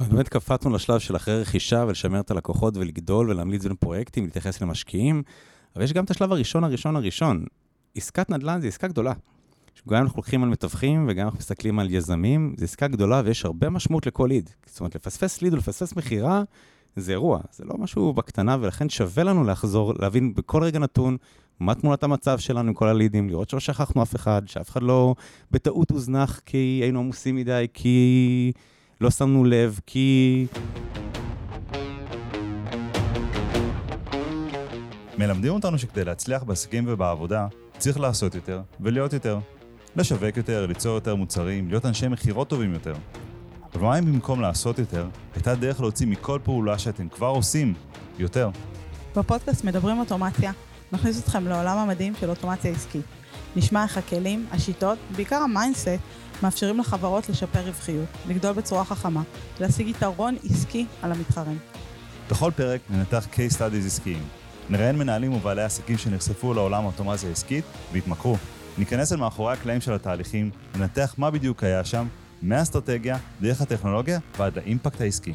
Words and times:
באמת 0.00 0.28
קפצנו 0.28 0.70
לשלב 0.70 0.98
של 0.98 1.16
אחרי 1.16 1.40
רכישה 1.40 1.84
ולשמר 1.88 2.20
את 2.20 2.30
הלקוחות 2.30 2.76
ולגדול 2.76 3.30
ולהמליץ 3.30 3.62
בין 3.62 3.74
פרויקטים, 3.76 4.24
להתייחס 4.24 4.60
למשקיעים, 4.60 5.22
אבל 5.76 5.84
יש 5.84 5.92
גם 5.92 6.04
את 6.04 6.10
השלב 6.10 6.32
הראשון 6.32 6.64
הראשון 6.64 6.96
הראשון. 6.96 7.44
עסקת 7.94 8.30
נדל"ן 8.30 8.60
זה 8.60 8.68
עסקה 8.68 8.88
גדולה. 8.88 9.12
גם 9.88 10.02
אנחנו 10.02 10.16
לוקחים 10.16 10.42
על 10.42 10.48
מתווכים 10.48 11.06
וגם 11.08 11.26
אנחנו 11.26 11.38
מסתכלים 11.38 11.78
על 11.78 11.90
יזמים, 11.90 12.54
זו 12.58 12.64
עסקה 12.64 12.88
גדולה 12.88 13.22
ויש 13.24 13.44
הרבה 13.44 13.70
משמעות 13.70 14.06
לכל 14.06 14.26
ליד. 14.26 14.50
זאת 14.66 14.80
אומרת, 14.80 14.94
לפספס 14.94 15.42
ליד 15.42 15.54
ולפספס 15.54 15.96
מכירה, 15.96 16.42
זה 16.96 17.12
אירוע, 17.12 17.40
זה 17.52 17.64
לא 17.64 17.78
משהו 17.78 18.12
בקטנה, 18.12 18.56
ולכן 18.60 18.88
שווה 18.88 19.24
לנו 19.24 19.44
לחזור, 19.44 19.92
להבין 19.98 20.34
בכל 20.34 20.62
רגע 20.62 20.78
נתון 20.78 21.16
מה 21.60 21.74
תמונת 21.74 22.02
המצב 22.02 22.38
שלנו 22.38 22.68
עם 22.68 22.74
כל 22.74 22.88
הלידים, 22.88 23.28
לראות 23.28 23.50
שלא 23.50 23.60
שכחנו 23.60 24.02
אף 24.02 24.16
אחד, 24.16 24.42
שאף 24.46 24.70
אחד 24.70 24.82
לא 24.82 25.14
בטעות 25.50 25.90
הוזנח 25.90 26.40
כי 26.46 26.80
היינו 26.82 27.00
עמוסים 27.00 27.36
מדי, 27.36 27.66
כי 27.74 28.52
לא 29.04 29.10
שמנו 29.10 29.44
לב, 29.44 29.80
כי... 29.86 30.46
מלמדים 35.18 35.52
אותנו 35.52 35.78
שכדי 35.78 36.04
להצליח 36.04 36.42
בעסקים 36.42 36.84
ובעבודה, 36.86 37.46
צריך 37.78 38.00
לעשות 38.00 38.34
יותר 38.34 38.62
ולהיות 38.80 39.12
יותר. 39.12 39.38
לשווק 39.96 40.36
יותר, 40.36 40.66
ליצור 40.66 40.94
יותר 40.94 41.14
מוצרים, 41.14 41.68
להיות 41.68 41.86
אנשי 41.86 42.08
מכירות 42.08 42.48
טובים 42.48 42.72
יותר. 42.72 42.94
אבל 43.74 43.82
מה 43.82 43.98
אם 43.98 44.04
במקום 44.04 44.40
לעשות 44.40 44.78
יותר, 44.78 45.06
הייתה 45.34 45.54
דרך 45.54 45.80
להוציא 45.80 46.06
מכל 46.06 46.38
פעולה 46.44 46.78
שאתם 46.78 47.08
כבר 47.08 47.26
עושים 47.26 47.74
יותר? 48.18 48.50
בפודקאסט 49.16 49.64
מדברים 49.64 49.98
אוטומציה, 49.98 50.52
נכניס 50.92 51.22
אתכם 51.22 51.46
לעולם 51.46 51.78
המדהים 51.78 52.12
של 52.20 52.30
אוטומציה 52.30 52.70
עסקית. 52.70 53.04
נשמע 53.56 53.82
איך 53.82 53.98
הכלים, 53.98 54.46
השיטות, 54.52 54.98
בעיקר 55.16 55.36
ה 55.36 55.42
mindset, 55.42 55.88
מאפשרים 56.44 56.78
לחברות 56.78 57.28
לשפר 57.28 57.60
רווחיות, 57.66 58.08
לגדול 58.28 58.52
בצורה 58.52 58.84
חכמה, 58.84 59.22
להשיג 59.60 59.88
יתרון 59.88 60.36
עסקי 60.50 60.86
על 61.02 61.12
המתחרים. 61.12 61.58
בכל 62.30 62.50
פרק 62.56 62.80
ננתח 62.90 63.26
case 63.32 63.52
studies 63.56 63.86
עסקיים. 63.86 64.22
נראיין 64.70 64.98
מנהלים 64.98 65.32
ובעלי 65.32 65.62
עסקים 65.62 65.98
שנחשפו 65.98 66.54
לעולם 66.54 66.82
האוטומציה 66.82 67.28
העסקית 67.28 67.64
והתמכרו. 67.92 68.36
ניכנס 68.78 69.12
אל 69.12 69.16
מאחורי 69.16 69.52
הקלעים 69.52 69.80
של 69.80 69.92
התהליכים, 69.92 70.50
ננתח 70.74 71.14
מה 71.18 71.30
בדיוק 71.30 71.64
היה 71.64 71.84
שם, 71.84 72.06
מהאסטרטגיה, 72.42 73.16
דרך 73.40 73.60
הטכנולוגיה 73.60 74.18
ועד 74.38 74.56
ל 74.56 74.62
impact 74.62 75.00
העסקי. 75.00 75.34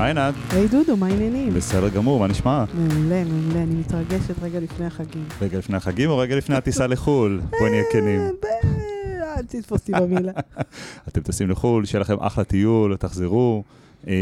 היי 0.00 0.14
נד. 0.14 0.34
היי 0.50 0.68
דודו, 0.68 0.96
מה 0.96 1.06
העניינים? 1.06 1.54
בסדר 1.54 1.88
גמור, 1.88 2.20
מה 2.20 2.26
נשמע? 2.26 2.64
מעולה, 2.74 3.24
מעולה, 3.24 3.62
אני 3.62 3.74
מתרגשת 3.74 4.42
רגע 4.42 4.60
לפני 4.60 4.86
החגים. 4.86 5.24
רגע 5.40 5.58
לפני 5.58 5.76
החגים 5.76 6.10
או 6.10 6.18
רגע 6.18 6.36
לפני 6.36 6.56
הטיסה 6.56 6.86
לחו"ל? 6.86 7.40
בואי 7.50 7.70
נהיה 7.70 7.84
כנים. 7.92 8.20
אה, 8.20 9.38
אל 9.38 9.42
תתפוס 9.42 9.80
אותי 9.80 9.92
במילה. 9.92 10.32
אתם 11.08 11.20
טסים 11.20 11.50
לחו"ל, 11.50 11.84
שיהיה 11.84 12.00
לכם 12.00 12.16
אחלה 12.20 12.44
טיול, 12.44 12.96
תחזרו. 12.96 13.62
אה, 14.08 14.12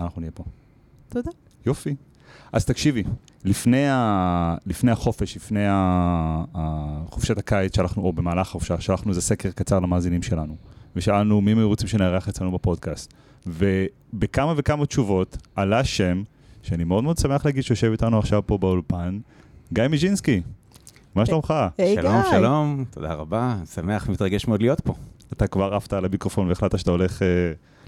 אנחנו 0.00 0.20
נהיה 0.20 0.32
פה. 0.32 0.44
תודה. 1.08 1.30
יופי. 1.66 1.94
אז 2.52 2.64
תקשיבי, 2.64 3.02
לפני, 3.44 3.88
ה... 3.88 4.56
לפני 4.66 4.90
החופש, 4.90 5.36
לפני 5.36 5.66
ה... 5.68 6.44
חופשת 7.06 7.38
הקיץ 7.38 7.76
שלחנו, 7.76 8.02
או 8.02 8.12
במהלך 8.12 8.48
החופשה, 8.48 8.80
שלחנו 8.80 9.10
איזה 9.10 9.20
סקר 9.20 9.50
קצר 9.50 9.80
למאזינים 9.80 10.22
שלנו, 10.22 10.56
ושאלנו 10.96 11.40
מי 11.40 11.52
הם 11.52 11.62
רוצים 11.62 11.88
שנארח 11.88 12.28
אצלנו 12.28 12.52
בפודקאסט. 12.52 13.14
ובכמה 13.46 14.54
וכמה 14.56 14.86
תשובות 14.86 15.36
עלה 15.56 15.84
שם, 15.84 16.22
שאני 16.62 16.84
מאוד 16.84 17.04
מאוד 17.04 17.18
שמח 17.18 17.46
להגיד 17.46 17.62
שיושב 17.64 17.90
איתנו 17.92 18.18
עכשיו 18.18 18.42
פה 18.46 18.58
באולפן, 18.58 19.18
גיא 19.72 19.88
מיז'ינסקי. 19.88 20.40
מה 21.14 21.26
שלומך? 21.26 21.54
היי 21.78 21.94
שלום, 21.94 22.12
גיא. 22.22 22.30
שלום, 22.30 22.84
תודה 22.90 23.14
רבה, 23.14 23.56
שמח 23.74 24.04
ומתרגש 24.08 24.48
מאוד 24.48 24.60
להיות 24.62 24.80
פה. 24.80 24.94
אתה 25.32 25.46
כבר 25.46 25.74
עפת 25.74 25.92
על 25.92 26.04
המיקרופון 26.04 26.48
והחלטת 26.48 26.78
שאתה 26.78 26.90
הולך 26.90 27.22
אה, 27.22 27.26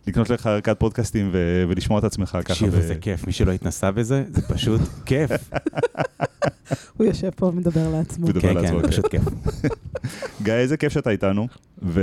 לקנות 0.07 0.31
לך 0.31 0.47
ערכת 0.47 0.77
פודקאסטים 0.79 1.31
ו- 1.33 1.65
ולשמוע 1.69 1.99
את 1.99 2.05
עצמך 2.05 2.29
ככה. 2.29 2.43
תקשיב, 2.43 2.71
ב- 2.73 2.75
איזה 2.75 2.95
כיף, 2.95 3.27
מי 3.27 3.33
שלא 3.33 3.53
התנסה 3.53 3.91
בזה, 3.91 4.25
זה 4.31 4.43
פשוט 4.43 4.81
כיף. 5.07 5.31
הוא 6.97 7.07
יושב 7.07 7.31
פה 7.37 7.47
ומדבר 7.47 7.89
לעצמו. 7.93 8.27
מדבר 8.27 8.41
כן, 8.41 8.55
לעצמו, 8.55 8.77
כן, 8.79 8.83
כן. 8.83 8.91
פשוט 8.91 9.07
כיף. 9.11 9.23
גיא, 10.43 10.53
איזה 10.53 10.77
כיף 10.77 10.93
שאתה 10.93 11.11
איתנו, 11.11 11.49
ו- 11.83 12.03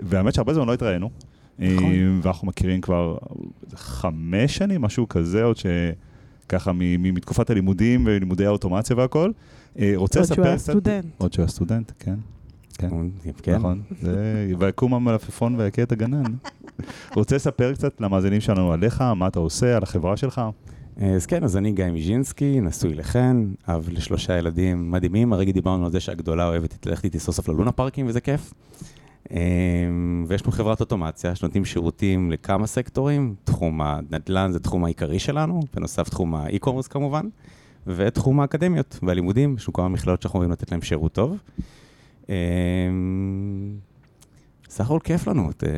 והאמת 0.00 0.34
שהרבה 0.34 0.54
זמן 0.54 0.66
לא 0.66 0.74
התראינו. 0.74 1.10
נכון. 1.58 1.84
אה, 1.92 2.18
ואנחנו 2.22 2.46
מכירים 2.48 2.80
כבר 2.80 3.16
חמש 3.74 4.56
שנים, 4.56 4.82
משהו 4.82 5.08
כזה, 5.08 5.42
עוד 5.44 5.56
שככה 5.56 6.72
מ- 6.72 6.78
מ- 6.78 7.14
מתקופת 7.14 7.50
הלימודים 7.50 8.04
ולימודי 8.06 8.46
האוטומציה 8.46 8.96
והכל. 8.96 9.30
אה, 9.78 9.92
רוצה 9.96 10.18
עוד 10.20 10.26
שהוא 10.26 10.34
לספר 10.36 10.48
היה. 10.48 10.58
סטודנט. 10.58 11.04
עוד 11.18 11.32
שהוא 11.32 11.42
היה 11.42 11.48
סטודנט, 11.48 11.92
כן. 11.98 12.14
כן. 12.78 12.88
כן. 13.42 13.54
נכון, 13.56 13.80
ויקום 14.58 14.94
המלפפון 14.94 15.54
ויכה 15.60 15.82
את 15.82 15.92
הגנן. 15.92 16.22
רוצה 17.16 17.36
לספר 17.36 17.74
קצת 17.74 18.00
למאזינים 18.00 18.40
שלנו 18.40 18.72
עליך, 18.72 19.00
מה 19.00 19.26
אתה 19.26 19.38
עושה, 19.38 19.76
על 19.76 19.82
החברה 19.82 20.16
שלך? 20.16 20.40
אז 21.00 21.26
כן, 21.26 21.44
אז 21.44 21.56
אני 21.56 21.72
גיא 21.72 21.84
מיז'ינסקי, 21.84 22.60
נשוי 22.60 22.94
לחן, 22.94 23.46
אב 23.68 23.88
לשלושה 23.92 24.38
ילדים 24.38 24.90
מדהימים. 24.90 25.32
הרגע 25.32 25.52
דיברנו 25.52 25.84
על 25.84 25.92
זה 25.92 26.00
שהגדולה 26.00 26.48
אוהבת 26.48 26.86
ללכת 26.86 27.04
איתי 27.04 27.18
סוף 27.18 27.34
סוף 27.36 27.48
ללונה 27.48 27.72
פארקים, 27.72 28.06
וזה 28.06 28.20
כיף. 28.20 28.54
אמ, 29.30 30.24
ויש 30.28 30.42
לנו 30.42 30.52
חברת 30.52 30.80
אוטומציה 30.80 31.34
שנותנים 31.34 31.64
שירותים 31.64 32.30
לכמה 32.30 32.66
סקטורים. 32.66 33.34
תחום 33.44 33.80
הנדל"ן 33.80 34.52
זה 34.52 34.58
תחום 34.58 34.84
העיקרי 34.84 35.18
שלנו, 35.18 35.60
בנוסף 35.74 36.08
תחום 36.08 36.34
האי-קומרס 36.34 36.86
כמובן, 36.86 37.26
ותחום 37.86 38.40
האקדמיות 38.40 38.98
והלימודים, 39.02 39.54
יש 39.58 39.68
לנו 39.68 39.72
כמה 39.72 39.88
מכללות 39.88 40.22
שאנחנו 40.22 40.36
יכולים 40.38 40.52
לתת 40.52 40.72
להם 40.72 40.82
שירות 40.82 41.12
טוב. 41.12 41.36
אמ, 42.28 42.34
סך 44.68 44.84
הכל 44.84 44.98
כיף 45.04 45.26
לנו, 45.26 45.50
את, 45.50 45.64
אה, 45.64 45.70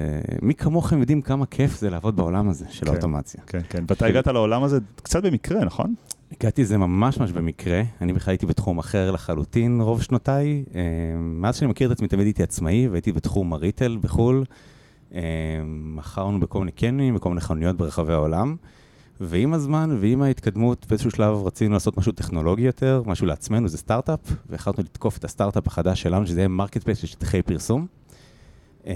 מי 0.42 0.54
כמוכם 0.54 1.00
יודעים 1.00 1.22
כמה 1.22 1.46
כיף 1.46 1.78
זה 1.78 1.90
לעבוד 1.90 2.16
בעולם 2.16 2.48
הזה 2.48 2.64
של 2.70 2.86
כן. 2.86 2.92
האוטומציה. 2.92 3.40
כן, 3.46 3.60
כן. 3.68 3.84
ואתה 3.88 4.06
הגעת 4.06 4.26
לעולם 4.26 4.62
הזה 4.62 4.78
קצת 5.02 5.22
במקרה, 5.22 5.64
נכון? 5.64 5.94
הגעתי 6.32 6.62
לזה 6.62 6.78
ממש 6.78 7.18
ממש 7.18 7.32
במקרה, 7.32 7.82
אני 8.00 8.12
בכלל 8.12 8.32
הייתי 8.32 8.46
בתחום 8.46 8.78
אחר 8.78 9.10
לחלוטין 9.10 9.80
רוב 9.80 10.02
שנותיי. 10.02 10.64
אה, 10.74 10.80
מאז 11.18 11.56
שאני 11.56 11.70
מכיר 11.70 11.86
את 11.86 11.92
עצמי 11.92 12.08
תמיד 12.08 12.26
הייתי 12.26 12.42
עצמאי 12.42 12.88
והייתי 12.88 13.12
בתחום 13.12 13.52
ה 13.52 13.59
retail 13.59 13.98
בחו"ל. 14.00 14.44
אה, 15.14 15.20
מכרנו 15.66 16.40
בכל 16.40 16.58
מיני 16.58 16.72
קניונים, 16.72 17.14
בכל 17.14 17.28
מיני 17.28 17.40
חנויות 17.40 17.76
ברחבי 17.76 18.12
העולם. 18.12 18.56
ועם 19.20 19.54
הזמן 19.54 19.96
ועם 20.00 20.22
ההתקדמות, 20.22 20.86
באיזשהו 20.88 21.10
שלב 21.10 21.36
רצינו 21.46 21.74
לעשות 21.74 21.98
משהו 21.98 22.12
טכנולוגי 22.12 22.62
יותר, 22.62 23.02
משהו 23.06 23.26
לעצמנו, 23.26 23.68
זה 23.68 23.78
סטארט-אפ, 23.78 24.20
והחלטנו 24.48 24.84
לתקוף 24.84 25.18
את 25.18 25.24
הסטארט-אפ 25.24 25.66
החדש 25.66 26.02
שלנו, 26.02 26.26
שזה 26.26 26.40
יהיה 26.40 26.48
marketplace 26.48 26.98
של 26.98 27.06
שטחי 27.06 27.42
פרסום. 27.42 27.86
אה, 28.86 28.92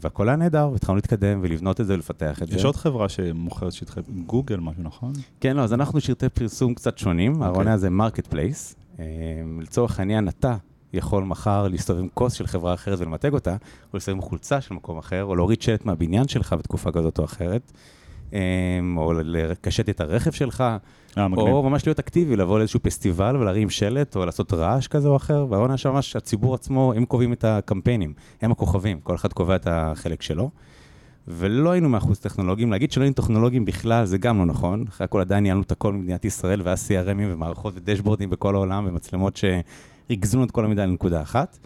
והכל 0.00 0.28
היה 0.28 0.36
נהדר, 0.36 0.68
והתחלנו 0.72 0.96
להתקדם 0.96 1.38
ולבנות 1.42 1.80
את 1.80 1.86
זה 1.86 1.94
ולפתח 1.94 2.42
את 2.42 2.48
זה. 2.48 2.56
יש 2.56 2.64
עוד 2.64 2.76
חברה 2.76 3.08
שמוכרת 3.08 3.72
שטחי 3.72 4.00
גוגל, 4.26 4.56
משהו, 4.56 4.82
נכון? 4.82 5.12
כן, 5.40 5.56
לא, 5.56 5.62
אז 5.62 5.72
אנחנו 5.72 6.00
שטחי 6.00 6.28
פרסום 6.28 6.74
קצת 6.74 6.98
שונים, 6.98 7.32
אוקיי. 7.32 7.46
הרעיון 7.46 7.68
הזה 7.68 7.90
marketplace. 7.90 8.74
לצורך 9.60 9.98
העניין, 9.98 10.28
אתה 10.28 10.56
יכול 10.92 11.24
מחר 11.24 11.68
להסתובב 11.68 12.00
עם 12.00 12.08
כוס 12.14 12.32
של 12.32 12.46
חברה 12.46 12.74
אחרת 12.74 13.00
ולמתג 13.00 13.32
אותה, 13.32 13.52
או 13.52 13.56
להסתובב 13.94 14.16
עם 14.16 14.22
חולצה 14.22 14.60
של 14.60 14.74
מקום 14.74 14.98
אחר, 14.98 15.24
או 15.24 15.36
להוריד 15.36 15.62
שלט 15.62 15.84
מהבניין 15.84 16.28
שלך 16.28 16.52
בתקופה 16.52 16.92
כזאת 16.92 17.18
או 17.18 17.24
אחרת, 17.24 17.72
או 18.96 19.12
לקשט 19.24 19.88
את 19.88 20.00
הרכב 20.00 20.30
שלך, 20.30 20.64
אה. 21.18 21.26
או 21.36 21.62
ממש 21.62 21.86
להיות 21.86 21.98
אקטיבי, 21.98 22.36
לבוא 22.36 22.58
לאיזשהו 22.58 22.80
פסטיבל 22.82 23.36
ולהרים 23.36 23.70
שלט, 23.70 24.16
או 24.16 24.26
לעשות 24.26 24.52
רעש 24.52 24.86
כזה 24.86 25.08
או 25.08 25.16
אחר, 25.16 25.46
והרעיון 25.50 25.70
היה 25.70 25.76
שממש 25.76 26.16
הציבור 26.16 26.54
עצמו, 26.54 26.92
הם 26.96 27.04
קובעים 27.04 27.32
את 27.32 27.44
הקמפיינים, 27.44 28.12
הם 28.42 28.52
הכוכבים, 28.52 29.00
כל 29.00 29.14
אחד 29.14 29.32
קובע 29.32 29.56
את 29.56 29.66
החלק 29.70 30.22
שלו. 30.22 30.50
ולא 31.28 31.70
היינו 31.70 31.88
מאחוז 31.88 32.18
טכנולוגיים, 32.18 32.70
להגיד 32.70 32.92
שלא 32.92 33.02
היינו 33.02 33.14
טכנולוגיים 33.14 33.64
בכלל, 33.64 34.04
זה 34.04 34.18
גם 34.18 34.38
לא 34.38 34.46
נכון. 34.46 34.84
אחרי 34.88 35.04
הכל 35.04 35.20
עדיין 35.20 35.42
ניהלנו 35.42 35.62
את 35.62 35.72
הכל 35.72 35.92
במדינת 35.92 36.24
ישראל, 36.24 36.62
והיה 36.62 36.76
CRMים 36.76 37.32
ומערכות 37.32 37.74
ודשבורדים 37.76 38.30
בכל 38.30 38.54
העולם, 38.54 38.86
ומצלמות 38.88 39.36
שריכזנו 39.36 40.44
את 40.44 40.50
כל 40.50 40.64
המידע 40.64 40.86
לנקודה 40.86 41.22
אחת. 41.22 41.58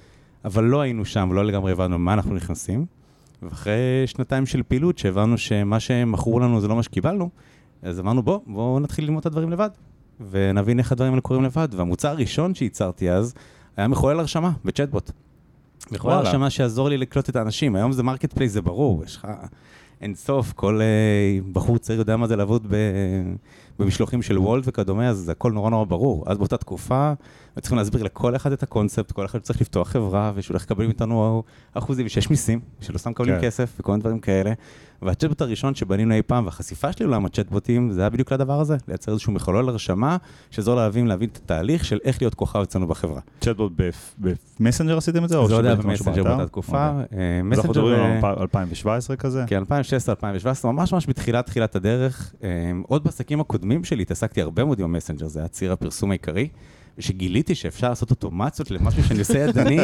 אבל 0.45 0.65
לא 0.65 0.81
היינו 0.81 1.05
שם, 1.05 1.29
ולא 1.31 1.45
לגמרי 1.45 1.73
הבנו 1.73 1.99
מה 1.99 2.13
אנחנו 2.13 2.35
נכנסים. 2.35 2.87
ואחרי 3.43 4.07
שנתיים 4.07 4.47
של 4.47 4.63
פעילות, 4.63 4.99
שהבנו 4.99 5.39
שמה 5.39 5.81
שמכרו 5.81 6.41
לנו 6.41 6.61
זה 6.61 6.69
לא 6.69 6.77
מה 6.77 6.83
שקיבלנו, 6.83 7.31
אז 7.83 8.01
אמרנו, 8.01 8.23
בוא, 8.23 8.41
בואו 8.47 8.81
נתחיל 8.81 9.05
ללמוד 9.05 9.21
את 9.21 9.27
הדברים 9.27 9.51
לבד, 9.51 9.71
ונבין 10.31 10.79
איך 10.79 10.93
הדברים 10.93 11.13
האלה 11.13 11.21
קורים 11.21 11.45
לבד. 11.45 11.69
והמוצר 11.71 12.09
הראשון 12.09 12.55
שייצרתי 12.55 13.11
אז, 13.11 13.35
היה 13.77 13.89
מחולל 13.89 14.21
הרשמה 14.21 14.51
בצ'טבוט. 14.65 15.11
מחולל. 15.93 16.15
הרשמה 16.15 16.51
שיעזור 16.51 16.89
לי 16.89 16.99
לקלוט 16.99 17.29
את 17.29 17.37
האנשים. 17.37 17.77
היום 17.77 17.93
זה 17.93 18.03
marketplace, 18.03 18.53
זה 18.53 18.63
ברור, 18.63 19.05
יש 19.05 19.17
לך 19.17 19.29
אין 20.01 20.15
סוף, 20.15 20.53
כל 20.53 20.81
אה, 20.81 21.39
בחור 21.53 21.79
צעיר 21.79 21.99
יודע 21.99 22.17
מה 22.17 22.27
זה 22.27 22.37
לעבוד 22.37 22.67
ב... 22.69 22.75
במשלוחים 23.79 24.23
של 24.23 24.39
וולט 24.39 24.65
וכדומה, 24.67 25.09
אז 25.09 25.17
זה 25.17 25.33
הכל 25.33 25.53
נורא 25.53 25.71
נורא 25.71 25.85
ברור. 25.85 26.25
אז 26.27 26.39
באותה 26.39 26.57
תקופה, 26.57 27.13
צריכים 27.61 27.79
להסביר 27.79 28.03
לכל 28.03 28.37
אחד 28.37 28.53
את 28.53 28.63
הקונספט, 28.63 29.13
כל 29.13 29.25
אחד 29.25 29.39
צריך 29.39 29.61
לפתוח 29.61 29.89
חברה, 29.89 30.33
ושהוא 30.35 30.55
הולך 30.55 30.63
לקבל 30.63 30.85
מאיתנו 30.85 31.43
אחוזים, 31.75 32.07
ושיש 32.07 32.31
מיסים, 32.31 32.61
שלא 32.81 32.99
סתם 32.99 33.11
מקבלים 33.11 33.35
כן. 33.35 33.47
כסף, 33.47 33.73
וכל 33.81 33.93
מיני 33.93 34.01
דברים 34.01 34.19
כאלה. 34.19 34.53
והצ'טבוט 35.03 35.41
הראשון 35.41 35.75
שבנינו 35.75 36.15
אי 36.15 36.23
פעם, 36.23 36.45
והחשיפה 36.45 36.93
שלי 36.93 37.07
לעולם 37.07 37.27
הצ'טבוטים, 37.27 37.91
זה 37.91 38.01
היה 38.01 38.11
בדיוק 38.11 38.33
לדבר 38.33 38.61
הזה, 38.61 38.77
לייצר 38.89 39.13
איזשהו 39.13 39.33
מחולל 39.33 39.69
הרשמה, 39.69 40.17
שיעזור 40.51 40.75
להבין, 40.75 41.07
להבין 41.07 41.29
את 41.33 41.37
התהליך 41.37 41.85
של 41.85 41.99
איך 42.05 42.23
להיות 42.23 42.35
כוכב 42.35 42.61
אצלנו 42.61 42.87
בחברה. 42.87 43.21
צ'טבוט 43.41 43.73
במסנג'ר 44.61 44.97
עשיתם 44.97 45.25
את 45.25 45.29
זה? 45.29 45.35
זה 45.35 45.55
עוד 45.55 45.65
היה 45.65 45.75
במסנג'ר? 45.75 46.23
באותה 46.25 46.47
תקופה. 46.47 46.89
אוקיי. 46.89 47.19
אה, 47.19 47.41
אז 47.53 47.59
אנחנו 47.59 47.71
מסנג'ר, 47.71 47.83
מדברים 47.83 48.25
על 48.25 48.35
2017 48.41 49.17
כזה? 49.17 49.45
כן, 49.47 49.63
2016-2017, 49.63 50.67
ממש 50.67 50.93
ממש 50.93 51.07
בתחילת 51.09 51.47
תחילת 51.47 51.77
הדרך. 51.77 52.35
אה, 52.43 52.49
עוד 52.87 53.05
בעסקים 53.05 53.41
הקודמים 53.41 53.66
שלי 53.85 54.03
התעסקתי 54.03 54.43
הרבה 54.43 54.65
מאוד 54.65 54.79
עם 54.79 54.85
המסנג'ר, 54.85 55.29
זה 55.29 55.39
היה 55.39 55.49
ציר 55.49 55.73
הפרסום 55.73 56.11
העיקרי. 56.11 56.49
ושגיליתי 56.99 57.55
שאפשר 57.55 57.89
לעשות 57.89 58.11
אוטומציות 58.11 58.71
למשהו 58.71 59.05
שאני 59.05 59.19
עושה 59.19 59.39
ידני, 59.39 59.79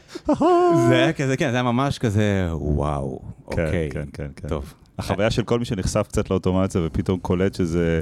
זה 0.88 0.94
היה 0.94 1.12
כזה, 1.12 1.36
כן, 1.36 1.50
זה 1.50 1.56
היה 1.56 1.62
ממש 1.62 1.98
כזה, 1.98 2.48
וואו, 2.52 3.20
כן, 3.22 3.46
אוקיי, 3.46 3.88
כן, 3.90 4.04
כן, 4.12 4.28
כן. 4.36 4.48
טוב. 4.48 4.74
החוויה 4.98 5.30
של 5.30 5.42
כל 5.42 5.58
מי 5.58 5.64
שנחשף 5.64 6.06
קצת 6.08 6.30
לאוטומציה 6.30 6.80
ופתאום 6.86 7.20
קולט 7.20 7.54
שזה... 7.54 8.00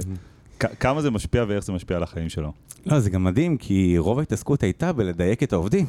כמה 0.59 1.01
זה 1.01 1.11
משפיע 1.11 1.45
ואיך 1.47 1.63
זה 1.63 1.73
משפיע 1.73 1.97
על 1.97 2.03
החיים 2.03 2.29
שלו. 2.29 2.51
לא, 2.85 2.99
זה 2.99 3.09
גם 3.09 3.23
מדהים, 3.23 3.57
כי 3.57 3.97
רוב 3.97 4.19
ההתעסקות 4.19 4.63
הייתה 4.63 4.93
בלדייק 4.93 5.43
את 5.43 5.53
העובדים, 5.53 5.85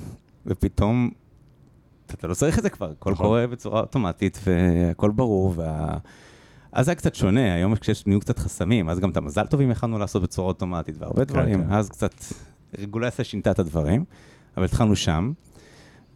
ופתאום 0.47 1.11
אתה 2.15 2.27
לא 2.27 2.35
צריך 2.35 2.59
את 2.59 2.63
זה 2.63 2.71
כבר, 2.71 2.91
הכל 2.91 3.11
נכון. 3.11 3.27
קורה 3.27 3.47
בצורה 3.47 3.81
אוטומטית 3.81 4.39
והכל 4.45 5.11
ברור, 5.11 5.53
וה... 5.57 5.97
אז 6.73 6.85
זה 6.87 6.91
היה 6.91 6.97
קצת 6.97 7.15
שונה, 7.15 7.55
היום 7.55 7.77
כשיש 7.77 8.07
נהיו 8.07 8.21
קצת 8.21 8.39
חסמים, 8.39 8.89
אז 8.89 8.99
גם 9.01 9.11
את 9.11 9.17
המזל 9.17 9.47
טובים 9.47 9.71
יכלנו 9.71 9.99
לעשות 9.99 10.23
בצורה 10.23 10.49
אוטומטית 10.49 10.95
והרבה 10.99 11.25
דברים, 11.25 11.65
כן. 11.65 11.73
אז 11.73 11.89
קצת 11.89 12.15
רגולציה 12.79 13.25
שינתה 13.25 13.51
את 13.51 13.59
הדברים, 13.59 14.05
אבל 14.57 14.65
התחלנו 14.65 14.97
שם, 14.97 15.33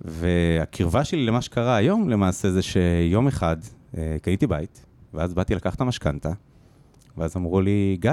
והקרבה 0.00 1.04
שלי 1.04 1.26
למה 1.26 1.42
שקרה 1.42 1.76
היום 1.76 2.08
למעשה 2.08 2.50
זה 2.50 2.62
שיום 2.62 3.26
אחד 3.26 3.56
אה, 3.96 4.16
קניתי 4.22 4.46
בית, 4.46 4.86
ואז 5.14 5.34
באתי 5.34 5.54
לקחת 5.54 5.80
המשכנתה, 5.80 6.32
ואז 7.16 7.36
אמרו 7.36 7.60
לי, 7.60 7.96
גיא, 8.00 8.12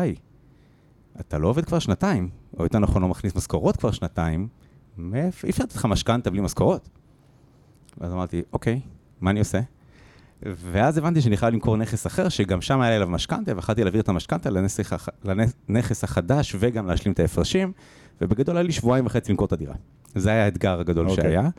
אתה 1.20 1.38
לא 1.38 1.48
עובד 1.48 1.66
כבר 1.66 1.80
שנתיים, 1.80 2.30
או 2.60 2.64
יותר 2.64 2.80
נכון 2.80 3.02
לא 3.02 3.08
מכניס 3.08 3.36
משכורות 3.36 3.78
כבר 3.78 3.92
שנתיים, 3.92 4.48
מאיפה- 4.98 5.48
אי 5.48 5.52
אפשר 5.52 5.64
לתת 5.64 5.76
לך 5.76 5.86
משכנתה 5.86 6.30
בלי 6.30 6.42
משכורות. 6.42 6.90
ואז 7.98 8.14
אמרתי, 8.14 8.42
אוקיי, 8.54 8.80
מה 9.22 9.30
אני 9.32 9.40
עושה? 9.40 9.60
ואז 10.46 10.98
הבנתי 10.98 11.22
שאני 11.22 11.38
חייב 11.38 11.54
למכור 11.54 11.78
נכס 11.78 12.08
אחר, 12.08 12.30
שגם 12.30 12.62
שם 12.62 12.82
היה 12.82 12.90
לי 12.90 12.96
עליו 12.96 13.10
משכנתה, 13.10 13.56
ויכלתי 13.56 13.84
להעביר 13.84 14.02
את 14.02 14.10
המשכנתה 14.10 14.50
לנכס 14.50 14.80
לנכס 15.70 16.04
החדש 16.04 16.56
וגם 16.60 16.88
להשלים 16.88 17.14
את 17.14 17.20
ההפרשים, 17.20 17.72
ובגדול 18.22 18.58
היה 18.58 18.64
לי 18.64 18.72
שבועיים 18.72 19.06
וחצי 19.06 19.32
למכור 19.32 19.46
את 19.46 19.54
הדירה. 19.54 19.76
זה 20.16 20.30
היה 20.30 20.46
האתגר 20.46 20.80
הגדול 20.80 21.10
אוקיי. 21.10 21.24
שהיה. 21.24 21.50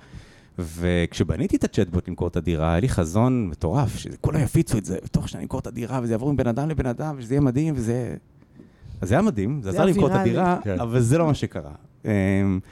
וכשבניתי 0.58 1.56
את 1.56 1.64
הצ'טבוט 1.64 2.08
למכור 2.08 2.28
את 2.28 2.36
הדירה, 2.36 2.70
היה 2.70 2.80
לי 2.80 2.88
חזון 2.88 3.48
מטורף, 3.48 3.96
שכולם 3.96 4.40
יפיצו 4.40 4.78
את 4.78 4.84
זה, 4.84 4.98
ותוך 5.04 5.28
שניה 5.28 5.42
למכור 5.42 5.60
את 5.60 5.66
הדירה, 5.66 6.00
וזה 6.02 6.12
יעבור 6.12 6.32
מבן 6.32 6.46
אדם 6.46 6.68
לבן 6.68 6.86
אדם, 6.86 7.14
ושזה 7.18 7.34
יהיה 7.34 7.40
מדהים, 7.40 7.74
וזה... 7.76 8.14
אז 9.00 9.08
זה 9.08 9.14
היה 9.14 9.22
מדהים, 9.22 9.62
זה 9.62 9.70
זה 9.70 9.76
עזר 9.76 9.86
למכור 9.86 10.06
את. 10.06 10.12
הדירה, 10.14 10.58
כן. 10.64 10.80
אבל 10.80 11.00
זה 11.00 11.18
לא 11.18 11.26
מה 11.26 11.34
שקרה. 11.34 11.70
אמ, 12.04 12.10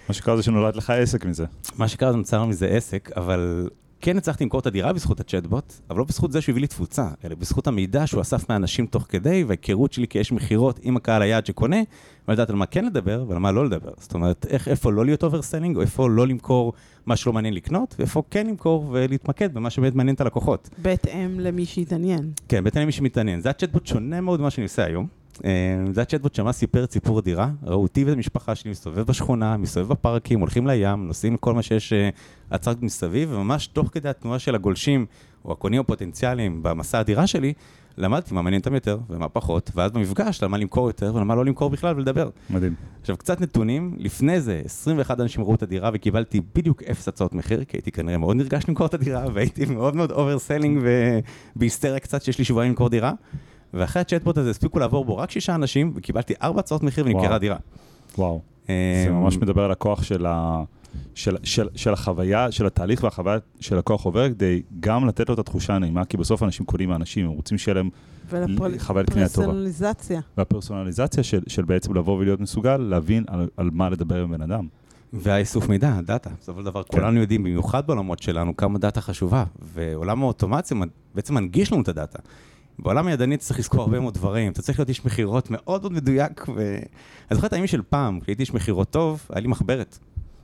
מה 0.08 0.14
שקרה 0.14 0.36
זה 0.36 0.42
שנולד 0.42 0.76
לך 0.76 0.90
עסק 0.90 1.24
מזה. 1.24 1.44
מה 1.78 1.88
שקרה 1.88 2.10
זה 2.12 2.16
נוצר 2.16 2.44
מזה 2.44 2.66
עסק, 2.66 3.10
אבל 3.16 3.68
כן 4.00 4.16
הצלחתי 4.16 4.44
למכור 4.44 4.60
את 4.60 4.66
הדירה 4.66 4.92
בזכות 4.92 5.20
הצ'טבוט, 5.20 5.72
אבל 5.90 5.98
לא 5.98 6.04
בזכות 6.04 6.32
זה 6.32 6.40
שהוא 6.40 6.52
הביא 6.52 6.60
לי 6.60 6.66
תפוצה, 6.66 7.08
אלא 7.24 7.34
בזכות 7.34 7.66
המידע 7.66 8.06
שהוא 8.06 8.20
אסף 8.20 8.50
מאנשים 8.50 8.86
תוך 8.86 9.06
כדי, 9.08 9.44
וההיכרות 9.44 9.92
שלי 9.92 10.06
כאיש 10.08 10.32
מכירות 10.32 10.80
עם 10.82 10.96
הקהל 10.96 11.22
היעד 11.22 11.46
שקונה, 11.46 11.76
ולדעת 12.28 12.50
על 12.50 12.56
מה 12.56 12.66
כן 12.66 12.84
לדבר 12.84 13.24
ועל 13.28 13.38
מה 13.38 13.52
לא 13.52 13.66
לדבר. 13.66 13.90
זאת 13.98 14.14
אומרת, 14.14 14.46
איך, 14.48 14.68
איפה 14.68 14.92
לא 14.92 15.04
להיות 15.04 15.22
overselling, 15.22 15.76
או 15.76 15.82
איפה 15.82 16.10
לא 16.10 16.26
למכור 16.26 16.72
מה 17.06 17.16
שלא 17.16 17.32
מעניין 17.32 17.54
לקנות, 17.54 17.94
ואיפה 17.98 18.22
כן 18.30 18.46
למכור 18.46 18.88
ולהתמקד 18.90 19.54
במה 19.54 19.70
שבאמת 19.70 19.94
מעניין 19.94 20.14
את 20.14 20.20
הלקוחות. 20.20 20.70
בהתאם 20.78 21.40
למי 21.40 21.66
שהתעניין. 21.66 22.30
כן, 22.48 22.64
בהתאם 22.64 22.82
למי 22.82 22.92
שמתעניין. 22.92 23.40
זה 23.40 23.50
הצ'טבוט 23.50 23.86
שונה 23.86 24.20
מאוד 24.20 24.40
ממה 24.40 24.50
שאני 24.50 24.64
עושה 24.64 24.84
היום. 24.84 25.19
אה, 25.44 25.50
זה 25.92 26.02
הצ'טבוט 26.02 26.34
שממש 26.34 26.56
סיפר 26.56 26.84
את 26.84 26.92
סיפור 26.92 27.18
הדירה, 27.18 27.50
ראו 27.62 27.82
אותי 27.82 28.04
ואת 28.04 28.14
המשפחה 28.14 28.54
שלי 28.54 28.70
מסתובב 28.70 29.02
בשכונה, 29.02 29.56
מסתובב 29.56 29.88
בפארקים, 29.88 30.40
הולכים 30.40 30.66
לים, 30.66 31.06
נוסעים 31.06 31.34
לכל 31.34 31.54
מה 31.54 31.62
שיש 31.62 31.92
אה, 31.92 32.08
attract 32.54 32.82
מסביב, 32.82 33.32
וממש 33.32 33.66
תוך 33.66 33.88
כדי 33.92 34.08
התנועה 34.08 34.38
של 34.38 34.54
הגולשים, 34.54 35.06
או 35.44 35.52
הקונים 35.52 35.80
הפוטנציאליים 35.80 36.62
במסע 36.62 36.98
הדירה 36.98 37.26
שלי, 37.26 37.52
למדתי 37.98 38.34
מה 38.34 38.42
מעניין 38.42 38.60
אותם 38.60 38.74
יותר 38.74 38.98
ומה 39.10 39.28
פחות, 39.28 39.70
ואז 39.74 39.90
במפגש, 39.90 40.42
למה 40.42 40.58
למכור 40.58 40.86
יותר 40.86 41.14
ולמה 41.14 41.34
לא 41.34 41.44
למכור 41.44 41.70
בכלל 41.70 41.96
ולדבר. 41.96 42.30
מדהים. 42.50 42.74
עכשיו, 43.00 43.16
קצת 43.16 43.40
נתונים, 43.40 43.94
לפני 43.98 44.40
זה 44.40 44.62
21 44.64 45.20
אנשים 45.20 45.44
ראו 45.44 45.54
את 45.54 45.62
הדירה 45.62 45.90
וקיבלתי 45.94 46.40
בדיוק 46.54 46.82
אפס 46.82 47.08
הצעות 47.08 47.34
מחיר, 47.34 47.64
כי 47.64 47.76
הייתי 47.76 47.92
כנראה 47.92 48.18
מאוד 48.18 48.36
נרגש 48.36 48.64
למכור 48.68 48.86
את 48.86 48.94
הדירה, 48.94 49.24
והייתי 49.34 49.64
מאוד 49.64 49.96
מאוד 49.96 50.10
overselling 50.10 50.82
ובהיסטריה 51.56 51.98
קצת 51.98 52.22
שיש 52.22 52.38
לי 52.38 52.44
שבועיים 52.44 52.70
למכור 52.70 52.88
דירה. 52.88 53.12
ואחרי 53.74 54.02
הצ'טבוט 54.02 54.38
הזה 54.38 54.50
הספיקו 54.50 54.78
לעבור 54.78 55.04
בו 55.04 55.16
רק 55.16 55.30
שישה 55.30 55.54
אנשים, 55.54 55.92
וקיבלתי 55.94 56.34
ארבע 56.42 56.60
הצעות 56.60 56.82
מחיר 56.82 57.04
ונמכרה. 57.04 57.38
דירה. 57.38 57.56
וואו. 58.18 58.40
זה 58.66 58.72
אמ, 59.08 59.14
ממש 59.14 59.36
מדבר 59.36 59.64
על 59.64 59.70
הכוח 59.70 60.02
של, 60.02 60.26
ה... 60.26 60.62
של, 61.14 61.36
של, 61.42 61.68
של 61.74 61.92
החוויה, 61.92 62.50
של 62.52 62.66
התהליך 62.66 63.02
והחוויה 63.04 63.38
שהלקוח 63.60 64.04
עובר, 64.04 64.28
כדי 64.28 64.62
גם 64.80 65.06
לתת 65.06 65.28
לו 65.28 65.34
את 65.34 65.38
התחושה 65.38 65.74
הנעימה, 65.74 66.04
כי 66.04 66.16
בסוף 66.16 66.42
אנשים 66.42 66.66
קונים 66.66 66.88
מאנשים, 66.88 67.26
הם 67.26 67.32
רוצים 67.32 67.58
שיהיה 67.58 67.74
להם 67.74 67.90
חוויית 68.78 69.10
קנייה 69.10 69.28
טובה. 69.28 69.48
ולפרסונליזציה. 69.48 70.20
והפרסונליזציה 70.36 71.22
של, 71.22 71.40
של 71.46 71.64
בעצם 71.64 71.94
לבוא 71.94 72.18
ולהיות 72.18 72.40
מסוגל 72.40 72.76
להבין 72.76 73.24
על, 73.26 73.48
על 73.56 73.70
מה 73.72 73.90
לדבר 73.90 74.22
עם 74.22 74.30
בן 74.30 74.42
אדם. 74.42 74.66
והאיסוף 75.12 75.68
מידע, 75.68 76.00
דאטה. 76.00 76.30
בסופו 76.40 76.60
של 76.60 76.64
דבר, 76.64 76.82
כולנו 76.82 77.20
יודעים, 77.20 77.42
במיוחד 77.42 77.86
בעולמות 77.86 78.22
שלנו, 78.22 78.56
כמה 78.56 78.78
דאטה 78.78 79.00
חשובה. 79.00 79.44
ועולם 79.74 80.22
האוטומציה 80.22 80.76
בעצם 81.14 81.34
מנגיש 81.34 81.72
לנו 81.72 81.82
את 81.82 81.88
הדאטה. 81.88 82.18
בעולם 82.82 83.06
הידני 83.06 83.34
אתה 83.34 83.44
צריך 83.44 83.58
לזכור 83.60 83.80
הרבה 83.80 84.00
מאוד 84.00 84.14
דברים, 84.14 84.52
אתה 84.52 84.62
צריך 84.62 84.78
להיות 84.78 84.88
איש 84.88 85.04
מכירות 85.04 85.50
מאוד 85.50 85.80
מאוד 85.82 85.92
מדויק. 85.92 86.46
ו... 86.56 86.76
אני 87.30 87.34
זוכר 87.34 87.46
את 87.46 87.52
הימים 87.52 87.66
של 87.66 87.82
פעם, 87.88 88.20
כשהייתי 88.20 88.42
איש 88.42 88.54
מכירות 88.54 88.90
טוב, 88.90 89.26
היה 89.30 89.40
לי 89.40 89.48
מחברת, 89.48 89.98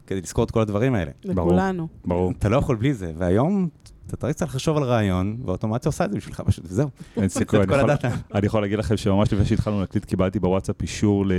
כדי 0.07 0.21
לזכור 0.21 0.45
את 0.45 0.51
כל 0.51 0.61
הדברים 0.61 0.95
האלה. 0.95 1.11
לכולנו. 1.25 1.89
ברור. 2.05 2.33
אתה 2.39 2.49
לא 2.49 2.57
יכול 2.57 2.77
בלי 2.77 2.95
זה, 2.95 3.13
והיום 3.19 3.69
אתה 4.07 4.17
צריך 4.17 4.37
קצת 4.37 4.47
לחשוב 4.47 4.77
על 4.77 4.83
רעיון, 4.83 5.37
והאוטומציה 5.45 5.89
עושה 5.89 6.05
את 6.05 6.11
זה 6.11 6.17
בשבילך 6.17 6.41
פשוט, 6.41 6.65
וזהו. 6.69 6.89
אין 7.17 7.29
סיכוי. 7.39 7.59
אני 7.63 7.73
יכול-. 7.75 7.91
אני 8.35 8.47
יכול 8.47 8.63
להגיד 8.63 8.79
לכם 8.79 8.97
שממש 8.97 9.33
לפני 9.33 9.47
שהתחלנו 9.47 9.81
להקליט, 9.81 10.05
קיבלתי 10.05 10.41
בוואטסאפ 10.41 10.83
אישור 10.83 11.27
ל- 11.27 11.33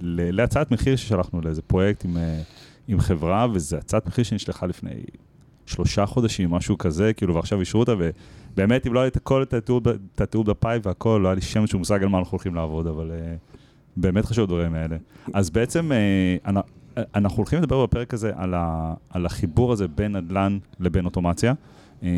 ל- 0.00 0.36
להצעת 0.36 0.70
מחיר 0.70 0.96
ששלחנו 0.96 1.40
לאיזה 1.40 1.62
פרויקט 1.62 2.04
עם, 2.04 2.16
אה, 2.16 2.40
עם 2.88 3.00
חברה, 3.00 3.46
וזו 3.52 3.76
הצעת 3.76 4.06
מחיר 4.06 4.24
שנשלחה 4.24 4.66
לפני 4.66 4.90
שלושה 5.68 6.06
חודשים, 6.06 6.50
משהו 6.50 6.78
כזה, 6.78 7.12
כאילו, 7.12 7.34
ועכשיו 7.34 7.60
אישרו 7.60 7.80
אותה, 7.80 7.94
ובאמת, 7.98 8.86
אם 8.86 8.94
לא 8.94 9.00
היה 9.00 9.06
את 9.06 9.16
הכל, 9.16 9.42
את 9.42 10.20
התיעוד 10.20 10.50
בפאי 10.50 10.78
והכל, 10.82 11.20
לא 11.22 11.28
היה 11.28 11.34
לי 11.34 11.40
שם 11.40 11.66
שום 11.66 11.78
מושג 11.78 12.02
על 12.02 12.08
מה 12.08 12.18
אנחנו 12.18 12.32
הולכים 12.32 12.54
לעבוד, 12.54 12.86
אבל 12.86 13.10
אה, 13.10 13.34
באמת 13.96 14.24
חשוב 14.24 14.44
הדברים 14.44 14.74
האלה. 14.74 14.96
אז 15.34 15.50
בעצם, 15.50 15.90
אנ- 16.46 16.56
אנחנו 17.14 17.36
הולכים 17.36 17.58
לדבר 17.58 17.86
בפרק 17.86 18.14
הזה 18.14 18.32
על, 18.36 18.54
ה, 18.54 18.94
על 19.10 19.26
החיבור 19.26 19.72
הזה 19.72 19.88
בין 19.88 20.16
נדל"ן 20.16 20.58
לבין 20.80 21.04
אוטומציה, 21.04 21.54
אה, 22.02 22.08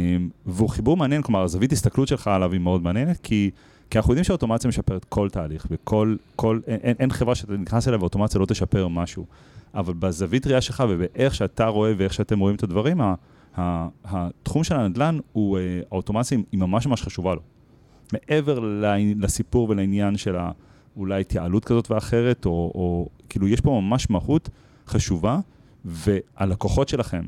והוא 0.47 0.69
חיבור 0.69 0.97
מעניין, 0.97 1.23
כלומר, 1.23 1.43
הזווית 1.43 1.73
הסתכלות 1.73 2.09
שלך 2.09 2.29
עליו 2.29 2.53
היא 2.53 2.61
מאוד 2.61 2.83
מעניינת, 2.83 3.21
כי, 3.23 3.51
כי 3.91 3.99
אנחנו 3.99 4.13
יודעים 4.13 4.25
שהאוטומציה 4.25 4.69
משפרת 4.69 5.05
כל 5.05 5.29
תהליך, 5.31 5.67
וכל, 5.71 6.17
כל, 6.37 6.61
אין, 6.67 6.79
אין, 6.83 6.95
אין 6.99 7.11
חברה 7.11 7.35
שאתה 7.35 7.53
נכנס 7.53 7.89
אליה 7.89 7.99
ואוטומציה 8.01 8.41
לא 8.41 8.47
תשפר 8.47 8.89
משהו. 8.89 9.27
אבל 9.75 9.95
בזווית 9.95 10.47
ראייה 10.47 10.61
שלך 10.61 10.85
ובאיך 10.89 11.35
שאתה 11.35 11.67
רואה 11.67 11.93
ואיך 11.97 12.15
שאתם 12.15 12.39
רואים 12.39 12.57
את 12.57 12.63
הדברים, 12.63 13.01
התחום 13.57 14.65
של 14.65 14.75
הנדל"ן, 14.77 15.19
הוא, 15.33 15.59
אה, 15.59 15.81
האוטומציה 15.91 16.39
היא- 16.53 16.61
ממש 16.61 16.87
ממש 16.87 17.03
חשובה 17.03 17.35
לו. 17.35 17.41
מעבר 18.13 18.59
לסיפור 19.17 19.71
ולעניין 19.71 20.17
של 20.17 20.37
אולי 20.97 21.21
התייעלות 21.21 21.65
כזאת 21.65 21.91
ואחרת, 21.91 22.45
או, 22.47 22.51
או 22.75 23.09
כאילו 23.29 23.49
יש 23.49 23.61
פה 23.61 23.81
ממש 23.83 24.11
מהות 24.11 24.49
חשובה, 24.87 25.41
והלקוחות 25.85 26.89
שלכם 26.89 27.23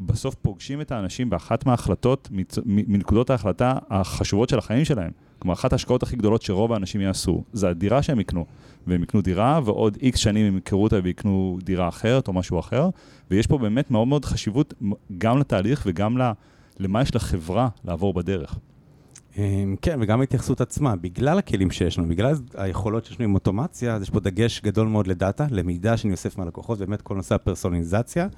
בסוף 0.00 0.34
פוגשים 0.34 0.80
את 0.80 0.92
האנשים 0.92 1.30
באחת 1.30 1.66
מההחלטות, 1.66 2.28
מנקודות 2.66 3.30
ההחלטה 3.30 3.74
החשובות 3.90 4.48
של 4.48 4.58
החיים 4.58 4.84
שלהם. 4.84 5.10
כלומר, 5.40 5.54
אחת 5.54 5.72
ההשקעות 5.72 6.02
הכי 6.02 6.16
גדולות 6.16 6.42
שרוב 6.42 6.72
האנשים 6.72 7.00
יעשו, 7.00 7.42
זה 7.52 7.68
הדירה 7.68 8.02
שהם 8.02 8.20
יקנו. 8.20 8.44
והם 8.86 9.02
יקנו 9.02 9.20
דירה, 9.20 9.60
ועוד 9.64 9.98
איקס 10.02 10.18
שנים 10.18 10.46
הם 10.46 10.58
יקרו 10.58 10.82
אותה 10.82 10.96
ויקנו 11.02 11.58
דירה 11.62 11.88
אחרת 11.88 12.28
או 12.28 12.32
משהו 12.32 12.58
אחר, 12.58 12.88
ויש 13.30 13.46
פה 13.46 13.58
באמת 13.58 13.90
מאוד 13.90 14.08
מאוד 14.08 14.24
חשיבות 14.24 14.74
גם 15.18 15.38
לתהליך 15.38 15.82
וגם 15.86 16.18
למה 16.78 17.02
יש 17.02 17.14
לחברה 17.14 17.68
לעבור 17.84 18.14
בדרך. 18.14 18.58
אמ, 19.38 19.76
כן, 19.82 19.98
וגם 20.00 20.20
ההתייחסות 20.20 20.60
עצמה, 20.60 20.96
בגלל 20.96 21.38
הכלים 21.38 21.70
שיש 21.70 21.98
לנו, 21.98 22.08
בגלל 22.08 22.34
היכולות 22.54 23.04
שיש 23.04 23.20
לנו 23.20 23.28
עם 23.28 23.34
אוטומציה, 23.34 23.94
אז 23.94 24.02
יש 24.02 24.10
פה 24.10 24.20
דגש 24.20 24.60
גדול 24.60 24.88
מאוד 24.88 25.06
לדאטה, 25.06 25.46
למידע 25.50 25.96
שאני 25.96 26.12
אוסף 26.12 26.38
מהלקוחות, 26.38 26.78
באמת 26.78 27.02
כל 27.02 27.14
נושא 27.14 27.34
הפרסונליזציה. 27.34 28.28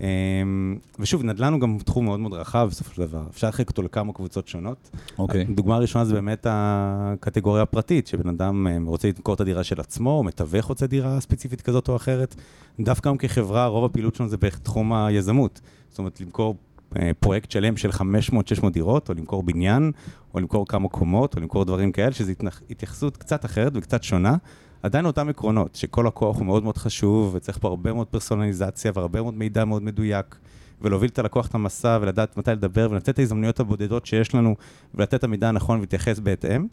אמ, 0.00 0.76
ושוב, 0.98 1.24
נדל"ן 1.24 1.52
הוא 1.52 1.60
גם 1.60 1.78
תחום 1.84 2.04
מאוד 2.04 2.20
מאוד 2.20 2.32
רחב 2.32 2.68
בסופו 2.70 2.94
של 2.94 3.02
דבר. 3.02 3.22
אפשר 3.30 3.48
לחלק 3.48 3.68
אותו 3.68 3.82
לכמה 3.82 4.12
קבוצות 4.12 4.48
שונות. 4.48 4.90
אוקיי. 5.18 5.44
דוגמה 5.44 5.78
ראשונה 5.78 6.04
זה 6.04 6.14
באמת 6.14 6.46
הקטגוריה 6.50 7.62
הפרטית, 7.62 8.06
שבן 8.06 8.28
אדם 8.28 8.66
אה, 8.66 8.76
רוצה 8.84 9.08
למכור 9.08 9.34
את 9.34 9.40
הדירה 9.40 9.64
של 9.64 9.80
עצמו, 9.80 10.10
או 10.10 10.22
מתווך 10.22 10.64
רוצה 10.64 10.86
דירה 10.86 11.20
ספציפית 11.20 11.60
כזאת 11.60 11.88
או 11.88 11.96
אחרת. 11.96 12.34
דווקא 12.80 13.10
גם 13.10 13.16
כחברה, 13.16 13.66
רוב 13.66 13.84
הפעילות 13.84 14.14
שלנו 14.14 14.30
זה 14.30 14.36
בתחום 14.36 14.92
היזמות. 14.92 15.60
זאת 15.88 15.98
אומרת, 15.98 16.20
למכור 16.20 16.56
אה, 16.98 17.10
פרויקט 17.20 17.50
שלם 17.50 17.76
של 17.76 17.90
500-600 17.90 18.70
דירות, 18.72 19.08
או 19.08 19.14
למכור 19.14 19.42
בניין, 19.42 19.92
או 20.34 20.40
למכור 20.40 20.66
כמה 20.66 20.88
קומות, 20.88 21.36
או 21.36 21.40
למכור 21.40 21.64
דברים 21.64 21.92
כאלה, 21.92 22.12
שזו 22.12 22.32
התייחסות 22.70 23.16
קצת 23.16 23.44
אחרת 23.44 23.72
וקצת 23.74 24.02
שונה. 24.02 24.36
עדיין 24.82 25.06
אותם 25.06 25.28
עקרונות, 25.28 25.74
שכל 25.74 26.04
לקוח 26.06 26.36
הוא 26.36 26.46
מאוד 26.46 26.62
מאוד 26.62 26.76
חשוב, 26.76 27.34
וצריך 27.34 27.58
פה 27.58 27.68
הרבה 27.68 27.92
מאוד 27.92 28.06
פרסונליזציה 28.06 28.92
והרבה 28.94 29.22
מאוד 29.22 29.34
מידע 29.34 29.64
מאוד 29.64 29.82
מדויק, 29.82 30.36
ולהוביל 30.80 31.10
את 31.10 31.18
הלקוח 31.18 31.46
את 31.46 31.54
המסע, 31.54 31.98
ולדעת 32.00 32.36
מתי 32.36 32.50
לדבר, 32.50 32.88
ולתת 32.90 33.08
את 33.08 33.18
ההזדמנויות 33.18 33.60
הבודדות 33.60 34.06
שיש 34.06 34.34
לנו, 34.34 34.56
ולתת 34.94 35.14
את 35.14 35.24
המידע 35.24 35.48
הנכון 35.48 35.76
ולהתייחס 35.76 36.18
בהתאם. 36.18 36.66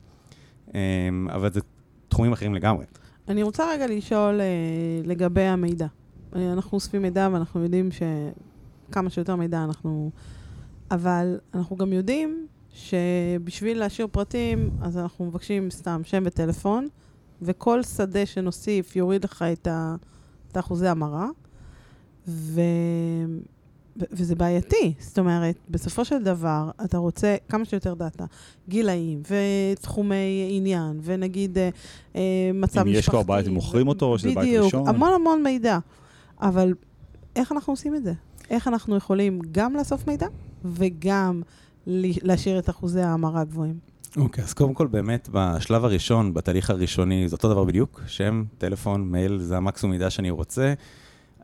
אמ, 0.74 1.28
אבל 1.32 1.52
זה 1.52 1.60
תחומים 2.08 2.34
אחרים 2.34 2.56
לגמרי. 2.56 2.86
אני 3.28 3.44
רוצה 3.44 3.72
רגע 3.74 3.88
לשאול 3.88 4.42
אה, 4.42 4.46
לגבי 5.04 5.42
המידע. 5.42 5.88
אה, 6.36 6.54
אנחנו 6.54 6.76
אוספים 6.76 7.02
מידע 7.02 7.30
ואנחנו 7.34 7.64
יודעים 7.64 7.90
שכמה 7.92 9.10
שיותר 9.10 9.36
מידע 9.36 9.64
אנחנו... 9.64 10.12
אבל 10.92 11.40
אנחנו 11.54 11.76
גם 11.76 11.94
יודעים 11.94 12.48
שבשביל 12.74 13.80
להשאיר 13.80 14.08
פרטים, 14.12 14.70
אז 14.82 14.98
אנחנו 14.98 15.26
מבקשים 15.26 15.72
סתם 15.72 16.02
שם 16.04 16.24
וטלפון, 16.26 16.88
וכל 17.42 17.84
שדה 17.84 18.26
שנוסיף 18.26 18.96
יוריד 18.96 19.24
לך 19.24 19.46
את, 19.54 19.68
ה... 19.68 19.96
את 20.52 20.58
האחוזי 20.58 20.88
המרה, 20.88 21.28
ו... 22.28 22.62
ו- 24.00 24.06
וזה 24.12 24.36
בעייתי. 24.36 24.94
זאת 25.00 25.20
אומרת, 25.20 25.56
בסופו 25.70 26.06
של 26.06 26.24
דבר, 26.24 26.70
אתה 26.86 26.98
רוצה 26.98 27.36
כמה 27.50 27.66
שיותר 27.66 27.94
דאטה, 27.94 28.26
גילאים 28.70 29.22
ותחומי 29.74 30.48
עניין, 30.52 31.00
ונגיד 31.04 31.58
אה, 31.58 31.70
אה, 32.16 32.22
מצב 32.54 32.80
אם 32.80 32.86
משפחתי. 32.86 33.00
יש 33.00 33.10
כבר 33.10 33.24
בית 33.24 33.48
ומוכרים 33.48 33.88
אותו, 33.88 34.06
או 34.06 34.20
שזה 34.20 34.28
בית 34.28 34.38
בדיוק, 34.38 34.66
ראשון. 34.66 34.88
המון 34.88 35.14
המון 35.14 35.44
מידע. 35.44 35.80
אבל 36.42 36.74
איך 37.36 37.52
אנחנו 37.52 37.74
עושים 37.74 37.96
את 37.96 38.04
זה? 38.04 38.14
איך 38.50 38.68
אנחנו 38.68 38.96
יכולים 38.96 39.40
גם 39.52 39.76
לאסוף 39.76 40.08
מידע 40.08 40.28
וגם 40.66 41.42
להשאיר 41.88 42.60
את 42.60 42.70
אחוזי 42.70 43.02
ההמרה 43.02 43.42
הגבוהים? 43.42 43.97
אוקיי, 44.18 44.44
אז 44.44 44.54
קודם 44.54 44.74
כל 44.74 44.88
באמת 44.88 45.30
בשלב 45.32 45.86
הראשון, 45.86 46.34
בתהליך 46.34 46.70
הראשוני, 46.70 47.30
זה 47.30 47.36
אותו 47.36 47.50
דבר 47.50 47.64
בדיוק, 47.64 48.02
שם, 48.08 48.44
טלפון, 48.58 49.12
מייל, 49.12 49.38
זה 49.38 49.58
המקסימום 49.58 49.92
מידע 49.92 50.10
שאני 50.10 50.30
רוצה. 50.30 50.74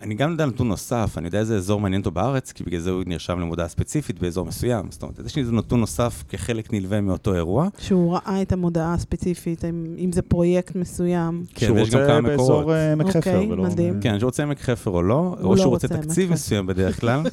אני 0.04 0.16
גם 0.16 0.32
יודע 0.32 0.46
נתון 0.46 0.68
נוסף, 0.68 1.18
אני 1.18 1.28
יודע 1.28 1.40
איזה 1.40 1.56
אזור 1.56 1.82
מעניין 1.82 2.02
אותו 2.02 2.12
בארץ, 2.12 2.52
כי 2.52 2.64
בגלל 2.64 2.80
זה 2.80 2.92
הוא 2.92 3.04
נרשם 3.08 3.40
למודעה 3.40 3.68
ספציפית 3.68 4.20
באזור 4.20 4.46
מסוים. 4.46 4.86
זאת 4.90 5.04
אומרת, 5.04 5.20
יש 5.26 5.36
לי 5.36 5.42
איזה 5.42 5.52
נתון 5.52 5.80
נוסף 5.80 6.24
כחלק 6.30 6.74
נלווה 6.74 7.02
מאותו 7.02 7.36
אירוע. 7.36 7.68
שהוא 7.78 8.14
ראה 8.14 8.42
את 8.42 8.52
המודעה 8.52 8.94
הספציפית, 8.94 9.66
אם, 9.66 9.96
אם 9.98 10.12
זה 10.12 10.22
פרויקט 10.22 10.76
מסוים. 10.76 11.44
כן, 11.56 11.66
שהוא 11.66 11.78
ויש 11.78 11.90
גם 11.90 12.00
רוצה 12.00 12.14
כמה 12.14 12.30
באזור 12.30 12.60
מקורות. 12.60 12.76
אה, 12.76 12.92
עמק 12.92 13.08
חפר. 13.08 13.18
אוקיי, 13.18 13.46
מדהים. 13.46 14.02
כן, 14.02 14.20
שהוא 14.20 14.28
רוצה 14.28 14.44
עמק 14.44 14.60
חפר 14.62 14.92
או 14.92 15.04
לא, 15.04 15.36
או 15.44 15.56
לא 15.56 15.58
שהוא 15.58 15.70
רוצה 15.70 15.88
רוצה 15.88 16.02
תקציב. 16.02 16.32
מסוים 16.32 16.68
בדרך 16.68 17.00
כלל. 17.00 17.22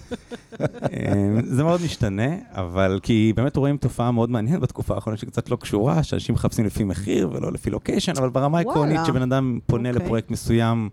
אה, 0.60 1.40
זה 1.44 1.64
מאוד 1.64 1.80
משתנה, 1.84 2.34
אבל 2.52 3.00
כי 3.02 3.32
באמת 3.36 3.56
רואים 3.56 3.76
תופעה 3.76 4.10
מאוד 4.10 4.30
מעניינת 4.30 4.60
בתקופה 4.60 4.94
האחרונה 4.94 5.16
שקצת 5.16 5.50
לא 5.50 5.56
קשורה, 5.56 6.02
שאנשים 6.02 6.34
מחפשים 6.34 6.64
לפי 6.64 6.84
מחיר 6.84 7.30
ולא 7.32 7.52
לפי 7.52 7.70
לוקיישן, 7.70 8.12
אבל 8.18 8.28
ברמה 8.28 8.58
העקרונית. 8.58 9.00
כשבן 9.04 9.22
אדם 9.22 9.58
פונה 9.66 9.88
אוקיי. 9.90 10.04
לפרויקט 10.04 10.30
מסוים, 10.30 10.88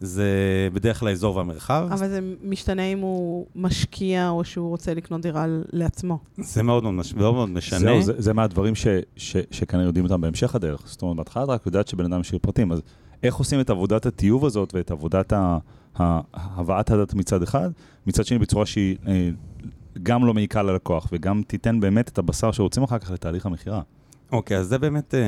זה 0.00 0.28
בדרך 0.72 0.98
כלל 1.00 1.08
האזור 1.08 1.36
והמרחב. 1.36 1.88
אבל 1.92 2.08
זה 2.08 2.20
משתנה 2.44 2.82
אם 2.82 2.98
הוא 2.98 3.46
משקיע 3.56 4.28
או 4.28 4.44
שהוא 4.44 4.68
רוצה 4.68 4.94
לקנות 4.94 5.20
דירה 5.20 5.44
לעצמו. 5.72 6.18
זה 6.38 6.62
מאוד 6.62 6.82
מאוד 6.82 6.94
מש- 6.94 7.14
מאוד 7.14 7.34
מאוד 7.34 7.48
משנה. 7.50 7.78
זהו, 7.78 8.02
זה, 8.02 8.12
זה 8.18 8.32
מהדברים 8.32 8.74
ש, 8.74 8.86
ש, 9.16 9.36
שכנראה 9.50 9.86
יודעים 9.86 10.04
אותם 10.04 10.20
בהמשך 10.20 10.54
הדרך. 10.54 10.82
זאת 10.86 11.02
אומרת, 11.02 11.16
בהתחלה 11.16 11.44
אתה 11.44 11.52
רק 11.52 11.66
יודעת 11.66 11.88
שבן 11.88 12.04
אדם 12.04 12.20
משאיר 12.20 12.38
פרטים, 12.42 12.72
אז 12.72 12.82
איך 13.22 13.34
עושים 13.36 13.60
את 13.60 13.70
עבודת 13.70 14.06
הטיוב 14.06 14.44
הזאת 14.44 14.74
ואת 14.74 14.90
עבודת 14.90 15.32
הבאת 15.96 16.90
הדת 16.90 17.14
מצד 17.14 17.42
אחד, 17.42 17.70
מצד 18.06 18.26
שני 18.26 18.38
בצורה 18.38 18.66
שהיא 18.66 18.96
אה, 19.08 19.30
גם 20.02 20.26
לא 20.26 20.34
מעיקה 20.34 20.62
ללקוח 20.62 21.08
וגם 21.12 21.42
תיתן 21.46 21.80
באמת 21.80 22.08
את 22.08 22.18
הבשר 22.18 22.52
שרוצים 22.52 22.82
אחר 22.82 22.98
כך 22.98 23.10
לתהליך 23.10 23.46
המכירה. 23.46 23.80
אוקיי, 24.32 24.56
אז 24.56 24.66
זה 24.66 24.78
באמת, 24.78 25.14
אה, 25.14 25.20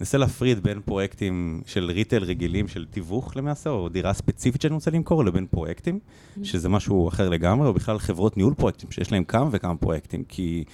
ננסה 0.00 0.18
להפריד 0.18 0.62
בין 0.62 0.80
פרויקטים 0.84 1.62
של 1.66 1.90
ריטל 1.90 2.24
רגילים, 2.24 2.68
של 2.68 2.86
תיווך 2.90 3.36
למעשה, 3.36 3.70
או 3.70 3.88
דירה 3.88 4.12
ספציפית 4.12 4.60
שאני 4.60 4.74
רוצה 4.74 4.90
למכור, 4.90 5.24
לבין 5.24 5.46
פרויקטים, 5.46 5.98
שזה 6.42 6.68
משהו 6.68 7.08
אחר 7.08 7.28
לגמרי, 7.28 7.68
או 7.68 7.74
בכלל 7.74 7.98
חברות 7.98 8.36
ניהול 8.36 8.54
פרויקטים, 8.54 8.90
שיש 8.90 9.12
להם 9.12 9.24
כמה 9.24 9.48
וכמה 9.52 9.76
פרויקטים, 9.76 10.24
כי 10.28 10.64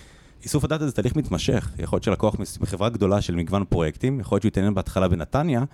איסוף 0.43 0.65
הדאטה 0.65 0.87
זה 0.87 0.93
תהליך 0.93 1.17
מתמשך. 1.17 1.71
יכול 1.79 1.97
להיות 1.97 2.05
שלקוח 2.05 2.37
בחברה 2.61 2.89
גדולה 2.89 3.21
של 3.21 3.35
מגוון 3.35 3.65
פרויקטים, 3.65 4.21
יכול 4.21 4.37
להיות 4.37 4.43
שהוא 4.43 4.49
יתעניין 4.49 4.75
בהתחלה 4.75 5.09
בנתניה, 5.09 5.65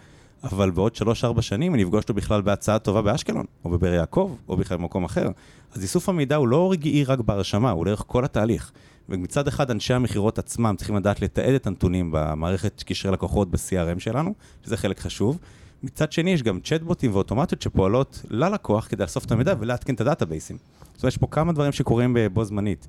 אבל 0.45 0.71
בעוד 0.71 0.93
3-4 1.39 1.41
שנים 1.41 1.75
אני 1.75 1.83
אפגוש 1.83 2.03
אותו 2.03 2.15
בכלל 2.15 2.41
בהצעה 2.43 2.79
טובה 2.79 3.03
באשקלון, 3.03 3.45
או 3.65 3.71
בבאר 3.71 3.93
יעקב, 3.93 4.37
או 4.49 4.57
בכלל 4.57 4.79
במקום 4.79 5.05
אחר. 5.05 5.29
אז 5.75 5.83
איסוף 5.83 6.09
המידע 6.09 6.37
הוא 6.37 6.49
לא 6.49 6.73
רגעי 6.73 7.05
רק 7.05 7.19
בהרשמה, 7.19 7.71
הוא 7.71 7.87
לאורך 7.87 8.05
כל 8.07 8.25
התהליך. 8.25 8.73
ומצד 9.09 9.49
אחד 9.49 9.71
אנשי 9.71 9.95
המכירות 9.95 10.39
עצמם 10.39 10.75
צריכים 10.79 10.97
לדעת 10.97 11.23
לתעד 11.23 11.55
את 11.55 11.67
הנתונים 11.67 12.11
במערכת 12.13 12.83
קשרי 12.87 13.13
לקוחות 13.13 13.51
ב-CRM 13.51 13.99
שלנו, 13.99 14.35
שזה 14.65 14.77
חלק 14.77 15.01
חשוב. 15.01 15.39
מצד 15.83 16.13
שני 16.13 16.31
יש 16.31 16.43
גם 16.43 16.61
צ'טבוטים 16.61 17.15
ואוטומטיות 17.15 17.63
שפועלות 17.63 18.23
ללקוח 18.31 18.87
כדי 18.89 19.03
לאסוף 19.03 19.25
את 19.25 19.33
המידע 19.33 19.55
ולעדכן 19.59 19.95
את 19.95 20.01
הדאטאבייסים. 20.01 20.57
זאת 20.95 21.03
אומרת, 21.03 21.13
יש 21.13 21.19
פה 21.19 21.27
כמה 21.27 21.53
דברים 21.53 21.73
שקורים 21.73 22.17
בו 22.33 22.45
זמנית. 22.45 22.87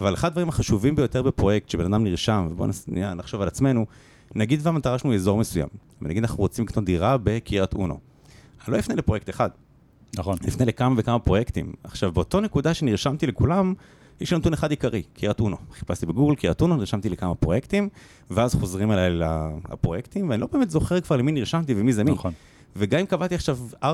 אבל 0.00 0.14
אחד 0.14 0.28
הדברים 0.28 0.48
החשובים 0.48 0.96
ביותר 0.96 1.22
בפרויקט, 1.22 1.68
שבן 1.68 1.84
אדם 1.84 2.04
נרשם, 2.04 2.48
ובואו 2.50 2.68
נחשוב 3.16 3.40
על 3.40 3.48
עצמנו, 3.48 3.86
נגיד 4.34 4.60
והמטרה 4.62 4.98
שלנו 4.98 5.12
היא 5.12 5.18
אזור 5.18 5.38
מסוים, 5.38 5.68
ונגיד 6.02 6.22
אנחנו 6.22 6.38
רוצים 6.38 6.64
לקנות 6.64 6.84
דירה 6.84 7.16
בקריית 7.22 7.74
אונו. 7.74 7.98
אני 8.64 8.74
לא 8.74 8.78
אפנה 8.78 8.94
לפרויקט 8.94 9.30
אחד, 9.30 9.50
נכון. 10.16 10.38
אפנה 10.48 10.64
לכמה 10.64 10.94
וכמה 10.98 11.18
פרויקטים. 11.18 11.72
עכשיו, 11.84 12.12
באותו 12.12 12.40
נקודה 12.40 12.74
שנרשמתי 12.74 13.26
לכולם, 13.26 13.74
יש 14.20 14.32
לי 14.32 14.38
נתון 14.38 14.52
אחד 14.52 14.70
עיקרי, 14.70 15.02
קריית 15.02 15.40
אונו. 15.40 15.56
חיפשתי 15.72 16.06
בגוגל 16.06 16.34
קריית 16.34 16.60
אונו, 16.60 16.76
נרשמתי 16.76 17.08
לכמה 17.08 17.34
פרויקטים, 17.34 17.88
ואז 18.30 18.54
חוזרים 18.54 18.92
אליי 18.92 19.10
לפרויקטים, 19.70 20.30
ואני 20.30 20.40
לא 20.40 20.48
באמת 20.52 20.70
זוכר 20.70 21.00
כבר 21.00 21.16
למי 21.16 21.32
נרשמתי 21.32 21.74
ומי 21.76 21.92
זה 21.92 22.04
מי. 22.04 22.10
נכון. 22.10 22.32
וגם 22.76 23.00
אם 23.00 23.06
קבעתי 23.06 23.34
עכשיו 23.34 23.58
4-5 23.82 23.86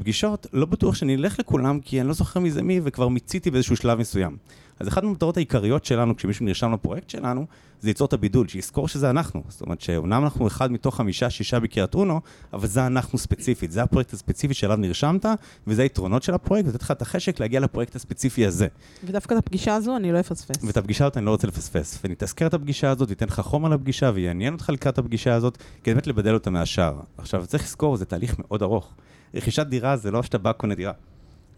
פגישות, 0.00 0.46
לא 0.52 0.66
בטוח 0.66 0.94
שאני 0.94 1.14
אלך 1.14 1.38
לכולם, 1.38 1.80
כי 1.80 2.00
אני 2.00 2.08
לא 2.08 2.14
זוכר 2.14 2.40
מי 2.40 2.50
זה 2.50 2.62
מי, 2.62 2.80
וכבר 2.84 3.08
מיציתי 3.08 3.50
באיזשהו 3.50 3.76
שלב 3.76 3.98
מסוים. 3.98 4.36
אז 4.78 4.88
אחת 4.88 5.02
מהמטרות 5.02 5.36
העיקריות 5.36 5.84
שלנו, 5.84 6.16
כשמישהו 6.16 6.44
נרשם 6.44 6.72
לפרויקט 6.72 7.10
שלנו, 7.10 7.46
זה 7.80 7.88
ליצור 7.88 8.06
את 8.06 8.12
הבידול, 8.12 8.48
שיזכור 8.48 8.88
שזה 8.88 9.10
אנחנו. 9.10 9.42
זאת 9.48 9.60
אומרת 9.60 9.80
שאומנם 9.80 10.24
אנחנו 10.24 10.46
אחד 10.46 10.72
מתוך 10.72 10.96
חמישה, 10.96 11.30
שישה 11.30 11.60
בקריית 11.60 11.94
אונו, 11.94 12.20
אבל 12.52 12.66
זה 12.66 12.86
אנחנו 12.86 13.18
ספציפית, 13.18 13.72
זה 13.72 13.82
הפרויקט 13.82 14.12
הספציפי 14.12 14.54
שאליו 14.54 14.76
נרשמת, 14.76 15.26
וזה 15.66 15.82
היתרונות 15.82 16.22
של 16.22 16.34
הפרויקט, 16.34 16.68
לתת 16.68 16.82
לך 16.82 16.90
את 16.90 17.02
החשק 17.02 17.40
להגיע 17.40 17.60
לפרויקט 17.60 17.96
הספציפי 17.96 18.46
הזה. 18.46 18.66
ודווקא 19.04 19.34
את 19.34 19.38
הפגישה 19.38 19.74
הזו 19.74 19.96
אני 19.96 20.12
לא 20.12 20.20
אפספס. 20.20 20.64
ואת 20.64 20.76
הפגישה 20.76 21.04
הזאת 21.04 21.16
אני 21.16 21.26
לא 21.26 21.30
רוצה 21.30 21.46
לפספס. 21.46 21.98
ונתזכר 22.04 22.46
את 22.46 22.54
הפגישה 22.54 22.90
הזאת, 22.90 23.08
ניתן 23.08 23.26
לך 23.26 23.40
חומר 23.40 23.68
לפגישה, 23.68 24.10
ויעניין 24.14 24.52
אותך 24.52 24.70
לקראת 24.70 24.98
הפגישה 24.98 25.34
הזאת, 25.34 25.58
כדי 25.84 25.94
באמת 25.94 26.06
לבדל 26.06 26.34
אותה 26.34 26.50
מהשאר. 26.50 27.00
עכשיו, 27.18 27.46
צריך 27.46 27.64
לזכור, 27.64 27.96
זה 27.96 28.04
תהליך 28.04 28.36
מאוד 28.38 28.62
ארוך. 28.62 28.92
רכישת 29.34 29.66
דירה 29.66 29.96
זה 29.96 30.10
לא 30.10 30.22
שאתה 30.22 30.38
בא 30.38 30.52
קונה 30.52 30.74
דירה. 30.74 30.92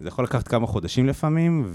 זה 0.01 0.09
יכול 0.09 0.25
לקחת 0.25 0.49
כמה 0.49 0.67
חודשים 0.67 1.07
לפעמים, 1.07 1.73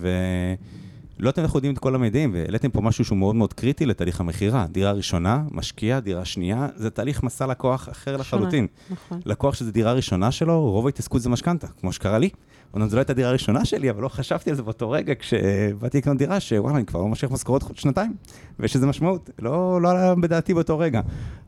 ולא 1.20 1.32
תמיד 1.32 1.46
אנחנו 1.46 1.58
יודעים 1.58 1.74
את 1.74 1.80
כל 1.80 1.96
המידעים, 1.96 2.34
והעליתם 2.34 2.70
פה 2.70 2.82
משהו 2.82 3.06
שהוא 3.06 3.18
מאוד 3.18 3.36
מאוד 3.36 3.54
קריטי 3.54 3.86
לתהליך 3.86 4.20
המכירה. 4.20 4.66
דירה 4.72 4.92
ראשונה, 4.92 5.44
משקיע, 5.52 6.00
דירה 6.00 6.26
שנייה, 6.26 6.68
זה 6.76 6.90
תהליך 6.90 7.24
מסע 7.24 7.46
לקוח 7.46 7.90
אחר 7.90 8.12
שונה. 8.12 8.18
לחלוטין. 8.18 8.68
נכון. 8.90 9.20
לקוח 9.26 9.56
שזו 9.56 9.72
דירה 9.72 9.94
ראשונה 9.94 10.32
שלו, 10.32 10.72
רוב 10.72 10.86
ההתעסקות 10.86 11.22
זה 11.22 11.30
משכנתה, 11.30 11.68
כמו 11.68 11.92
שקרה 11.92 12.18
לי. 12.18 12.30
אומנם 12.74 12.90
זו 12.90 12.96
לא 12.96 13.00
הייתה 13.00 13.14
דירה 13.14 13.32
ראשונה 13.32 13.66
שלי, 13.66 13.90
אבל 13.90 14.02
לא 14.04 14.08
חשבתי 14.08 14.50
על 14.50 14.56
זה 14.56 14.64
באותו 14.64 14.92
רגע 14.92 15.14
כשבאתי 15.20 15.98
לקנות 15.98 16.18
דירה, 16.18 16.40
שוואלה, 16.40 16.78
אני 16.78 16.86
כבר 16.86 17.00
לא 17.00 17.08
ממשיך 17.08 17.32
משכורות 17.32 17.64
שנתיים, 17.76 18.14
ויש 18.60 18.76
לזה 18.76 18.86
משמעות. 18.88 19.30
לא, 19.40 19.82
לא 19.82 19.90
עלה 19.90 20.16
בדעתי 20.16 20.54
באותו 20.54 20.80
רגע. 20.80 21.02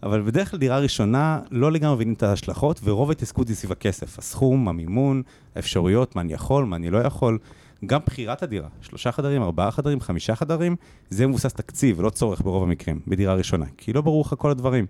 אבל 0.04 0.22
בדרך 0.22 0.52
כלל 0.52 0.60
דירה 0.60 0.80
ראשונה, 0.80 1.40
לא 1.52 1.72
לגמרי 1.72 1.96
מבינים 1.96 2.14
את 2.14 2.24
ההשלכות, 2.24 2.80
ורוב 2.84 3.10
ההתעסקות 3.10 3.48
היא 3.48 3.56
סביב 3.56 3.72
הכסף. 3.72 4.20
הסכום, 4.20 4.68
המימון, 4.68 5.22
האפשרויות, 5.56 6.16
מה 6.16 6.22
אני 6.22 6.34
יכול, 6.34 6.66
מה 6.66 6.76
אני 6.76 6.90
לא 6.90 6.98
יכול. 6.98 7.38
גם 7.86 8.00
בחירת 8.06 8.44
הדירה, 8.44 8.68
שלושה 8.82 9.12
חדרים, 9.12 9.42
ארבעה 9.42 9.72
חדרים, 9.72 10.00
חמישה 10.00 10.36
חדרים, 10.36 10.76
זה 11.10 11.28
מבוסס 11.28 11.54
תקציב 11.54 12.00
ולא 12.00 12.10
צורך 12.10 12.42
ברוב 12.42 12.64
המקרים, 12.64 13.00
בדירה 13.08 13.34
ראשונה. 13.34 13.66
כי 13.78 13.94
לא 13.94 14.02
ברור 14.02 14.22
לך 14.22 14.34
כל 14.38 14.52
הדברים. 14.52 14.86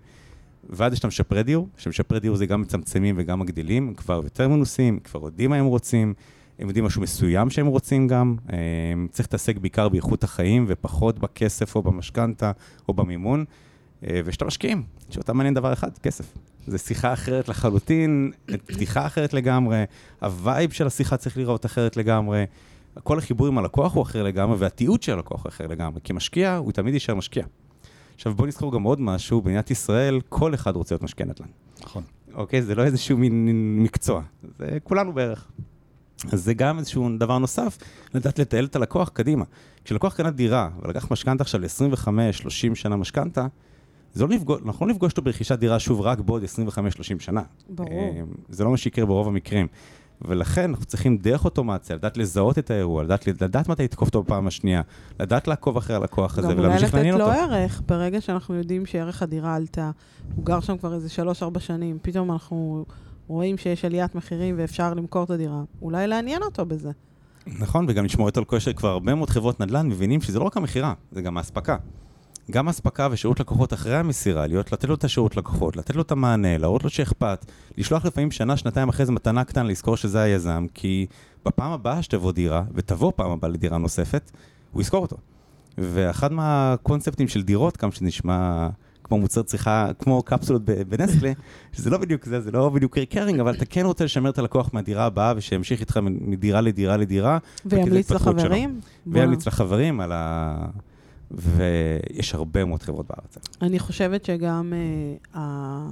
ואז 0.70 0.92
יש 0.92 0.98
את 0.98 1.04
המשפרי 1.04 1.42
דיור, 1.42 1.68
שמשפרי 1.76 2.20
דיור 2.20 2.36
זה 2.36 2.46
גם 2.46 2.60
מצמצמים 2.60 3.14
וגם 3.18 3.40
מגדילים, 3.40 3.88
הם 3.88 3.94
כבר 3.94 4.20
יותר 4.24 4.48
מנוסים, 4.48 4.98
כבר 4.98 5.20
יודעים 5.24 5.50
מה 5.50 5.56
הם 5.56 5.64
רוצים, 5.64 6.14
הם 6.58 6.66
יודעים 6.66 6.84
משהו 6.84 7.02
מסוים 7.02 7.50
שהם 7.50 7.66
רוצים 7.66 8.08
גם, 8.08 8.36
הם 8.48 9.08
צריך 9.10 9.28
להתעסק 9.28 9.56
בעיקר 9.58 9.88
באיכות 9.88 10.24
החיים 10.24 10.64
ופחות 10.68 11.18
בכסף 11.18 11.76
או 11.76 11.82
במשכנתה 11.82 12.52
או 12.88 12.94
במימון, 12.94 13.44
אה, 14.04 14.20
ויש 14.24 14.36
את 14.36 14.42
המשקיעים, 14.42 14.82
שאותם 15.10 15.36
מעניין 15.36 15.54
דבר 15.54 15.72
אחד, 15.72 15.98
כסף. 15.98 16.24
זו 16.66 16.78
שיחה 16.78 17.12
אחרת 17.12 17.48
לחלוטין, 17.48 18.32
פתיחה 18.66 19.06
אחרת 19.06 19.34
לגמרי, 19.34 19.84
ה 20.20 20.30
vibe 20.30 20.70
של 20.70 20.86
השיחה 20.86 21.16
צריך 21.16 21.36
לראות 21.36 21.66
אחרת 21.66 21.96
לגמרי. 21.96 22.44
כל 23.02 23.18
החיבור 23.18 23.46
עם 23.46 23.58
הלקוח 23.58 23.94
הוא 23.94 24.02
אחר 24.02 24.22
לגמרי, 24.22 24.56
והתיעוד 24.58 25.02
של 25.02 25.12
הלקוח 25.12 25.42
הוא 25.42 25.48
אחר 25.48 25.66
לגמרי. 25.66 26.00
כי 26.04 26.12
משקיע, 26.12 26.56
הוא 26.56 26.72
תמיד 26.72 26.94
יישאר 26.94 27.14
משקיע. 27.14 27.44
עכשיו 28.14 28.34
בוא 28.34 28.46
נזכור 28.46 28.72
גם 28.72 28.82
עוד 28.82 29.00
משהו, 29.00 29.40
במדינת 29.40 29.70
ישראל 29.70 30.20
כל 30.28 30.54
אחד 30.54 30.76
רוצה 30.76 30.94
להיות 30.94 31.02
משקיע 31.02 31.26
נדל"ן. 31.26 31.48
נכון. 31.82 32.02
אוקיי? 32.34 32.62
זה 32.62 32.74
לא 32.74 32.84
איזשהו 32.84 33.18
מין 33.18 33.48
מקצוע, 33.82 34.22
זה 34.58 34.78
כולנו 34.84 35.12
בערך. 35.12 35.46
אז 36.32 36.44
זה 36.44 36.54
גם 36.54 36.78
איזשהו 36.78 37.08
דבר 37.18 37.38
נוסף, 37.38 37.78
לדעת 38.14 38.38
לתעל 38.38 38.64
את 38.64 38.76
הלקוח 38.76 39.08
קדימה. 39.08 39.44
כשלקוח 39.84 40.14
קנה 40.14 40.30
דירה 40.30 40.68
ולקח 40.82 41.12
משכנתה 41.12 41.42
עכשיו 41.42 41.60
ל-25-30 41.60 42.74
שנה 42.74 42.96
משכנתה, 42.96 43.46
זה 44.14 44.24
לא 44.24 44.28
נפגוש, 44.28 44.60
אנחנו 44.66 44.86
לא 44.86 44.92
נפגוש 44.92 45.12
אותו 45.12 45.22
ברכישת 45.22 45.58
דירה 45.58 45.78
שוב 45.78 46.00
רק 46.00 46.18
בעוד 46.18 46.42
25-30 46.44 46.46
שנה. 47.18 47.42
ברור. 47.68 47.90
אה, 47.92 48.22
זה 48.48 48.64
לא 48.64 48.70
מה 48.70 48.76
שיקרה 48.76 49.06
ברוב 49.06 49.28
המקרים. 49.28 49.66
ולכן 50.28 50.70
אנחנו 50.70 50.84
צריכים 50.84 51.16
דרך 51.16 51.44
אוטומציה, 51.44 51.96
לדעת 51.96 52.16
לזהות 52.16 52.58
את 52.58 52.70
האירוע, 52.70 53.02
לדעת, 53.02 53.26
לדעת 53.26 53.68
מתי 53.68 53.84
לתקוף 53.84 54.08
אותו 54.08 54.22
בפעם 54.22 54.46
השנייה, 54.46 54.82
לדעת 55.20 55.48
לעקוב 55.48 55.76
אחרי 55.76 55.96
הלקוח 55.96 56.38
הזה 56.38 56.48
גם 56.48 56.58
אולי 56.58 56.66
ולהמשיך 56.66 56.88
לתת 56.88 56.94
לעניין 56.94 57.14
לו 57.18 57.24
אותו. 57.24 57.36
ערך, 57.36 57.82
ברגע 57.86 58.20
שאנחנו 58.20 58.54
יודעים 58.54 58.86
שערך 58.86 59.22
הדירה 59.22 59.54
עלתה, 59.54 59.90
הוא 60.36 60.44
גר 60.44 60.60
שם 60.60 60.78
כבר 60.78 60.94
איזה 60.94 61.08
שלוש-ארבע 61.08 61.60
שנים, 61.60 61.98
פתאום 62.02 62.32
אנחנו 62.32 62.84
רואים 63.28 63.58
שיש 63.58 63.84
עליית 63.84 64.14
מחירים 64.14 64.54
ואפשר 64.58 64.94
למכור 64.94 65.24
את 65.24 65.30
הדירה, 65.30 65.62
אולי 65.82 66.06
לעניין 66.06 66.42
אותו 66.42 66.66
בזה. 66.66 66.90
נכון, 67.46 67.86
וגם 67.88 68.04
לשמור 68.04 68.26
איתו 68.26 68.40
על 68.40 68.44
כושר, 68.44 68.72
כבר 68.72 68.88
הרבה 68.88 69.14
מאוד 69.14 69.30
חברות 69.30 69.60
נדל"ן 69.60 69.88
מבינים 69.88 70.20
שזה 70.20 70.38
לא 70.38 70.44
רק 70.44 70.56
המכירה, 70.56 70.94
זה 71.12 71.22
גם 71.22 71.36
האספקה. 71.36 71.76
גם 72.50 72.68
אספקה 72.68 73.08
ושירות 73.10 73.40
לקוחות 73.40 73.72
אחרי 73.72 73.96
המסירה, 73.96 74.46
להיות, 74.46 74.72
לתת 74.72 74.84
לו 74.88 74.94
את 74.94 75.04
השירות 75.04 75.36
לקוחות, 75.36 75.76
לתת 75.76 75.96
לו 75.96 76.02
את 76.02 76.12
המענה, 76.12 76.58
להראות 76.58 76.84
לו 76.84 76.90
שאכפת, 76.90 77.46
לשלוח 77.78 78.04
לפעמים 78.04 78.30
שנה, 78.30 78.56
שנתיים 78.56 78.88
אחרי 78.88 79.06
זה 79.06 79.12
מתנה 79.12 79.44
קטנה 79.44 79.64
לזכור 79.64 79.96
שזה 79.96 80.20
היזם, 80.20 80.66
כי 80.74 81.06
בפעם 81.44 81.72
הבאה 81.72 82.02
שתבוא 82.02 82.32
דירה, 82.32 82.62
ותבוא 82.74 83.12
פעם 83.16 83.30
הבאה 83.30 83.50
לדירה 83.50 83.78
נוספת, 83.78 84.30
הוא 84.72 84.82
יזכור 84.82 85.02
אותו. 85.02 85.16
ואחד 85.78 86.32
מהקונספטים 86.32 87.28
של 87.28 87.42
דירות, 87.42 87.82
גם 87.82 87.92
שנשמע 87.92 88.68
כמו 89.04 89.18
מוצר 89.18 89.42
צריכה, 89.42 89.88
כמו 89.98 90.22
קפסולות 90.22 90.62
ב- 90.64 90.82
בנסטלה, 90.82 91.32
שזה 91.72 91.90
לא 91.90 91.98
בדיוק 91.98 92.24
זה, 92.24 92.40
זה 92.40 92.50
לא 92.50 92.68
בדיוק 92.68 92.98
ריקרינג, 92.98 93.40
אבל 93.40 93.54
אתה 93.54 93.64
כן 93.64 93.86
רוצה 93.86 94.04
לשמר 94.04 94.30
את 94.30 94.38
הלקוח 94.38 94.70
מהדירה 94.72 95.04
הבאה, 95.04 95.32
ושימשיך 95.36 95.80
איתך 95.80 96.00
מדירה 96.02 96.60
לדירה 96.60 96.96
לדירה, 96.96 97.38
וימליץ. 97.66 98.10
לחברים. 98.10 98.80
וימליץ 99.06 99.46
לחברים 99.46 100.00
על 100.00 100.12
ה... 100.12 100.66
ויש 101.30 102.34
הרבה 102.34 102.64
מאוד 102.64 102.82
חברות 102.82 103.06
בארץ. 103.06 103.38
אני 103.62 103.78
חושבת 103.78 104.24
שגם 104.24 104.72
ה... 105.34 105.90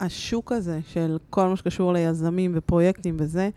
השוק 0.00 0.52
הזה 0.52 0.80
של 0.88 1.18
כל 1.30 1.48
מה 1.48 1.56
שקשור 1.56 1.92
ליזמים 1.92 2.52
ופרויקטים 2.54 3.16
וזה, 3.18 3.50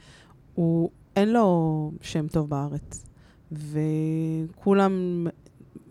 הוא, 0.53 0.89
אין 1.15 1.33
לו 1.33 1.91
שם 2.01 2.27
טוב 2.27 2.49
בארץ. 2.49 3.05
וכולם 3.51 5.27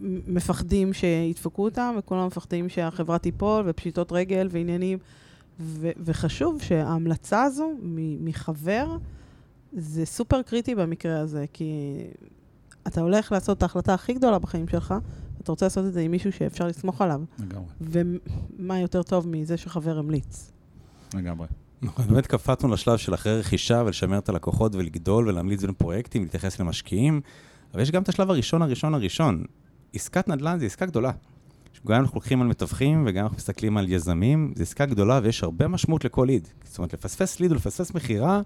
מפחדים 0.00 0.92
שידפקו 0.92 1.64
אותם, 1.64 1.94
וכולם 1.98 2.26
מפחדים 2.26 2.68
שהחברה 2.68 3.18
תיפול, 3.18 3.64
ופשיטות 3.66 4.12
רגל 4.12 4.48
ועניינים. 4.50 4.98
ו- 5.60 5.90
וחשוב 6.04 6.62
שההמלצה 6.62 7.42
הזו 7.42 7.70
מחבר, 8.20 8.96
זה 9.72 10.06
סופר 10.06 10.42
קריטי 10.42 10.74
במקרה 10.74 11.20
הזה, 11.20 11.44
כי 11.52 11.96
אתה 12.86 13.00
הולך 13.00 13.32
לעשות 13.32 13.58
את 13.58 13.62
ההחלטה 13.62 13.94
הכי 13.94 14.14
גדולה 14.14 14.38
בחיים 14.38 14.68
שלך, 14.68 14.94
אתה 15.42 15.52
רוצה 15.52 15.66
לעשות 15.66 15.86
את 15.86 15.92
זה 15.92 16.00
עם 16.00 16.10
מישהו 16.10 16.32
שאפשר 16.32 16.66
לסמוך 16.66 17.02
עליו. 17.02 17.20
לגמרי, 17.38 17.66
ומה 17.80 18.78
יותר 18.78 19.02
טוב 19.02 19.28
מזה 19.28 19.56
שחבר 19.56 19.98
המליץ? 19.98 20.52
לגמרי. 21.14 21.46
נכון, 21.82 22.06
באמת 22.06 22.26
קפצנו 22.26 22.68
לשלב 22.68 22.96
של 22.96 23.14
אחרי 23.14 23.38
רכישה 23.38 23.82
ולשמר 23.86 24.18
את 24.18 24.28
הלקוחות 24.28 24.74
ולגדול 24.74 25.28
ולהמליץ 25.28 25.60
בין 25.62 25.72
פרויקטים, 25.72 26.22
להתייחס 26.22 26.60
למשקיעים, 26.60 27.20
אבל 27.74 27.82
יש 27.82 27.90
גם 27.90 28.02
את 28.02 28.08
השלב 28.08 28.30
הראשון, 28.30 28.62
הראשון, 28.62 28.94
הראשון. 28.94 29.44
עסקת 29.94 30.28
נדל"ן 30.28 30.58
זה 30.58 30.66
עסקה 30.66 30.86
גדולה. 30.86 31.10
גם 31.86 32.00
אנחנו 32.00 32.14
לוקחים 32.14 32.42
על 32.42 32.48
מתווכים 32.48 33.04
וגם 33.06 33.24
אנחנו 33.24 33.36
מסתכלים 33.36 33.76
על 33.76 33.92
יזמים, 33.92 34.52
זו 34.56 34.62
עסקה 34.62 34.86
גדולה 34.86 35.20
ויש 35.22 35.42
הרבה 35.42 35.68
משמעות 35.68 36.04
לכל 36.04 36.24
ליד. 36.26 36.48
זאת 36.64 36.78
אומרת, 36.78 36.92
לפספס 36.92 37.40
ליד 37.40 37.52
ולפספס 37.52 37.94
מכירה, 37.94 38.40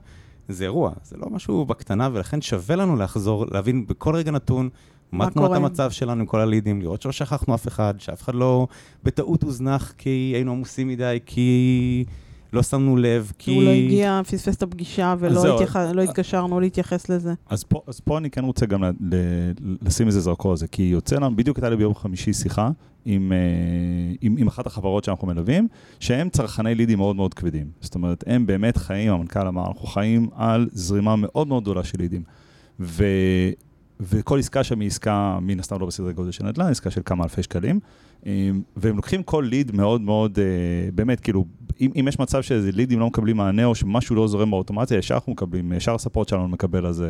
זה 0.49 0.65
אירוע, 0.65 0.93
זה 1.05 1.17
לא 1.17 1.31
משהו 1.31 1.65
בקטנה, 1.65 2.09
ולכן 2.13 2.43
שווה 2.43 2.77
לנו 2.77 2.97
לחזור, 2.97 3.47
להבין 3.51 3.87
בכל 3.87 4.15
רגע 4.15 4.31
נתון 4.31 4.69
מה 5.13 5.31
תנועת. 5.31 5.53
המצב 5.53 5.91
שלנו 5.91 6.21
עם 6.21 6.27
כל 6.27 6.41
הלידים, 6.41 6.81
לראות 6.81 7.03
שלא 7.03 7.13
שכחנו 7.13 7.55
אף 7.55 7.69
אחד, 7.69 7.95
שאף 7.99 8.23
אחד 8.23 8.35
לא 8.35 8.67
בטעות 9.05 9.43
הוזנח 9.43 9.93
כי 9.99 10.33
היינו 10.35 10.53
עמוסים 10.53 10.89
מדי, 10.89 11.19
כי 11.27 12.05
לא 12.53 12.63
שמנו 12.63 12.97
לב, 12.97 13.33
כי... 13.39 13.55
הוא 13.55 13.63
לא 13.63 13.71
הגיע, 13.71 14.21
פספס 14.25 14.57
את 14.57 14.63
הפגישה 14.63 15.15
ולא 15.19 15.41
זהו. 15.41 15.55
התייח... 15.55 15.77
לא 15.77 16.03
התקשרנו 16.03 16.61
להתייחס 16.61 17.09
לזה. 17.09 17.35
אז 17.49 17.65
פה, 17.65 17.83
אז 17.87 18.01
פה 18.01 18.19
אני 18.19 18.31
כן 18.31 18.45
רוצה 18.45 18.67
גם 18.67 18.85
ל, 18.85 18.91
ל, 19.01 19.17
לשים 19.83 20.07
איזה 20.07 20.21
זרקור 20.21 20.51
על 20.51 20.57
זה, 20.57 20.67
כי 20.67 20.83
יוצא 20.83 21.17
לנו, 21.17 21.37
בדיוק 21.37 21.57
הייתה 21.57 21.71
לי 21.71 21.77
ביום 21.77 21.95
חמישי 21.95 22.33
שיחה 22.33 22.71
עם, 23.05 23.33
אה, 23.33 23.39
עם, 24.21 24.37
עם 24.39 24.47
אחת 24.47 24.67
החברות 24.67 25.05
שאנחנו 25.05 25.27
מלווים, 25.27 25.69
שהם 26.01 26.29
צרכני 26.29 26.75
לידים 26.75 26.99
מאוד 26.99 27.17
מאוד 27.17 27.35
כבדים. 27.35 27.67
זאת 27.81 27.95
אומרת, 27.95 28.25
הם 28.27 28.47
באמת 28.47 28.77
חיים, 28.77 29.13
המנכ"ל 29.13 29.47
אמר, 29.47 29.67
אנחנו 29.67 29.87
חיים 29.87 30.29
על 30.35 30.69
זרימה 30.73 31.17
מאוד 31.17 31.49
מאוד 31.49 31.63
גדולה 31.63 31.85
של 31.85 31.99
לידים. 31.99 32.23
ו, 32.81 33.05
וכל 34.01 34.39
עסקה 34.39 34.65
שם 34.65 34.81
היא 34.81 34.87
עסקה, 34.87 35.39
מן 35.43 35.61
הסתם 35.61 35.81
לא 35.81 35.87
בסדרי 35.87 36.13
גודל 36.13 36.31
של 36.31 36.45
נדל"ן, 36.45 36.67
עסקה 36.67 36.91
של 36.91 37.01
כמה 37.05 37.25
אלפי 37.25 37.43
שקלים. 37.43 37.81
אה, 38.27 38.51
והם 38.77 38.97
לוקחים 38.97 39.23
כל 39.23 39.47
ליד 39.51 39.77
מאוד 39.77 40.01
מאוד, 40.01 40.39
אה, 40.39 40.91
באמת, 40.95 41.21
כאילו, 41.21 41.45
אם, 41.81 41.91
אם 42.01 42.09
יש 42.09 42.19
מצב 42.19 42.43
שאיזה 42.43 42.71
לידים 42.73 43.01
לא 43.01 43.07
מקבלים 43.07 43.37
מענה 43.37 43.65
או 43.65 43.75
שמשהו 43.75 44.17
לא 44.17 44.29
זורם 44.29 44.51
באוטומציה, 44.51 44.99
ישר 44.99 45.15
אנחנו 45.15 45.33
מקבלים, 45.33 45.73
ישר 45.73 45.95
הספורט 45.95 46.29
שלנו 46.29 46.49
מקבל 46.49 46.87
אז 46.87 47.03
אה, 47.03 47.09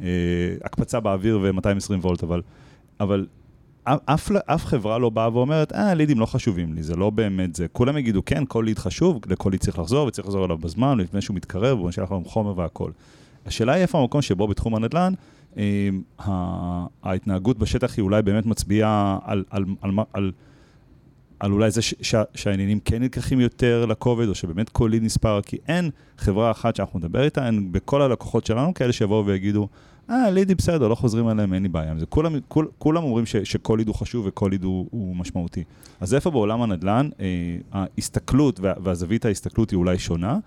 אה, 0.00 0.06
הקפצה 0.64 1.00
באוויר 1.00 1.38
ו-220 1.42 2.04
וולט, 2.04 2.22
אבל, 2.22 2.42
אבל 3.00 3.26
אף, 3.84 4.30
אף 4.46 4.64
חברה 4.64 4.98
לא 4.98 5.10
באה 5.10 5.32
ואומרת, 5.32 5.72
אה, 5.72 5.94
לידים 5.94 6.20
לא 6.20 6.26
חשובים 6.26 6.74
לי, 6.74 6.82
זה 6.82 6.96
לא 6.96 7.10
באמת 7.10 7.54
זה. 7.54 7.68
כולם 7.68 7.96
יגידו, 7.96 8.24
כן, 8.24 8.44
כל 8.48 8.62
ליד 8.66 8.78
חשוב, 8.78 9.20
לכל 9.26 9.50
ליד 9.50 9.60
צריך 9.60 9.78
לחזור, 9.78 10.08
וצריך 10.08 10.26
לחזור 10.26 10.44
אליו 10.44 10.58
בזמן, 10.58 10.98
לפני 10.98 11.20
שהוא 11.20 11.36
מתקרב, 11.36 11.78
והוא 11.78 11.88
נשלח 11.88 12.12
לנו 12.12 12.24
חומר 12.24 12.58
והכל. 12.58 12.90
השאלה 13.46 13.72
היא 13.72 13.82
איפה 13.82 13.98
המקום 13.98 14.22
שבו 14.22 14.48
בתחום 14.48 14.74
הנדל"ן, 14.74 15.12
אה, 15.12 15.35
ההתנהגות 17.02 17.58
בשטח 17.58 17.96
היא 17.96 18.02
אולי 18.02 18.22
באמת 18.22 18.46
מצביעה 18.46 19.18
על, 19.24 19.44
על, 19.50 19.64
על, 19.80 19.90
על, 20.12 20.32
על, 21.40 21.52
אולי 21.52 21.70
זה 21.70 21.82
ש, 21.82 21.94
ש, 22.00 22.14
שהעניינים 22.34 22.80
כן 22.80 23.02
נלקחים 23.02 23.40
יותר 23.40 23.86
לכובד, 23.86 24.28
או 24.28 24.34
שבאמת 24.34 24.70
ליד 24.90 25.02
נספר, 25.02 25.40
כי 25.42 25.56
אין 25.68 25.90
חברה 26.18 26.50
אחת 26.50 26.76
שאנחנו 26.76 26.98
נדבר 26.98 27.24
איתה, 27.24 27.46
אין 27.46 27.72
בכל 27.72 28.02
הלקוחות 28.02 28.46
שלנו 28.46 28.74
כאלה 28.74 28.92
שיבואו 28.92 29.26
ויגידו, 29.26 29.68
אה, 30.10 30.30
לידים 30.30 30.54
בסדר, 30.54 30.88
לא 30.88 30.94
חוזרים 30.94 31.26
עליהם, 31.26 31.54
אין 31.54 31.62
לי 31.62 31.68
בעיה 31.68 31.90
עם 31.90 31.98
זה. 31.98 32.06
כולם, 32.06 32.34
כול, 32.48 32.68
כולם 32.78 33.04
אומרים 33.04 33.26
ש, 33.26 33.36
שכל 33.36 33.76
ליד 33.76 33.88
הוא 33.88 33.94
חשוב 33.94 34.26
וכל 34.26 34.48
ליד 34.50 34.64
הוא, 34.64 34.86
הוא 34.90 35.16
משמעותי. 35.16 35.64
אז 36.00 36.14
איפה 36.14 36.30
בעולם 36.30 36.62
הנדל"ן, 36.62 37.08
אה, 37.20 37.26
ההסתכלות 37.72 38.60
וה, 38.60 38.72
והזווית 38.82 39.24
ההסתכלות 39.24 39.70
היא 39.70 39.76
אולי 39.76 39.98
שונה, 39.98 40.38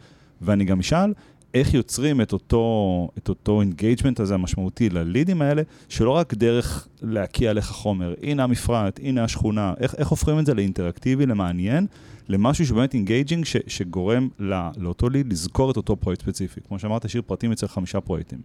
ואני 0.41 0.65
גם 0.65 0.79
אשאל, 0.79 1.13
איך 1.53 1.73
יוצרים 1.73 2.21
את 2.21 2.33
אותו, 2.33 3.09
את 3.17 3.29
אותו 3.29 3.62
engagement 3.62 4.19
הזה 4.19 4.33
המשמעותי 4.33 4.89
ללידים 4.89 5.41
האלה, 5.41 5.62
שלא 5.89 6.12
רק 6.12 6.33
דרך 6.33 6.88
להקיא 7.01 7.49
עליך 7.49 7.65
חומר, 7.65 8.13
הנה 8.23 8.43
המפרט, 8.43 8.99
הנה 9.03 9.23
השכונה, 9.23 9.73
איך, 9.79 9.95
איך 9.95 10.07
הופכים 10.07 10.39
את 10.39 10.45
זה 10.45 10.53
לאינטראקטיבי, 10.53 11.25
למעניין, 11.25 11.88
למשהו 12.29 12.65
שבאמת 12.65 12.93
engaging, 12.93 13.45
שגורם 13.67 14.29
לא, 14.39 14.57
לאותו 14.77 15.09
ליד 15.09 15.31
לזכור 15.31 15.71
את 15.71 15.77
אותו 15.77 15.95
פרויקט 15.95 16.21
ספציפי. 16.21 16.62
כמו 16.67 16.79
שאמרת, 16.79 17.05
השאיר 17.05 17.23
פרטים 17.27 17.51
אצל 17.51 17.67
חמישה 17.67 18.01
פרויקטים. 18.01 18.39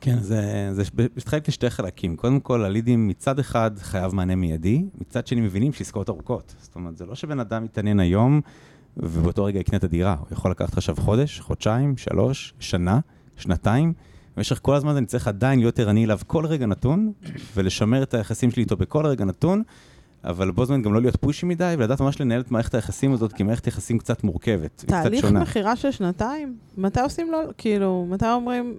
כן, 0.00 0.18
זה, 0.18 0.68
זה 0.72 0.82
מתחלק 1.16 1.48
לשתי 1.48 1.70
חלקים. 1.70 2.16
קודם 2.16 2.40
כל, 2.40 2.64
הלידים 2.64 3.08
מצד 3.08 3.38
אחד 3.38 3.70
חייב 3.78 4.14
מענה 4.14 4.34
מיידי, 4.34 4.84
מצד 5.00 5.26
שני 5.26 5.40
מבינים 5.40 5.72
שעסקאות 5.72 6.08
ארוכות. 6.08 6.54
זאת 6.60 6.74
אומרת, 6.74 6.96
זה 6.96 7.06
לא 7.06 7.14
שבן 7.14 7.40
אדם 7.40 7.64
יתעניין 7.64 8.00
היום 8.00 8.40
ובאותו 8.96 9.44
רגע 9.44 9.60
יקנה 9.60 9.78
את 9.78 9.84
הדירה. 9.84 10.16
הוא 10.20 10.26
יכול 10.30 10.50
לקחת 10.50 10.76
עכשיו 10.76 10.96
חודש, 10.96 11.40
חודשיים, 11.40 11.96
שלוש, 11.96 12.54
שנה, 12.58 13.00
שנתיים. 13.36 13.92
במשך 14.36 14.58
כל 14.62 14.74
הזמן 14.74 14.90
הזה 14.90 14.98
אני 14.98 15.06
צריך 15.06 15.28
עדיין 15.28 15.58
להיות 15.58 15.78
ערני 15.78 16.04
אליו 16.04 16.18
כל 16.26 16.46
רגע 16.46 16.66
נתון, 16.66 17.12
ולשמר 17.54 18.02
את 18.02 18.14
היחסים 18.14 18.50
שלי 18.50 18.62
איתו 18.62 18.76
בכל 18.76 19.06
רגע 19.06 19.24
נתון, 19.24 19.62
אבל 20.24 20.50
בו 20.50 20.64
זמן 20.64 20.82
גם 20.82 20.94
לא 20.94 21.00
להיות 21.00 21.16
פושי 21.16 21.46
מדי, 21.46 21.74
ולדעת 21.78 22.00
ממש 22.00 22.20
לנהל 22.20 22.40
את 22.40 22.50
מערכת 22.50 22.74
היחסים 22.74 23.12
הזאת, 23.12 23.32
כי 23.32 23.42
מערכת 23.42 23.66
יחסים 23.66 23.98
קצת 23.98 24.24
מורכבת, 24.24 24.70
קצת 24.76 24.88
תהליך 24.88 25.20
שונה. 25.20 25.40
מכירה 25.40 25.76
של 25.76 25.90
שנתיים? 25.90 26.56
מתי 26.76 27.00
עושים 27.00 27.32
לו, 27.32 27.38
כאילו, 27.58 28.06
מתי 28.10 28.30
אומרים, 28.32 28.76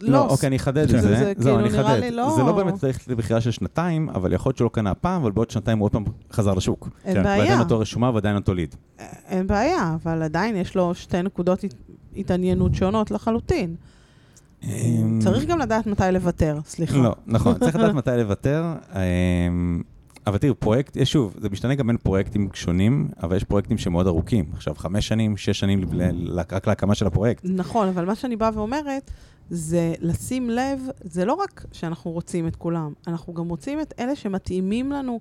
לא, 0.00 0.10
לא, 0.12 0.26
אוקיי, 0.28 0.46
אני 0.46 0.56
אחדד. 0.56 0.82
את 0.82 0.88
זה- 0.88 1.00
זה. 1.00 1.08
זה 1.08 1.24
זהו, 1.24 1.34
כאילו 1.36 1.58
אני 1.58 1.68
נראה 1.68 1.86
אחדד. 1.92 2.00
לי 2.00 2.10
לא- 2.10 2.32
זה 2.36 2.42
לא 2.42 2.52
באמת 2.52 2.74
צריך 2.74 3.08
לבחירה 3.08 3.40
של 3.40 3.50
שנתיים, 3.50 4.08
אבל 4.08 4.32
יכול 4.32 4.50
להיות 4.50 4.56
שהוא 4.56 4.64
לא 4.64 4.70
קנה 4.70 4.90
הפעם, 4.90 5.22
אבל 5.22 5.30
בעוד 5.30 5.50
שנתיים 5.50 5.78
הוא 5.78 5.84
עוד 5.84 5.92
פעם 5.92 6.04
חזר 6.32 6.54
לשוק. 6.54 6.88
אין 7.04 7.14
כן, 7.14 7.22
בעיה. 7.22 7.38
ועדיין 7.42 7.60
אותו 7.60 7.78
רשומה 7.78 8.10
ועדיין 8.14 8.36
אותו 8.36 8.54
ליד. 8.54 8.74
אין 9.28 9.46
בעיה, 9.46 9.96
אבל 10.02 10.22
עדיין 10.22 10.56
יש 10.56 10.74
לו 10.74 10.94
שתי 10.94 11.22
נקודות 11.22 11.64
הת- 11.64 11.74
התעניינות 12.16 12.74
שונות 12.74 13.10
לחלוטין. 13.10 13.74
צריך 15.20 15.44
גם 15.46 15.58
לדעת 15.58 15.86
מתי 15.86 16.02
לוותר, 16.12 16.58
סליחה. 16.66 16.96
לא, 16.98 17.14
נכון, 17.26 17.58
צריך 17.58 17.76
לדעת 17.76 17.94
מתי 18.00 18.10
לוותר. 18.16 18.64
אמ, 18.94 19.82
אבל 20.26 20.38
תראי, 20.38 20.54
פרויקט, 20.54 20.96
יש 20.96 21.12
שוב, 21.12 21.34
זה 21.40 21.48
משתנה 21.48 21.74
גם 21.74 21.86
בין 21.86 21.96
פרויקטים 21.96 22.48
שונים, 22.54 23.08
אבל 23.22 23.36
יש 23.36 23.44
פרויקטים 23.44 23.78
שמאוד 23.78 24.06
ארוכים. 24.06 24.44
עכשיו, 24.52 24.74
חמש 24.74 25.08
שנים, 25.08 25.36
שש 25.36 25.60
שנים 25.60 25.80
רק 26.52 26.68
להקמה 26.68 26.94
של 26.94 27.06
הפרויקט. 27.06 27.42
נכון, 27.44 27.88
אבל 27.88 28.04
מה 28.04 28.14
שאני 28.14 28.36
באה 28.36 28.50
ואומרת, 28.54 29.10
זה 29.50 29.94
לשים 30.00 30.50
לב, 30.50 30.80
זה 31.00 31.24
לא 31.24 31.32
רק 31.34 31.64
שאנחנו 31.72 32.10
רוצים 32.10 32.48
את 32.48 32.56
כולם, 32.56 32.92
אנחנו 33.06 33.34
גם 33.34 33.48
רוצים 33.48 33.80
את 33.80 33.94
אלה 33.98 34.16
שמתאימים 34.16 34.92
לנו 34.92 35.20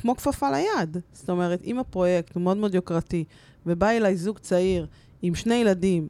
כמו 0.00 0.16
כפפה 0.16 0.50
ליד. 0.50 0.96
זאת 1.12 1.30
אומרת, 1.30 1.62
אם 1.64 1.78
הפרויקט 1.78 2.34
הוא 2.34 2.42
מאוד 2.42 2.56
מאוד 2.56 2.74
יוקרתי, 2.74 3.24
ובא 3.66 3.90
אליי 3.90 4.16
זוג 4.16 4.38
צעיר 4.38 4.86
עם 5.22 5.34
שני 5.34 5.54
ילדים 5.54 6.08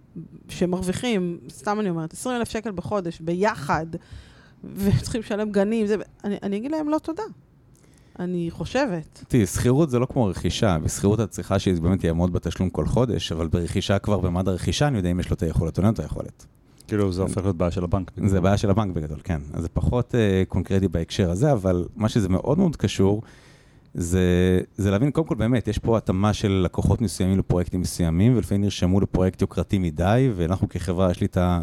שמרוויחים, 0.49 1.39
סתם 1.51 1.81
אני 1.81 1.91
אומרת, 1.91 2.13
20 2.13 2.37
אלף 2.37 2.49
שקל 2.49 2.73
בחודש 2.73 3.21
ביחד, 3.21 3.87
וצריכים 4.75 5.21
לשלם 5.21 5.51
גנים, 5.51 5.87
זה, 5.87 5.97
אני, 6.25 6.37
אני 6.43 6.57
אגיד 6.57 6.71
להם 6.71 6.89
לא 6.89 6.99
תודה. 6.99 7.23
אני 8.19 8.51
חושבת. 8.51 9.25
תראי, 9.29 9.47
שכירות 9.47 9.91
זה 9.91 9.99
לא 9.99 10.07
כמו 10.07 10.25
רכישה, 10.25 10.79
בשכירות 10.85 11.21
את 11.21 11.31
צריכה 11.31 11.59
שזה 11.59 11.81
באמת 11.81 12.05
יעמוד 12.05 12.33
בתשלום 12.33 12.71
כל 12.71 12.87
חודש, 12.87 13.33
אבל 13.33 13.47
ברכישה 13.47 13.99
כבר 13.99 14.19
במד 14.19 14.49
הרכישה 14.49 14.89
אני 14.89 14.97
יודע 14.97 15.11
אם 15.11 15.21
יש 15.21 15.31
לו 15.31 15.35
את 15.35 15.43
היכולת 15.43 15.79
או 15.79 15.83
לא 15.83 15.89
את 15.89 16.01
היכולת. 16.01 16.47
כאילו 16.87 17.13
זה 17.13 17.23
הופך 17.23 17.43
להיות 17.43 17.57
בעיה 17.57 17.71
של 17.71 17.85
הבנק. 17.85 18.11
זה 18.27 18.41
בעיה 18.41 18.57
של 18.57 18.71
הבנק 18.71 18.95
בגדול, 18.95 19.19
כן. 19.25 19.41
אז 19.53 19.63
זה 19.63 19.69
פחות 19.69 20.15
אה, 20.15 20.43
קונקרטי 20.49 20.89
בהקשר 20.89 21.31
הזה, 21.31 21.53
אבל 21.53 21.85
מה 21.97 22.09
שזה 22.09 22.29
מאוד 22.29 22.59
מאוד 22.59 22.77
קשור, 22.77 23.23
זה, 23.95 24.61
זה 24.77 24.91
להבין, 24.91 25.11
קודם 25.11 25.27
כל 25.27 25.35
באמת, 25.35 25.69
יש 25.69 25.79
פה 25.79 25.97
התאמה 25.97 26.33
של 26.33 26.63
לקוחות 26.65 27.01
מסוימים 27.01 27.39
לפרויקטים 27.39 27.81
מסוימים, 27.81 28.37
ולפעמים 28.37 28.63
נרשמו 28.63 29.01
לפרויקט 29.01 29.43
יוקרתי 29.43 29.79
מדי, 29.79 30.31
ואנחנו 30.37 30.69
כחברה, 30.69 31.11
יש 31.11 31.21
לי 31.21 31.27
את 31.27 31.37
ה... 31.37 31.63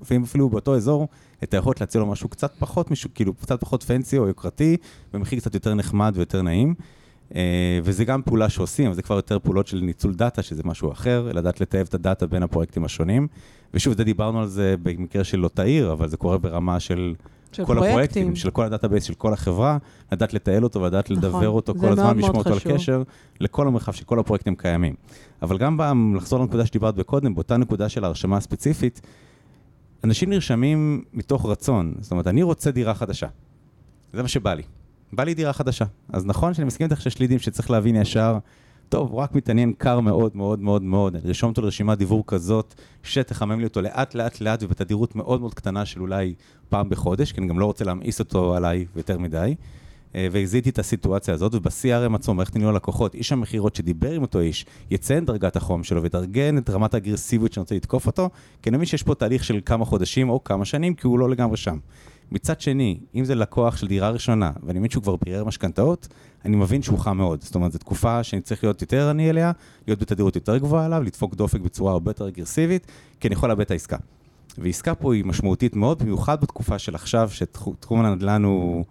לפעמים 0.00 0.22
אפילו 0.22 0.48
באותו 0.48 0.76
אזור, 0.76 1.08
את 1.44 1.54
היכולת 1.54 1.80
להציע 1.80 2.00
לו 2.00 2.06
משהו 2.06 2.28
קצת 2.28 2.52
פחות, 2.58 2.90
משהו, 2.90 3.10
כאילו 3.14 3.34
קצת 3.34 3.60
פחות 3.60 3.82
fancy 3.82 4.18
או 4.18 4.28
יוקרתי, 4.28 4.76
במחיר 5.12 5.38
קצת 5.38 5.54
יותר 5.54 5.74
נחמד 5.74 6.12
ויותר 6.16 6.42
נעים. 6.42 6.74
אה, 7.34 7.80
וזה 7.82 8.04
גם 8.04 8.22
פעולה 8.22 8.48
שעושים, 8.48 8.86
אבל 8.86 8.94
זה 8.94 9.02
כבר 9.02 9.16
יותר 9.16 9.38
פעולות 9.38 9.66
של 9.66 9.80
ניצול 9.80 10.14
דאטה, 10.14 10.42
שזה 10.42 10.62
משהו 10.64 10.92
אחר, 10.92 11.28
לדעת 11.34 11.60
לטייב 11.60 11.86
את 11.88 11.94
הדאטה 11.94 12.26
בין 12.26 12.42
הפרויקטים 12.42 12.84
השונים. 12.84 13.28
ושוב, 13.74 13.96
זה 13.96 14.04
דיברנו 14.04 14.40
על 14.40 14.46
זה 14.46 14.74
במקרה 14.82 15.24
של 15.24 15.38
לא 15.38 15.48
תאיר, 15.48 15.92
אבל 15.92 16.08
זה 16.08 16.16
קורה 16.16 16.38
ברמה 16.38 16.80
של 16.80 17.14
של 17.52 17.64
כל 17.64 17.74
פרויקטים. 17.74 17.90
הפרויקטים, 17.90 18.36
של 18.36 18.50
כל 18.50 18.64
ה 18.64 18.68
database 18.68 19.04
של 19.04 19.14
כל 19.14 19.32
החברה, 19.32 19.78
לדעת 20.12 20.34
לתעל 20.34 20.64
אותו 20.64 20.80
ולדעת 20.80 21.10
נכון, 21.10 21.16
לדבר 21.16 21.48
אותו 21.48 21.74
כל 21.80 21.88
הזמן, 21.88 22.18
לשמור 22.18 22.36
אותו 22.36 22.52
על. 22.52 22.58
קשר, 22.74 23.02
לכל 23.40 23.66
המרחב 23.66 23.92
שכל 23.92 24.18
הפרויקטים 24.18 24.56
קיימים. 24.56 24.94
אבל 25.42 25.58
גם 25.58 25.76
ב- 25.76 25.92
לחזור 26.16 26.40
לנקודה 26.40 26.66
שדיברת 26.66 26.94
בקודם, 26.94 27.34
באותה 27.34 27.56
נקודה 27.56 27.88
של 27.88 28.04
ההרשמה 28.04 28.36
הספציפית, 28.36 29.00
אנשים 30.04 30.30
נרשמים 30.30 31.04
מתוך 31.12 31.46
רצון. 31.46 31.94
זאת 32.00 32.10
אומרת, 32.10 32.26
אני 32.26 32.42
רוצה 32.42 32.70
דירה 32.70 32.94
חדשה. 32.94 33.26
זה 34.12 34.22
מה 34.22 34.28
שבא 34.28 34.54
לי. 34.54 34.62
בא 35.12 35.24
לי 35.24 35.34
דירה 35.34 35.52
חדשה. 35.52 35.84
אז 36.12 36.26
נכון 36.26 36.54
שאני 36.54 36.66
מסכים 36.66 36.84
איתך 36.90 37.02
שיש 37.02 37.18
לידים 37.18 37.38
שצריך 37.38 37.70
להבין 37.70 37.96
ישר, 37.96 38.38
טוב, 38.88 39.10
הוא 39.10 39.20
רק 39.20 39.34
מתעניין 39.34 39.72
קר 39.78 40.00
מאוד 40.00 40.36
מאוד 40.36 40.60
מאוד 40.60 40.82
מאוד, 40.82 41.16
לרשום 41.24 41.50
אותו 41.50 41.62
לרשימת 41.62 41.98
דיוור 41.98 42.24
כזאת, 42.26 42.74
שתחמם 43.02 43.58
לי 43.58 43.64
אותו 43.64 43.80
לאט 43.80 44.14
לאט 44.14 44.40
לאט 44.40 44.62
ובתדירות 44.62 45.16
מאוד 45.16 45.40
מאוד 45.40 45.54
קטנה 45.54 45.84
של 45.84 46.00
אולי 46.00 46.34
פעם 46.68 46.88
בחודש, 46.88 47.32
כי 47.32 47.40
אני 47.40 47.48
גם 47.48 47.58
לא 47.58 47.64
רוצה 47.66 47.84
להמאיס 47.84 48.20
אותו 48.20 48.54
עליי 48.54 48.86
יותר 48.96 49.18
מדי. 49.18 49.54
אה, 50.14 50.28
והזיתי 50.32 50.70
את 50.70 50.78
הסיטואציה 50.78 51.34
הזאת, 51.34 51.54
וב-CRM 51.54 52.14
עצמו, 52.14 52.34
מערכת 52.34 52.56
ניהול 52.56 52.74
הלקוחות, 52.74 53.14
איש 53.14 53.32
המכירות 53.32 53.76
שדיבר 53.76 54.10
עם 54.10 54.22
אותו 54.22 54.40
איש, 54.40 54.66
יציין 54.90 55.24
דרגת 55.24 55.56
החום 55.56 55.84
שלו 55.84 56.02
ויתארגן 56.02 56.58
את 56.58 56.70
רמת 56.70 56.94
האגרסיביות 56.94 57.52
שאני 57.52 57.62
רוצה 57.62 57.74
לתקוף 57.74 58.06
אותו, 58.06 58.30
כי 58.62 58.70
אני 58.70 58.76
מבין 58.76 58.86
שיש 58.86 59.02
פה 59.02 59.14
תהליך 59.14 59.44
של 59.44 59.60
כמה 59.64 59.84
חודשים 59.84 60.28
או 60.28 60.44
כמה 60.44 60.64
שנים, 60.64 60.94
כי 60.94 61.06
הוא 61.06 61.18
לא 61.18 61.30
לגמרי 61.30 61.56
שם. 61.56 61.78
מצד 62.32 62.60
שני, 62.60 62.98
אם 63.14 63.24
זה 63.24 63.34
לקוח 63.34 63.76
של 63.76 63.86
דירה 63.86 64.10
ראשונה, 64.10 64.52
ואני 64.62 64.78
מבין 64.78 64.90
שהוא 64.90 65.02
כבר 65.02 65.16
בירר 65.24 65.44
משכנתאות, 65.44 66.08
אני 66.44 66.56
מבין 66.56 66.82
שהוא 66.82 66.98
חם 66.98 67.16
מאוד. 67.16 67.42
זאת 67.42 67.54
אומרת, 67.54 67.72
זו 67.72 67.78
תקופה 67.78 68.22
שאני 68.22 68.42
צריך 68.42 68.64
להיות 68.64 68.82
יותר 68.82 69.08
עני 69.08 69.30
אליה, 69.30 69.52
להיות 69.86 70.00
בתדירות 70.00 70.34
יותר 70.34 70.58
גבוהה 70.58 70.84
עליו, 70.84 71.02
לדפוק 71.02 71.34
דופק 71.34 71.60
בצורה 71.60 71.92
הרבה 71.92 72.10
יותר 72.10 72.28
אגרסיבית, 72.28 72.86
כי 73.20 73.28
אני 73.28 73.34
יכול 73.34 73.48
לאבד 73.48 73.60
את 73.60 73.70
העסקה. 73.70 73.96
ועסקה 74.58 74.94
פה 74.94 75.14
היא 75.14 75.24
משמעותית 75.24 75.76
מאוד, 75.76 76.02
במיוחד 76.02 76.40
בתקופה 76.40 76.78
של 76.78 76.94
עכשיו, 76.94 77.30
שתחום 77.30 78.04
הנדל"ן 78.04 78.44
הוא... 78.44 78.84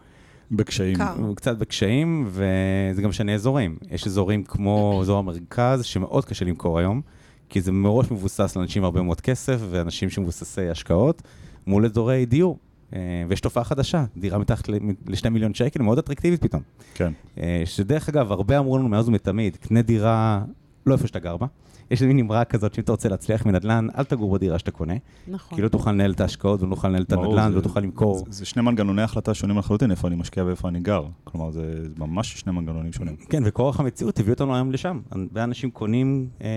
בקשיים. 0.52 0.96
קר. 0.96 1.14
הוא 1.18 1.36
קצת 1.36 1.58
בקשיים, 1.58 2.28
וזה 2.28 3.02
גם 3.02 3.10
משנה 3.10 3.34
אזורים. 3.34 3.78
יש 3.92 4.08
אזורים 4.08 4.44
כמו 4.44 5.00
אזור 5.02 5.20
המרכז, 5.20 5.86
שמאוד 5.86 6.26
קשה 6.26 6.46
למכור 6.46 6.80
היום, 6.80 7.02
כי 7.50 7.62
זה 7.62 7.72
מראש 7.72 8.12
מבוסס 8.12 8.56
לאנשים 8.56 8.82
עם 8.82 8.86
הרבה 8.86 9.02
מאוד 9.02 9.22
כסף, 9.22 9.60
ואנשים 9.70 10.10
שמבוססי 10.10 10.70
השקעות, 10.70 11.22
מול 11.68 11.86
אזורי 11.86 12.26
דיור. 12.26 12.58
אה, 12.96 13.00
ויש 13.30 13.42
תופעה 13.42 13.64
חדשה, 13.64 14.06
דירה 14.18 14.38
מתחת 14.38 14.70
ל-2 14.70 15.30
מיליון 15.30 15.54
שקל, 15.54 15.82
מאוד 15.82 15.98
אטרקטיבית 15.98 16.42
פתאום. 16.42 16.62
כן. 16.94 17.14
אה, 17.38 17.62
שדרך 17.66 18.10
אגב, 18.10 18.32
הרבה 18.32 18.60
אמרו 18.60 18.78
לנו 18.78 18.90
מאז 18.90 19.08
ומתמיד, 19.08 19.56
קנה 19.56 19.82
דירה 19.82 20.42
לא 20.86 20.94
איפה 20.94 21.08
שאתה 21.08 21.20
גר 21.20 21.38
בה. 21.38 21.48
יש 21.92 22.02
מין 22.02 22.20
אמרה 22.20 22.46
כזאת, 22.46 22.74
שאם 22.74 22.84
אתה 22.84 22.92
רוצה 22.92 23.10
להצליח 23.10 23.46
מנדל"ן, 23.46 23.88
אל 23.98 24.04
תגור 24.04 24.34
בדירה 24.34 24.60
שאתה 24.60 24.72
קונה, 24.72 24.94
נכון. 25.28 25.56
כי 25.56 25.62
לא 25.62 25.68
תוכל 25.68 25.92
לנהל 25.92 26.12
את 26.12 26.22
ההשקעות 26.22 26.62
ולא 26.62 26.76
תוכל 26.76 26.88
לנהל 26.88 27.02
את 27.04 27.12
הנדל"ן 27.14 27.52
ולא 27.54 27.62
תוכל 27.62 27.80
למכור. 27.80 28.18
זה- 28.18 28.24
זה 28.30 28.46
שני 28.46 28.62
מנגנוני 28.62 29.02
החלטה 29.02 29.34
שונים 29.34 29.58
לחלוטין, 29.58 29.92
איפה 29.92 30.08
אני 30.08 30.16
משקיע 30.16 30.44
ואיפה 30.46 30.68
אני 30.68 30.80
גר. 30.80 31.04
כלומר, 31.24 31.52
זה 31.52 31.62
זה 31.84 31.96
ממש 31.98 32.34
שני 32.40 32.52
מנגנונים 32.54 32.94
שונים. 32.94 33.16
כן, 33.30 33.44
וכורח 33.46 33.80
המציאות 33.80 34.20
הביא 34.20 34.34
אותנו 34.34 34.56
היום 34.56 34.72
לשם. 34.72 35.00
הרבה 35.12 35.44
אנשים 35.44 35.72
קונים 35.72 36.28
אה, 36.42 36.48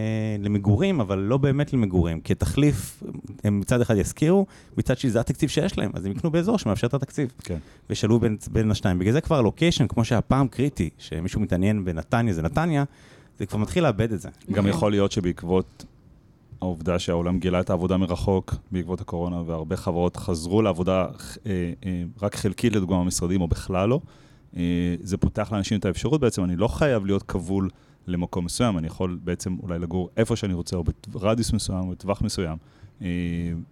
למגורים, 0.41 1.01
אבל 1.01 1.19
לא 1.19 1.37
באמת 1.37 1.73
למגורים. 1.73 2.21
כתחליף, 2.21 3.03
הם 3.45 3.61
מצד 3.61 3.81
אחד 3.81 3.97
ישכירו, 3.97 4.47
מצד 4.79 4.99
שני 4.99 5.11
זה 5.11 5.21
התקציב 5.21 5.49
שיש 5.49 5.79
להם, 5.79 5.91
אז 5.95 6.05
הם 6.07 6.13
יקנו 6.13 6.31
באזור 6.31 6.59
שמאפשר 6.59 6.87
את 6.87 6.95
התקציב. 6.95 7.33
כן. 7.45 7.59
וישאלו 7.91 8.21
בין, 8.21 8.37
בין 8.53 8.71
השניים. 8.71 8.99
בגלל 8.99 9.13
זה 9.13 9.21
כבר 9.21 9.37
הלוקיישן, 9.39 9.87
כמו 9.87 10.05
שהיה 10.05 10.21
פעם 10.21 10.49
קריטי, 10.49 10.91
שמישהו 10.99 11.41
מתעניין 11.41 11.85
בנתניה, 11.85 12.33
זה 12.35 12.43
נתניה, 12.43 12.85
זה 13.39 13.47
כבר 13.47 13.59
מתחיל 13.59 13.85
לאבד 13.85 14.13
את 14.13 14.21
זה. 14.21 14.29
גם 14.29 14.67
נכון. 14.67 14.67
יכול 14.67 14.91
להיות 14.91 15.13
שבעקבות 15.13 15.85
העובדה 16.61 16.99
שהעולם 16.99 17.39
גילה 17.39 17.61
את 17.61 17.71
העבודה 17.71 17.97
מרחוק 17.97 18.55
בעקבות 18.73 19.01
הקורונה, 19.01 19.43
והרבה 19.47 19.77
חברות 19.77 20.17
חזרו 20.17 20.63
לעבודה 20.63 21.07
אה, 21.47 21.73
אה, 21.85 22.03
רק 22.23 22.37
חלקית 22.37 22.73
לדוגמה 22.73 23.01
במשרדים, 23.01 23.41
או 23.41 23.49
בכלל 23.49 23.89
לא, 23.89 24.01
אה, 24.57 24.63
זה 25.03 25.17
פותח 25.17 25.53
לאנשים 25.53 25.79
את 25.79 25.85
האפשרות 25.85 26.21
בעצם, 26.21 26.45
אני 26.45 26.57
לא 26.57 26.69
חייב 26.69 27.07
להיות 27.07 27.23
כבול 27.23 27.71
למקום 28.07 28.45
מסוים, 28.45 28.79
אני 28.79 28.87
יכול 28.87 29.19
בעצם 29.25 29.57
אולי 29.63 29.79
לגור 29.79 30.11
איפה 30.17 30.37
שאני 30.37 30.55
רוצה, 30.55 30.77
או 30.77 30.85
ברדיוס 31.09 31.53
מסוים, 31.53 31.79
או 31.79 31.91
בטווח 31.91 32.23
מסוים. 32.23 32.57
אה, 33.03 33.07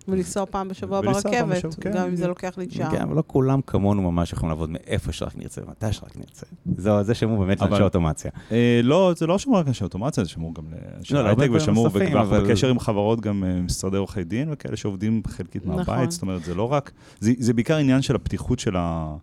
ולנסוע 0.08 0.46
פעם 0.46 0.68
בשבוע 0.68 1.00
ברכבת, 1.00 1.56
בשבוע, 1.56 1.72
כן, 1.80 1.92
גם 1.94 2.06
אם 2.08 2.16
זה. 2.16 2.26
לוקח 2.28 2.58
לי 2.58 2.66
שעה. 2.70 2.90
כן, 2.90 3.00
אבל 3.02 3.16
לא 3.16 3.22
כולם 3.26 3.60
כמונו 3.66 4.02
ממש 4.12 4.32
יכולים 4.32 4.48
לעבוד 4.48 4.70
מאיפה 4.70 5.12
שרק 5.12 5.36
נרצה 5.36 5.60
ומתי 5.66 5.92
שרק 5.92 6.16
נרצה. 6.16 6.46
זהו, 6.76 7.02
זה 7.02 7.14
שמור 7.14 7.44
באמת 7.44 7.62
אבל- 7.62 7.70
לאנשי 7.70 7.82
אוטומציה. 7.82 8.30
אה, 8.52 8.80
לא, 8.82 9.12
זה 9.16 9.26
לא 9.26 9.38
שמור 9.38 9.58
רק 9.58 9.66
לאנשי 9.66 9.84
אוטומציה, 9.84 10.24
זה 10.24 10.30
שמור 10.30 10.54
גם 10.54 10.64
לאנשי 10.94 11.14
לא, 11.14 11.22
להרבה 11.22 11.42
הייטק, 11.42 11.56
ושמור, 11.56 11.88
ואנחנו 11.92 12.20
אבל- 12.20 12.44
בקשר 12.44 12.68
עם 12.68 12.78
חברות, 12.78 13.20
גם 13.20 13.44
אה, 13.44 13.60
משרדי 13.60 13.96
עורכי 13.96 14.24
דין 14.24 14.48
וכאלה 14.52 14.76
שעובדים 14.76 15.22
חלקית 15.26 15.66
נכון. 15.66 15.76
מהבית, 15.76 16.10
זאת 16.10 16.22
אומרת, 16.22 16.44
זה 16.44 16.54
לא 16.54 16.72
רק, 16.72 16.92
זה 17.20 17.32
זה 17.38 17.52
בעיקר 17.54 17.76
עניין 17.76 18.02
של 18.02 18.14
הפתיחות 18.14 18.58
של 18.58 18.76
ה... 18.76 19.16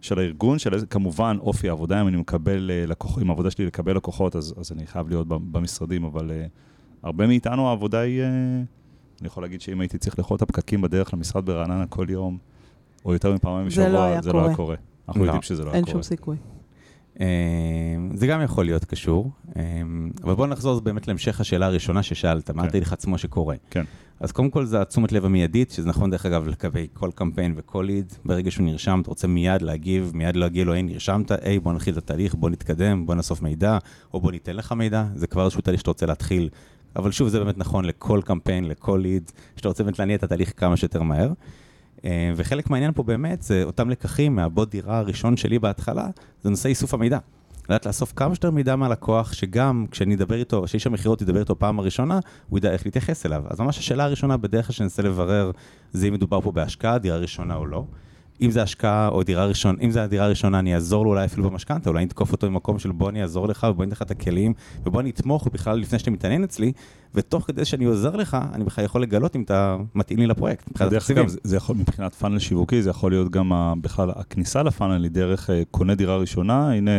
של 0.00 0.18
הארגון, 0.18 0.58
של 0.58 0.74
איזה, 0.74 0.86
כמובן 0.86 1.36
אופי 1.40 1.68
העבודה, 1.68 2.00
אם 2.00 2.08
אני 2.08 2.16
מקבל 2.16 2.70
אה, 2.70 2.86
לקוחות, 2.86 3.22
אם 3.22 3.30
העבודה 3.30 3.50
שלי 3.50 3.66
לקבל 3.66 3.96
לקוחות, 3.96 4.36
אז, 4.36 4.54
אז 4.60 4.72
אני 4.72 4.86
חייב 4.86 5.08
להיות 5.08 5.26
במשרדים, 5.28 6.04
אבל 6.04 6.30
uh, 6.30 6.48
הרבה 7.02 7.26
מאיתנו 7.26 7.68
העבודה 7.68 7.98
היא, 8.00 8.20
uh, 8.22 8.26
אני 9.20 9.26
יכול 9.26 9.42
להגיד 9.42 9.60
שאם 9.60 9.80
הייתי 9.80 9.98
צריך 9.98 10.18
לאכול 10.18 10.36
את 10.36 10.42
הפקקים 10.42 10.80
בדרך 10.80 11.14
למשרד 11.14 11.46
ברעננה 11.46 11.86
כל 11.86 12.06
יום, 12.08 12.38
או 13.04 13.12
יותר 13.12 13.34
מפעמיים 13.34 13.70
זה 13.70 13.88
לא 13.88 13.88
בשבוע, 13.88 14.22
זה 14.22 14.32
לא 14.32 14.46
היה 14.46 14.56
קורה. 14.56 14.76
אנחנו 15.08 15.20
לא. 15.20 15.26
יודעים 15.26 15.42
שזה 15.42 15.64
לא 15.64 15.68
היה 15.68 15.76
אין 15.76 15.84
קורה. 15.84 15.92
שום 15.92 16.02
סיכוי. 16.02 16.36
אה, 17.20 17.26
זה 18.14 18.26
גם 18.26 18.42
יכול 18.42 18.64
להיות 18.64 18.84
קשור, 18.84 19.30
אה, 19.56 19.62
אבל 20.24 20.34
בואו 20.34 20.46
נחזור 20.46 20.80
באמת 20.80 21.08
להמשך 21.08 21.40
השאלה 21.40 21.66
הראשונה 21.66 22.02
ששאלת, 22.02 22.50
מה 22.50 22.62
כן. 22.62 22.68
התהליך 22.68 22.92
עצמו 22.92 23.18
שקורה? 23.18 23.56
כן. 23.70 23.84
אז 24.20 24.32
קודם 24.32 24.50
כל 24.50 24.64
זה 24.64 24.80
התשומת 24.80 25.12
לב 25.12 25.24
המיידית, 25.24 25.70
שזה 25.70 25.88
נכון 25.88 26.10
דרך 26.10 26.26
אגב 26.26 26.48
לגבי 26.48 26.86
כל 26.92 27.10
קמפיין 27.14 27.54
וכל 27.56 27.84
ליד, 27.86 28.12
ברגע 28.24 28.50
שהוא 28.50 28.66
נרשם, 28.66 29.00
אתה 29.02 29.10
רוצה 29.10 29.26
מיד 29.26 29.62
להגיב, 29.62 30.10
מיד 30.14 30.36
להגיע 30.36 30.64
לו, 30.64 30.72
היי, 30.72 30.82
נרשמת, 30.82 31.30
היי, 31.30 31.58
בוא 31.58 31.72
נתחיל 31.72 31.92
את 31.92 31.98
התהליך, 31.98 32.34
בוא 32.34 32.50
נתקדם, 32.50 33.06
בוא 33.06 33.14
נאסוף 33.14 33.42
מידע, 33.42 33.78
או 34.14 34.20
בוא 34.20 34.32
ניתן 34.32 34.56
לך 34.56 34.72
מידע, 34.72 35.04
זה 35.14 35.26
כבר 35.26 35.44
איזשהו 35.44 35.60
תהליך 35.60 35.80
שאתה 35.80 35.90
רוצה 35.90 36.06
להתחיל. 36.06 36.48
אבל 36.96 37.10
שוב, 37.10 37.28
זה 37.28 37.38
באמת 37.38 37.58
נכון 37.58 37.84
לכל 37.84 38.20
קמפיין, 38.24 38.64
לכל 38.64 39.00
ליד, 39.02 39.30
שאתה 39.56 39.68
רוצה 39.68 39.84
באמת 39.84 39.98
להניע 39.98 40.16
את 40.16 40.22
התהליך 40.22 40.52
כמה 40.56 40.76
שיותר 40.76 41.02
מהר. 41.02 41.32
אה, 42.04 42.32
וחלק 42.36 42.70
מהעניין 42.70 42.92
פה 42.92 43.02
באמת 43.02 43.42
זה 43.42 43.62
אותם 43.64 43.90
לקחים 43.90 44.36
מהבוד 44.36 44.70
דירה 44.70 44.98
הראשון 44.98 45.36
שלי 45.36 45.58
בהתחלה, 45.58 46.06
זה 46.42 46.50
נושא 46.50 46.68
איסוף 46.68 46.94
המידע. 46.94 47.18
לדעת 47.68 47.86
לאסוף 47.86 48.12
כמה 48.16 48.34
שיותר 48.34 48.50
מידע 48.50 48.76
מהלקוח, 48.76 49.32
שגם 49.32 49.86
כשאני 49.90 50.14
אדבר 50.14 50.34
איתו, 50.34 50.68
שאיש 50.68 50.86
המכירות 50.86 51.22
ידבר 51.22 51.40
איתו 51.40 51.58
פעם 51.58 51.78
הראשונה, 51.78 52.18
הוא 52.48 52.58
ידע 52.58 52.72
איך 52.72 52.86
להתייחס 52.86 53.26
אליו. 53.26 53.42
אז 53.50 53.60
ממש 53.60 53.78
השאלה 53.78 54.04
הראשונה 54.04 54.36
בדרך 54.36 54.66
כלל 54.66 54.72
שננסה 54.72 55.02
לברר, 55.02 55.50
זה 55.92 56.08
אם 56.08 56.12
מדובר 56.12 56.40
פה 56.40 56.52
בהשקעה, 56.52 56.98
דירה 56.98 57.16
ראשונה 57.16 57.54
או 57.54 57.66
לא. 57.66 57.84
אם 58.40 58.50
זה 58.50 58.62
השקעה 58.62 59.08
או 59.08 59.22
דירה 59.22 59.46
ראשונה, 59.46 59.78
אם 59.82 59.90
זה 59.90 60.02
הדירה 60.02 60.24
הראשונה, 60.24 60.58
אני 60.58 60.74
אעזור 60.74 61.04
לו 61.04 61.10
אולי 61.10 61.24
אפילו 61.24 61.50
במשכנתה, 61.50 61.90
אולי 61.90 61.98
אני 61.98 62.06
אתקוף 62.06 62.32
אותו 62.32 62.46
במקום 62.46 62.78
של 62.78 62.92
בוא 62.92 63.10
אני 63.10 63.22
אעזור 63.22 63.48
לך 63.48 63.66
ובוא 63.70 63.84
אני 63.84 63.92
אתן 63.92 63.96
לך 63.96 64.02
את 64.02 64.10
הכלים, 64.10 64.52
ובוא 64.86 65.00
אני 65.00 65.10
אתמוך 65.10 65.48
בכלל 65.52 65.78
לפני 65.78 65.98
שאתה 65.98 66.10
מתעניין 66.10 66.44
אצלי, 66.44 66.72
ותוך 67.14 67.44
כדי 67.46 67.64
שאני 67.64 67.84
עוזר 67.84 68.16
לך, 68.16 68.36
אני 68.52 68.64
בכלל 68.64 68.84
יכול 68.84 69.02
לגלות 69.02 69.36
אם 69.36 69.42
אתה 69.42 69.76
מתאים 69.94 70.18
לי 70.18 70.26
לפרויקט. 70.26 70.64
דרך. 70.90 71.02
אגב, 71.10 71.28
זה- 71.28 71.38
זה 71.44 71.56
יכול, 71.56 71.76
מבחינת 71.76 72.14
פאנל 72.14 72.38
שיווקי, 72.38 72.82
זה 72.82 72.90
יכול 72.90 73.12
להיות 73.12 73.30
גם 73.30 73.52
ה- 73.52 73.74
בכלל 73.80 74.10
הכניסה 74.16 74.62
לפאנל 74.62 75.02
היא 75.04 75.10
דרך 75.10 75.50
אה, 75.50 75.62
קונה 75.70 75.94
דירה 75.94 76.16
ראשונה, 76.16 76.72
הנה, 76.72 76.90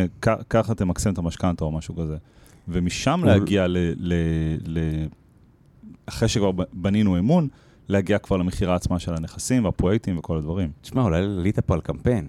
ככה 0.50 0.74
תמקסם 0.74 1.12
את 1.12 1.18
המשכנתה 1.18 1.64
או 1.64 1.72
משהו 1.72 1.96
כזה. 1.96 2.16
ומשם 2.68 3.20
להגיע 3.24 3.66
ל... 3.66 3.76
ל, 3.98 4.14
ל 4.66 4.78
אחרי 6.06 6.28
שכבר 6.28 6.50
בנינו 6.72 7.18
אמון, 7.18 7.48
להגיע 7.88 8.18
כבר 8.18 8.36
למכירה 8.36 8.74
עצמה 8.74 8.98
של 8.98 9.14
הנכסים 9.14 9.64
והפרויקטים 9.64 10.18
וכל 10.18 10.36
הדברים. 10.36 10.70
תשמע, 10.80 11.02
אולי 11.02 11.18
עלית 11.18 11.60
פה 11.60 11.74
על 11.74 11.80
קמפיין. 11.80 12.26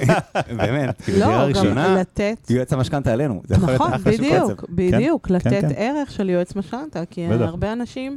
באמת, 0.58 1.02
כאילו 1.02 1.18
דירה 1.18 1.46
לא, 1.46 1.48
ראשונה, 1.48 2.00
לתת... 2.00 2.50
יועץ 2.50 2.72
המשכנתה 2.72 3.12
עלינו. 3.12 3.42
נכון, 3.50 3.90
בדיוק. 4.04 4.64
בדיוק, 4.68 5.30
לתת 5.30 5.50
כן. 5.50 5.68
ערך 5.76 6.10
של 6.10 6.30
יועץ 6.30 6.56
משכנתה, 6.56 7.06
כי. 7.06 7.26
הרבה 7.26 7.72
אנשים 7.72 8.16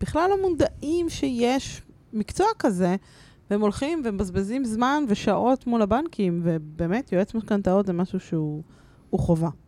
בכלל 0.00 0.30
לא 0.30 0.48
מודעים 0.48 1.08
שיש 1.08 1.82
מקצוע 2.12 2.46
כזה, 2.58 2.96
והם 3.50 3.60
הולכים 3.60 4.02
ומבזבזים 4.04 4.64
זמן 4.64 5.04
ושעות 5.08 5.66
מול 5.66 5.82
הבנקים, 5.82 6.40
ובאמת, 6.44 7.12
יועץ 7.12 7.34
משכנתאות 7.34 7.86
זה 7.86 7.92
משהו 7.92 8.20
שהוא 8.20 8.62
הוא 9.10 9.20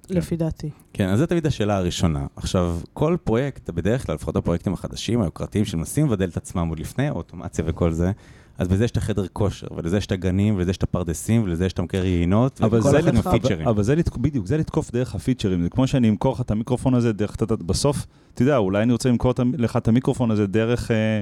חובה, 0.08 0.18
לפי 0.18 0.36
דעתי. 0.36 0.70
כן, 0.92 1.08
אז 1.08 1.18
זו 1.18 1.26
תמיד 1.26 1.46
השאלה 1.46 1.76
הראשונה. 1.76 2.26
עכשיו, 2.36 2.78
כל 2.92 3.16
פרויקט, 3.24 3.70
בדרך 3.70 4.06
כלל, 4.06 4.14
לפחות 4.14 4.36
הפרויקטים 4.36 4.72
החדשים, 4.72 5.22
היוקרתיים, 5.22 5.64
שמנסים 5.64 6.06
לבדל 6.06 6.28
את 6.28 6.36
עצמם 6.36 6.68
עוד 6.68 6.78
לפני 6.78 7.08
האוטומציה 7.08 7.64
וכל 7.68 7.92
זה, 7.92 8.12
אז 8.58 8.68
בזה 8.68 8.84
יש 8.84 8.90
את 8.90 8.96
החדר 8.96 9.26
כושר, 9.32 9.66
ולזה 9.76 9.96
יש 9.96 10.06
את 10.06 10.12
הגנים, 10.12 10.56
ולזה 10.56 10.70
יש 10.70 10.76
את 10.76 10.82
הפרדסים, 10.82 11.42
ולזה 11.42 11.66
יש 11.66 11.72
את 11.72 11.78
המקרר 11.78 12.04
יינות, 12.04 12.60
אבל 12.62 12.78
וכל 12.78 12.90
זה 12.90 12.98
אחד 12.98 13.08
עם 13.08 13.16
הפיצ'רים. 13.16 13.68
אבל 13.68 13.82
זה 13.82 13.94
לתקוף, 13.94 14.18
בדיוק, 14.18 14.46
זה 14.46 14.56
לתקוף 14.56 14.90
דרך 14.90 15.14
הפיצ'רים. 15.14 15.62
זה 15.62 15.68
כמו 15.68 15.86
שאני 15.86 16.08
אמכור 16.08 16.32
לך 16.32 16.40
את 16.40 16.50
המיקרופון 16.50 16.94
הזה 16.94 17.12
דרך, 17.12 17.36
בסוף, 17.42 18.06
אתה 18.34 18.42
יודע, 18.42 18.56
אולי 18.56 18.82
אני 18.82 18.92
רוצה 18.92 19.08
למכור 19.08 19.32
לך 19.58 19.76
את 19.76 19.88
המיקרופון 19.88 20.30
הזה 20.30 20.46
דרך 20.46 20.90
אה, 20.90 21.20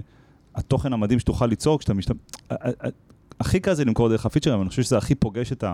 התוכן 0.54 0.92
המדהים 0.92 1.18
שתוכל 1.18 1.46
ליצור 1.46 1.78
כשאתה 1.78 1.94
משת... 1.94 2.10
אה, 2.10 2.16
אה, 2.50 2.70
אה, 2.84 2.90
הכי 3.40 3.60
קל 3.60 3.74
זה 3.74 3.84
למכור 3.84 4.08
דרך 4.08 4.26
הפיצ'רים, 4.26 4.54
אבל 4.54 4.62
אני 4.62 4.68
חושב 4.68 4.82
שזה 4.82 4.98
הכי 4.98 5.14
פוגש 5.14 5.52
את 5.52 5.64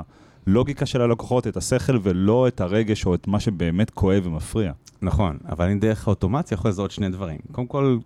הלוגיקה 0.46 0.86
של 0.86 1.00
הלקוחות, 1.00 1.46
את 1.46 1.56
השכל, 1.56 1.98
ולא 2.02 2.48
את 2.48 2.60
הרגש 2.60 3.06
או 3.06 3.14
את 3.14 3.26
מה 3.28 3.40
שבאמת 3.40 3.90
כואב 3.90 4.26
ומפריע. 4.26 4.72
נכון, 5.02 5.38
אבל 5.48 5.64
אני 5.64 5.78
דרך 5.78 6.08
האוטומציה 6.08 6.54
יכול 6.54 6.70
לזהות 6.70 6.90
שני 6.90 7.08
דברים. 7.08 7.38
קודם 7.52 7.66
כל, 7.66 7.98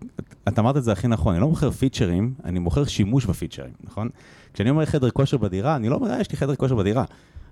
את- 0.49 0.59
אמרת 0.59 0.77
את 0.77 0.85
זה 0.85 0.92
הכי 0.92 1.09
נכון, 1.09 1.35
אני 1.35 1.40
לא 1.42 1.49
מוכר 1.49 1.70
פיצ'רים, 1.70 2.35
אני 2.44 2.59
מוכר 2.59 2.85
שימוש 2.85 3.27
בפיצ'רים, 3.27 3.73
נכון? 3.85 4.09
כשאני 4.55 4.70
אומר 4.70 4.85
חדר 4.87 5.11
כושר 5.11 5.37
בדירה, 5.37 5.77
אני 5.77 5.88
לא 5.88 5.94
אומר, 5.94 6.11
"אה, 6.11 6.20
יש 6.20 6.31
לי 6.31 6.37
חדר 6.37 6.55
כושר 6.57 6.75
בדירה. 6.75 7.05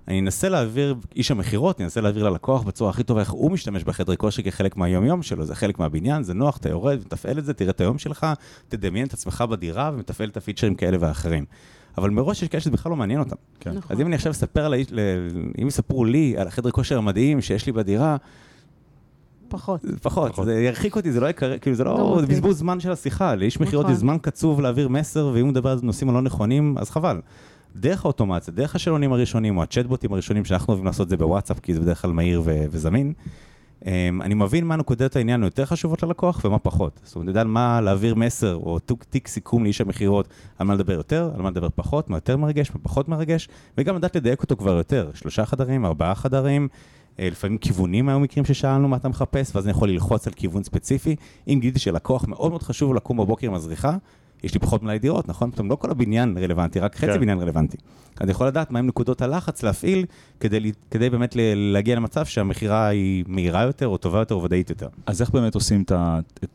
אני 0.07 0.19
אנסה 0.19 0.49
להעביר, 0.49 0.95
איש 1.15 1.31
המכירות, 1.31 1.77
אני 1.79 1.85
אנסה 1.85 2.01
להעביר 2.01 2.29
ללקוח 2.29 2.61
בצורה 2.63 2.89
הכי 2.89 3.03
טובה 3.03 3.19
איך 3.21 3.31
הוא 3.31 3.51
משתמש 3.51 3.83
בחדר 3.83 4.15
כושר 4.15 4.41
כחלק 4.43 4.77
מהיום-יום 4.77 5.23
שלו, 5.23 5.45
זה 5.45 5.55
חלק 5.55 5.79
מהבניין, 5.79 6.23
זה 6.23 6.33
נוח, 6.33 6.57
אתה 6.57 6.69
יורד, 6.69 6.99
מתפעל 7.05 7.39
את 7.39 7.45
זה, 7.45 7.53
תראה 7.53 7.69
את 7.69 7.81
היום 7.81 7.97
שלך, 7.97 8.27
תדמיין 8.69 9.07
את 9.07 9.13
עצמך 9.13 9.43
בדירה 9.49 9.91
ומתפעל 9.93 10.29
את 10.29 10.37
הפיצ'רים 10.37 10.75
כאלה 10.75 10.97
ואחרים. 10.99 11.45
אבל 11.97 12.09
מראש 12.09 12.43
יש 12.43 12.47
כאלה 12.49 12.61
שזה 12.61 12.71
בכלל 12.71 12.89
לא 12.89 12.95
מעניין 12.95 13.19
אותם. 13.19 13.35
כן. 13.59 13.71
נכון. 13.71 13.95
אז 13.95 14.01
אם 14.01 14.07
אני 14.07 14.15
עכשיו 14.15 14.31
אספר, 14.31 14.65
על 14.65 14.73
האיש- 14.73 14.91
ל- 14.91 15.27
אם 15.61 15.67
יספרו 15.67 16.05
לי 16.05 16.35
על 16.37 16.47
החדר 16.47 16.71
כושר 16.71 16.97
המדהים 16.97 17.41
שיש 17.41 17.65
לי 17.65 17.71
בדירה, 17.71 18.17
פחות. 19.47 19.81
פחות, 20.01 20.31
פחות. 20.31 20.45
זה 20.45 20.61
ירחיק 20.63 20.95
אותי, 20.95 21.11
זה 21.11 21.19
לא 21.19 21.27
יקרה, 21.27 21.57
כאילו 21.57 21.75
זה 21.75 21.83
לא, 21.83 21.91
אותי. 22.01 22.21
זה 22.21 22.27
בזבוז 22.27 22.57
זמן 22.57 22.79
של 22.79 22.91
השיחה, 22.91 23.35
לאיש 23.35 23.59
מכירות 23.59 23.83
נכון. 23.85 23.93
יש 23.93 23.99
זמן 23.99 24.17
קצוב 24.21 24.61
להעביר 24.61 24.87
מסר, 24.87 25.31
ואם 25.33 25.41
הוא 25.41 25.49
מדבר 25.49 25.69
על 25.69 25.79
נושאים 25.83 26.09
הלא 26.09 26.21
נכונים, 26.21 26.77
אז 26.77 26.89
חבל. 26.89 27.21
דרך 27.75 28.05
האוטומציה, 28.05 28.53
דרך 28.53 28.75
השאלונים 28.75 29.13
הראשונים, 29.13 29.57
או 29.57 29.63
הצ'טבוטים 29.63 30.13
הראשונים, 30.13 30.45
שאנחנו 30.45 30.71
אוהבים 30.71 30.85
לעשות 30.85 31.05
את 31.05 31.09
זה 31.09 31.17
בוואטסאפ, 31.17 31.59
כי 31.59 31.73
זה 31.73 31.79
בדרך 31.79 32.01
כלל 32.01 32.11
מהיר 32.11 32.41
ו- 32.45 32.65
וזמין, 32.71 33.13
אני 34.21 34.33
מבין 34.33 34.65
מה 34.67 34.75
נקודות 34.75 35.15
העניין 35.15 35.43
היותר 35.43 35.65
חשובות 35.65 36.03
ללקוח 36.03 36.41
ומה 36.45 36.59
פחות. 36.59 36.99
זאת 37.03 37.15
אומרת, 37.15 37.27
יודע 37.27 37.43
מה 37.43 37.81
להעביר 37.81 38.15
מסר, 38.15 38.55
או 38.55 38.79
תיק- 39.09 39.27
סיכום 39.27 39.63
לאיש 39.63 39.81
המכירות, 39.81 40.27
על 40.59 40.67
מה 40.67 40.73
לדבר 40.73 40.93
יותר, 40.93 41.31
על 41.35 41.41
מה 41.41 41.49
לדבר 41.49 41.67
פחות, 41.75 42.09
מה 42.09 42.17
יותר 42.17 42.37
מרגש, 42.37 42.71
מה 42.75 42.79
פחות 42.83 43.09
מרגש, 43.09 43.47
וגם 43.77 43.95
לדעת 43.95 44.15
לדייק 44.15 44.41
אותו 44.41 44.55
כבר 44.57 44.77
יותר. 44.77 45.09
שלושה 45.13 45.45
חדרים, 45.45 45.85
ארבעה 45.85 46.15
חדרים, 46.15 46.67
אה, 47.19 47.27
לפעמים 47.31 47.57
כיוונים 47.57 48.09
היו 48.09 48.19
מקרים 48.19 48.45
ששאלנו 48.45 48.87
מה 48.87 48.97
אתה 48.97 49.09
מחפש, 49.09 49.55
ואז 49.55 49.65
אני 49.65 49.71
יכול 49.71 49.89
ללחוץ 49.89 50.27
על 50.27 50.33
כיוון 50.33 50.63
ספציפי. 50.63 51.15
אם 51.47 51.57
גיליתי 51.61 51.79
שלקוח 51.79 52.27
מאוד 52.27 52.49
מאוד 52.51 52.63
חשוב 52.63 52.93
לקום 52.93 53.17
בבוקר 53.17 53.47
עם 53.47 53.53
הזריחה, 53.53 53.97
יש 54.43 54.53
לי 54.53 54.59
פחות 54.59 54.83
מלאי 54.83 54.99
דירות, 54.99 55.27
נכון? 55.27 55.51
פתאום 55.51 55.69
לא 55.69 55.75
כל 55.75 55.91
הבניין 55.91 56.37
רלוונטי, 56.37 56.79
רק 56.79 56.95
חצי 56.95 57.05
כן. 57.07 57.19
בניין 57.19 57.39
רלוונטי. 57.39 57.77
אז 58.15 58.21
אני 58.21 58.31
יכול 58.31 58.47
לדעת 58.47 58.71
מהם 58.71 58.87
נקודות 58.87 59.21
הלחץ 59.21 59.63
להפעיל, 59.63 60.05
כדי, 60.39 60.71
כדי 60.91 61.09
באמת 61.09 61.35
להגיע 61.55 61.95
למצב 61.95 62.25
שהמכירה 62.25 62.87
היא 62.87 63.23
מהירה 63.27 63.61
יותר, 63.61 63.87
או 63.87 63.97
טובה 63.97 64.19
יותר, 64.19 64.35
או 64.35 64.43
ודאית 64.43 64.69
יותר. 64.69 64.87
אז 65.05 65.21
איך 65.21 65.29
באמת 65.29 65.55
עושים 65.55 65.83
את 65.83 65.91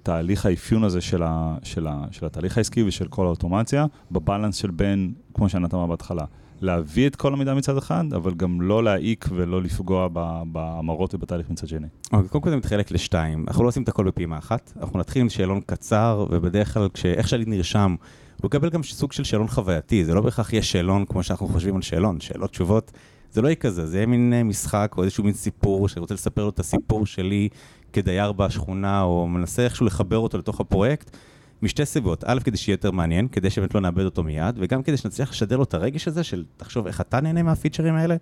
תהליך 0.02 0.46
האפיון 0.46 0.84
הזה 0.84 1.00
של, 1.00 1.22
ה, 1.22 1.56
של, 1.62 1.86
ה, 1.86 2.04
של 2.10 2.26
התהליך 2.26 2.56
העסקי 2.56 2.82
ושל 2.82 3.08
כל 3.08 3.26
האוטומציה, 3.26 3.86
בבלנס 4.12 4.56
של 4.56 4.70
בין, 4.70 5.12
כמו 5.34 5.46
אמרה 5.74 5.86
בהתחלה, 5.86 6.24
להביא 6.60 7.06
את 7.06 7.16
כל 7.16 7.32
המידע 7.32 7.54
מצד 7.54 7.76
אחד, 7.76 8.04
אבל 8.16 8.34
גם 8.34 8.60
לא 8.60 8.84
להעיק 8.84 9.26
ולא 9.34 9.62
לפגוע 9.62 10.08
בהמרות 10.44 11.14
ובתהליך 11.14 11.50
מצד 11.50 11.68
שני. 11.68 11.86
אוקיי, 12.12 12.28
קודם 12.28 12.44
כל 12.44 12.50
זה 12.50 12.56
מתחלק 12.56 12.90
לשתיים. 12.90 13.44
אנחנו 13.48 13.62
לא 13.62 13.68
עושים 13.68 13.82
את 13.82 13.88
הכל 13.88 14.04
בפעימה 14.04 14.38
אחת, 14.38 14.72
אנחנו 14.80 14.98
נתחיל 14.98 15.22
עם 15.22 15.28
שאלון 15.28 15.60
קצר, 15.66 16.26
ובדרך 16.30 16.74
כלל, 16.74 16.88
כשאיך 16.94 17.28
שהליד 17.28 17.48
נרשם, 17.48 17.94
הוא 18.42 18.48
יקבל 18.48 18.70
גם 18.70 18.82
סוג 18.82 19.12
של 19.12 19.24
שאלון 19.24 19.48
חווייתי, 19.48 20.04
זה 20.04 20.14
לא 20.14 20.20
בהכרח 20.20 20.52
יהיה 20.52 20.62
שאלון 20.62 21.04
כמו 21.04 21.22
שאנחנו 21.22 21.48
חושבים 21.48 21.76
על 21.76 21.82
שאלון, 21.82 22.20
שאלות, 22.20 22.50
תשובות, 22.50 22.92
זה 23.32 23.42
לא 23.42 23.48
יהיה 23.48 23.56
כזה, 23.56 23.86
זה 23.86 23.96
יהיה 23.96 24.06
מין 24.06 24.32
אה, 24.32 24.42
משחק 24.42 24.94
או 24.96 25.02
איזשהו 25.02 25.24
מין 25.24 25.32
סיפור, 25.32 25.88
שאני 25.88 26.00
רוצה 26.00 26.14
לספר 26.14 26.44
לו 26.44 26.48
את 26.48 26.58
הסיפור 26.58 27.06
שלי 27.06 27.48
כדייר 27.92 28.32
בשכונה, 28.32 29.02
או 29.02 29.28
מנסה 29.28 29.64
איכשהו 29.64 29.86
לחבר 29.86 30.18
אותו 30.18 30.38
לתוך 30.38 30.60
הפרויקט. 30.60 31.16
משתי 31.62 31.86
סיבות, 31.86 32.24
א', 32.26 32.40
כדי 32.44 32.56
שיהיה 32.56 32.74
יותר 32.74 32.90
מעניין, 32.90 33.28
כדי 33.28 33.50
שבאמת 33.50 33.74
לא 33.74 33.80
נאבד 33.80 34.04
אותו 34.04 34.22
מיד, 34.22 34.54
וגם 34.58 34.82
כדי 34.82 34.96
שנצליח 34.96 35.30
לשדר 35.30 35.56
לו 35.56 35.62
את 35.62 35.74
הרגש 35.74 36.08
הזה 36.08 36.24
של 36.24 36.44
תחשוב 36.56 36.86
איך 36.86 37.00
אתה 37.00 37.20
נהנה 37.20 37.42
מהפיצ'רים 37.42 37.94
האלה. 37.94 38.16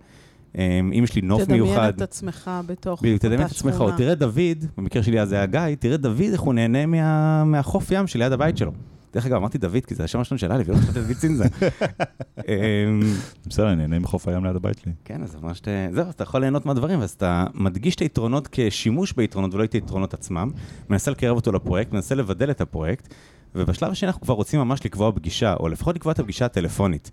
אה, 0.57 0.79
אם 0.79 1.03
יש 1.03 1.15
לי 1.15 1.21
נוף 1.21 1.49
מיוחד. 1.49 1.73
תדמיין 1.73 1.89
את 1.89 2.01
עצמך 2.01 2.51
בתוך 2.65 3.01
בדיוק, 3.01 3.21
תדמיין 3.21 3.41
את 3.41 3.45
אותה 3.45 3.55
עצמך, 3.55 3.73
או 3.73 3.77
שכונה. 3.77 3.97
תראה 3.97 4.15
דוד, 4.15 4.65
במקרה 4.77 5.03
שלי 5.03 5.21
אז 5.21 5.29
זה 5.29 5.35
היה 5.35 5.45
גיא, 5.45 5.75
תראה 5.79 5.97
דוד 5.97 6.21
איך 6.21 6.41
הוא 6.41 6.53
נהנה 6.53 6.85
מה, 6.85 7.43
מהחוף 7.43 7.91
ים 7.91 8.07
שליד 8.07 8.31
הבית 8.31 8.57
שלו. 8.57 8.71
דרך 9.13 9.25
אגב, 9.25 9.35
אמרתי 9.35 9.57
דוד, 9.57 9.85
כי 9.87 9.95
זה 9.95 10.03
השם 10.03 10.17
הראשון 10.17 10.37
של 10.37 10.51
א', 10.51 10.63
ולא 10.65 10.77
חשבתי 10.77 10.99
דוד 10.99 11.15
צינזה. 11.17 11.45
אמ, 12.47 13.01
בסדר, 13.45 13.67
אני 13.67 13.75
נהנה 13.75 13.99
מחוף 13.99 14.27
הים 14.27 14.45
ליד 14.45 14.55
הבית 14.55 14.79
שלי. 14.79 14.91
כן, 15.05 15.23
אז 15.23 15.35
ממש, 15.35 15.61
זהו, 15.91 16.09
אתה 16.09 16.23
יכול 16.23 16.41
ליהנות 16.41 16.65
מהדברים, 16.65 17.01
אז 17.01 17.11
אתה 17.11 17.45
מדגיש 17.53 17.95
את 17.95 17.99
היתרונות 17.99 18.49
כשימוש 18.51 19.13
ביתרונות 19.13 19.53
ולא 19.53 19.63
את 19.63 19.73
היתרונות 19.73 20.13
עצמם, 20.13 20.51
מנסה 20.89 21.11
לקרב 21.11 21.35
אותו 21.35 21.51
לפרויקט, 21.51 21.91
מנסה 21.91 22.15
לבדל 22.15 22.51
את 22.51 22.61
הפרויקט, 22.61 23.13
ובשלב 23.55 23.91
השני 23.91 24.07
אנחנו 24.07 24.21
כבר 24.21 24.33
רוצים 24.33 24.59
ממש 24.59 24.85
לקבוע 24.85 25.11
פגישה, 25.11 25.53
או 25.59 25.69
לפחות 25.69 25.95
לקבוע 25.95 26.13
את 26.13 26.19
הפגישה 26.19 26.45
הטלפונית. 26.45 27.11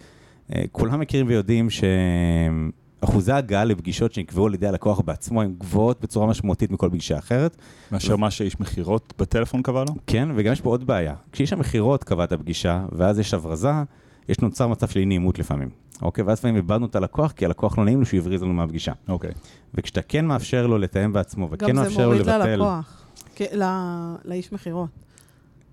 אה, 0.55 0.63
כולם 0.73 1.01
מכירים 1.01 1.27
ויודעים 1.29 1.71
שאחוזי 3.07 3.33
ההגעה 3.33 3.65
לפגישות 3.65 4.13
שנקבעו 4.13 4.47
על 4.47 4.55
ידי 4.55 4.67
הלקוח 4.67 5.01
בעצמו 5.01 5.43
הן 5.43 5.55
גבוהות 5.59 6.01
בצורה 6.01 6.27
משמעותית 6.27 6.71
מכל 6.71 6.89
פגישה 6.89 7.19
אחרת. 7.19 7.57
מאשר 7.93 8.17
מה 8.17 8.31
שאיש 8.31 8.61
מכירות 8.61 9.15
בטלפון 9.19 9.63
קבע 9.63 9.85
לו? 9.89 9.95
כן, 10.07 10.29
וגם 10.35 10.53
יש 10.53 10.61
פה 10.61 10.71
עוד 10.71 10.87
בעיה. 10.87 11.15
כשאיש 11.33 11.53
המכירות 11.53 12.05
קבע 12.05 12.25
את 12.25 12.33
הפגישה, 12.33 12.87
ואז 12.93 13.19
יש 13.19 13.35
הברזה, 13.35 13.73
יש 14.29 14.39
נוצר 14.39 14.69
מצב 14.69 14.89
של 14.89 15.01
אי 15.01 15.07
נעימות 15.07 15.39
לפעמים. 15.39 15.69
אוקיי, 16.03 16.25
ואז 16.25 16.39
לפעמים 16.39 16.57
איבדנו 16.57 16.87
את 16.87 16.97
הלקוח, 16.97 17.33
כי 17.33 17.45
הלקוח 17.45 17.79
לא 17.79 17.85
נעים 17.85 18.01
לו 18.01 18.07
שהוא 18.07 18.21
הבריז 18.21 18.43
לנו 18.43 18.53
מהפגישה. 18.53 18.93
אוקיי. 19.09 19.31
וכשאתה 19.75 20.03
כן 20.03 20.27
מאפשר 20.27 20.67
לו 20.67 20.79
לתאם 20.79 21.13
בעצמו, 21.13 21.49
וכן 21.51 21.67
גם 21.69 21.77
זה 21.77 21.83
מאפשר 21.83 22.01
לו 22.01 22.05
מוריד 22.07 22.21
לבטל... 22.21 22.47
ללקוח, 22.47 23.05
כ- 23.37 23.43
ל- 23.53 24.15
לאיש 24.25 24.53
מכירות. 24.53 24.89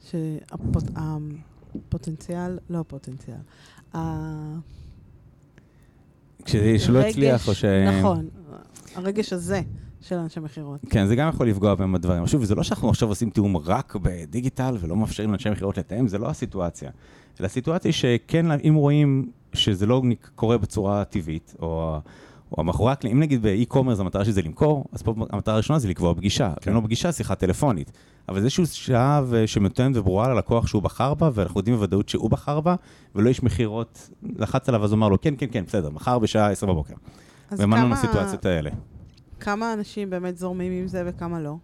שהפוטנציאל, 0.09 2.59
לא 2.69 2.83
פוטנציאל, 2.87 3.37
ה- 3.95 4.55
כשלא 6.45 6.99
הצליח, 6.99 7.47
או 7.47 7.55
ש... 7.55 7.65
נכון, 7.65 8.27
הרגש 8.95 9.33
הזה 9.33 9.61
של 10.01 10.15
אנשי 10.15 10.39
מכירות. 10.39 10.79
כן, 10.89 11.07
זה 11.07 11.15
גם 11.15 11.29
יכול 11.29 11.47
לפגוע 11.49 11.75
בהם 11.75 11.93
בדברים. 11.93 12.27
שוב, 12.27 12.43
זה 12.43 12.55
לא 12.55 12.63
שאנחנו 12.63 12.89
עכשיו 12.89 13.09
עושים 13.09 13.29
תיאום 13.29 13.57
רק 13.57 13.95
בדיגיטל 14.01 14.77
ולא 14.79 14.95
מאפשרים 14.95 15.29
לאנשי 15.29 15.49
מכירות 15.49 15.77
לתאם, 15.77 16.07
זה 16.07 16.17
לא 16.17 16.29
הסיטואציה. 16.29 16.91
אלא 17.39 17.45
הסיטואציה 17.45 17.89
היא 17.89 17.93
שכן, 17.93 18.45
אם 18.51 18.73
רואים 18.75 19.31
שזה 19.53 19.85
לא 19.85 20.01
קורה 20.35 20.57
בצורה 20.57 21.03
טבעית, 21.05 21.55
או, 21.61 21.99
או 22.57 22.63
מאחורי 22.63 22.91
הקלעים, 22.91 23.17
אם 23.17 23.23
נגיד 23.23 23.41
באי-קומרס 23.41 23.99
המטרה 23.99 24.23
שלי 24.23 24.33
זה 24.33 24.41
למכור, 24.41 24.85
אז 24.91 25.01
פה 25.01 25.13
המטרה 25.29 25.53
הראשונה 25.53 25.79
זה 25.79 25.87
לקבוע 25.87 26.15
פגישה. 26.15 26.53
כן. 26.61 26.73
לא 26.73 26.79
פגישה, 26.83 27.11
שיחה 27.11 27.35
טלפונית. 27.35 27.91
אבל 28.29 28.39
זה 28.39 28.45
איזושהי 28.45 28.65
שעה 28.65 29.21
שמתואמת 29.45 29.95
וברורה 29.97 30.33
ללקוח 30.33 30.67
שהוא 30.67 30.81
בחר 30.81 31.13
בה, 31.13 31.29
ואנחנו 31.33 31.59
יודעים 31.59 31.75
בוודאות 31.75 32.09
שהוא 32.09 32.29
בחר 32.29 32.59
בה, 32.61 32.75
ולא 33.15 33.29
איש 33.29 33.43
מכירות 33.43 34.09
לחץ 34.37 34.69
עליו 34.69 34.83
אז 34.83 34.91
הוא 34.91 34.97
אמר 34.97 35.09
לו, 35.09 35.21
כן, 35.21 35.33
כן, 35.37 35.45
כן, 35.51 35.63
בסדר, 35.67 35.89
מחר 35.89 36.19
בשעה 36.19 36.51
10 36.51 36.65
בבוקר. 36.67 36.93
כמה- 37.57 37.89
לסיטואציות 37.91 38.45
האלה. 38.45 38.69
כמה 39.39 39.73
אנשים 39.73 40.09
באמת 40.09 40.37
זורמים 40.37 40.71
עם 40.71 40.87
זה 40.87 41.03
וכמה 41.05 41.39
לא? 41.39 41.55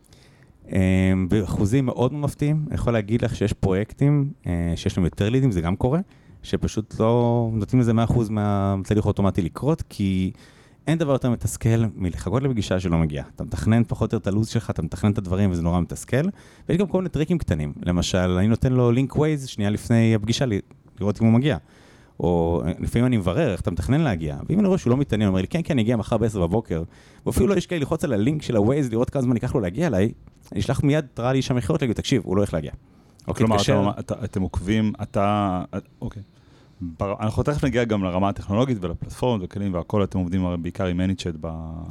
אמ, 0.71 1.27
באחוזים 1.29 1.85
מאוד 1.85 2.13
מאוד 2.13 2.23
מפתיעים, 2.23 2.65
אני 2.67 2.75
יכול 2.75 2.93
להגיד 2.93 3.21
לך 3.21 3.35
שיש 3.35 3.53
פרויקטים 3.53 4.31
אה, 4.47 4.73
שיש 4.75 4.97
להם 4.97 5.05
יותר 5.05 5.29
לידים, 5.29 5.51
זה 5.51 5.61
גם 5.61 5.75
קורה, 5.75 5.99
שפשוט 6.43 6.99
לא 6.99 7.49
נותנים 7.53 7.79
לזה 7.81 7.91
100% 7.93 8.29
מהתהליך 8.29 9.05
האוטומטי 9.05 9.41
לקרות, 9.41 9.83
כי 9.89 10.31
אין 10.87 10.97
דבר 10.97 11.11
יותר 11.11 11.29
מתסכל 11.29 11.85
מלחכות 11.95 12.43
לפגישה 12.43 12.79
שלא 12.79 12.97
מגיעה. 12.97 13.25
אתה 13.35 13.43
מתכנן 13.43 13.83
פחות 13.87 14.13
או 14.13 14.15
יותר 14.15 14.17
את 14.17 14.27
הלו"ז 14.27 14.47
שלך, 14.47 14.69
אתה 14.69 14.81
מתכנן 14.81 15.11
את 15.11 15.17
הדברים 15.17 15.51
וזה 15.51 15.61
נורא 15.61 15.79
מתסכל. 15.79 16.25
ויש 16.69 16.77
גם 16.77 16.87
כל 16.87 16.97
מיני 16.97 17.09
טריקים 17.09 17.37
קטנים. 17.37 17.73
למשל, 17.85 18.17
אני 18.17 18.47
נותן 18.47 18.73
לו 18.73 18.91
לינק 18.91 19.15
ווייז 19.15 19.47
שנייה 19.47 19.69
לפני 19.69 20.15
הפגישה, 20.15 20.45
לראות 20.99 21.21
אם 21.21 21.25
הוא 21.25 21.33
מגיע. 21.33 21.57
או 22.19 22.61
לפעמים 22.79 23.05
אני 23.05 23.17
מברר 23.17 23.51
איך 23.51 23.61
אתה 23.61 23.71
מתכנן 23.71 24.01
להגיע, 24.01 24.37
ואם 24.49 24.59
אני 24.59 24.67
רואה 24.67 24.77
שהוא 24.77 24.91
לא 24.91 24.97
מתעניין, 24.97 25.27
הוא 25.27 25.31
אומר 25.31 25.41
לי, 25.41 25.47
כן, 25.47 25.61
כן, 25.63 25.73
אני 25.73 25.81
אגיע 25.81 25.95
מחר 25.95 26.17
ב-10 26.17 26.39
בבוקר, 26.39 26.83
ואפילו 27.25 27.47
לא 27.47 27.55
יש 27.55 27.65
כאלה 27.65 27.79
ללחוץ 27.79 28.03
על 28.03 28.13
הלינק 28.13 28.41
של 28.41 28.55
ה-Waze, 28.55 28.91
לראות 28.91 29.09
כמה 29.09 29.21
זמן 29.21 29.35
ייקח 29.35 29.55
לו 29.55 29.61
להגיע 29.61 29.87
אליי, 29.87 30.11
אני 30.51 30.59
אשלח 30.59 30.83
מיד 30.83 31.05
התראה 31.13 31.33
לאיש 31.33 31.51
המכירות, 31.51 31.81
להגיד, 31.81 31.95
תקשיב, 31.95 32.21
הוא 32.25 32.35
לא 32.35 32.41
הולך 32.41 32.53
להגיע. 32.53 32.71
אוקיי, 33.27 33.45
כלומר, 33.45 33.99
אתה, 33.99 34.15
אתם 34.23 34.41
עוקבים, 34.41 34.93
אתה, 35.01 35.63
אוקיי. 36.01 36.23
אנחנו 37.01 37.43
תכף 37.43 37.63
נגיע 37.63 37.83
גם 37.83 38.03
לרמה 38.03 38.29
הטכנולוגית 38.29 38.77
ולפלטפורמות 38.81 39.41
וכלים 39.43 39.73
והכל, 39.73 40.03
אתם 40.03 40.19
עובדים 40.19 40.45
הרי 40.45 40.57
בעיקר 40.57 40.85
עם 40.85 40.97
מניצ'ט 40.97 41.35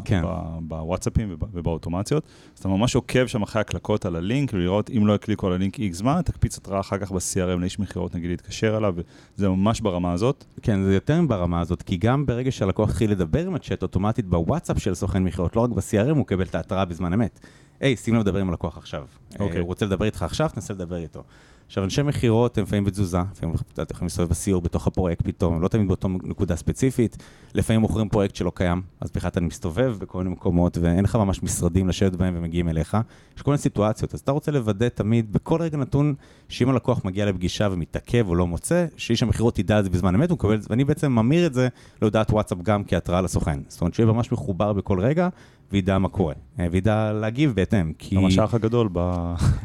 כן. 0.05 0.23
בוואטסאפים 0.61 1.37
ובאוטומציות, 1.53 2.25
אז 2.55 2.59
אתה 2.59 2.69
ממש 2.69 2.95
עוקב 2.95 3.27
שם 3.27 3.43
אחרי 3.43 3.61
הקלקות 3.61 4.07
על 4.07 4.17
הלינק, 4.17 4.51
ולראות 4.55 4.91
אם 4.91 5.07
לא 5.07 5.15
הקליקו 5.15 5.47
על 5.47 5.53
הלינק 5.53 5.79
איקס 5.79 5.97
זמן, 5.97 6.21
תקפיץ 6.25 6.59
התראה 6.59 6.81
אחר 6.81 6.99
כך 6.99 7.13
ב-CRM 7.13 7.61
לאיש 7.61 7.79
מכירות, 7.79 8.15
נגיד 8.15 8.31
להתקשר 8.31 8.77
אליו, 8.77 8.95
וזה 9.37 9.49
ממש 9.49 9.81
ברמה 9.81 10.13
הזאת. 10.13 10.45
כן, 10.63 10.83
זה 10.83 10.95
יותר 10.95 11.21
ברמה 11.29 11.61
הזאת, 11.61 11.83
כי 11.83 11.97
גם 11.97 12.27
ברגע 12.27 12.53
שהלקוח 12.53 12.91
התחיל 12.91 13.11
לדבר 13.11 13.47
עם 13.47 13.55
הצ'אט 13.55 13.83
אוטומטית 13.83 14.27
בוואטסאפ 14.27 14.79
של 14.79 14.95
סוכן 14.95 15.25
מכירות, 15.25 15.57
לא 15.57 15.61
רק 15.61 15.71
ב-CRM, 15.71 16.17
הוא 16.17 16.27
קבל 16.27 16.45
את 16.45 16.55
ההתראה 16.55 16.85
בזמן 16.85 17.13
אמת. 17.13 17.41
היי, 17.81 17.97
שים 17.97 18.15
לב 18.15 18.21
לדבר 18.21 18.39
עם 18.39 18.49
הלקוח 18.49 18.79
עכשיו. 18.79 19.05
אוקיי. 19.39 19.57
Okay. 19.57 19.61
הוא 19.61 19.67
רוצה 19.67 19.87
לדבר 19.87 20.05
איתך 20.05 20.23
עכשיו, 20.23 20.51
תנסה 20.55 20.75
לדבר 20.75 20.97
איתו. 20.97 21.23
עכשיו, 21.67 21.85
אנשי 21.85 22.03
מכירות 22.03 22.59
הם 22.59 22.65
לפעמים 22.65 22.85
בתזוזה, 22.85 23.19
לפעמים 23.33 23.55
יכולים 23.91 24.07
להסתובב 24.07 24.29
בסיור 24.29 24.63
בתוך 24.63 24.87
הפרויקט 24.87 25.23
פתאום, 25.23 25.63
לא 25.63 25.69
תמיד 25.69 25.89
באותו 25.89 26.09
נקודה 26.09 26.57
ספציפית, 26.57 27.17
לפעמים 27.55 27.81
מוכרים 27.81 28.09
פרויקט 28.09 28.35
שלא 28.35 28.53
קיים, 28.55 28.83
אז 29.01 29.11
בכלל 29.15 29.29
אתה 29.29 29.41
מסתובב 29.41 29.97
בכל 29.99 30.19
מיני 30.19 30.31
מקומות 30.31 30.79
ואין 30.79 31.05
לך 31.05 31.17
ממש 31.17 31.43
משרדים 31.43 31.89
לשבת 31.89 32.13
בהם 32.13 32.35
ומגיעים 32.37 32.69
אליך. 32.69 32.97
יש 33.37 33.43
כל 33.43 33.51
מיני 33.51 33.59
סיטואציות, 33.59 34.15
אז 34.15 34.21
אתה 34.21 34.33
רוצה 34.33 34.53
לוודא 34.53 34.89
תמיד, 34.89 35.33
בכל 35.33 35.63
רגע 35.63 35.77
נתון, 35.77 36.15
שאם 36.49 36.71
הלקוח 36.71 37.05
מגיע 37.05 37.27
לפגישה 37.27 37.69
ומתעכב 37.73 38.29
או 38.29 38.35
לא 38.35 38.47
מוצא, 38.47 38.87
שאיש 38.97 39.23
המכירות 39.23 39.59
ידע 39.59 39.79
את 39.79 39.85
זה 39.85 39.91
בזמן 39.91 40.15
אמת, 40.15 40.31
הוא 40.31 40.37
מקבל 40.37 40.55
את 40.55 40.63
זה, 40.63 40.67
ואני 40.71 40.85
בעצם 40.85 41.13
ממיר 41.13 41.47
את 41.47 41.55
זה 41.55 41.69
להודעת 42.03 42.31
וואטסאפ 42.31 42.59
גם 42.63 42.85
כהתראה 42.85 43.21
לסוכן. 43.21 43.61
זאת 43.69 43.81
אומרת, 43.81 43.95
שיהיה 43.95 44.13
ממש 44.13 44.33
מחובר 44.33 44.73
בכל 44.73 45.01
רגע, 45.01 45.29
וידע 45.73 45.99
מה 45.99 46.09
קורה, 46.09 46.35
אה, 46.61 46.67
וידע 46.71 47.13
להגיב 47.13 47.53
בהתאם, 47.55 47.93
כי... 47.99 48.17
ממש 48.17 48.39
האח 48.39 48.55
הגדול 48.55 48.89
ב... 48.93 48.99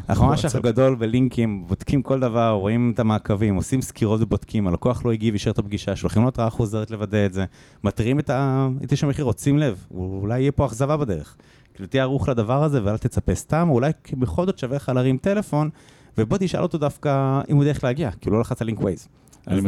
אנחנו 0.10 0.28
ממש 0.28 0.46
האח 0.46 0.56
הגדול 0.56 0.96
בלינקים, 0.96 1.64
בודקים 1.68 2.02
כל 2.02 2.20
דבר, 2.20 2.50
רואים 2.50 2.92
את 2.94 3.00
המעקבים, 3.00 3.56
עושים 3.56 3.82
סקירות 3.82 4.22
ובודקים, 4.22 4.68
הלקוח 4.68 5.06
לא 5.06 5.12
הגיב, 5.12 5.34
אישר 5.34 5.52
את 5.52 5.60
הפגישה, 5.60 5.96
שולחים 5.96 6.22
לו 6.22 6.28
התראה 6.28 6.50
חוזרת 6.50 6.92
לוודא 6.92 7.26
את 7.26 7.34
זה, 7.34 7.46
מתריעים 7.84 8.20
את 8.20 8.92
איש 8.92 9.04
המחיר, 9.04 9.32
שים 9.38 9.58
לב, 9.58 9.86
אולי 9.92 10.40
יהיה 10.40 10.52
פה 10.52 10.66
אכזבה 10.66 10.98
בדרך. 10.98 11.36
כאילו 11.74 11.88
תהיה 11.88 12.04
ערוך 12.04 12.30
לדבר 12.30 12.64
הזה 12.64 12.80
ואל 12.84 12.98
תצפה 12.98 13.36
סתם, 13.36 13.68
או 13.70 13.74
אולי 13.74 13.92
בכל 14.14 14.46
זאת 14.46 14.58
שווה 14.58 14.76
לך 14.76 14.92
להרים 14.96 15.18
טלפון, 15.18 15.70
ובוא 16.18 16.38
תשאל 16.38 16.62
אותו 16.62 16.78
דווקא 16.78 17.42
אם 17.50 17.56
הוא 17.56 17.64
דרך 17.64 17.84
להגיע, 17.84 18.12
כי 18.12 18.30
הוא 18.30 18.36
לא 18.36 18.42
לחץ 18.42 18.62
על 18.62 18.66
לינק 18.66 18.82
ווייז. 18.82 19.08
אני 19.48 19.62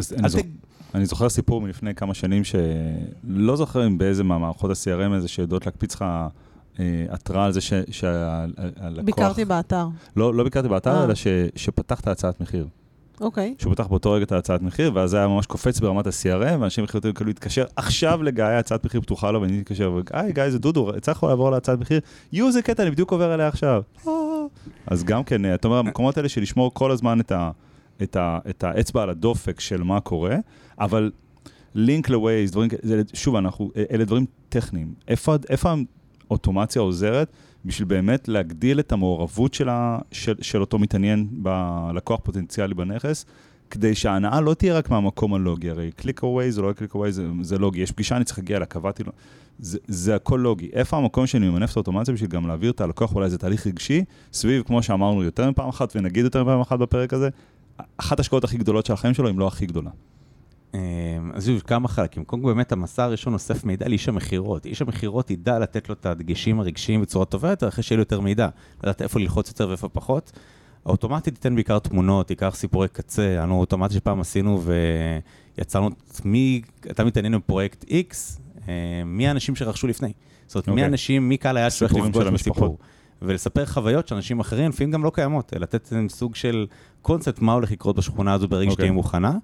זוכר 1.01 1.29
סיפור 1.29 1.61
מלפני 1.61 1.95
כמה 1.95 2.13
שנים 2.13 2.43
שלא 2.43 3.55
זוכר 3.55 3.87
אם 3.87 3.97
באיזה 3.97 4.23
מהמערכות 4.23 4.71
ה-CRM 4.71 5.13
הזה 5.13 5.27
שיודעות 5.27 5.65
להקפיץ 5.65 5.95
לך 5.95 6.05
אה, 6.79 7.05
התראה 7.09 7.45
על 7.45 7.51
זה 7.51 7.61
שהלקוח... 7.91 9.05
ביקרתי 9.05 9.45
באתר. 9.45 9.87
לא, 10.15 10.33
לא 10.33 10.43
ביקרתי 10.43 10.67
באתר, 10.67 10.95
אה. 10.95 11.03
אלא 11.03 11.13
שפתחת 11.55 12.07
הצעת 12.07 12.41
מחיר. 12.41 12.67
אוקיי. 13.21 13.55
שהוא 13.59 13.73
פתח 13.73 13.87
באותו 13.87 14.11
רגע 14.11 14.23
את 14.23 14.31
ההצעת 14.31 14.61
מחיר, 14.61 14.91
ואז 14.93 15.09
זה 15.09 15.17
היה 15.17 15.27
ממש 15.27 15.45
קופץ 15.45 15.79
ברמת 15.79 16.07
ה-CRM, 16.07 16.57
ואנשים 16.59 16.83
יכולים 16.83 17.13
כאילו 17.13 17.27
להתקשר, 17.27 17.65
עכשיו 17.75 18.23
לגיא 18.23 18.43
הצעת 18.43 18.85
מחיר 18.85 19.01
פתוחה 19.01 19.31
לו, 19.31 19.41
ואני 19.41 19.57
מתקשר, 19.57 19.99
היי 20.11 20.33
גיא 20.33 20.49
זה 20.49 20.59
דודו, 20.59 20.95
הצלחנו 20.95 21.27
לעבור 21.27 21.51
להצעת 21.51 21.79
מחיר, 21.79 21.99
יו 22.33 22.51
זה 22.51 22.61
קטע, 22.61 22.83
אני 22.83 22.91
בדיוק 22.91 23.11
עובר 23.11 23.33
אליה 23.33 23.47
עכשיו. 23.47 23.81
אז 24.87 25.03
גם 25.03 25.23
כן, 25.23 25.53
אתה 25.53 25.67
אומר, 25.67 25.77
המקומות 25.77 26.17
האלה 26.17 26.29
של 26.29 26.41
לשמור 26.41 26.73
כל 26.73 26.91
הזמן 26.91 27.19
את 27.19 27.31
ה... 27.31 27.51
את, 28.01 28.15
ה, 28.15 28.39
את 28.49 28.63
האצבע 28.63 29.03
על 29.03 29.09
הדופק 29.09 29.59
של 29.59 29.83
מה 29.83 29.99
קורה, 29.99 30.37
אבל 30.79 31.11
לינק 31.75 32.09
לווייז, 32.09 32.51
דברים 32.51 32.69
כאלה, 32.69 33.01
שוב, 33.13 33.35
אנחנו, 33.35 33.71
אלה 33.91 34.05
דברים 34.05 34.25
טכניים. 34.49 34.93
איפה, 35.07 35.35
איפה 35.49 35.73
האוטומציה 36.29 36.81
עוזרת 36.81 37.31
בשביל 37.65 37.87
באמת 37.87 38.27
להגדיל 38.27 38.79
את 38.79 38.91
המעורבות 38.91 39.53
של, 39.53 39.69
ה, 39.69 39.99
של, 40.11 40.35
של 40.41 40.61
אותו 40.61 40.79
מתעניין 40.79 41.27
בלקוח 41.31 42.19
פוטנציאלי 42.23 42.73
בנכס, 42.73 43.25
כדי 43.69 43.95
שההנעה 43.95 44.41
לא 44.41 44.53
תהיה 44.53 44.77
רק 44.77 44.89
מהמקום 44.89 45.33
הלוגי, 45.33 45.69
הרי 45.69 45.91
click 45.91 46.23
away 46.23 46.51
זה 46.51 46.61
לא 46.61 46.73
click 46.73 46.95
away, 46.95 47.11
זה, 47.11 47.27
זה 47.41 47.57
לוגי, 47.57 47.81
יש 47.81 47.91
פגישה, 47.91 48.15
אני 48.15 48.25
צריך 48.25 48.39
להגיע 48.39 48.57
אליה, 48.57 48.65
קבעתי 48.65 49.03
לו, 49.03 49.11
זה, 49.59 49.77
זה 49.87 50.15
הכל 50.15 50.39
לוגי. 50.43 50.69
איפה 50.73 50.97
המקום 50.97 51.27
שאני 51.27 51.49
ממנף 51.49 51.71
את 51.71 51.77
האוטומציה 51.77 52.13
בשביל 52.13 52.29
גם 52.29 52.47
להעביר 52.47 52.71
את 52.71 52.81
הלקוח, 52.81 53.15
אולי 53.15 53.29
זה 53.29 53.37
תהליך 53.37 53.67
רגשי, 53.67 54.03
סביב, 54.33 54.63
כמו 54.63 54.83
שאמרנו 54.83 55.23
יותר 55.23 55.49
מפעם 55.49 55.69
אחת, 55.69 55.95
ונגיד 55.95 56.23
יותר 56.23 56.43
מפעם 56.43 56.61
אחת 56.61 56.79
בפרק 56.79 57.13
הזה, 57.13 57.29
אחת 57.97 58.19
ההשקעות 58.19 58.43
הכי 58.43 58.57
גדולות 58.57 58.85
של 58.85 58.93
החיים 58.93 59.13
שלו, 59.13 59.29
אם 59.29 59.39
לא 59.39 59.47
הכי 59.47 59.65
גדולה. 59.65 59.89
אמ, 60.73 60.79
אז 61.33 61.49
יש 61.49 61.63
כמה 61.63 61.87
חלקים. 61.87 62.23
קודם 62.23 62.41
כל 62.41 62.53
באמת 62.53 62.71
המסע 62.71 63.03
הראשון 63.03 63.33
אוסף 63.33 63.63
מידע 63.63 63.87
לאיש 63.87 64.09
המכירות. 64.09 64.65
איש 64.65 64.81
המכירות 64.81 65.31
ידע 65.31 65.59
לתת 65.59 65.89
לו 65.89 65.95
את 65.95 66.05
הדגשים 66.05 66.59
הרגשיים 66.59 67.01
בצורה 67.01 67.25
טובה 67.25 67.49
יותר, 67.49 67.67
אחרי 67.67 67.83
שיהיה 67.83 67.97
לו 67.97 68.01
יותר 68.01 68.19
מידע. 68.19 68.49
לדעת 68.83 69.01
איפה 69.01 69.19
ללחוץ 69.19 69.49
יותר 69.49 69.69
ואיפה 69.69 69.89
פחות. 69.89 70.31
האוטומטית 70.85 71.33
תיתן 71.33 71.55
בעיקר 71.55 71.79
תמונות, 71.79 72.27
בעיקר 72.27 72.51
סיפורי 72.51 72.87
קצה. 72.87 73.43
אנו 73.43 73.59
אוטומטית 73.59 73.97
שפעם 73.97 74.19
עשינו 74.19 74.61
ויצרנו 75.57 75.89
מי, 76.25 76.61
אתה 76.91 77.03
מתעניין 77.03 77.37
בפרויקט 77.37 77.83
X, 77.83 78.15
אה, 78.67 79.03
מי 79.05 79.27
האנשים 79.27 79.55
שרכשו 79.55 79.87
לפני. 79.87 80.13
זאת 80.47 80.55
אומרת, 80.55 80.67
okay. 80.67 80.71
מי 80.71 80.73
אוקיי. 80.73 80.83
האנשים, 80.83 81.29
מי 81.29 81.37
קהל 81.37 81.57
היעד 81.57 81.71
שהולך 81.71 81.93
לפגוש 81.93 82.27
בסיפור. 82.27 82.77
ולספר 83.23 83.65
חוויות 83.65 84.07
שאנשים 84.07 84.39
אחרים 84.39 84.69
לפעמים 84.69 84.91
גם 84.91 85.03
לא 85.03 85.11
קיימות, 85.13 85.53
לתת 85.59 85.93
סוג 86.09 86.35
של 86.35 86.67
קונספט 87.01 87.39
מה 87.39 87.53
הולך 87.53 87.71
לקרות 87.71 87.95
בשכונה 87.95 88.33
הזו 88.33 88.47
ברגע 88.47 88.69
okay. 88.69 88.73
שתהיה 88.73 88.85
אוקיי. 88.85 88.95
מוכנה. 88.95 89.37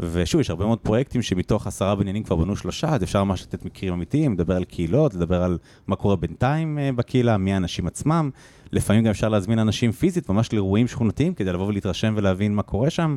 ושוב, 0.00 0.40
יש 0.40 0.50
הרבה 0.50 0.66
מאוד 0.66 0.78
פרויקטים 0.78 1.22
שמתוך 1.22 1.66
עשרה 1.66 1.94
בניינים 1.94 2.22
כבר 2.22 2.36
בנו 2.36 2.56
שלושה, 2.56 2.94
אז 2.94 3.02
אפשר 3.02 3.24
ממש 3.24 3.42
לתת 3.42 3.64
מקרים 3.64 3.92
אמיתיים, 3.92 4.32
לדבר 4.32 4.56
על 4.56 4.64
קהילות, 4.64 5.14
לדבר 5.14 5.42
על 5.42 5.58
מה 5.86 5.96
קורה 5.96 6.16
בינתיים 6.16 6.78
אה, 6.78 6.90
בקהילה, 6.92 7.36
מי 7.36 7.52
האנשים 7.52 7.86
עצמם. 7.86 8.30
לפעמים 8.72 9.04
גם 9.04 9.10
אפשר 9.10 9.28
להזמין 9.28 9.58
אנשים 9.58 9.92
פיזית, 9.92 10.28
ממש 10.28 10.52
לאירועים 10.52 10.88
שכונתיים, 10.88 11.34
כדי 11.34 11.52
לבוא 11.52 11.66
ולהתרשם 11.66 12.14
ולהבין 12.16 12.54
מה 12.54 12.62
קורה 12.62 12.90
שם. 12.90 13.16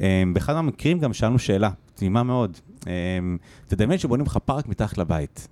אה, 0.00 0.22
באחד 0.32 0.54
המקרים 0.54 0.98
גם 0.98 1.12
שאלנו 1.12 1.38
שאלה, 1.38 1.70
תמימה 1.94 2.22
מאוד. 2.22 2.58
אה, 2.86 2.92
תדמיין 3.66 3.98
שבונים 3.98 4.26
לך 4.26 4.38
פארק 4.44 4.68
מתחת 4.68 4.98
לבית. 4.98 5.48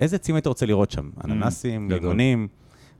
איזה 0.00 0.16
עצים 0.16 0.34
היית 0.34 0.46
רוצה 0.46 0.66
לראות 0.66 0.90
שם? 0.90 1.10
Mm, 1.18 1.24
אננסים, 1.24 1.90
לימונים? 1.90 2.48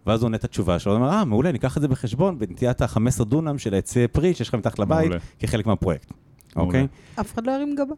ואז 0.06 0.20
הוא 0.20 0.26
עונה 0.26 0.36
את 0.36 0.44
התשובה 0.44 0.78
שלו, 0.78 0.92
הוא 0.92 1.00
אומר, 1.00 1.10
אה, 1.10 1.24
מעולה, 1.24 1.52
ניקח 1.52 1.76
את 1.76 1.82
זה 1.82 1.88
בחשבון 1.88 2.38
בנטיית 2.38 2.82
ה-15 2.82 3.24
דונם 3.24 3.58
של 3.58 3.74
העצי 3.74 4.08
פרי 4.08 4.34
שיש 4.34 4.48
לך 4.48 4.54
מתחת 4.54 4.78
לבית, 4.78 5.12
כחלק 5.38 5.66
מהפרויקט. 5.66 6.12
אוקיי? 6.56 6.86
אף 7.20 7.34
אחד 7.34 7.46
לא 7.46 7.52
ירים 7.52 7.74
גבה. 7.74 7.94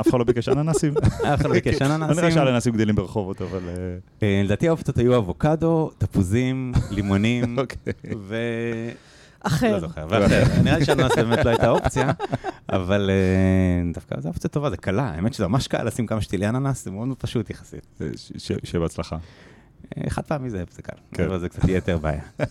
אף 0.00 0.08
אחד 0.08 0.18
לא 0.18 0.24
ביקש 0.24 0.48
אננסים. 0.48 0.94
אף 0.98 1.40
אחד 1.40 1.46
לא 1.46 1.52
ביקש 1.52 1.82
אננסים. 1.82 2.02
אני 2.02 2.16
נראה 2.16 2.30
שהאננסים 2.30 2.72
גדלים 2.72 2.94
ברחובות, 2.94 3.42
אבל... 3.42 3.60
אה, 3.68 3.96
אה, 4.22 4.42
לדעתי 4.44 4.68
האופציות 4.68 4.98
היו 4.98 5.16
אבוקדו, 5.16 5.90
תפוזים, 5.98 6.72
לימונים, 6.96 7.58
אוקיי. 7.58 7.92
ו... 8.18 8.36
אחר. 9.40 9.72
לא 9.72 9.80
זוכר, 9.80 10.06
ואחר. 10.08 10.42
נראה 10.64 10.78
לי 10.78 10.84
שאננס 10.84 11.16
באמת 11.16 11.44
לא 11.44 11.50
הייתה 11.50 11.70
אופציה, 11.70 12.10
אבל 12.68 13.10
אה, 13.10 13.92
דווקא 13.92 14.20
זו 14.20 14.28
אופציה 14.28 14.50
טובה, 14.50 14.70
זה 14.70 14.76
קלה. 14.76 15.02
האמת 15.02 15.34
שזה 15.34 15.48
ממש 15.48 15.68
קל 15.68 15.82
לשים 15.84 16.06
כמה 16.06 16.20
שתילי 16.20 16.48
אננס, 16.48 16.84
זה 16.84 16.90
מאוד 16.90 17.08
פשוט 17.18 17.50
יחסית. 17.50 18.00
שיהיה 18.64 18.80
בהצלחה. 18.80 19.16
חד 20.08 20.22
פעמי 20.22 20.50
זה 20.50 20.64
זה 20.70 20.82
קל, 20.82 20.96
כן. 21.14 21.24
אבל 21.24 21.38
זה 21.38 21.48
קצת 21.48 21.68
יותר 21.68 21.98
בעיה. 21.98 22.22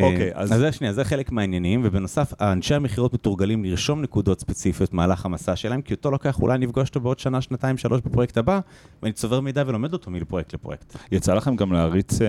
אוקיי, 0.00 0.32
אה, 0.32 0.40
אז... 0.40 0.52
אז 0.52 0.58
זה 0.58 0.72
שנייה, 0.72 0.92
זה 0.92 1.04
חלק 1.04 1.32
מהעניינים, 1.32 1.80
ובנוסף, 1.84 2.32
אנשי 2.40 2.74
המכירות 2.74 3.14
מתורגלים 3.14 3.64
לרשום 3.64 4.02
נקודות 4.02 4.40
ספציפיות 4.40 4.92
במהלך 4.92 5.26
המסע 5.26 5.56
שלהם, 5.56 5.82
כי 5.82 5.94
אותו 5.94 6.10
לוקח, 6.10 6.40
אולי 6.40 6.58
נפגוש 6.58 6.88
אותו 6.88 7.00
בעוד 7.00 7.18
שנה, 7.18 7.40
שנתיים, 7.40 7.78
שלוש 7.78 8.00
בפרויקט 8.00 8.36
הבא, 8.36 8.60
ואני 9.02 9.12
צובר 9.12 9.40
מידע 9.40 9.64
ולומד 9.66 9.92
אותו 9.92 10.10
מפרויקט 10.10 10.54
לפרויקט. 10.54 10.96
יצא 11.12 11.34
לכם 11.34 11.56
גם 11.56 11.72
להריץ, 11.72 12.22
אה, 12.22 12.28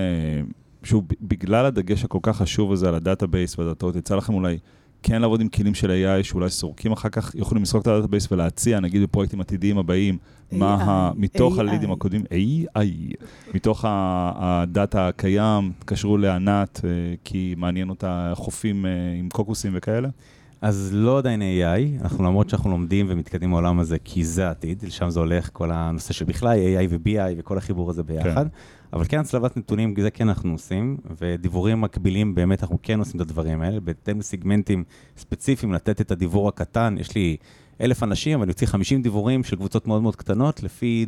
שוב, 0.84 1.06
בגלל 1.22 1.65
הדגש 1.65 2.04
הכל 2.04 2.19
כך 2.22 2.38
חשוב 2.38 2.72
הזה 2.72 2.89
על 2.89 2.96
ה 2.95 3.03
database 3.03 3.60
והדאטות, 3.60 3.96
יצא 3.96 4.15
לכם 4.15 4.34
אולי 4.34 4.58
כן 5.03 5.21
לעבוד 5.21 5.41
עם 5.41 5.47
כלים 5.47 5.73
של 5.73 5.91
AI, 5.91 6.23
שאולי 6.23 6.49
סורקים 6.49 6.91
אחר 6.91 7.09
כך, 7.09 7.35
יכולים 7.35 7.63
לסרוק 7.63 7.81
את 7.81 7.87
ה 7.88 7.92
database 7.92 8.32
ולהציע, 8.31 8.79
נגיד 8.79 9.03
בפרויקטים 9.03 9.41
עתידיים 9.41 9.77
הבאים, 9.77 10.17
מה 10.51 10.73
ה... 10.73 11.11
מתוך 11.15 11.57
הלידים 11.59 11.91
הקודמים, 11.91 12.23
AI, 12.23 13.15
מתוך 13.53 13.85
הדאטה 13.87 15.07
הקיים, 15.07 15.71
תקשרו 15.79 16.17
לענת, 16.17 16.81
אה, 16.83 16.89
כי 17.23 17.55
מעניין 17.57 17.89
אותה 17.89 18.33
חופים 18.35 18.85
אה, 18.85 18.91
עם 19.19 19.29
קוקוסים 19.29 19.71
וכאלה? 19.75 20.09
אז 20.61 20.89
לא 20.93 21.17
עדיין 21.17 21.41
AI, 21.41 22.01
אנחנו 22.03 22.23
למרות 22.23 22.49
שאנחנו 22.49 22.69
לומדים 22.69 23.05
ומתקדמים 23.09 23.51
בעולם 23.51 23.79
הזה, 23.79 23.97
כי 24.03 24.23
זה 24.23 24.47
העתיד, 24.47 24.83
לשם 24.83 25.09
זה 25.09 25.19
הולך, 25.19 25.49
כל 25.53 25.71
הנושא 25.71 26.13
של 26.13 26.25
בכלל 26.25 26.57
AI 26.57 26.87
ו-BI 26.89 27.33
וכל 27.37 27.57
החיבור 27.57 27.89
הזה 27.89 28.03
ביחד. 28.03 28.47
כן. 28.47 28.57
אבל 28.93 29.06
כן 29.10 29.19
הצלבת 29.19 29.58
נתונים, 29.58 29.93
זה 30.01 30.12
כן 30.12 30.29
אנחנו 30.29 30.51
עושים, 30.51 30.97
ודיבורים 31.21 31.82
מקבילים, 31.82 32.36
באמת 32.36 32.63
אנחנו 32.63 32.79
כן 32.84 32.99
עושים 32.99 33.15
את 33.15 33.21
הדברים 33.21 33.62
האלה, 33.62 33.79
בהתאם 33.79 34.19
לסיגמנטים 34.19 34.84
ספציפיים, 35.17 35.73
לתת 35.73 36.01
את 36.01 36.12
הדיבור 36.12 36.47
הקטן, 36.47 36.95
יש 36.99 37.15
לי 37.15 37.38
אלף 37.82 38.03
אנשים, 38.03 38.34
אבל 38.34 38.43
אני 38.43 38.51
אוציא 38.51 38.67
50 38.67 39.01
דיבורים 39.01 39.43
של 39.43 39.56
קבוצות 39.56 39.88
מאוד 39.88 40.01
מאוד 40.01 40.15
קטנות, 40.15 40.63
לפי 40.63 41.06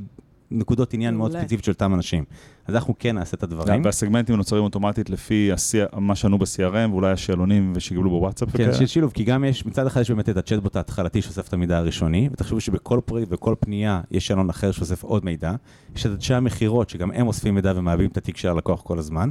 נקודות 0.51 0.93
עניין 0.93 1.15
מאוד 1.15 1.31
ספציפית 1.31 1.65
של 1.65 1.71
אותם 1.71 1.93
אנשים. 1.93 2.23
אז 2.67 2.75
אנחנו 2.75 2.93
כן 2.99 3.15
נעשה 3.15 3.38
את 3.38 3.43
הדברים. 3.43 3.86
והסגמנטים 3.86 4.36
נוצרים 4.36 4.63
אוטומטית 4.63 5.10
לפי 5.10 5.49
מה 5.97 6.15
שענו 6.15 6.38
ב-CRM, 6.38 6.91
ואולי 6.91 7.12
השאלונים 7.12 7.73
שקיבלו 7.79 8.10
בוואטסאפ. 8.10 8.50
כן, 8.58 8.73
של 8.73 8.85
שילוב, 8.85 9.12
כי 9.12 9.23
גם 9.23 9.43
יש, 9.43 9.65
מצד 9.65 9.87
אחד 9.87 10.02
יש 10.02 10.12
באמת 10.12 10.29
את 10.29 10.37
הצ'טבוט 10.37 10.75
ההתחלתי 10.75 11.21
שאוסף 11.21 11.48
את 11.48 11.54
המידע 11.54 11.77
הראשוני, 11.77 12.29
ותחשבו 12.31 12.60
שבכל 12.60 13.00
פרויקט 13.06 13.27
וכל 13.31 13.56
פנייה 13.60 14.02
יש 14.12 14.27
שאלון 14.27 14.50
אחר 14.50 14.71
שאוסף 14.71 15.04
עוד 15.04 15.25
מידע. 15.25 15.54
יש 15.96 16.06
את 16.06 16.12
אנשי 16.12 16.33
המכירות, 16.33 16.89
שגם 16.89 17.12
הם 17.12 17.27
אוספים 17.27 17.56
מידע 17.56 17.73
ומעבים 17.75 18.10
את 18.10 18.17
התיק 18.17 18.37
של 18.37 18.50
הלקוח 18.50 18.81
כל 18.81 19.00
הזמן. 19.00 19.29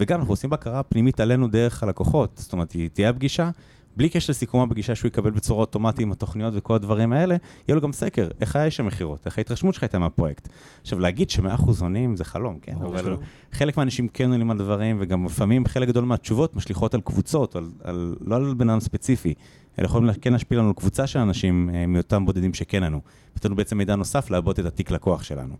וגם 0.00 0.18
אנחנו 0.20 0.32
עושים 0.32 0.50
בקרה 0.50 0.82
פנימית 0.82 1.20
עלינו 1.20 1.48
דרך 1.48 1.82
הלקוחות. 1.82 2.30
זאת 2.36 2.52
אומרת, 2.52 2.76
תהיה 2.92 3.10
הפגישה, 3.10 3.50
בלי 3.96 4.08
קשר 4.08 4.30
לסיכומה 4.32 4.70
פגישה 4.70 4.94
שהוא 4.94 5.08
יקבל 5.08 5.30
בצורה 5.30 5.60
אוטומטית 5.60 6.00
עם 6.00 6.12
התוכניות 6.12 6.54
וכל 6.56 6.74
הדברים 6.74 7.12
האלה, 7.12 7.36
יהיה 7.68 7.74
לו 7.74 7.80
גם 7.80 7.92
סקר, 7.92 8.28
איך 8.40 8.56
היה 8.56 8.70
שם 8.70 8.86
מכירות, 8.86 9.26
איך 9.26 9.38
ההתרשמות 9.38 9.74
שלך 9.74 9.82
הייתה 9.82 9.98
מהפרויקט. 9.98 10.48
עכשיו, 10.80 10.98
להגיד 10.98 11.30
שמאה 11.30 11.54
אחוז 11.54 11.82
עונים 11.82 12.16
זה 12.16 12.24
חלום, 12.24 12.58
כן? 12.62 12.76
אבל 12.76 13.16
חלק 13.52 13.76
מהאנשים 13.76 14.08
כן 14.08 14.30
עונים 14.30 14.50
על 14.50 14.58
דברים, 14.58 14.96
וגם 15.00 15.24
לפעמים 15.24 15.66
חלק 15.66 15.88
גדול 15.88 16.04
מהתשובות 16.04 16.56
משליכות 16.56 16.94
על 16.94 17.00
קבוצות, 17.00 17.56
על, 17.56 17.70
על, 17.84 18.16
לא 18.20 18.36
על 18.36 18.54
בן 18.54 18.70
אדם 18.70 18.80
ספציפי, 18.80 19.34
אלא 19.78 19.86
יכולים 19.86 20.12
כן 20.12 20.32
להשפיע 20.32 20.58
לנו 20.58 20.68
על 20.68 20.74
קבוצה 20.74 21.06
של 21.06 21.18
אנשים 21.18 21.70
אה, 21.74 21.86
מאותם 21.86 22.26
בודדים 22.26 22.54
שכן 22.54 22.82
ענו. 22.82 23.00
נתנו 23.36 23.48
לנו 23.48 23.56
בעצם 23.56 23.78
מידע 23.78 23.96
נוסף 23.96 24.30
לעבוד 24.30 24.58
את 24.58 24.66
התיק 24.66 24.90
לקוח 24.90 25.22
שלנו. 25.22 25.54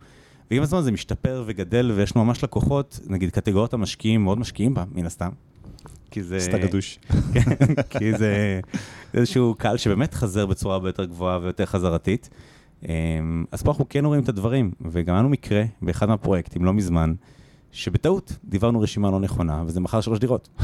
ועם 0.50 0.62
הזמן 0.62 0.82
זה 0.82 0.92
משתפר 0.92 1.44
וגדל, 1.46 1.92
ויש 1.96 2.16
לנו 2.16 2.24
ממש 2.24 2.44
לקוחות, 2.44 3.00
נגיד 3.06 3.30
קטגוריות 3.30 3.74
המשקיעים 3.74 4.24
מאוד 4.24 4.38
משקיעים 4.38 4.74
בה, 4.74 4.84
מן 4.92 5.06
הסתם. 5.06 5.30
כי 6.12 6.22
זה... 6.22 6.40
סתה 6.40 6.58
גדוש. 6.58 6.98
כן, 7.34 7.74
כי 7.90 8.12
זה 8.12 8.60
איזשהו 9.14 9.54
קהל 9.58 9.76
שבאמת 9.76 10.14
חזר 10.14 10.46
בצורה 10.46 10.74
הרבה 10.74 10.88
יותר 10.88 11.04
גבוהה 11.04 11.38
ויותר 11.42 11.66
חזרתית. 11.66 12.30
אמ, 12.88 13.44
אז 13.52 13.62
פה 13.62 13.70
אנחנו 13.70 13.88
כן 13.88 14.04
רואים 14.04 14.22
את 14.22 14.28
הדברים, 14.28 14.70
וגם 14.80 15.14
היה 15.14 15.22
לנו 15.22 15.28
מקרה 15.28 15.64
באחד 15.82 16.08
מהפרויקטים, 16.08 16.64
לא 16.64 16.72
מזמן, 16.72 17.14
שבטעות 17.72 18.36
דיברנו 18.44 18.80
רשימה 18.80 19.10
לא 19.10 19.20
נכונה, 19.20 19.62
וזה 19.66 19.80
מכר 19.80 20.00
שלוש 20.00 20.18
דירות. 20.18 20.48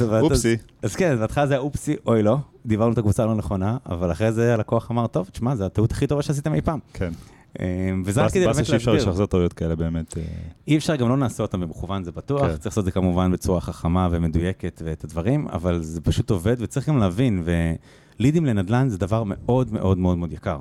אופסי. 0.00 0.56
אז 0.82 0.96
כן, 0.96 1.18
בהתחלה 1.18 1.46
זה 1.46 1.54
היה 1.54 1.60
אופסי, 1.60 1.96
אוי 2.06 2.22
לא, 2.22 2.36
דיברנו 2.66 2.92
את 2.92 2.98
הקבוצה 2.98 3.22
הלא 3.22 3.34
נכונה, 3.34 3.76
אבל 3.86 4.12
אחרי 4.12 4.32
זה 4.32 4.54
הלקוח 4.54 4.90
אמר, 4.90 5.06
טוב, 5.06 5.28
תשמע, 5.32 5.56
זו 5.56 5.64
הטעות 5.64 5.92
הכי 5.92 6.06
טובה 6.06 6.22
שעשיתם 6.22 6.54
אי 6.54 6.60
פעם. 6.60 6.78
כן. 6.92 7.12
אמ, 7.58 8.02
וזה 8.06 8.22
רק 8.22 8.30
כדי 8.30 8.40
באמת 8.40 8.56
להסביר. 8.56 8.64
באסה 8.64 8.64
שאי 8.64 8.76
אפשר 8.76 8.92
לשחזר 8.92 9.26
טעויות 9.26 9.52
כאלה 9.52 9.76
באמת. 9.76 10.18
אה. 10.18 10.22
אי 10.68 10.76
אפשר, 10.76 10.96
גם 10.96 11.08
לא 11.08 11.16
נעשה 11.16 11.42
אותם 11.42 11.60
במכוון, 11.60 12.04
זה 12.04 12.12
בטוח. 12.12 12.42
כן. 12.42 12.52
צריך 12.56 12.66
לעשות 12.66 12.78
את 12.78 12.84
זה 12.84 12.90
כמובן 12.90 13.32
בצורה 13.32 13.60
חכמה 13.60 14.08
ומדויקת 14.10 14.82
ואת 14.84 15.04
הדברים, 15.04 15.48
אבל 15.48 15.82
זה 15.82 16.00
פשוט 16.00 16.30
עובד 16.30 16.56
וצריך 16.58 16.88
גם 16.88 16.98
להבין, 16.98 17.42
ולידים 18.18 18.46
לנדל"ן 18.46 18.88
זה 18.88 18.98
דבר 18.98 19.22
מאוד 19.26 19.72
מאוד 19.72 19.98
מאוד 19.98 20.18
מאוד 20.18 20.32
יקר. 20.32 20.58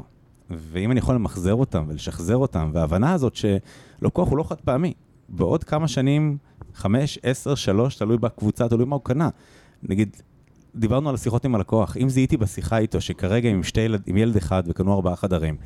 ואם 0.49 0.91
אני 0.91 0.99
יכול 0.99 1.15
למחזר 1.15 1.53
אותם 1.53 1.85
ולשחזר 1.87 2.35
אותם, 2.35 2.71
וההבנה 2.73 3.13
הזאת 3.13 3.35
שלקוח 3.35 4.29
הוא 4.29 4.37
לא 4.37 4.43
חד 4.43 4.61
פעמי, 4.61 4.93
בעוד 5.29 5.63
כמה 5.63 5.87
שנים, 5.87 6.37
חמש, 6.73 7.19
עשר, 7.23 7.55
שלוש, 7.55 7.95
תלוי 7.95 8.17
בקבוצה, 8.17 8.69
תלוי 8.69 8.85
מה 8.85 8.95
הוא 8.95 9.03
קנה. 9.03 9.29
נגיד, 9.83 10.17
דיברנו 10.75 11.09
על 11.09 11.15
השיחות 11.15 11.45
עם 11.45 11.55
הלקוח, 11.55 11.97
אם 11.97 12.09
זיהיתי 12.09 12.37
בשיחה 12.37 12.77
איתו 12.77 13.01
שכרגע 13.01 13.49
עם, 13.49 13.63
שתי 13.63 13.81
ילד, 13.81 14.01
עם 14.05 14.17
ילד 14.17 14.35
אחד 14.35 14.63
וקנו 14.67 14.93
ארבעה 14.93 15.15
חדרים, 15.15 15.57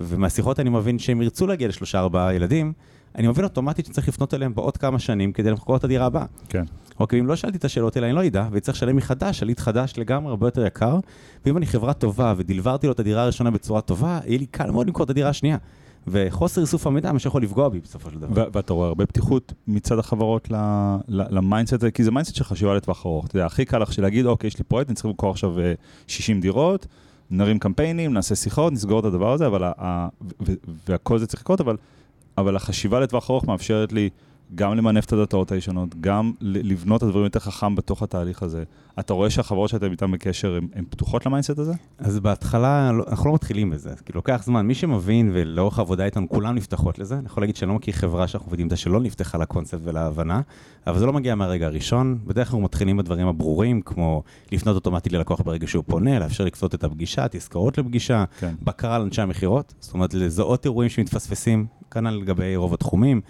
ומהשיחות 0.00 0.60
אני 0.60 0.70
מבין 0.70 0.98
שהם 0.98 1.22
ירצו 1.22 1.46
להגיע 1.46 1.68
לשלושה 1.68 1.98
ארבעה 1.98 2.34
ילדים, 2.34 2.72
אני 3.14 3.28
מבין 3.28 3.44
אוטומטית 3.44 3.86
שצריך 3.86 4.08
לפנות 4.08 4.34
אליהם 4.34 4.54
בעוד 4.54 4.76
כמה 4.76 4.98
שנים 4.98 5.32
כדי 5.32 5.50
למכור 5.50 5.76
את 5.76 5.84
הדירה 5.84 6.06
הבאה. 6.06 6.24
כן. 6.48 6.64
אוקיי, 7.00 7.20
אם 7.20 7.26
לא 7.26 7.36
שאלתי 7.36 7.58
את 7.58 7.64
השאלות 7.64 7.96
האלה, 7.96 8.06
אני 8.06 8.16
לא 8.16 8.26
אדע, 8.26 8.48
וצריך 8.52 8.76
לשלם 8.76 8.96
מחדש, 8.96 9.38
שליט 9.38 9.60
חדש 9.60 9.94
לגמרי, 9.96 10.30
הרבה 10.30 10.46
יותר 10.46 10.66
יקר, 10.66 10.98
ואם 11.46 11.56
אני 11.56 11.66
חברה 11.66 11.92
טובה 11.92 12.34
ודלברתי 12.36 12.86
לו 12.86 12.92
את 12.92 13.00
הדירה 13.00 13.22
הראשונה 13.22 13.50
בצורה 13.50 13.80
טובה, 13.80 14.20
יהיה 14.26 14.38
לי 14.38 14.46
קל 14.46 14.70
מאוד 14.70 14.86
למכור 14.86 15.04
את 15.04 15.10
הדירה 15.10 15.28
השנייה. 15.28 15.56
וחוסר 16.06 16.60
איסוף 16.60 16.86
המידע, 16.86 17.12
מה 17.12 17.18
שיכול 17.18 17.42
לפגוע 17.42 17.68
בי 17.68 17.80
בסופו 17.80 18.10
של 18.10 18.18
דבר. 18.18 18.48
ואתה 18.52 18.72
רואה 18.72 18.88
הרבה 18.88 19.06
פתיחות 19.06 19.52
מצד 19.66 19.98
החברות 19.98 20.48
ל 21.08 21.16
mindset 21.16 21.72
הזה, 21.72 21.90
כי 21.90 22.04
זה 22.04 22.10
mindset 22.10 22.34
של 22.34 22.44
חשיבה 22.44 22.74
לטווח 22.74 23.06
ארוך. 23.06 23.26
אתה 23.26 23.36
יודע, 23.36 23.46
הכי 23.46 23.64
קל 23.64 23.78
לך 23.78 23.98
להגיד, 23.98 24.26
אוקיי, 24.26 24.48
יש 24.48 24.58
לי 24.58 24.64
פרויקט, 24.64 24.90
אני 24.90 24.94
צריך 24.94 25.06
למכור 25.06 25.30
עכשיו 25.30 25.54
60 26.06 26.36
אה, 26.36 26.42
דירות, 26.42 26.86
נרים 27.30 27.58
קמפיינים, 27.58 28.12
נעשה 28.12 28.34
שיחות, 28.34 28.72
נסגור 28.72 29.00
את 29.00 29.04
הדבר 29.04 29.32
הזה, 29.32 29.46
אבל, 29.46 29.72
והכל 30.88 31.18
זה 31.18 31.26
צריך 31.26 31.42
לקרות, 31.42 31.60
אבל, 31.60 31.76
אבל 32.38 32.56
החשיבה 32.56 33.00
לטווח 33.00 33.30
ארוך 33.30 33.44
מאפשרת 33.44 33.92
לי 33.92 34.10
גם 34.54 34.76
למנף 34.76 35.04
את 35.04 35.12
הדאטאות 35.12 35.52
הישנות, 35.52 36.00
גם 36.00 36.32
לבנות 36.40 37.02
את 37.02 37.06
הדברים 37.06 37.24
יותר 37.24 37.40
חכם 37.40 37.74
בתוך 37.74 38.02
התהליך 38.02 38.42
הזה. 38.42 38.64
אתה 39.00 39.12
רואה 39.12 39.30
שהחברות 39.30 39.70
שאתם 39.70 39.90
איתן 39.90 40.10
בקשר, 40.10 40.58
הן 40.74 40.84
פתוחות 40.90 41.26
ל 41.26 41.30
mindset 41.30 41.58
הזה? 41.58 41.72
אז 41.98 42.20
בהתחלה, 42.20 42.92
לא, 42.92 43.04
אנחנו 43.08 43.28
לא 43.28 43.34
מתחילים 43.34 43.70
בזה, 43.70 43.90
כי 44.06 44.12
לוקח 44.12 44.42
זמן. 44.44 44.66
מי 44.66 44.74
שמבין 44.74 45.30
ולאורך 45.34 45.78
העבודה 45.78 46.04
איתנו, 46.04 46.28
כולן 46.28 46.54
נפתחות 46.54 46.98
לזה. 46.98 47.14
אני 47.18 47.26
יכול 47.26 47.42
להגיד 47.42 47.56
שאני 47.56 47.68
לא 47.68 47.74
מכיר 47.74 47.94
חברה 47.94 48.28
שאנחנו 48.28 48.46
עובדים 48.46 48.66
איתה 48.66 48.76
שלא 48.76 49.00
נפתחה 49.00 49.38
לקונספט 49.38 49.80
ולהבנה, 49.84 50.40
אבל 50.86 50.98
זה 50.98 51.06
לא 51.06 51.12
מגיע 51.12 51.34
מהרגע 51.34 51.66
הראשון. 51.66 52.18
בדרך 52.24 52.48
כלל 52.48 52.56
אנחנו 52.56 52.60
מתחילים 52.60 52.96
בדברים 52.96 53.26
הברורים, 53.26 53.82
כמו 53.82 54.22
לפנות 54.52 54.74
אוטומטית 54.74 55.12
ללקוח 55.12 55.40
ברגע 55.40 55.66
שהוא 55.66 55.84
פונה, 55.86 56.18
לאפשר 56.18 56.44
לקצות 56.44 56.74
את 56.74 56.84
הפגישה, 56.84 57.26
תזכורות 57.30 57.78
לפגישה, 57.78 58.24
כן. 58.38 58.54
בקרה 58.62 58.96
על 58.96 59.02
אנשי 59.02 59.22
המכירות, 59.22 59.74
זאת 59.80 59.94
אומרת, 59.94 60.14
לזהות 60.14 60.64
אירועים 60.64 60.90
שמתפספסים, 60.90 61.66
כנ"ל 61.90 62.10
לגבי 62.10 62.56
רוב 62.56 62.74
התחומים. 62.74 63.20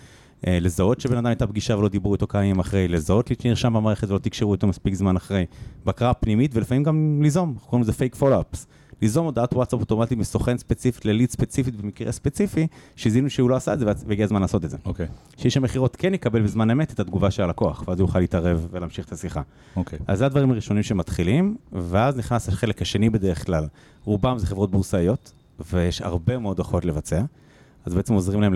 אה, 0.46 0.58
לזהות 0.60 1.00
שבן 1.00 1.16
אדם 1.16 1.26
הייתה 1.26 1.46
פגישה 1.46 1.76
ולא 1.76 1.88
דיברו 1.88 2.14
איתו 2.14 2.26
כמה 2.26 2.44
ימים 2.44 2.58
אחרי, 2.58 2.88
לזהות 2.88 3.30
שנרשם 3.42 3.72
במערכת 3.72 4.10
ולא 4.10 4.18
תקשרו 4.18 4.54
איתו 4.54 4.66
מספיק 4.66 4.94
זמן 4.94 5.16
אחרי, 5.16 5.46
בקרה 5.84 6.14
פנימית 6.14 6.50
ולפעמים 6.54 6.82
גם 6.82 7.20
ליזום, 7.22 7.52
אנחנו 7.54 7.68
קוראים 7.68 7.82
לזה 7.82 7.92
fake 7.92 8.14
follow-ups. 8.14 8.66
ליזום 9.02 9.26
הודעת 9.26 9.54
וואטסאפ 9.54 9.80
אוטומטית 9.80 10.18
מסוכן 10.18 10.58
ספציפית 10.58 11.04
ל 11.04 11.09
lead 11.09 11.30
ספציפית 11.30 11.76
במקרה 11.76 12.12
ספציפי, 12.12 12.66
שזיהינו 12.96 13.30
שהוא 13.30 13.50
לא 13.50 13.56
עשה 13.56 13.72
את 13.72 13.78
זה 13.78 13.86
והגיע 14.06 14.24
הזמן 14.24 14.40
לעשות 14.40 14.64
את 14.64 14.70
זה. 14.70 14.76
אוקיי. 14.84 15.40
שאיש 15.42 15.56
המכירות 15.56 15.96
כן 15.96 16.14
יקבל 16.14 16.42
בזמן 16.42 16.70
אמת 16.70 16.92
את 16.92 17.00
התגובה 17.00 17.30
של 17.30 17.42
הלקוח, 17.42 17.84
ואז 17.88 18.00
הוא 18.00 18.08
יוכל 18.08 18.18
להתערב 18.18 18.68
ולהמשיך 18.70 19.06
את 19.06 19.12
השיחה. 19.12 19.42
אוקיי. 19.76 20.02
אז 20.06 20.18
זה 20.18 20.26
הדברים 20.26 20.50
הראשונים 20.50 20.82
שמתחילים, 20.82 21.56
ואז 21.72 22.16
נכנס 22.16 22.48
החלק 22.48 22.82
השני 22.82 23.10
בדרך 23.10 23.46
כלל. 23.46 23.66
רובם 24.04 24.38
זה 24.38 24.46
חברות 24.46 24.70
בורסאיות, 24.70 25.32
ויש 25.72 26.02
הרבה 26.02 26.38
מאוד 26.38 26.56
דוחות 26.56 26.84
לבצע. 26.84 27.22
אז 27.84 27.94
בעצם 27.94 28.14
עוזרים 28.14 28.40
להם 28.40 28.54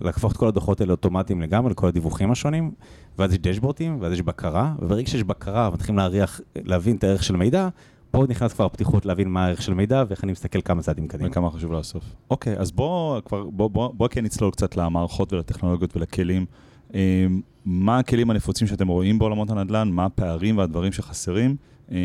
להפוך 0.00 0.32
את 0.32 0.36
כל 0.36 0.48
הדוחות 0.48 0.80
האלה 0.80 0.92
אוטומטיים 0.92 1.42
לגמרי, 1.42 1.70
לכל 1.70 1.88
הדיווחים 1.88 2.30
השונים, 2.30 2.70
ואז 3.18 3.32
יש 3.32 3.38
דשבורטים, 3.38 3.98
ואז 4.00 4.12
יש 4.12 4.22
בקרה, 4.22 4.74
וברגע 4.78 5.10
שיש 5.10 5.22
בקרה 5.22 5.70
מתחילים 5.70 5.98
להריח, 5.98 6.40
להבין 6.56 6.96
את 6.96 7.04
הערך 7.04 7.22
של 7.24 7.36
מידע, 7.36 7.68
פה 8.10 8.24
נכנס 8.28 8.52
כבר 8.52 8.64
הפתיחות 8.64 9.06
להבין 9.06 9.28
מה 9.28 9.44
הערך 9.46 9.62
של 9.62 9.74
מידע, 9.74 10.04
ואיך 10.08 10.24
אני 10.24 10.32
מסתכל 10.32 10.60
כמה 10.60 10.82
צעדים 10.82 11.08
קדימה. 11.08 11.30
וכמה 11.30 11.50
חשוב 11.50 11.72
לאסוף. 11.72 12.04
אוקיי, 12.30 12.56
אז 12.58 12.72
בוא 12.72 13.20
כבר, 13.20 13.44
בוא, 13.44 13.70
בוא, 13.70 13.90
בוא 13.94 14.08
כן 14.08 14.24
נצלול 14.24 14.50
קצת 14.50 14.76
למערכות 14.76 15.32
ולטכנולוגיות 15.32 15.96
ולכלים. 15.96 16.46
אמ, 16.94 17.40
מה 17.64 17.98
הכלים 17.98 18.30
הנפוצים 18.30 18.66
שאתם 18.66 18.88
רואים 18.88 19.18
בעולמות 19.18 19.50
הנדל"ן, 19.50 19.88
מה 19.88 20.04
הפערים 20.04 20.58
והדברים 20.58 20.92
שחסרים, 20.92 21.56
אמ, 21.90 21.96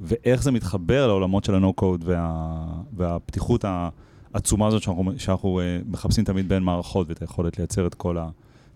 ואיך 0.00 0.42
זה 0.42 0.50
מתחבר 0.50 1.06
לעולמות 1.06 1.44
של 1.44 1.54
ה-No-Code 1.54 2.04
וה, 2.04 2.54
והפתיחות 2.96 3.64
ה... 3.64 3.88
העצומה 4.34 4.66
הזאת 4.66 4.82
שאנחנו, 4.82 5.12
שאנחנו 5.16 5.60
uh, 5.60 5.90
מחפשים 5.90 6.24
תמיד 6.24 6.48
בין 6.48 6.62
מערכות 6.62 7.08
ואת 7.08 7.20
היכולת 7.20 7.58
לייצר 7.58 7.86
את 7.86 7.94
כל, 7.94 8.18
ה, 8.18 8.28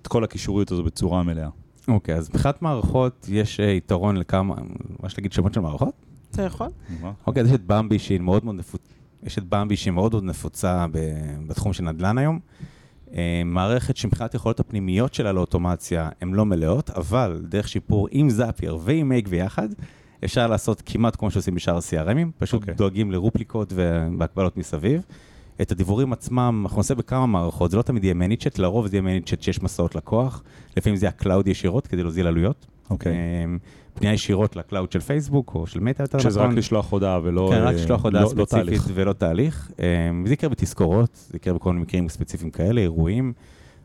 את 0.02 0.06
כל 0.06 0.24
הקישוריות 0.24 0.72
הזו 0.72 0.82
בצורה 0.82 1.22
מלאה. 1.22 1.48
אוקיי, 1.88 2.14
okay, 2.14 2.18
אז 2.18 2.30
מבחינת 2.30 2.62
מערכות 2.62 3.26
יש 3.28 3.60
uh, 3.60 3.62
יתרון 3.62 4.16
לכמה, 4.16 4.54
מה 5.02 5.08
להגיד 5.18 5.32
שמות 5.32 5.54
של 5.54 5.60
מערכות? 5.60 5.94
אתה 6.30 6.42
יכול. 6.42 6.66
אוקיי, 7.26 7.42
אז 7.42 7.48
יש 7.48 7.54
את 7.54 7.66
במבי 7.66 7.98
שהיא 7.98 8.20
מאוד 8.20 8.44
מאוד 8.44 8.56
נפוצה, 8.56 8.84
יש 9.22 9.38
את 9.38 9.44
במבי 9.48 9.76
שהיא 9.76 9.92
מאוד 9.92 10.12
מאוד 10.12 10.24
נפוצה 10.24 10.86
בתחום 11.46 11.72
של 11.72 11.84
נדל"ן 11.84 12.18
היום. 12.18 12.38
Uh, 13.06 13.10
מערכת 13.44 13.96
שמבחינת 13.96 14.34
יכולות 14.34 14.60
הפנימיות 14.60 15.14
שלה 15.14 15.32
לאוטומציה 15.32 16.08
הן 16.20 16.32
לא 16.34 16.44
מלאות, 16.46 16.90
אבל 16.90 17.42
דרך 17.48 17.68
שיפור 17.68 18.08
עם 18.10 18.30
זאפייר 18.30 18.78
ועם 18.80 19.08
מייק 19.08 19.28
ביחד, 19.28 19.68
אפשר 20.24 20.46
לעשות 20.46 20.82
כמעט 20.86 21.16
כמו 21.16 21.30
שעושים 21.30 21.54
בשאר 21.54 21.76
ה-CRMים, 21.76 22.28
פשוט 22.38 22.60
okay. 22.60 22.62
אוקיי. 22.62 22.74
דואגים 22.74 23.12
לרופליקות 23.12 23.72
והקבלות 24.18 24.56
מסביב. 24.56 25.02
את 25.62 25.72
הדיבורים 25.72 26.12
עצמם, 26.12 26.60
אנחנו 26.64 26.78
נעשה 26.78 26.94
בכמה 26.94 27.26
מערכות, 27.26 27.70
זה 27.70 27.76
לא 27.76 27.82
תמיד 27.82 28.04
יהיה 28.04 28.14
ManyChat, 28.14 28.58
לרוב 28.58 28.86
זה 28.86 28.96
יהיה 28.96 29.02
ManyChat 29.02 29.42
שיש 29.42 29.62
מסעות 29.62 29.94
לקוח, 29.94 30.42
לפעמים 30.76 30.96
זה 30.96 31.06
יהיה 31.06 31.12
cloud 31.12 31.48
ישירות 31.48 31.86
כדי 31.86 32.02
להוזיל 32.02 32.26
עלויות. 32.26 32.66
אוקיי. 32.90 33.12
אמ, 33.12 33.58
פנייה 33.94 34.14
ישירות 34.14 34.56
ל 34.56 34.62
cloud 34.62 34.92
של 34.92 35.00
פייסבוק 35.00 35.54
או 35.54 35.66
של 35.66 35.80
מטא 35.80 36.02
יותר 36.02 36.18
נכון. 36.18 36.30
שזה 36.30 36.40
רק 36.40 36.52
לשלוח 36.52 36.92
הודעה 36.92 37.20
ולא 37.22 37.50
כן, 37.52 37.62
רק 37.62 37.74
לשלוח 37.74 38.04
הודעה 38.04 38.22
לא, 38.22 38.28
לא 38.36 38.44
ספציפית 38.44 38.78
לא 38.88 38.92
ולא 38.94 39.12
תהליך. 39.12 39.70
אמ, 39.78 40.26
זה 40.26 40.32
יקרה 40.32 40.50
בתזכורות, 40.50 41.26
זה 41.30 41.36
יקרה 41.36 41.54
בכל 41.54 41.72
מיני 41.72 41.82
מקרים 41.82 42.08
ספציפיים 42.08 42.50
כאלה, 42.50 42.80
אירועים. 42.80 43.32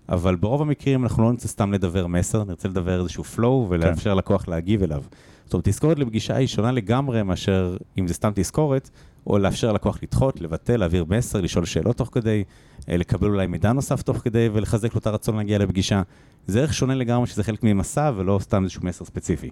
אבל 0.09 0.36
ברוב 0.36 0.61
המקרים 0.61 1.03
אנחנו 1.03 1.24
לא 1.24 1.32
נרצה 1.32 1.47
סתם 1.47 1.74
לדוור 1.74 2.08
מסר, 2.07 2.43
נרצה 2.43 2.67
לדוור 2.68 3.01
איזשהו 3.01 3.24
flow 3.36 3.69
ולאפשר 3.69 4.11
כן. 4.11 4.17
לקוח 4.17 4.47
להגיב 4.47 4.84
אליו. 4.84 5.03
זאת 5.45 5.53
אומרת, 5.53 5.67
תזכורת 5.67 5.99
לפגישה 5.99 6.36
היא 6.36 6.47
שונה 6.47 6.71
לגמרי 6.71 7.24
מאשר 7.24 7.78
אם 7.97 8.07
זה 8.07 8.13
סתם 8.13 8.32
תזכורת, 8.36 8.89
או 9.28 9.38
לאפשר 9.38 9.71
ללקוח 9.71 9.99
לדחות, 10.03 10.41
לבטל, 10.41 10.78
להעביר 10.78 11.05
מסר, 11.09 11.41
לשאול 11.41 11.65
שאלות 11.65 11.97
תוך 11.97 12.09
כדי, 12.11 12.43
אה, 12.89 12.97
לקבל 12.97 13.28
אולי 13.28 13.47
מידע 13.47 13.74
נוסף 13.74 14.01
תוך 14.01 14.17
כדי 14.17 14.49
ולחזק 14.53 14.93
לו 14.93 14.99
את 14.99 15.07
הרצון 15.07 15.38
להגיע 15.38 15.57
לפגישה. 15.57 16.01
זה 16.47 16.59
ערך 16.59 16.74
שונה 16.74 16.95
לגמרי 16.95 17.28
שזה 17.28 17.43
חלק 17.43 17.63
ממסע 17.63 18.11
ולא 18.15 18.39
סתם 18.41 18.63
איזשהו 18.63 18.82
מסר 18.86 19.05
ספציפי. 19.05 19.49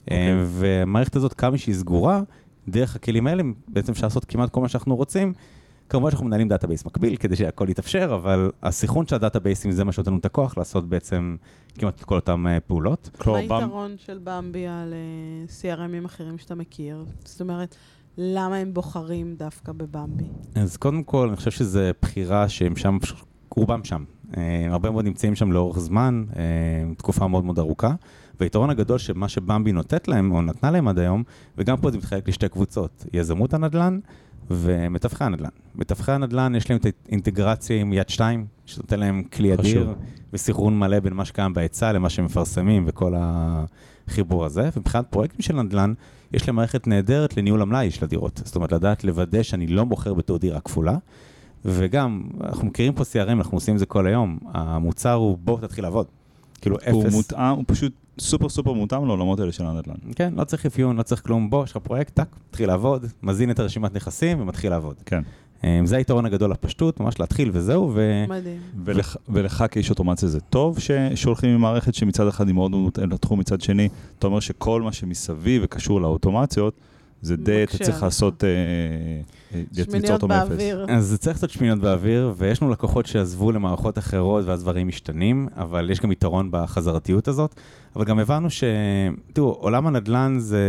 אוקיי. 0.00 0.18
אה, 0.18 0.44
והמערכת 0.46 1.16
הזאת, 1.16 1.32
כמה 1.34 1.58
שהיא 1.58 1.74
סגורה, 1.74 2.20
דרך 2.68 2.96
הכלים 2.96 3.26
האלה 3.26 3.42
בעצם 3.68 3.92
אפשר 3.92 4.06
לעשות 4.06 4.24
כמעט 4.24 4.50
כל 4.50 4.60
מה 4.60 4.68
שאנחנו 4.68 4.96
רוצים. 4.96 5.32
כמובן 5.88 6.10
שאנחנו 6.10 6.26
מנהלים 6.26 6.48
database 6.48 6.84
מקביל 6.84 7.16
כדי 7.16 7.36
שהכל 7.36 7.66
יתאפשר, 7.68 8.10
אבל 8.14 8.50
הסינכרון 8.62 9.06
של 9.06 9.14
ה 9.14 9.19
database 9.19 9.60
ים 9.60 9.70
זה 9.70 9.84
מה 9.84 9.92
שנותן 9.92 10.10
לנו 10.10 10.20
את 10.20 10.24
הכוח 10.24 10.58
לעשות 10.58 10.88
בעצם 10.88 11.36
כמעט 11.78 11.98
את 11.98 12.04
כל 12.04 12.14
אותן 12.14 12.46
אה, 12.46 12.60
פעולות. 12.60 13.10
מה 13.26 13.36
היתרון 13.36 13.94
של 13.98 14.18
במבי 14.24 14.66
על 14.66 14.94
CRMים 15.62 16.06
אחרים 16.06 16.38
שאתה 16.38 16.54
מכיר? 16.54 17.04
זאת 17.24 17.40
אומרת, 17.40 17.76
למה 18.18 18.56
הם 18.56 18.74
בוחרים 18.74 19.34
דווקא 19.38 19.72
בבמבי? 19.72 20.24
אז 20.54 20.76
קודם 20.76 21.02
כל, 21.02 21.28
אני 21.28 21.36
חושב 21.36 21.50
שזו 21.50 21.80
בחירה 22.02 22.48
שהם 22.48 22.76
שם, 22.76 22.98
רובם 23.50 23.84
שם. 23.84 24.04
אה, 24.36 24.66
הרבה 24.70 24.90
מאוד 24.90 25.04
נמצאים 25.04 25.34
שם 25.34 25.52
לאורך 25.52 25.78
זמן, 25.78 26.24
אה, 26.36 26.42
תקופה 26.96 27.28
מאוד 27.28 27.44
מאוד 27.44 27.58
ארוכה. 27.58 27.94
והיתרון 28.40 28.70
הגדול 28.70 28.98
שמה 28.98 29.28
שבמבי 29.28 29.72
נותנת 29.72 30.08
להם, 30.08 30.32
או 30.32 30.42
נתנה 30.42 30.70
להם 30.70 30.88
עד 30.88 30.98
היום, 30.98 31.22
וגם 31.58 31.76
פה 31.76 31.90
זה 31.90 31.98
מתחלק 31.98 32.28
לשתי 32.28 32.48
קבוצות, 32.48 33.06
יזמות 33.12 33.54
הנדל"ן 33.54 33.98
ומתווכי 34.50 35.24
הנדל"ן. 35.24 35.48
מתווכי 35.74 36.12
הנדל"ן 36.12 36.54
יש 36.54 36.70
להם 36.70 36.78
את 36.78 36.86
האינטגרציה 37.08 37.80
עם 37.80 37.92
יד 37.92 38.08
שתיים, 38.08 38.46
שנותן 38.66 39.00
להם 39.00 39.22
כלי 39.22 39.56
חשוב. 39.56 39.82
אדיר, 39.82 39.94
וסנכרון 40.32 40.78
מלא 40.78 41.00
בין 41.00 41.12
מה 41.12 41.24
שקיים 41.24 41.54
בהיצע 41.54 41.92
למה 41.92 42.10
שמפרסמים 42.10 42.84
וכל 42.86 43.14
החיבור 43.16 44.44
הזה. 44.44 44.68
ומבחינת 44.76 45.06
פרויקטים 45.10 45.42
של 45.42 45.62
נדל"ן, 45.62 45.92
יש 46.34 46.48
להם 46.48 46.56
מערכת 46.56 46.86
נהדרת 46.86 47.36
לניהול 47.36 47.62
המלאי 47.62 47.90
של 47.90 48.04
הדירות. 48.04 48.42
זאת 48.44 48.56
אומרת, 48.56 48.72
לדעת 48.72 49.04
לוודא 49.04 49.42
שאני 49.42 49.66
לא 49.66 49.86
מוכר 49.86 50.14
בתור 50.14 50.38
דירה 50.38 50.60
כפולה. 50.60 50.96
וגם, 51.64 52.22
אנחנו 52.44 52.66
מכירים 52.66 52.92
פה 52.92 53.02
CRM, 53.02 53.30
אנחנו 53.30 53.56
עושים 53.56 53.74
את 53.74 53.78
זה 53.78 53.86
כל 53.86 54.06
היום. 54.06 54.38
המוצר 54.52 55.12
הוא 55.12 55.38
בוא 55.38 55.60
תתחיל 55.60 55.84
לעבוד. 55.84 56.06
כאילו 56.60 56.76
הוא 56.90 57.02
אפס. 57.02 57.14
מותאם, 57.14 57.56
הוא 57.56 57.64
פשוט 57.66 57.92
סופר 58.18 58.48
סופר 58.48 58.72
מותאם 58.72 59.06
לעולמות 59.06 59.40
האלה 59.40 59.52
של 59.52 59.66
הנדל"ן. 59.66 59.94
כן, 60.16 60.34
לא 60.36 60.44
צריך 60.44 60.66
אפיון, 60.66 60.96
לא 60.96 61.02
צריך 61.02 61.22
כלום. 61.22 61.50
בוא, 61.50 61.64
יש 61.64 61.70
לך 61.70 61.76
פרויקט, 61.76 62.14
טאק, 62.14 62.36
מתחיל 62.48 62.68
לעבוד, 62.68 63.06
מזין 63.22 63.50
את 63.50 63.58
הרשימת 63.58 63.94
נכסים 63.94 64.40
ומתחיל 64.40 64.70
לעבוד. 64.70 64.94
כן. 65.06 65.22
אה, 65.64 65.80
זה 65.84 65.96
היתרון 65.96 66.26
הגדול 66.26 66.50
לפשטות, 66.50 67.00
ממש 67.00 67.20
להתחיל 67.20 67.50
וזהו, 67.52 67.90
ו... 67.94 68.24
מדהים. 68.28 68.58
ולך, 68.84 69.16
ולך 69.28 69.64
כאיש 69.70 69.90
אוטומציה 69.90 70.28
זה 70.28 70.40
טוב 70.40 70.78
ש, 70.78 70.90
שהולכים 71.14 71.50
עם 71.50 71.60
מערכת 71.60 71.94
שמצד 71.94 72.26
אחד 72.26 72.46
היא 72.46 72.54
מאוד 72.54 72.70
מותאמת 72.70 73.12
לתחום, 73.12 73.40
מצד 73.40 73.60
שני, 73.60 73.88
אתה 74.18 74.26
אומר 74.26 74.40
שכל 74.40 74.82
מה 74.82 74.92
שמסביב 74.92 75.62
וקשור 75.64 76.00
לאוטומציות, 76.00 76.74
זה 77.22 77.36
די, 77.36 77.64
אתה 77.64 77.78
צריך. 77.78 78.02
לעשות, 78.02 78.44
אה, 78.44 78.48
אה, 79.54 79.62
ליצור 79.72 79.84
שמיניות 79.84 80.10
אותו 80.10 80.28
מאפס. 80.28 80.58
אז 80.88 81.06
זה 81.06 81.18
צריך 81.18 81.36
לעשות 81.36 81.50
שמיניות 81.50 81.78
באוויר, 81.78 82.32
ויש 82.36 82.62
לנו 82.62 82.70
לקוחות 82.70 83.06
שעזבו 83.06 83.52
למערכות 83.52 83.98
אחרות 83.98 84.44
ואז 84.44 84.62
דברים 84.62 84.88
משתנים, 84.88 85.48
אבל 85.56 85.90
יש 85.90 86.00
גם 86.00 86.12
יתרון 86.12 86.48
בחזרתיות 86.50 87.28
הזאת. 87.28 87.54
אבל 87.96 88.04
גם 88.04 88.18
הבנו 88.18 88.50
ש... 88.50 88.64
תראו, 89.32 89.50
עולם 89.50 89.86
הנדל"ן 89.86 90.36
זה... 90.38 90.60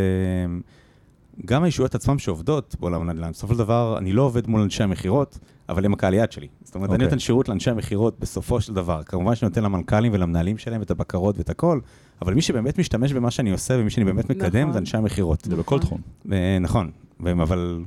גם 1.45 1.63
הישויות 1.63 1.95
עצמם 1.95 2.19
שעובדות 2.19 2.75
בעולם 2.79 3.01
הנדל"ן, 3.01 3.31
בסופו 3.31 3.53
של 3.53 3.59
דבר, 3.59 3.95
אני 3.97 4.13
לא 4.13 4.21
עובד 4.21 4.47
מול 4.47 4.61
אנשי 4.61 4.83
המכירות, 4.83 5.39
אבל 5.69 5.85
הם 5.85 5.93
הקהל 5.93 6.13
יעד 6.13 6.31
שלי. 6.31 6.47
זאת 6.63 6.75
אומרת, 6.75 6.89
אני 6.89 6.95
אוקיי. 6.95 7.07
נותן 7.07 7.19
שירות 7.19 7.49
לאנשי 7.49 7.69
המכירות 7.69 8.19
בסופו 8.19 8.61
של 8.61 8.73
דבר. 8.73 9.03
כמובן 9.03 9.35
שאני 9.35 9.49
נותן 9.49 9.63
למנכ"לים 9.63 10.13
ולמנהלים 10.13 10.57
שלהם 10.57 10.81
את 10.81 10.91
הבקרות 10.91 11.37
ואת 11.37 11.49
הכל, 11.49 11.79
אבל 12.21 12.33
מי 12.33 12.41
שבאמת 12.41 12.79
משתמש 12.79 13.13
במה 13.13 13.31
שאני 13.31 13.51
עושה 13.51 13.73
ומי 13.79 13.89
שאני 13.89 14.05
באמת 14.05 14.29
מקדם 14.29 14.61
נכון. 14.61 14.73
זה 14.73 14.79
אנשי 14.79 14.97
המכירות. 14.97 15.41
זה 15.41 15.55
בכל 15.55 15.79
תחום. 15.79 16.01
אה, 16.31 16.57
נכון, 16.61 16.91
אבל 17.23 17.83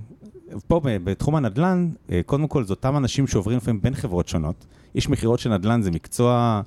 פה 0.66 0.80
בתחום 0.84 1.34
הנדל"ן, 1.34 1.90
אה, 2.11 2.20
קודם 2.26 2.49
כל 2.49 2.64
זה 2.64 2.72
אותם 2.72 2.96
אנשים 2.96 3.26
שעוברים 3.26 3.57
לפעמים 3.57 3.80
בין 3.80 3.94
חברות 3.94 4.28
שונות. 4.28 4.66
איש 4.94 5.09
מכירות 5.09 5.38
של 5.38 5.51
נדל"ן 5.51 5.82
זה 5.82 5.90
מקצוע, 5.90 6.61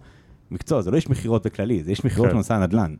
מקצוע, 0.51 0.81
זה 0.81 0.91
לא 0.91 0.95
איש 0.95 1.09
מכירות 1.09 1.45
בכללי, 1.45 1.83
זה 1.83 1.89
איש 1.89 2.05
מכירות 2.05 2.27
כן. 2.27 2.33
בנושא 2.33 2.53
הנדל"ן. 2.53 2.95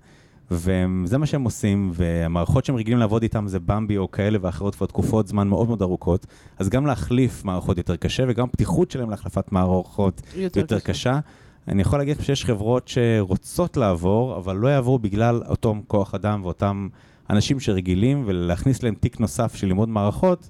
וזה 0.52 1.18
מה 1.18 1.26
שהם 1.26 1.43
עושים, 1.43 1.91
והמערכות 1.93 2.66
שהם 2.66 2.76
רגילים 2.76 2.99
לעבוד 2.99 3.24
איתם 3.24 3.47
זה 3.47 3.60
במבי 3.60 3.97
או 3.97 4.12
כאלה 4.12 4.38
ואחרות 4.41 4.76
כבר 4.76 4.86
תקופות 4.86 5.28
זמן 5.28 5.47
מאוד 5.47 5.68
מאוד 5.68 5.82
ארוכות, 5.82 6.26
אז 6.60 6.70
גם 6.70 6.86
להחליף 6.86 7.45
מערכות 7.45 7.78
יותר 7.78 7.95
קשה, 7.95 8.24
וגם 8.28 8.47
פתיחות 8.47 8.91
שלהם 8.91 9.10
להחלפת 9.10 9.52
מערכות 9.52 10.22
יותר 10.56 10.80
קשה. 10.80 11.20
אני 11.68 11.82
יכול 11.82 11.99
להגיד 11.99 12.22
שיש 12.22 12.45
חברות 12.45 12.88
שרוצות 12.88 13.78
לעבור, 13.78 14.38
אבל 14.38 14.56
לא 14.56 14.68
יעברו 14.68 14.99
בגלל 14.99 15.41
אותו 15.49 15.76
כוח 15.88 16.16
אדם 16.16 16.43
ואותם 16.43 16.88
אנשים 17.30 17.60
שרגילים, 17.60 18.24
ולהכניס 18.26 18.84
להם 18.84 18.95
תיק 18.95 19.20
נוסף 19.20 19.56
של 19.56 19.68
לימוד 19.68 19.89
מערכות, 19.89 20.49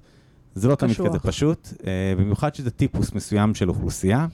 זה 0.56 0.68
לא 0.68 0.76
תמיד. 0.76 0.96
כזה 0.96 1.20
פשוט, 1.20 1.74
אה, 1.88 2.14
במיוחד 2.18 2.56
שזה 2.56 2.72
טיפוס 2.72 3.14
מסוים 3.14 3.56
של 3.56 3.70
אוכלוסייה. 3.70 4.28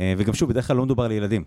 אה, 0.00 0.14
וגם 0.18 0.34
שוב, 0.34 0.48
בדרך 0.50 0.66
כלל 0.66 0.76
לא 0.76 0.84
מדובר 0.84 1.04
על 1.04 1.12
ילדים. 1.12 1.44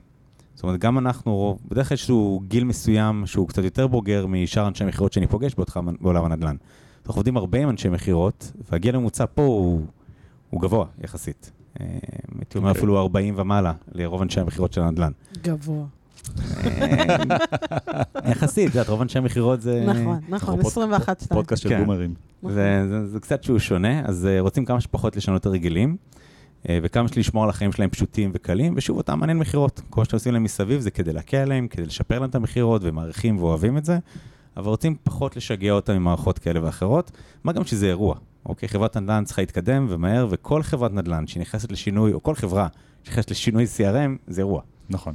זאת 0.60 0.64
אומרת, 0.64 0.80
גם 0.80 0.98
אנחנו, 0.98 1.58
בדרך 1.72 1.88
כלל 1.88 1.96
יש 1.96 2.02
איזשהו 2.02 2.42
גיל 2.48 2.64
מסוים 2.64 3.26
שהוא 3.26 3.48
קצת 3.48 3.64
יותר 3.64 3.88
בוגר 3.88 4.26
משאר 4.28 4.68
אנשי 4.68 4.86
מכירות 4.86 5.14
שאני 5.14 5.28
פוגש 5.28 5.54
באותך- 5.56 5.80
בעולם 6.02 6.26
הנדל"ן. 6.26 6.56
אנחנו 7.06 7.20
עובדים 7.20 7.38
הרבה 7.38 7.64
עם 7.64 7.70
אנשי 7.70 7.90
מכירות, 7.90 8.52
והגיל 8.72 8.96
הממוצע 8.96 9.26
פה 9.34 9.42
הוא, 9.42 9.82
הוא 10.50 10.62
גבוה 10.62 10.86
יחסית. 11.04 11.52
אה, 11.80 11.86
הייתי 12.38 12.58
אומר 12.58 12.70
אוקיי. 12.70 12.80
אפילו 12.80 13.00
40 13.00 13.34
ומעלה 13.38 13.74
לרוב 13.92 14.22
אנשי 14.22 14.40
המכירות 14.40 14.74
של 14.74 14.82
הנדל"ן. 14.82 15.12
גבוה. 15.44 15.86
אה, 16.64 17.16
יחסית, 18.32 18.70
את 18.70 18.76
יודעת, 18.76 18.90
רוב 18.90 19.02
אנשי 19.02 19.18
המכירות 19.18 19.62
זה... 19.62 19.86
נכון, 19.88 20.20
נכון, 20.30 20.56
פוד- 20.62 20.66
21 20.66 21.20
2 21.22 21.38
פודקאסט 21.38 21.62
של 21.64 21.70
כן. 21.70 21.80
בומרים. 21.80 22.14
זה, 22.50 22.84
קצת 23.22 23.44
שהוא 23.44 23.60
שונה, 23.60 24.02
אז 24.06 24.28
uh, 24.38 24.42
רוצים 24.42 24.66
כמה 24.66 24.82
שפחות 24.82 25.16
לשנות 25.16 25.46
הרגלים, 25.46 25.98
uh, 26.14 26.19
וכמה 26.66 27.08
שיותר 27.08 27.20
לשמור 27.20 27.44
על 27.44 27.50
החיים 27.50 27.72
שלהם 27.72 27.90
פשוטים 27.90 28.32
וקלים, 28.34 28.74
ושוב, 28.78 28.98
אותם 28.98 29.20
מעניין 29.20 29.38
מכירות. 29.38 29.82
כל 29.90 30.02
מה 30.02 30.06
שאתם 30.06 30.16
עושים 30.16 30.34
להם 30.34 30.44
מסביב 30.44 30.82
זה 30.82 30.92
כדי 30.92 31.14
להקל 31.14 31.38
עליהם, 31.38 31.68
כדי 31.68 31.86
לשפר 31.86 32.20
להם 32.20 32.30
את 32.30 32.36
המכירות, 32.36 32.82
ומעריכים 32.86 33.38
ואוהבים 33.38 33.78
את 33.78 33.86
זה, 33.86 34.00
אבל 34.58 34.68
רוצים 34.68 34.96
פחות 35.04 35.38
לשגע 35.38 35.72
אותם 35.72 35.94
עם 35.94 36.04
מערכות 36.04 36.40
כאלה 36.40 36.64
ואחרות, 36.64 37.12
מה 37.44 37.52
גם 37.52 37.64
שזה 37.64 37.88
אירוע. 37.88 38.16
אוקיי, 38.46 38.70
חברת 38.70 38.98
נדל"ן 38.98 39.24
צריכה 39.24 39.42
להתקדם 39.42 39.86
ומהר, 39.90 40.28
וכל 40.30 40.64
חברת 40.64 40.94
נדל"ן 40.94 41.28
שנכנסת 41.28 41.72
לשינוי, 41.72 42.14
או 42.14 42.24
כל 42.24 42.36
חברה 42.36 42.68
שנכנסת 43.04 43.32
לשינוי 43.32 43.66
CRM, 43.66 44.18
זה 44.28 44.42
אירוע. 44.42 44.62
נכון. 44.90 45.14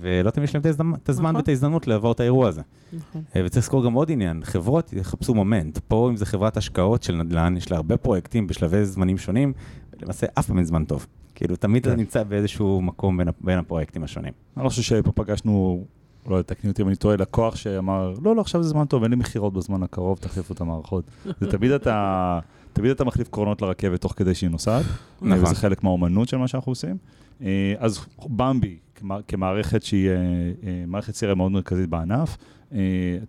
ולא 0.00 0.30
תמיד 0.30 0.44
יש 0.44 0.54
להם 0.54 0.94
את 0.94 1.08
הזמן 1.08 1.28
נכון. 1.28 1.36
ואת 1.36 1.48
ההזדמנות 1.48 1.86
לעבור 1.86 2.12
את 2.12 2.20
האירוע 2.20 2.48
הזה. 2.48 2.62
נכון. 2.92 3.22
אה, 3.36 3.42
וצריך 3.44 3.64
לזכור 3.64 3.84
גם 3.84 3.92
עוד 3.92 4.10
עניין, 4.10 4.44
חברות 4.44 4.92
יחפשו 4.92 5.34
מומנט. 5.34 5.78
פה 5.88 6.08
אם 6.10 6.16
זה 6.16 6.26
חברת 6.26 6.56
השקעות 6.56 7.02
של 7.02 7.16
נדל"ן, 7.16 7.56
יש 7.56 7.70
לה 7.70 7.76
הרבה 7.76 7.96
פרויקטים 7.96 8.46
בשלבי 8.46 8.84
זמנים 8.84 9.18
שונים, 9.18 9.52
ולמעשה 10.00 10.26
אף 10.38 10.46
פעם 10.46 10.56
אין 10.56 10.64
זמן 10.64 10.84
טוב. 10.84 11.06
כאילו, 11.34 11.56
תמיד 11.56 11.84
כן. 11.84 11.90
אתה 11.90 11.98
נמצא 11.98 12.22
באיזשהו 12.22 12.82
מקום 12.82 13.16
בין, 13.16 13.28
בין 13.40 13.58
הפרויקטים 13.58 14.04
השונים. 14.04 14.32
אני 14.56 14.64
לא 14.64 14.68
חושב 14.68 14.82
שפה 14.82 15.12
פגשנו, 15.12 15.84
לא 16.26 16.36
יודע, 16.36 16.42
תקני 16.42 16.70
אותי 16.70 16.82
אם 16.82 16.88
אני 16.88 16.96
טועה, 16.96 17.16
לקוח 17.16 17.56
שאמר, 17.56 18.14
לא, 18.22 18.36
לא, 18.36 18.40
עכשיו 18.40 18.62
זה 18.62 18.68
זמן 18.68 18.84
טוב, 18.84 19.02
אין 19.02 19.10
לי 19.10 19.16
מכירות 19.16 19.52
בזמן 19.52 19.82
הקרוב, 19.82 20.18
תחליפו 20.18 20.54
את 20.54 20.60
המערכות. 20.60 21.04
זה 21.40 21.50
תמיד 21.50 21.70
אתה, 21.70 22.38
תמיד 22.72 22.90
אתה 22.90 23.04
מחליף 23.04 23.28
קרונות 23.28 23.62
לרכבת 23.62 24.00
תוך 24.00 24.14
כדי 24.16 24.34
שהיא 24.34 24.50
נוסעת, 24.50 24.84
נכון. 25.22 25.44
וזה 25.44 25.54
חלק 25.54 25.84
מהאומנות 25.84 26.28
של 26.28 26.36
מה 26.36 26.48
שאנחנו 26.48 26.72
עושים. 26.72 26.96
אה, 27.42 27.74
אז 27.78 28.00
במבי, 28.26 28.76
כמע- 28.94 29.22
כמערכת 29.28 29.82
שהיא 29.82 30.08
אה, 30.08 30.14
אה, 30.14 30.84
מערכת 30.86 31.14
CRM 31.14 31.34
מאוד 31.34 31.52
מרכזית 31.52 31.88
בענף, 31.88 32.36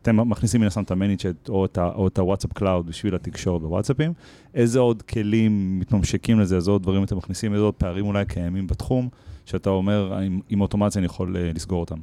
אתם 0.02 0.30
מכניסים 0.30 0.62
מן 0.62 0.68
הסתם 0.68 0.84
את 0.84 0.92
ה 0.92 0.98
ManyChat 0.98 1.50
או 1.50 2.08
את 2.08 2.18
הוואטסאפ 2.20 2.54
Cloud 2.54 2.88
בשביל 2.88 3.16
התקשורת 3.16 3.62
בוואטסאפים. 3.62 4.14
איזה 4.54 4.80
עוד 4.80 5.02
כלים 5.02 5.80
מתממשקים 5.80 6.40
לזה, 6.40 6.56
איזה 6.56 6.72
עוד 6.72 6.84
דברים 6.84 7.04
אתם 7.04 7.18
מכניסים, 7.18 7.54
איזה 7.54 7.64
עוד 7.64 7.74
פערים 7.74 8.06
אולי 8.06 8.26
קיימים 8.26 8.68
בתחום, 8.68 9.10
שאתה 9.46 9.70
אומר, 9.70 10.14
עם, 10.14 10.40
עם 10.50 10.62
אוטומציה 10.62 11.00
אני 11.00 11.06
יכול 11.06 11.36
לסגור 11.40 11.80
אותם. 11.80 11.98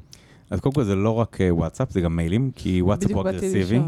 אז 0.51 0.61
קודם 0.61 0.75
כל 0.75 0.85
זה 0.85 0.95
לא 0.95 1.11
רק 1.11 1.39
וואטסאפ, 1.51 1.91
זה 1.91 2.01
גם 2.01 2.17
מיילים, 2.17 2.51
כי 2.55 2.83
וואטסאפ 2.83 3.11
הוא 3.11 3.21
אגרסיבי. 3.21 3.81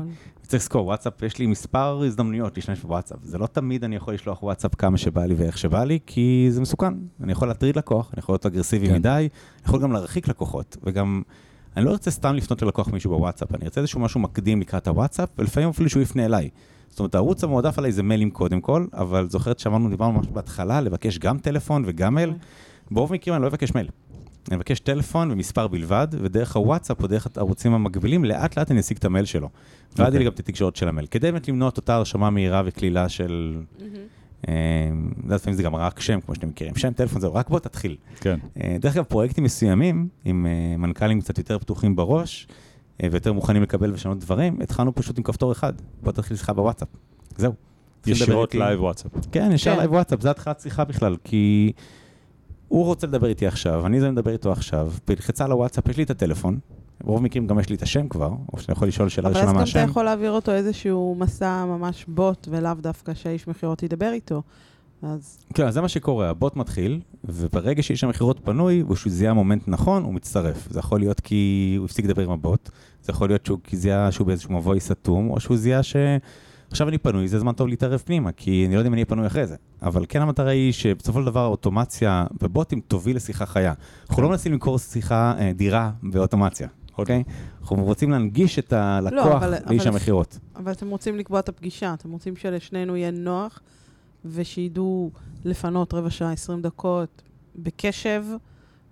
צריך 0.49 0.62
לזכור, 0.62 0.86
וואטסאפ, 0.86 1.22
יש 1.22 1.38
לי 1.38 1.46
מספר 1.46 2.03
הזדמנויות 2.07 2.57
להשתמש 2.57 2.80
בוואטסאפ. 2.80 3.18
זה 3.22 3.38
לא 3.38 3.46
תמיד 3.46 3.84
אני 3.84 3.96
יכול 3.96 4.14
לשלוח 4.14 4.42
וואטסאפ 4.42 4.74
כמה 4.74 4.99
שבא 4.99 5.24
לי 5.24 5.34
ואיך 5.34 5.59
שבא 5.59 5.84
לי, 5.84 5.99
כי 6.07 6.46
זה 6.51 6.61
מסוכן. 6.61 6.94
אני 7.22 7.32
יכול 7.32 7.49
להטריד 7.49 7.76
לקוח, 7.76 8.11
אני 8.12 8.18
יכול 8.18 8.32
להיות 8.32 8.46
אגרסיבי 8.46 8.86
כן. 8.86 8.94
מדי, 8.94 9.09
אני 9.09 9.28
יכול 9.64 9.82
גם 9.82 9.92
להרחיק 9.92 10.28
לקוחות. 10.28 10.76
וגם, 10.82 11.22
אני 11.76 11.84
לא 11.84 11.90
רוצה 11.90 12.11
סתם 12.11 12.34
לפנות 12.34 12.62
ללקוח 12.62 12.88
מישהו 12.88 13.11
בוואטסאפ, 13.11 13.55
אני 13.55 13.64
רוצה 13.64 13.80
איזשהו 13.80 14.01
משהו 14.01 14.20
מקדים 14.20 14.61
לקראת 14.61 14.88
הוואטסאפ, 14.88 15.28
ולפעמים 15.38 15.68
אפילו 15.68 15.90
שהוא 15.90 16.03
יפנה 16.03 16.24
אליי. 16.24 16.51
זאת 16.88 16.99
אומרת, 16.99 17.14
הערוץ 17.14 17.44
המועדף 17.44 17.78
עליי 17.78 17.92
זה 17.92 18.03
מיילים 18.03 18.30
קודם 18.30 18.61
כל, 18.61 18.86
אבל 18.92 19.28
זוכרת 19.28 19.59
שאמרנו, 19.59 19.88
דיברנו 19.88 20.12
ממש 20.12 20.26
בהתחלה, 20.26 20.80
לבקש 20.80 21.18
גם 21.18 21.38
טלפון 21.38 21.82
וגם 21.86 22.14
מייל. 22.14 22.32
ברוב 22.90 23.12
המקרים 23.12 23.34
אני 23.34 23.42
לא 23.42 23.49
אבקש 23.49 23.74
מייל. 23.74 23.88
אני 24.49 24.57
אבקש 24.57 24.80
טלפון 24.80 25.30
ומספר 25.30 25.66
בלבד, 25.68 26.09
ודרך 26.11 26.57
הוואטסאפ 26.57 27.03
או 27.03 27.07
דרך 27.07 27.26
הערוצים 27.36 27.74
המקבילים, 27.74 28.24
לאט 28.24 28.59
לאט 28.59 28.70
אני 28.70 28.80
אשיג 28.80 28.96
את 28.96 29.05
המייל 29.05 29.24
שלו. 29.24 29.49
ועד 29.96 30.07
אוקיי. 30.07 30.18
לי 30.18 30.24
גם 30.24 30.32
את 30.32 30.38
התקשורת 30.38 30.76
של 30.76 30.88
המייל. 30.88 31.07
כדי 31.07 31.32
באמת 31.32 31.49
למנוע 31.49 31.68
את 31.68 31.76
אותה 31.76 31.94
הרשמה 31.94 32.30
מהירה 32.30 32.62
וקלילה 32.66 33.09
של, 33.09 33.62
אה, 34.49 34.55
לפעמים 35.28 35.57
זה 35.57 35.62
גם 35.62 35.76
רק 35.76 36.01
שם, 36.01 36.20
כמו 36.20 36.34
שאתם 36.34 36.49
מכירים. 36.49 36.74
שם, 36.76 36.92
טלפון, 36.92 37.20
זהו, 37.20 37.34
רק 37.34 37.49
בוא 37.49 37.59
תתחיל. 37.59 37.96
כן. 38.20 38.38
אה, 38.61 38.76
דרך 38.80 38.96
אגב, 38.96 39.05
פרויקטים 39.05 39.44
מסוימים, 39.44 40.09
עם 40.24 40.46
אה, 40.46 40.76
מנכ"לים 40.76 41.20
קצת 41.20 41.38
יותר 41.38 41.59
פתוחים 41.59 41.96
בראש, 41.96 42.49
אה, 43.03 43.09
ויותר 43.11 43.32
מוכנים 43.32 43.62
לקבל 43.62 43.90
ולשנות 43.90 44.18
דברים, 44.18 44.59
התחלנו 44.62 44.94
פשוט 44.94 45.18
עם 45.18 45.24
כפתור 45.24 45.53
אחד, 45.53 45.72
בוא 46.03 46.12
תתחיל 46.12 46.36
שיחה 46.36 46.53
בוואטסאפ. 46.53 46.88
זהו. 47.36 47.53
ישירות. 48.07 48.55
live 48.54 48.80
WhatsApp. 48.80 49.12
כן, 49.32 49.51
ישר 49.55 49.70
כן. 49.70 49.76
live 49.76 49.92
WhatsApp, 49.92 50.20
זה 50.20 50.30
התחלת 50.30 50.61
שיחה 50.61 50.84
בכלל, 50.84 51.16
כי 51.24 51.72
הוא 52.68 52.84
רוצה 52.84 53.06
לדבר 53.06 53.26
איתי 53.26 53.46
עכשיו, 53.46 53.86
אני 53.86 54.00
זה 54.00 54.10
מדבר 54.10 54.32
איתו 54.32 54.52
עכשיו, 54.52 54.92
בלחיצה 55.06 55.44
על 55.44 55.52
הוואטסאפ, 55.52 55.88
יש 55.88 55.96
לי 55.96 56.02
את 56.02 56.10
הטלפון, 56.10 56.58
ברוב 57.04 57.18
המקרים 57.18 57.46
גם 57.46 57.58
יש 57.58 57.68
לי 57.68 57.76
את 57.76 57.82
השם 57.82 58.08
כבר, 58.08 58.30
או 58.52 58.58
שאני 58.58 58.72
יכול 58.72 58.88
לשאול 58.88 59.08
שאלה 59.08 59.28
אבל 59.28 59.36
אז 59.36 59.40
ראשונה 59.40 59.52
גם 59.52 59.60
מהשם. 59.60 59.78
אתה 59.78 59.90
יכול 59.90 60.04
להעביר 60.04 60.30
אותו 60.30 60.52
איזשהו 60.52 61.16
מסע 61.18 61.64
ממש 61.64 62.04
בוט, 62.08 62.48
ולאו 62.50 62.74
דווקא 62.74 63.14
שהאיש 63.14 63.48
מכירות 63.48 63.82
ידבר 63.82 64.12
איתו. 64.12 64.42
אז 65.02 65.38
כן, 65.54 65.70
זה 65.70 65.80
מה 65.80 65.88
שקורה, 65.88 66.30
הבוט 66.30 66.56
מתחיל, 66.56 67.00
וברגע 67.24 67.82
שיש 67.82 68.00
שם 68.00 68.08
מכירות 68.08 68.40
פנוי, 68.44 68.82
ושהוא 68.90 69.12
זיהה 69.12 69.34
מומנט 69.34 69.62
נכון, 69.68 70.04
הוא 70.04 70.14
מצטרף. 70.14 70.68
זה 70.70 70.78
יכול 70.78 71.00
להיות 71.00 71.20
כי 71.20 71.74
הוא 71.78 71.84
הפסיק 71.84 72.04
לדבר 72.04 72.22
עם 72.22 72.30
הבוט, 72.30 72.70
זה 73.02 73.12
יכול 73.12 73.28
להיות 73.28 73.46
שהוא 73.46 73.58
זיהה 73.72 74.12
שהוא 74.12 74.26
באיזשהו 74.26 74.52
מבוי 74.52 74.80
סתום, 74.80 75.30
או 75.30 75.40
שהוא 75.40 75.56
זיהה 75.56 75.82
ש... 75.82 75.96
עכשיו 76.70 76.88
אני 76.88 76.98
פנוי, 76.98 77.28
זה 77.28 77.38
זמן 77.38 77.52
טוב 77.52 77.68
להתערב 77.68 78.02
פנימה, 78.04 78.32
כי 78.32 78.64
אני 78.66 78.74
לא 78.74 78.80
יודע 78.80 78.88
אם 78.88 78.92
אני 78.92 79.00
אהיה 79.00 79.06
פנוי 79.06 79.26
אחרי 79.26 79.46
זה. 79.46 79.56
אבל 79.82 80.04
כן 80.08 80.22
המטרה 80.22 80.50
היא 80.50 80.72
שבסופו 80.72 81.20
של 81.20 81.26
דבר 81.26 81.40
האוטומציה 81.44 82.26
בבוטים 82.42 82.80
תוביל 82.80 83.16
לשיחה 83.16 83.46
חיה. 83.46 83.72
אנחנו 84.10 84.22
לא 84.22 84.28
מנסים 84.28 84.52
למכור 84.52 84.78
שיחה, 84.78 85.34
אה, 85.38 85.52
דירה 85.52 85.90
באוטומציה, 86.02 86.68
אוקיי? 86.98 87.22
אנחנו 87.60 87.84
רוצים 87.84 88.10
להנגיש 88.10 88.58
את 88.58 88.72
הלקוח 88.72 89.12
לא, 89.26 89.36
אבל- 89.36 89.54
לאיש 89.68 89.86
אבל- 89.86 89.92
המכירות. 89.94 90.38
אבל 90.56 90.72
אתם 90.72 90.88
רוצים 90.90 91.16
לקבוע 91.16 91.40
את 91.40 91.48
הפגישה, 91.48 91.94
אתם 91.94 92.10
רוצים 92.10 92.36
שלשנינו 92.36 92.96
יהיה 92.96 93.10
נוח, 93.10 93.60
ושידעו 94.24 95.10
לפנות 95.44 95.94
רבע 95.94 96.10
שעה, 96.10 96.32
20 96.32 96.62
דקות 96.62 97.22
בקשב, 97.56 98.24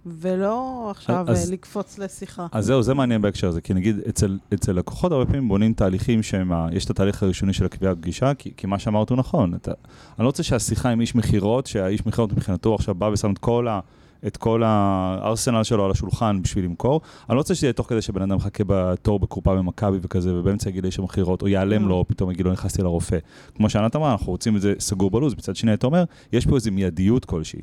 ולא 0.07 0.87
עכשיו 0.91 1.25
אז- 1.29 1.53
לקפוץ 1.53 1.99
לשיחה. 1.99 2.47
אז 2.53 2.65
זהו, 2.67 2.83
זה 2.83 2.95
מעניין 2.95 3.23
בהקשר 3.23 3.49
הזה, 3.49 3.61
כי 3.61 3.75
נגיד 3.75 3.97
אצל, 4.09 4.39
אצל 4.55 4.73
לקוחות 4.73 5.13
הרבה 5.13 5.27
פעמים 5.27 5.49
בונים 5.49 5.73
תהליכים 5.73 6.23
שהם, 6.23 6.53
יש 6.73 6.85
את 6.85 6.91
התהליך 6.91 7.23
הראשוני 7.23 7.53
של 7.53 7.65
הקביעת 7.65 7.97
פגישה, 7.99 8.35
כי, 8.35 8.51
כי 8.57 8.67
מה 8.67 8.79
שאמרת 8.79 9.11
הוא 9.11 9.19
נכון. 9.19 9.55
אתה, 9.55 9.71
אני 10.19 10.25
לא 10.25 10.29
רוצה 10.29 10.43
שהשיחה 10.43 10.89
עם 10.89 11.01
איש 11.01 11.15
מכירות, 11.15 11.67
שהאיש 11.67 12.07
מכירות 12.07 12.33
מבחינתו 12.33 12.75
עכשיו 12.75 12.95
בא 12.95 13.07
ושם 13.13 13.33
את 13.33 13.39
כל, 13.39 13.69
ה, 13.69 13.81
את 14.27 14.37
כל 14.37 14.63
הארסנל 14.65 15.63
שלו 15.65 15.85
על 15.85 15.91
השולחן 15.91 16.43
בשביל 16.43 16.65
למכור. 16.65 17.01
אני 17.29 17.35
לא 17.37 17.41
רוצה 17.41 17.55
שזה 17.55 17.67
יהיה 17.67 17.73
תוך 17.73 17.89
כדי 17.89 18.03
שבן 18.03 18.23
אדם 18.23 18.37
מחכה 18.37 18.65
בתור 18.67 19.19
בקופה 19.19 19.55
במכבי 19.55 19.99
וכזה, 20.03 20.35
ובאמצע 20.35 20.69
יגיד 20.71 20.83
לאיש 20.83 20.99
המכירות, 20.99 21.43
או 21.43 21.49
ייעלם 21.49 21.85
Mm. 21.85 21.89
לו, 21.89 21.95
או 21.95 22.05
פתאום 22.09 22.31
יגיד 22.31 22.47
לו, 22.47 22.53
נכנסתי 22.53 22.83
לרופא. 22.83 23.19
כמו 23.55 23.71
שענת 23.71 23.97
אמרה, 23.97 24.13
אנחנו 24.13 24.33
רוצים 24.33 24.57
את 24.57 24.61
זה 24.61 24.75
סגור 24.79 25.11
בלוז. 25.11 25.35
מצד 25.35 25.57
שני, 25.57 25.75
אתה 25.75 25.87
אומר, 25.87 26.05
יש 26.33 26.47
פה 26.47 26.55
איזו 26.57 26.73
מיידיות 26.73 27.25
כלשהי. 27.25 27.61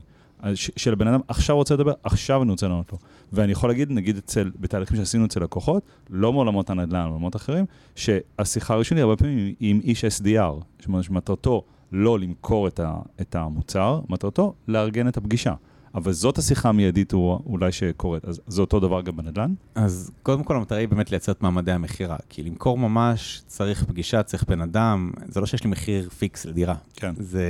של 0.55 0.93
הבן 0.93 1.07
אדם 1.07 1.19
עכשיו 1.27 1.55
רוצה 1.55 1.73
לדבר, 1.73 1.93
עכשיו 2.03 2.43
אני 2.43 2.51
רוצה 2.51 2.67
לענות 2.67 2.91
לו. 2.91 2.97
ואני 3.33 3.51
יכול 3.51 3.69
להגיד, 3.69 3.91
נגיד 3.91 4.17
אצל, 4.17 4.51
בתהליכים 4.59 4.97
שעשינו 4.97 5.25
אצל 5.25 5.39
לקוחות, 5.39 5.83
לא 6.09 6.33
מעולמות 6.33 6.69
הנדל"ן, 6.69 7.05
מעולמות 7.07 7.35
אחרים, 7.35 7.65
שהשיחה 7.95 8.73
הראשונית 8.73 9.01
הרבה 9.01 9.15
פעמים 9.15 9.37
היא 9.37 9.55
עם 9.59 9.79
איש 9.83 10.05
SDR, 10.05 10.81
שמטרתו 11.01 11.63
לא 11.91 12.19
למכור 12.19 12.67
את, 12.67 12.79
ה, 12.79 12.95
את 13.21 13.35
המוצר, 13.35 13.99
מטרתו 14.09 14.53
לארגן 14.67 15.07
את 15.07 15.17
הפגישה. 15.17 15.53
אבל 15.95 16.11
זאת 16.11 16.37
השיחה 16.37 16.69
המיידית 16.69 17.13
אולי 17.13 17.71
שקורית, 17.71 18.25
אז 18.25 18.41
זה 18.47 18.61
אותו 18.61 18.79
דבר 18.79 19.01
גם 19.01 19.17
בנדל"ן? 19.17 19.53
אז 19.75 20.11
קודם 20.23 20.43
כל 20.43 20.55
המטרה 20.55 20.77
היא 20.77 20.87
באמת 20.87 21.11
לייצר 21.11 21.31
את 21.31 21.41
מעמדי 21.41 21.71
המכירה, 21.71 22.17
כי 22.29 22.43
למכור 22.43 22.77
ממש 22.77 23.41
צריך 23.47 23.83
פגישה, 23.83 24.23
צריך 24.23 24.43
בן 24.43 24.61
אדם, 24.61 25.11
זה 25.27 25.39
לא 25.39 25.45
שיש 25.45 25.63
לי 25.63 25.69
מחיר 25.69 26.09
fix 26.09 26.45
לדירה. 26.45 26.75
כן. 26.95 27.13
זה... 27.17 27.47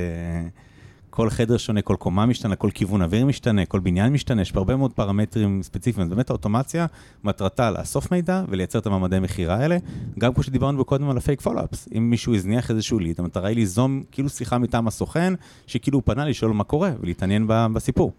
כל 1.14 1.30
חדר 1.30 1.56
שונה, 1.56 1.82
כל 1.82 1.96
קומה 1.98 2.26
משתנה, 2.26 2.56
כל 2.56 2.70
כיוון 2.74 3.02
אוויר 3.02 3.26
משתנה, 3.26 3.64
כל 3.64 3.80
בניין 3.80 4.12
משתנה, 4.12 4.42
יש 4.42 4.52
פה 4.52 4.58
הרבה 4.60 4.76
מאוד 4.76 4.92
פרמטרים 4.92 5.62
ספציפיים. 5.62 6.06
אז 6.06 6.10
באמת 6.10 6.30
האוטומציה, 6.30 6.86
מטרתה 7.24 7.70
לאסוף 7.70 8.12
מידע 8.12 8.42
ולייצר 8.48 8.78
את 8.78 8.86
המעמדי 8.86 9.20
מכירה 9.20 9.54
האלה. 9.54 9.76
גם 10.18 10.34
כמו 10.34 10.42
שדיברנו 10.42 10.84
קודם 10.84 11.10
על 11.10 11.16
ה 11.16 11.21
fake 11.21 11.40
follow-ups, 11.40 11.88
אם 11.96 12.10
מישהו 12.10 12.34
הזניח 12.34 12.70
איזשהו 12.70 12.98
lead, 12.98 13.20
המטרה 13.20 13.48
היא 13.48 13.56
ליזום 13.56 14.02
כאילו 14.12 14.28
שיחה 14.28 14.58
מטעם 14.58 14.88
הסוכן, 14.88 15.34
שכאילו 15.66 15.98
הוא 15.98 16.02
פנה 16.06 16.24
לשאול 16.24 16.52
מה 16.52 16.64
קורה 16.64 16.90
ולהתעניין 17.00 17.44
בסיפור. 17.48 18.12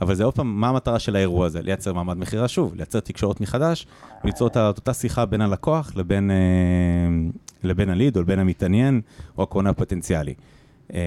אבל 0.00 0.14
זה 0.14 0.24
עוד 0.24 0.34
פעם, 0.34 0.60
מה 0.60 0.68
המטרה 0.68 0.98
של 0.98 1.16
האירוע 1.16 1.46
הזה? 1.46 1.62
לייצר 1.62 1.92
מעמד 1.92 2.16
מכירה 2.16 2.48
שוב, 2.48 2.74
לייצר 2.74 3.00
תקשורת 3.00 3.40
מחדש, 3.40 3.86
ליצור 4.24 4.48
את 4.48 4.56
אותה 4.56 4.94
שיחה 4.94 5.26
בין 5.26 5.40
הלקוח 5.40 5.92
לבין, 5.96 6.30
אה, 6.30 6.36
לבין 7.64 7.90
ה 7.90 7.95
lead 7.95 8.16
או 8.16 8.22
לבין 8.22 8.38
המתעניין 8.38 9.00
או 9.38 9.42
הקונה 9.42 9.70
הפוטנציאלי. 9.70 10.34
אה, 10.94 11.00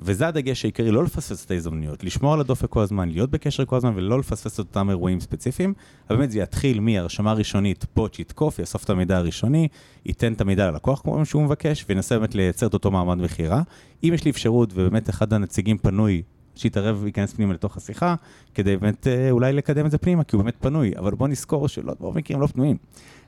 וזה 0.00 0.28
הדגש 0.28 0.64
העיקרי, 0.64 0.90
לא 0.90 1.04
לפספס 1.04 1.44
את 1.44 1.50
ההזדמנויות, 1.50 2.04
לשמור 2.04 2.34
על 2.34 2.40
הדופק 2.40 2.68
כל 2.68 2.80
הזמן, 2.80 3.08
להיות 3.08 3.30
בקשר 3.30 3.64
כל 3.64 3.76
הזמן 3.76 3.92
ולא 3.96 4.18
לפספס 4.18 4.54
את 4.54 4.58
אותם 4.58 4.90
אירועים 4.90 5.20
ספציפיים. 5.20 5.74
אבל 6.10 6.16
באמת 6.16 6.30
זה 6.30 6.38
יתחיל 6.38 6.80
מהרשמה 6.80 7.32
ראשונית, 7.32 7.84
בוט 7.96 8.14
שיתקוף, 8.14 8.58
יאסוף 8.58 8.84
את 8.84 8.90
המידע 8.90 9.16
הראשוני, 9.16 9.68
ייתן 10.06 10.32
את 10.32 10.40
המידע 10.40 10.70
ללקוח 10.70 11.00
כמו 11.00 11.26
שהוא 11.26 11.42
מבקש, 11.42 11.84
וינסה 11.88 12.18
באמת 12.18 12.34
לייצר 12.34 12.66
את 12.66 12.74
אותו 12.74 12.90
מעמד 12.90 13.18
מכירה. 13.18 13.62
אם 14.04 14.10
יש 14.14 14.24
לי 14.24 14.30
אפשרות 14.30 14.72
ובאמת 14.74 15.10
אחד 15.10 15.32
הנציגים 15.32 15.78
פנוי, 15.78 16.22
שיתערב 16.54 16.98
וייכנס 17.02 17.34
פנימה 17.34 17.54
לתוך 17.54 17.76
השיחה, 17.76 18.14
כדי 18.54 18.76
באמת 18.76 19.06
אה, 19.06 19.30
אולי 19.30 19.52
לקדם 19.52 19.86
את 19.86 19.90
זה 19.90 19.98
פנימה, 19.98 20.24
כי 20.24 20.36
הוא 20.36 20.42
באמת 20.42 20.56
פנוי. 20.60 20.92
אבל 20.98 21.14
בוא 21.14 21.28
נזכור 21.28 21.68
שלא, 21.68 21.94
ברוב 22.00 22.16
המקרים 22.16 22.40
לא 22.40 22.46
פנויים. 22.46 22.76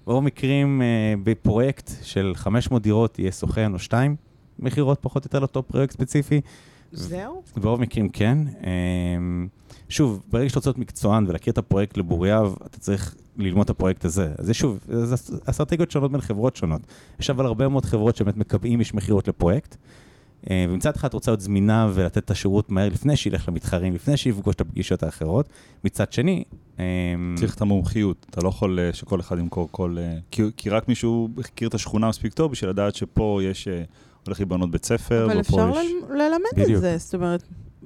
ברוב 0.06 0.22
המקרים 0.22 0.82
אה, 0.82 1.14
בפרויקט 1.24 1.90
של 2.02 2.32
500 2.34 2.82
דירות 2.82 3.18
יהיה 3.18 3.30
סוכן 3.30 3.74
או 3.74 3.78
שתיים 3.78 4.16
מכירות 4.59 4.98
פחות 5.00 5.24
או 5.24 5.26
יותר 5.26 5.38
לאותו 5.38 5.62
פרויקט 5.62 5.92
ספציפי. 5.92 6.40
זהו? 6.92 7.42
ברוב 7.57 7.80
המקרים 7.80 8.09
כן. 8.09 8.38
אמ, 9.18 9.48
שוב, 9.88 10.22
ברגע 10.30 10.48
שאתה 10.48 10.59
רוצה 10.59 10.70
להיות 10.70 10.78
מקצוען 10.78 11.24
ולהכיר 11.28 11.53
את 11.53 11.59
הפרויקט 11.59 11.96
לבורייו, 11.96 12.53
אתה 12.66 12.78
צריך 12.78 13.14
ללמוד 13.36 13.64
את 13.64 13.70
הפרויקט 13.70 14.05
הזה. 14.05 14.32
אז 14.38 14.46
זה 14.46 14.55
שוב, 14.55 14.78
זה 14.88 15.14
אסטרטגיות 15.46 15.90
שונות 15.90 16.12
בין 16.12 16.20
חברות 16.20 16.57
שונות. 16.57 16.80
יש 17.20 17.30
אבל 17.30 17.46
הרבה 17.46 17.68
מאוד 17.68 17.84
חברות 17.84 18.16
שבאמת 18.16 18.36
מקבעים 18.36 18.80
איש 18.80 18.94
מכירות 18.94 19.28
לפרויקט. 19.28 19.76
אה, 20.50 20.66
ומצד 20.68 20.96
אחד 20.96 21.14
רוצה 21.14 21.30
להיות 21.30 21.40
זמינה 21.40 21.88
ולתת 21.94 22.18
את 22.18 22.30
השירות 22.30 22.70
מהר 22.70 22.88
לפני 22.88 23.16
שילך 23.16 23.48
למתחרים, 23.48 23.94
לפני 23.94 24.16
שיפגוש 24.16 24.55
את 24.55 24.61
הפגישות 24.61 25.03
האחרות. 25.03 25.48
מצד 25.84 26.12
שני, 26.12 26.44
אמ, 26.78 27.34
צריך 27.38 27.55
את 27.55 27.61
המומחיות, 27.61 28.26
אתה 28.30 28.40
לא 28.40 28.48
יכול 28.48 28.78
אה, 28.80 28.92
שכל 28.92 29.20
אחד 29.20 29.38
ימכור 29.38 29.68
כל... 29.70 29.96
אה, 29.98 30.18
כי, 30.30 30.42
כי 30.57 30.70
רק 30.70 30.88
מישהו 30.88 31.28
הכיר 31.38 31.68
את 31.68 31.74
השכונה 31.74 32.09
מספיק 32.09 32.34
טוב 32.34 32.53
בשביל 32.53 32.70
לדעת 32.70 32.94
שפה 32.94 33.40
יש... 33.42 33.68
הולך 34.26 34.40
להיבנות 34.40 34.70
בית 34.70 34.84
ספר, 34.84 35.24
אבל 35.24 35.40
ופה 35.40 35.40
אפשר 35.40 35.80
יש... 35.80 35.92
ל- 36.10 36.14
ללמד 36.14 36.46
את 36.54 36.58
בדיוק. 36.58 36.80
זה, 36.80 36.96
זאת 36.98 37.14
אומרת, 37.14 37.42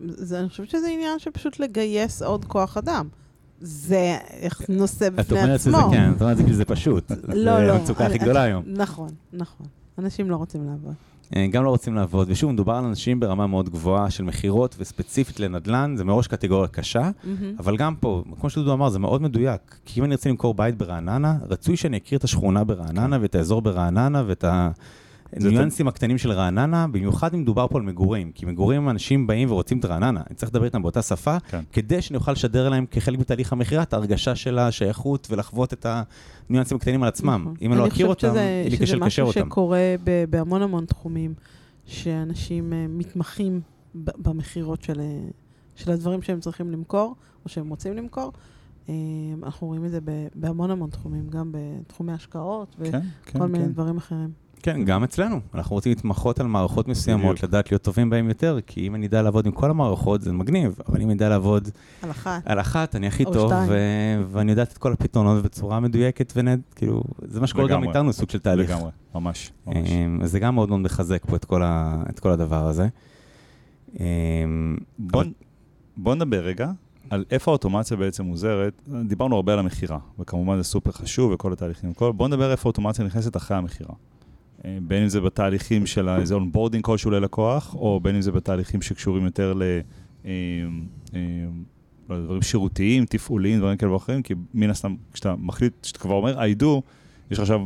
זה, 0.07 0.41
אני 0.41 0.49
חושבת 0.49 0.71
שזה 0.71 0.89
עניין 0.89 1.19
של 1.19 1.31
פשוט 1.31 1.61
לגייס 1.61 2.23
עוד 2.23 2.45
כוח 2.45 2.77
אדם. 2.77 3.09
זה 3.61 4.17
נושא 4.69 5.07
את 5.07 5.13
בפני 5.13 5.43
אומרת 5.43 5.61
שזה 5.61 5.71
עצמו. 5.71 5.91
כן, 5.91 6.13
את 6.17 6.23
אומרת 6.23 6.39
שזה 6.39 6.53
זה 6.55 6.65
פשוט. 6.65 7.11
לא, 7.11 7.27
זה 7.29 7.67
לא. 7.67 7.73
המצוקה 7.73 8.07
הכי 8.07 8.19
גדולה 8.19 8.43
היום. 8.43 8.63
נכון, 8.67 9.09
נכון. 9.33 9.67
אנשים 9.99 10.31
לא 10.31 10.37
רוצים 10.37 10.65
לעבוד. 10.67 10.95
אה, 11.37 11.47
גם 11.47 11.65
לא 11.65 11.71
רוצים 11.71 11.95
לעבוד, 11.95 12.27
ושוב, 12.31 12.51
מדובר 12.53 12.73
על 12.75 12.85
אנשים 12.85 13.21
ברמה 13.21 13.47
מאוד 13.47 13.69
גבוהה 13.69 14.11
של 14.11 14.25
מכירות, 14.25 14.77
וספציפית 14.79 15.41
לנדל"ן, 15.41 15.95
זה 15.97 16.05
מראש 16.05 16.27
קטגוריה 16.27 16.69
קשה. 16.69 17.11
אבל 17.59 17.77
גם 17.77 17.95
פה, 17.97 18.23
כמו 18.41 18.51
שדודו 18.51 18.73
אמר, 18.73 18.89
זה 18.89 18.99
מאוד 18.99 19.23
מדויק. 19.23 19.79
כי 19.85 20.01
אם 20.01 20.05
אני 20.05 20.15
רוצה 20.15 20.29
למכור 20.31 20.55
בית 20.55 20.79
ברעננה, 20.79 21.39
רצוי 21.49 21.77
שאני 21.77 21.97
אכיר 21.97 22.19
את 22.19 22.25
השכונה 22.25 22.65
ברעננה, 22.65 23.19
ואת 23.21 23.35
האזור 23.35 23.63
ברעננה, 23.63 24.23
ואת 24.27 24.45
הניואנסים 25.37 25.89
הקטנים 25.89 26.19
של 26.19 26.33
רעננה, 26.33 26.87
במיוחד 26.89 27.35
אם 27.35 27.41
מדובר 27.41 27.67
פה 27.69 27.79
על 27.79 27.85
מגורים. 27.85 28.33
כי 28.35 28.47
מגורים, 28.47 28.89
אנשים 28.89 29.27
באים 29.27 29.51
ורוצים 29.51 29.79
את 29.79 29.85
רעננה. 29.85 30.21
אני 30.31 30.37
צריך 30.37 30.53
לדבר 30.53 30.65
איתם 30.65 30.83
באותה 30.83 31.03
שפה, 31.03 31.41
כן. 31.41 31.61
כדי 31.73 32.03
שאני 32.03 32.17
אוכל 32.17 32.33
לשדר 32.33 32.69
להם 32.69 32.87
כחלק 32.91 33.19
מתהליך 33.19 33.53
המכירה 33.53 33.83
את 33.83 33.93
ההרגשה 33.93 34.35
של 34.35 34.59
השייכות, 34.59 35.29
ולחוות 35.31 35.73
את 35.73 35.87
הניואנסים 36.49 36.77
הקטנים 36.77 37.03
על 37.03 37.09
עצמם. 37.09 37.41
נכון. 37.43 37.55
אם 37.63 37.73
אני 37.73 37.81
לא 37.81 37.87
אכיר 37.87 38.07
אותם, 38.07 38.29
אני 38.31 38.39
אין 38.39 38.71
לי 38.71 38.77
חושבת 38.77 38.83
קשר 38.83 38.87
שזה 38.87 38.97
לקשר 38.97 39.25
משהו 39.25 39.41
אותם. 39.41 39.51
שקורה 39.51 39.95
ב- 40.05 40.25
בהמון 40.31 40.63
המון 40.63 40.85
תחומים, 40.85 41.35
שאנשים 41.87 42.73
אה, 42.73 42.87
מתמחים 42.89 43.61
ב- 44.05 44.11
במכירות 44.29 44.83
של, 44.83 45.01
אה, 45.01 45.19
של 45.75 45.91
הדברים 45.93 46.23
שהם 46.23 46.41
צריכים 46.41 46.71
למכור, 46.71 47.15
או 47.45 47.51
שהם 47.51 47.69
רוצים 47.69 47.97
למכור. 47.97 48.33
אה, 48.89 48.95
אנחנו 49.43 49.67
רואים 49.67 49.85
את 49.85 49.91
זה 49.91 50.01
ב- 50.05 50.27
בהמון 50.35 50.71
המון 50.71 50.91
תחומים, 50.91 51.29
גם 51.29 51.53
בתחומי 51.55 52.13
השקעות 52.13 52.77
וכל 52.79 52.91
כן, 52.91 53.01
כן, 53.25 53.43
מיני 53.47 53.65
כן. 53.65 53.73
דברים 53.73 53.97
אחרים. 53.97 54.31
כן, 54.63 54.85
גם 54.85 55.05
אצלנו. 55.05 55.41
אנחנו 55.55 55.77
רוצים 55.77 55.91
להתמחות 55.93 56.41
על 56.41 56.47
מערכות 56.47 56.89
מסוימות, 56.89 57.35
בדיוק. 57.35 57.45
לדעת 57.45 57.71
להיות 57.73 57.83
טובים 57.83 58.11
בהן 58.11 58.29
יותר, 58.29 58.59
כי 58.67 58.87
אם 58.87 58.95
אני 58.95 59.07
אדע 59.07 59.23
לעבוד 59.23 59.47
עם 59.47 59.53
כל 59.53 59.71
המערכות, 59.71 60.21
זה 60.23 60.33
מגניב, 60.33 60.77
אבל 60.89 61.01
אם 61.01 61.07
אני 61.07 61.15
אדע 61.15 61.29
לעבוד 61.29 61.69
על 62.03 62.11
אחת. 62.11 62.43
על 62.45 62.61
אחת, 62.61 62.97
אני 62.97 63.07
הכי 63.07 63.25
טוב. 63.25 63.53
ו- 63.69 64.23
ואני 64.31 64.51
יודע 64.51 64.63
את 64.63 64.79
כל 64.79 64.93
הפתרונות 64.93 65.43
בצורה 65.45 65.81
מדויקת 65.81 66.33
ונד, 66.37 66.61
כאילו, 66.77 67.03
זה 67.23 67.41
מה 67.41 67.47
שקורה 67.47 67.69
גם. 67.69 67.85
איתנו, 67.85 68.13
סוג 68.13 68.31
של 68.31 68.39
תהליך. 68.39 68.71
לגמרי, 68.71 68.91
ממש, 69.15 69.53
ממש. 69.67 69.77
אמ, 69.91 70.21
אז 70.23 70.31
זה 70.31 70.39
גם 70.41 70.55
מאוד 70.55 70.69
מאוד 70.69 70.81
מחזק 70.81 71.25
פה 71.27 71.37
את 71.37 71.45
כל, 71.45 71.63
ה- 71.63 72.03
את 72.11 72.21
כל 72.21 72.31
הדבר 72.31 72.67
הזה. 72.67 72.89
אמ, 74.01 74.77
בוא, 74.99 75.21
אבל- 75.23 75.31
בוא 75.97 76.15
נדבר 76.15 76.45
רגע 76.45 76.71
על 77.11 77.25
איפה 77.31 77.51
האוטומציה 77.51 77.97
בעצם 77.97 78.25
עוזרת. 78.27 78.83
דיברנו 79.07 79.37
הרבה 79.37 79.53
על 79.53 79.59
המכירה, 79.59 79.99
וכמובן 80.19 80.57
זה 80.57 80.63
סופר 80.65 80.93
חשוב 80.93 81.33
וכל 81.33 81.53
התהליכים. 81.53 81.95
כל, 81.95 82.13
בוא 82.13 82.29
נדבר 82.29 82.51
איפה 82.51 82.69
האוטומציה 82.69 83.05
נכנסת 83.05 83.37
אחרי 83.37 83.57
המכירה. 83.57 83.95
אה, 84.67 84.79
בין 84.83 85.03
אם 85.03 85.09
זה 85.09 85.21
בתהליכים 85.21 85.87
של 85.87 86.09
איזה 86.09 86.35
onboarding 86.35 86.85
כלשהו 86.85 87.11
ללקוח, 87.11 87.75
או 87.75 88.01
בין 88.01 88.15
אם 88.15 88.21
זה 88.21 88.33
בתהליכים 88.33 88.83
שקשורים 88.83 89.25
יותר 89.25 89.55
ל... 89.55 89.63
אה, 90.25 90.31
אה, 91.15 91.21
לא 92.09 92.21
דברים 92.21 92.43
שירותיים, 92.43 93.05
תפעוליים, 93.05 93.59
דברים 93.59 93.77
כאלה 93.77 93.93
ואחרים, 93.93 94.23
כי 94.23 94.35
מן 94.55 94.71
הסתם, 94.71 94.95
כשאתה 95.13 95.35
מחליט, 95.39 95.73
כשאתה 95.83 95.99
כבר 95.99 96.15
אומר 96.15 96.39
I 96.39 96.63
do, 96.63 96.67
יש 97.31 97.39
לך 97.39 97.41
עכשיו 97.41 97.61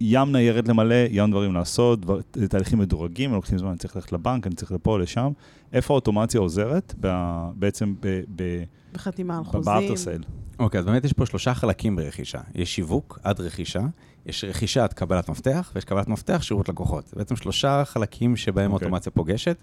ים 0.00 0.32
ניירת 0.32 0.68
למלא, 0.68 1.04
ים 1.10 1.30
דברים 1.30 1.54
לעשות, 1.54 2.00
דבר, 2.00 2.20
תהליכים 2.48 2.78
מדורגים, 2.78 3.32
לוקחים 3.32 3.58
זמן, 3.58 3.68
אני 3.68 3.78
צריך 3.78 3.96
ללכת 3.96 4.12
לבנק, 4.12 4.46
אני 4.46 4.54
צריך 4.54 4.72
לפה, 4.72 4.98
לשם. 4.98 5.32
איפה 5.72 5.94
האוטומציה 5.94 6.40
עוזרת? 6.40 6.94
ב, 7.00 7.08
בעצם 7.54 7.94
ב... 8.00 8.20
ב 8.36 8.62
בחתימה 8.92 9.38
על 9.38 9.44
חוזים. 9.44 9.74
ב 9.74 9.78
after 9.78 9.96
sale. 9.96 10.22
אוקיי, 10.58 10.80
אז 10.80 10.86
באמת 10.86 11.04
יש 11.04 11.12
פה 11.12 11.26
שלושה 11.26 11.54
חלקים 11.54 11.96
ברכישה. 11.96 12.40
יש 12.54 12.74
שיווק 12.74 13.18
עד 13.22 13.40
רכישה, 13.40 13.82
יש 14.26 14.44
רכישה 14.44 14.84
עד 14.84 14.92
קבלת 14.92 15.28
מפתח, 15.28 15.72
ויש 15.74 15.84
קבלת 15.84 16.08
מפתח 16.08 16.42
שירות 16.42 16.68
לקוחות. 16.68 17.06
זה 17.06 17.12
בעצם 17.16 17.36
שלושה 17.36 17.82
חלקים 17.84 18.36
שבהם 18.36 18.72
אוקיי. 18.72 18.86
אוטומציה 18.86 19.12
פוגשת. 19.12 19.56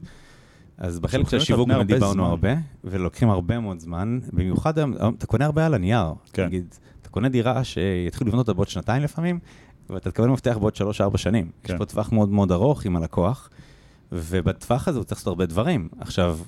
אז 0.77 0.99
בחלק 0.99 1.29
של 1.29 1.37
השיווק 1.37 1.69
הרבה 1.69 1.83
דיברנו. 1.83 2.25
הרבה, 2.25 2.53
ולוקחים 2.83 3.29
הרבה 3.29 3.59
מאוד 3.59 3.79
זמן, 3.79 4.19
במיוחד 4.33 4.77
היום, 4.77 4.93
אתה 5.17 5.27
קונה 5.27 5.45
הרבה 5.45 5.65
על 5.65 5.73
הנייר. 5.73 6.13
כן. 6.33 6.45
נגיד, 6.45 6.75
אתה 7.01 7.09
קונה 7.09 7.29
דירה 7.29 7.63
שיתחילו 7.63 8.27
לבנות 8.27 8.47
אותה 8.47 8.53
בעוד 8.53 8.67
שנתיים 8.67 9.03
לפעמים, 9.03 9.39
ואתה 9.89 10.11
תקבל 10.11 10.27
מפתח 10.27 10.57
בעוד 10.59 10.75
שלוש-ארבע 10.75 11.17
שנים. 11.17 11.51
כן. 11.63 11.73
יש 11.73 11.77
פה 11.77 11.85
טווח 11.85 12.11
מאוד 12.11 12.29
מאוד 12.29 12.51
ארוך 12.51 12.85
עם 12.85 12.95
הלקוח, 12.95 13.49
ובטווח 14.11 14.87
הזה 14.87 14.97
הוא 14.97 15.03
צריך 15.03 15.19
לעשות 15.19 15.27
הרבה 15.27 15.45
דברים. 15.45 15.89
עכשיו, 15.99 16.39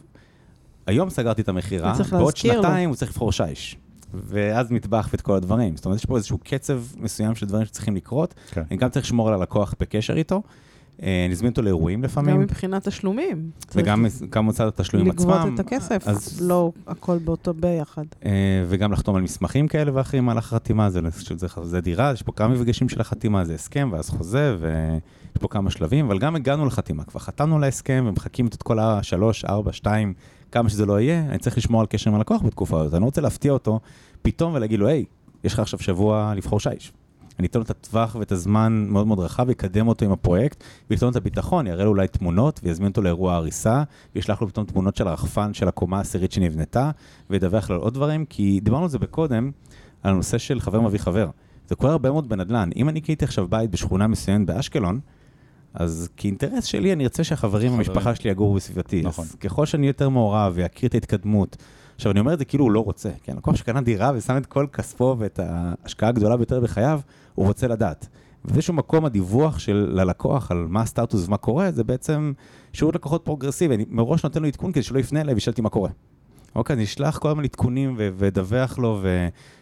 היום 0.87 1.09
סגרתי 1.09 1.41
את 1.41 1.49
המכירה, 1.49 1.93
בעוד 2.11 2.23
להזכיר 2.23 2.53
לו. 2.53 2.63
שנתיים 2.63 2.89
הוא 2.89 2.95
צריך 2.95 3.11
לבחור 3.11 3.31
שיש. 3.31 3.77
ואז 4.13 4.71
מטבח 4.71 5.09
ואת 5.11 5.21
כל 5.21 5.35
הדברים. 5.35 5.75
זאת 5.75 5.85
אומרת, 5.85 5.99
יש 5.99 6.05
פה 6.05 6.15
איזשהו 6.17 6.37
קצב 6.43 6.81
מסוים 6.97 7.35
של 7.35 7.45
דברים 7.45 7.65
שצריכים 7.65 7.95
לקרות. 7.95 8.33
כן. 8.51 8.63
אני 8.71 8.77
גם 8.77 8.89
צריך 8.89 9.05
לשמור 9.05 9.27
על 9.27 9.33
הלקוח 9.33 9.75
בקשר 9.79 10.17
איתו. 10.17 10.41
אה, 11.03 11.27
נזמין 11.29 11.49
אותו 11.49 11.61
לאירועים 11.61 11.99
גם 11.99 12.05
לפעמים, 12.05 12.39
מבחינת 12.39 12.87
תשלומים. 12.87 13.51
וגם 13.75 14.05
גם 14.29 14.45
מוצד 14.45 14.67
התשלומים 14.67 15.11
עצמם. 15.11 15.29
לגבות 15.31 15.53
את 15.53 15.59
הכסף, 15.59 16.07
אז- 16.07 16.41
לא 16.41 16.71
הכל 16.87 17.17
באותו 17.17 17.53
ביחד. 17.53 18.03
אה, 18.25 18.31
וגם 18.67 18.91
לחתום 18.91 19.15
על 19.15 19.21
מסמכים 19.21 19.67
כאלה 19.67 19.91
ואחרים 19.93 20.23
במהלך 20.23 20.53
החתימה, 20.53 20.89
זה, 20.89 20.99
שזה 21.19 21.49
חוזה 21.49 21.81
דירה, 21.81 22.11
יש 22.13 22.21
פה 22.21 22.31
כמה 22.31 22.47
מפגשים 22.53 22.89
של 22.89 23.01
החתימה, 23.01 23.45
זה 23.45 23.53
הסכם 23.53 23.89
ואז 23.93 24.09
חוזה, 24.09 24.57
ויש 24.59 25.01
פה 25.39 25.47
כמה 25.47 25.69
שלבים, 25.69 26.05
אבל 26.05 26.19
גם 26.19 26.35
הגענו 26.35 26.65
לחתימה, 26.65 27.03
כבר 27.03 27.19
חתמנו 27.19 27.55
על 27.55 27.63
ההסכם 27.63 28.05
ומחכים 28.07 28.47
את 28.47 28.63
כל 28.63 28.79
השלוש, 28.79 29.45
ארבע, 29.45 29.73
שתיים, 29.73 30.13
כמה 30.51 30.69
שזה 30.69 30.85
לא 30.85 30.99
יהיה, 30.99 31.25
אני 31.29 31.37
צריך 31.37 31.57
לשמור 31.57 31.81
על 31.81 31.87
קשר 31.87 32.09
עם 32.09 32.15
הלקוח 32.15 32.41
בתקופה 32.41 32.81
הזאת, 32.81 32.93
אני 32.93 33.01
לא 33.01 33.05
רוצה 33.05 33.21
להפתיע 33.21 33.51
אותו 33.51 33.79
פתאום 34.21 34.53
ולהגיד 34.53 34.79
לו, 34.79 34.87
היי, 34.87 35.05
יש 35.43 35.53
לך 35.53 35.59
עכשיו 35.59 35.79
שבוע 35.79 36.33
לבחור 36.35 36.59
שיש. 36.59 36.91
אני 37.39 37.47
אתן 37.47 37.59
לו 37.59 37.65
את 37.65 37.69
הטווח 37.69 38.15
ואת 38.19 38.31
הזמן 38.31 38.85
מאוד 38.89 39.07
מאוד 39.07 39.19
רחב, 39.19 39.45
ויקדם 39.47 39.87
אותו 39.87 40.05
עם 40.05 40.11
הפרויקט, 40.11 40.63
וייתן 40.89 41.05
לו 41.05 41.11
את 41.11 41.15
הביטחון, 41.15 41.67
יראה 41.67 41.83
לו 41.83 41.89
אולי 41.89 42.07
תמונות, 42.07 42.59
ויזמין 42.63 42.89
אותו 42.89 43.01
לאירוע 43.01 43.33
הריסה, 43.33 43.83
וישלח 44.15 44.41
לו 44.41 44.47
פתאום 44.47 44.65
תמונות 44.65 44.95
של 44.95 45.07
הרחפן 45.07 45.53
של 45.53 45.67
הקומה 45.67 45.97
העשירית 45.97 46.31
שנבנתה, 46.31 46.91
וידווח 47.29 47.69
לו 47.69 47.75
על 47.75 47.81
עוד 47.81 47.93
דברים, 47.93 48.25
כי 48.25 48.59
דיברנו 48.63 48.83
על 48.83 48.89
זה 48.89 48.99
בקודם, 48.99 49.51
על 50.03 50.13
הנושא 50.13 50.37
של 50.37 50.59
חבר 50.59 50.81
מביא 50.81 50.99
חבר. 50.99 51.29
זה 51.67 51.75
קורה 51.75 51.91
הרבה 51.91 52.11
מאוד 52.11 52.29
בנדל"ן. 52.29 52.69
אם 52.75 52.89
אני 52.89 53.01
קניתי 53.01 53.25
עכשיו 53.25 53.47
בית 53.47 53.71
בשכונה 53.71 54.07
מסוימת 54.07 54.47
באשקלון, 54.47 54.99
אז 55.73 56.09
כאינטרס 56.17 56.65
שלי 56.65 56.93
אני 56.93 57.03
ארצה 57.03 57.23
שהחברים 57.23 57.71
חברים. 57.71 57.87
והמשפחה 57.87 58.15
שלי 58.15 58.31
יגורו 58.31 58.53
בסביבתי. 58.53 59.01
נכון. 59.01 59.25
אז 59.25 59.35
ככל 59.35 59.65
שאני 59.65 59.87
יותר 59.87 60.09
מעורב 60.09 60.53
ואכיר 60.55 60.89
את 60.89 60.93
ההתקדמות, 60.93 61.57
עכשיו 61.95 62.11
אני 62.11 62.19
אומר 62.19 62.33
את 62.33 62.39
זה 62.39 62.45
כאילו 62.45 62.63
הוא 62.63 62.71
לא 62.71 62.79
רוצה, 62.79 63.09
כן? 63.23 63.35
לקוח 63.37 63.55
שקנה 63.55 63.81
דירה 63.81 64.11
ושם 64.15 64.37
את 64.37 64.45
כל 64.45 64.67
כספו 64.73 65.15
ואת 65.19 65.39
ההשקעה 65.43 66.09
הגדולה 66.09 66.37
ביותר 66.37 66.59
בחייו, 66.59 66.99
הוא 67.35 67.47
רוצה 67.47 67.67
לדעת. 67.67 68.07
ובאיזשהו 68.45 68.73
מקום 68.73 69.05
הדיווח 69.05 69.59
של 69.59 69.89
ללקוח 69.93 70.51
על 70.51 70.65
מה 70.69 70.81
הסטטוס 70.81 71.27
ומה 71.27 71.37
קורה, 71.37 71.71
זה 71.71 71.83
בעצם 71.83 72.33
שירות 72.73 72.95
לקוחות 72.95 73.25
פרוגרסיבי. 73.25 73.75
אני 73.75 73.85
מראש 73.89 74.23
נותן 74.23 74.41
לו 74.41 74.47
עדכון 74.47 74.71
כדי 74.71 74.83
שלא 74.83 74.99
יפנה 74.99 75.21
אליי 75.21 75.33
וישאל 75.33 75.51
אותי 75.51 75.61
מה 75.61 75.69
קורה. 75.69 75.89
אוקיי, 76.55 76.73
אני 76.73 76.83
אשלח 76.83 77.17
כל 77.17 77.29
הזמן 77.29 77.43
עדכונים 77.43 77.95
ואדווח 77.97 78.79
לו, 78.79 79.01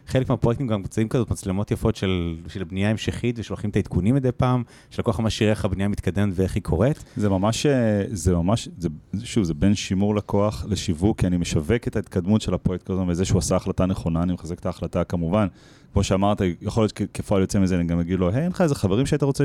וחלק 0.07 0.29
מהפרויקטים 0.29 0.67
גם 0.67 0.81
מוצאים 0.81 1.07
כזאת 1.07 1.31
מצלמות 1.31 1.71
יפות 1.71 1.95
של, 1.95 2.35
של 2.47 2.63
בנייה 2.63 2.89
המשכית, 2.89 3.39
ושולחים 3.39 3.69
את 3.69 3.75
העדכונים 3.75 4.15
מדי 4.15 4.31
פעם, 4.31 4.63
שלקוח 4.89 5.19
ממש 5.19 5.41
יראה 5.41 5.51
איך 5.51 5.65
הבנייה 5.65 5.89
מתקדמת 5.89 6.33
ואיך 6.35 6.55
היא 6.55 6.63
קורית. 6.63 7.03
זה 7.17 7.29
ממש, 7.29 7.65
אה, 7.65 8.03
זה 8.11 8.35
ממש, 8.35 8.69
זה, 8.77 8.89
שוב, 9.23 9.43
זה 9.43 9.53
בין 9.53 9.75
שימור 9.75 10.15
לקוח 10.15 10.65
לשיווק, 10.69 11.19
כי 11.19 11.27
אני 11.27 11.37
משווק 11.37 11.87
את 11.87 11.95
ההתקדמות 11.95 12.41
של 12.41 12.53
הפרויקט 12.53 12.87
כל 12.87 12.93
הזמן, 12.93 13.09
וזה 13.09 13.25
שהוא 13.25 13.39
עשה 13.39 13.55
החלטה 13.55 13.85
נכונה, 13.85 14.23
אני 14.23 14.33
מחזק 14.33 14.59
את 14.59 14.65
ההחלטה 14.65 15.03
כמובן. 15.03 15.47
כמו 15.93 16.03
שאמרת, 16.03 16.41
יכול 16.61 16.83
להיות 16.83 16.93
שכפועל 16.97 17.41
יוצא 17.41 17.59
מזה, 17.59 17.75
אני 17.75 17.83
גם 17.83 17.99
אגיד 17.99 18.19
לו, 18.19 18.29
היי, 18.29 18.43
אין 18.43 18.51
לך 18.51 18.61
איזה 18.61 18.75
חברים 18.75 19.05
שהיית 19.05 19.23
רוצה 19.23 19.43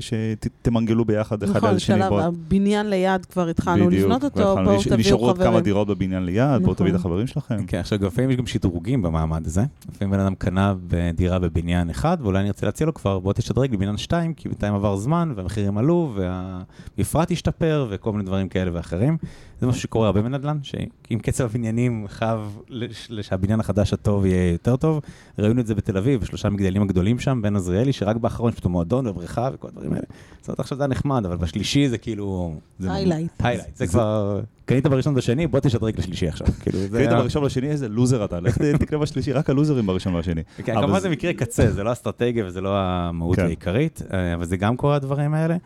שתמנגלו 0.00 1.04
ביחד 1.04 1.42
אחד 1.42 1.56
נכון, 1.56 1.68
על 1.68 1.76
השני. 1.76 1.98
שלב, 1.98 2.08
בוא- 2.08 2.20
הבניין 2.22 2.90
ליד 2.90 3.26
כבר 3.26 3.48
התחלנו 3.48 3.90
לבנות 3.90 4.24
אותו, 4.24 4.54
בואו 4.64 4.82
תביאו 4.82 4.96
נשארו 4.96 5.26
עוד 5.26 5.36
כמה 5.38 5.46
חברים. 5.46 5.64
דירות 5.64 5.88
בבניין 5.88 6.24
ליד, 6.24 6.44
בואו 6.46 6.58
נכון. 6.60 6.74
תביאו 6.74 6.90
את 6.90 7.00
החברים 7.00 7.26
שלכם. 7.26 7.66
כן, 7.66 7.78
עכשיו, 7.78 7.98
גם 7.98 8.06
לפעמים 8.06 8.30
יש 8.30 8.36
גם 8.36 8.46
שדרוגים 8.46 9.02
במעמד 9.02 9.46
הזה. 9.46 9.62
לפעמים 10.00 10.12
בן 10.12 10.20
אדם 10.20 10.34
קנה 10.34 10.74
בדירה 10.86 11.38
בבניין 11.38 11.90
אחד, 11.90 12.16
ואולי 12.20 12.38
אני 12.38 12.48
ארצה 12.48 12.66
להציע 12.66 12.86
לו 12.86 12.94
כבר, 12.94 13.18
בוא 13.18 13.32
תשדרג 13.32 13.74
לבניין 13.74 13.96
שתיים, 13.96 14.34
כי 14.34 14.48
בינתיים 14.48 14.74
עבר 14.74 14.96
זמן, 14.96 15.32
והמחירים 15.36 15.78
עלו, 15.78 16.14
והמפרט 16.16 17.30
השתפר, 17.30 17.86
וכל 17.90 18.12
מיני 18.12 18.24
דברים 18.24 18.48
כאלה 18.48 18.70
ואחרים. 18.74 19.16
זה 19.60 19.66
משהו 19.66 19.80
שקורה 19.80 20.06
הרבה 20.06 20.22
בנדל"ן, 20.22 20.58
שאם 20.62 21.18
קצב 21.22 21.44
הבניינים 21.44 22.04
חייב 22.08 22.58
לש- 22.68 23.10
שהבניין 23.22 23.60
החדש 23.60 23.92
הטוב 23.92 24.26
יהיה 24.26 24.52
יותר 24.52 24.76
טוב. 24.76 25.00
ראינו 25.38 25.60
את 25.60 25.66
זה 25.66 25.74
בתל 25.74 25.96
אביב, 25.96 26.20
בשלושה 26.20 26.50
מגדלים 26.50 26.82
הגדולים 26.82 27.18
שם, 27.18 27.40
בן 27.42 27.56
עזריאלי, 27.56 27.92
שרק 27.92 28.16
באחרון 28.16 28.52
יש 28.52 28.56
פתאום 28.58 28.72
מועדון 28.72 29.06
ובריכה 29.06 29.48
וכל 29.54 29.68
הדברים 29.68 29.92
האלה. 29.92 30.04
זאת 30.40 30.48
אומרת, 30.48 30.60
עכשיו 30.60 30.78
זה 30.78 30.84
היה 30.84 30.88
נחמד, 30.88 31.26
אבל 31.26 31.36
בשלישי 31.36 31.88
זה 31.88 31.98
כאילו... 31.98 32.54
highlight. 32.80 33.30
Highlight. 33.38 33.76
זה 33.76 33.86
כבר... 33.86 34.40
קנית 34.64 34.86
בראשון 34.86 35.12
ובשני, 35.12 35.46
בוא 35.46 35.60
תשדרג 35.60 35.98
לשלישי 35.98 36.28
עכשיו. 36.28 36.46
כאילו, 36.62 36.78
זה... 36.78 36.98
קנית 36.98 37.10
בראשון 37.18 37.44
לשני, 37.44 37.70
איזה 37.70 37.88
לוזר 37.88 38.24
אתה, 38.24 38.40
לך 38.40 38.58
תקנה 38.58 38.98
בשלישי, 38.98 39.32
רק 39.32 39.50
הלוזרים 39.50 39.86
בראשון 39.86 40.14
והשני. 40.14 40.42
כן, 40.64 40.74
כמובן 40.80 41.00
זה 41.00 41.08
מקרה 41.08 41.32
קצה, 41.32 41.70
זה 41.70 41.82
לא 41.84 41.92
אסטרטגיה 41.92 42.46
וזה 42.46 42.60
לא 42.60 42.76
המהות 42.78 43.36
כן. 43.36 43.44
העיקרית, 43.44 44.02
אה, 44.12 44.34
אבל 44.34 44.44
זה 44.44 44.56
גם 44.56 44.76
קורה 44.76 44.96
הדברים 44.96 45.34
האלה. 45.34 45.56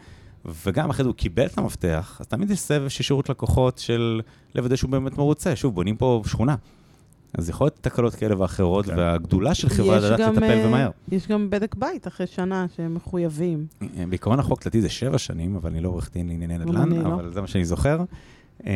וגם 0.67 0.91
אחרי 0.91 1.05
זה 1.05 1.09
הוא 1.09 1.17
קיבל 1.17 1.47
את 1.47 1.59
המפתח, 1.59 2.17
אז 2.21 2.27
תמיד 2.27 2.51
יש 2.51 2.61
סבב 2.61 2.89
של 2.89 3.03
שירות 3.03 3.29
לקוחות 3.29 3.79
של 3.79 4.21
לוודא 4.55 4.77
שהוא 4.77 4.91
באמת 4.91 5.19
מרוצה. 5.19 5.57
שוב, 5.57 5.75
בונים 5.75 5.97
פה 5.97 6.23
שכונה. 6.27 6.57
אז 7.39 7.49
יכול 7.49 7.65
להיות 7.65 7.79
תקלות 7.81 8.15
כאלה 8.15 8.41
ואחרות, 8.41 8.87
כן. 8.87 8.97
והגדולה 8.97 9.55
של 9.55 9.69
חברה 9.69 9.99
יש 9.99 10.05
לדעת 10.05 10.21
לטפל 10.21 10.45
אה, 10.45 10.67
ומהר. 10.67 10.91
יש 11.13 11.29
גם 11.29 11.51
בדק 11.51 11.75
בית 11.75 12.07
אחרי 12.07 12.27
שנה 12.27 12.67
שהם 12.77 12.95
מחויבים. 12.95 13.67
אה, 13.83 14.07
בעיקרון 14.09 14.39
החוק 14.39 14.63
לדעתי 14.63 14.81
זה 14.81 14.89
שבע 14.89 15.19
שנים, 15.19 15.57
אבל 15.57 15.71
אני 15.71 15.81
לא 15.81 15.89
עורך 15.89 16.11
דין 16.13 16.29
לענייני 16.29 16.59
נדל"ן, 16.59 16.93
לא. 16.93 17.07
אבל 17.15 17.33
זה 17.33 17.41
מה 17.41 17.47
שאני 17.47 17.65
זוכר. 17.65 18.01
אה, 18.67 18.73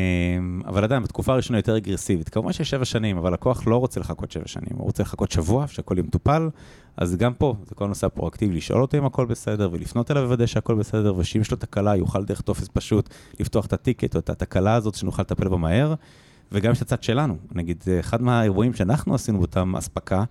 אבל 0.66 0.84
עדיין, 0.84 1.02
בתקופה 1.02 1.32
הראשונה 1.32 1.58
יותר 1.58 1.76
אגרסיבית. 1.76 2.28
כמובן 2.28 2.52
שיש 2.52 2.70
שבע 2.70 2.84
שנים, 2.84 3.16
אבל 3.18 3.32
לקוח 3.32 3.66
לא 3.66 3.76
רוצה 3.76 4.00
לחכות 4.00 4.32
שבע 4.32 4.48
שנים, 4.48 4.70
הוא 4.76 4.84
רוצה 4.84 5.02
לחכות 5.02 5.30
שבוע, 5.30 5.66
שהכל 5.68 5.94
יהיה. 5.98 6.48
אז 6.96 7.16
גם 7.16 7.34
פה, 7.34 7.54
זה 7.68 7.74
כל 7.74 7.84
הנושא 7.84 8.06
הפרואקטיבי, 8.06 8.54
לשאול 8.56 8.82
אותו 8.82 8.98
אם 8.98 9.04
הכל 9.04 9.26
בסדר, 9.26 9.68
ולפנות 9.72 10.10
אליו 10.10 10.22
ולוודא 10.22 10.46
שהכל 10.46 10.74
בסדר, 10.74 11.14
ושאם 11.16 11.40
יש 11.40 11.50
לו 11.50 11.56
תקלה, 11.56 11.96
יוכל 11.96 12.24
דרך 12.24 12.40
טופס 12.40 12.68
פשוט 12.72 13.08
לפתוח 13.40 13.66
את 13.66 13.72
הטיקט 13.72 14.14
או 14.14 14.20
את 14.20 14.30
התקלה 14.30 14.74
הזאת, 14.74 14.94
שנוכל 14.94 15.22
לטפל 15.22 15.48
בה 15.48 15.56
מהר. 15.56 15.94
וגם 16.52 16.72
יש 16.72 16.78
את 16.78 16.82
הצד 16.82 17.02
שלנו. 17.02 17.36
נגיד, 17.52 17.84
אחד 18.00 18.22
מהאירועים 18.22 18.74
שאנחנו 18.74 19.14
עשינו 19.14 19.38
באותם 19.38 19.76
אספקה, 19.76 20.24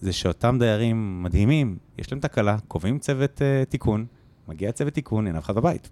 זה 0.00 0.12
שאותם 0.12 0.56
דיירים 0.58 1.22
מדהימים, 1.22 1.76
יש 1.98 2.12
להם 2.12 2.20
תקלה, 2.20 2.56
קובעים 2.68 2.98
צוות 2.98 3.38
uh, 3.38 3.70
תיקון, 3.70 4.06
מגיע 4.48 4.72
צוות 4.72 4.94
תיקון, 4.94 5.26
אין 5.26 5.36
אף 5.36 5.44
אחד 5.44 5.54
בבית. 5.54 5.90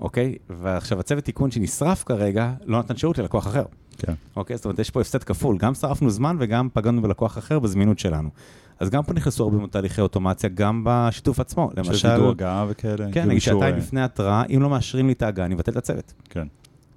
אוקיי? 0.00 0.34
ועכשיו 0.50 1.00
הצוות 1.00 1.24
תיקון 1.24 1.50
שנשרף 1.50 2.04
כרגע, 2.04 2.52
לא 2.66 2.78
נתן 2.78 2.96
שירות 2.96 3.18
ללקוח 3.18 3.46
אחר. 3.46 3.64
כן. 3.98 4.12
אוקיי? 4.36 4.56
זאת 4.56 4.64
אומרת, 4.64 4.78
יש 4.78 4.90
פה 4.90 5.00
הפסד 5.00 5.24
כפול, 5.24 5.58
גם 5.58 5.74
שרפנו 5.74 6.10
זמן 6.10 6.36
וגם 6.40 6.68
פגענו 6.72 7.02
בלקוח 7.02 7.38
אחר 7.38 7.58
בזמינות 7.58 7.98
שלנו. 7.98 8.30
אז 8.80 8.90
גם 8.90 9.02
פה 9.02 9.12
נכנסו 9.12 9.44
הרבה 9.44 9.56
מאוד 9.56 9.70
תהליכי 9.70 10.00
אוטומציה, 10.00 10.50
גם 10.54 10.82
בשיתוף 10.84 11.40
עצמו. 11.40 11.70
של 11.74 11.80
למשל, 11.80 12.08
וידוא 12.08 12.30
הגעה 12.30 12.66
וכאלה. 12.68 12.96
כן, 12.96 13.12
כאילו 13.12 13.26
נגיד 13.26 13.42
שעתיים 13.42 13.74
אה, 13.74 13.78
לפני 13.78 14.02
התראה, 14.02 14.42
אם 14.56 14.62
לא 14.62 14.70
מאשרים 14.70 15.06
לי 15.06 15.12
את 15.12 15.22
ההגעה, 15.22 15.46
אני 15.46 15.54
אבטל 15.54 15.72
את 15.72 15.76
הצוות. 15.76 16.12
כן. 16.30 16.46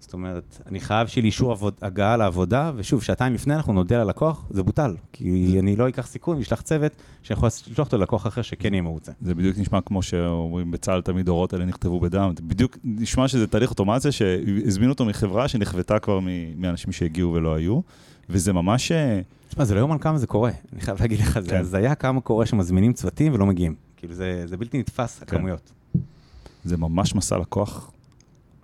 זאת 0.04 0.14
אומרת, 0.14 0.62
אני 0.66 0.80
חייב 0.80 1.08
שיהיה 1.08 1.22
לי 1.22 1.28
אישור 1.28 1.52
עבוד, 1.52 1.74
הגעה 1.82 2.18
לעבודה, 2.18 2.72
ושוב, 2.76 3.04
שעתיים 3.04 3.34
לפני 3.34 3.56
אנחנו 3.56 3.74
נודיע 3.74 4.04
ללקוח, 4.04 4.46
זה 4.50 4.64
בוטל. 4.64 4.96
כי 5.14 5.56
אני 5.60 5.76
לא 5.76 5.90
אקח 5.90 6.08
סיכון 6.08 6.38
ואשלח 6.38 6.62
צוות 6.62 6.92
שיכול 7.24 7.48
לשלוח 7.48 7.88
אותו 7.88 7.98
ללקוח 7.98 8.28
אחר 8.28 8.42
שכן 8.42 8.74
יהיה 8.74 8.82
מרוצה. 8.82 9.12
זה 9.22 9.36
בדיוק 9.36 9.58
נשמע 9.58 9.82
כמו 9.82 10.02
שאומרים 10.02 10.72
בצה"ל 10.72 11.02
תמיד 11.02 11.26
דורות 11.26 11.54
האלה 11.54 11.66
נכתבו 11.66 12.00
בדם. 12.00 12.34
בדיוק 12.42 12.78
נשמע 12.84 13.28
שזה 13.28 13.48
תהליך 13.48 13.70
אוטומציה 13.70 14.12
שהזמינו 14.12 14.92
אותו 14.92 15.06
מחברה 15.06 15.48
שנחוותה 15.48 16.00
כבר 16.00 16.20
מאנשים 16.56 16.92
שהגיעו 16.92 17.34
ולא 17.34 17.56
היו, 17.56 17.82
וזה 18.30 18.54
ממש... 18.54 18.92
אה, 18.92 19.22
תשמע, 19.50 19.66
זה 19.66 19.76
לא 19.76 19.80
יאומן 19.80 19.98
כמה 19.98 20.18
זה 20.18 20.28
קורה, 20.28 20.52
אני 20.74 20.82
חייב 20.82 21.02
להגיד 21.02 21.20
לך, 21.20 21.40
זה 21.40 21.50
כן. 21.50 21.58
הזיה 21.58 21.96
כמה 21.96 22.22
קורה 22.22 22.46
שמזמינים 22.46 22.94
צוותים 22.94 23.34
ולא 23.34 23.46
מגיעים. 23.46 23.76
כאילו, 23.98 24.14
זה, 24.14 24.44
זה 24.46 24.58
בלתי 24.58 24.80
נתפס, 24.80 25.20
כן. 25.20 25.36
הכמויות. 25.36 25.72
זה 26.64 26.78
ממש 26.78 27.16
מסע 27.16 27.38
לקוח 27.38 27.92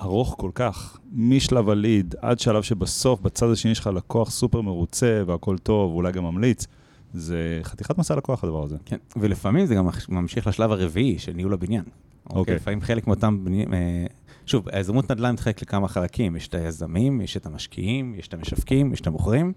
ארוך 0.02 0.36
כל 0.38 0.52
כך, 0.54 0.97
משלב 1.12 1.70
הליד 1.70 2.16
עד 2.22 2.39
שלב 2.39 2.64
שבסוף 2.64 3.22
בצד 3.22 3.52
השני 3.52 3.76
שלך 3.76 3.88
לקוח 3.88 4.32
סופר 4.32 4.62
מרוצה 4.62 5.24
והכל 5.28 5.58
טוב, 5.58 5.91
ואולי 5.91 6.12
גם 6.12 6.24
ממליץ. 6.24 6.68
זה 7.14 7.60
חתיכת 7.64 7.97
מסע 7.97 8.16
לקוח 8.16 8.43
הדבר 8.43 8.64
הזה. 8.64 8.78
כן, 8.86 8.97
ולפעמים 9.16 9.66
זה 9.66 9.76
גם 9.76 9.88
ממשיך 10.10 10.47
לשלב 10.47 10.72
הרביעי 10.72 11.20
של 11.20 11.34
ניהול 11.34 11.54
הבניין. 11.54 11.84
אוקיי? 12.26 12.39
אוקיי. 12.39 12.56
לפעמים 12.56 12.82
חלק 12.82 13.08
מאותם 13.08 13.45
בנים... 13.45 13.74
אה, 13.74 14.06
שוב, 14.45 14.70
היזמות 14.70 15.12
נדל"ן 15.12 15.34
מתחלק 15.34 15.62
לכמה 15.62 15.88
חלקים. 15.88 16.36
יש 16.36 16.47
את 16.47 16.54
היזמים, 16.54 17.22
יש 17.22 17.38
את 17.38 17.45
המשקיעים, 17.45 18.16
יש 18.18 18.28
את 18.28 18.34
המשווקים, 18.34 18.93
יש 18.93 19.02
את 19.02 19.08
המוכרים, 19.08 19.54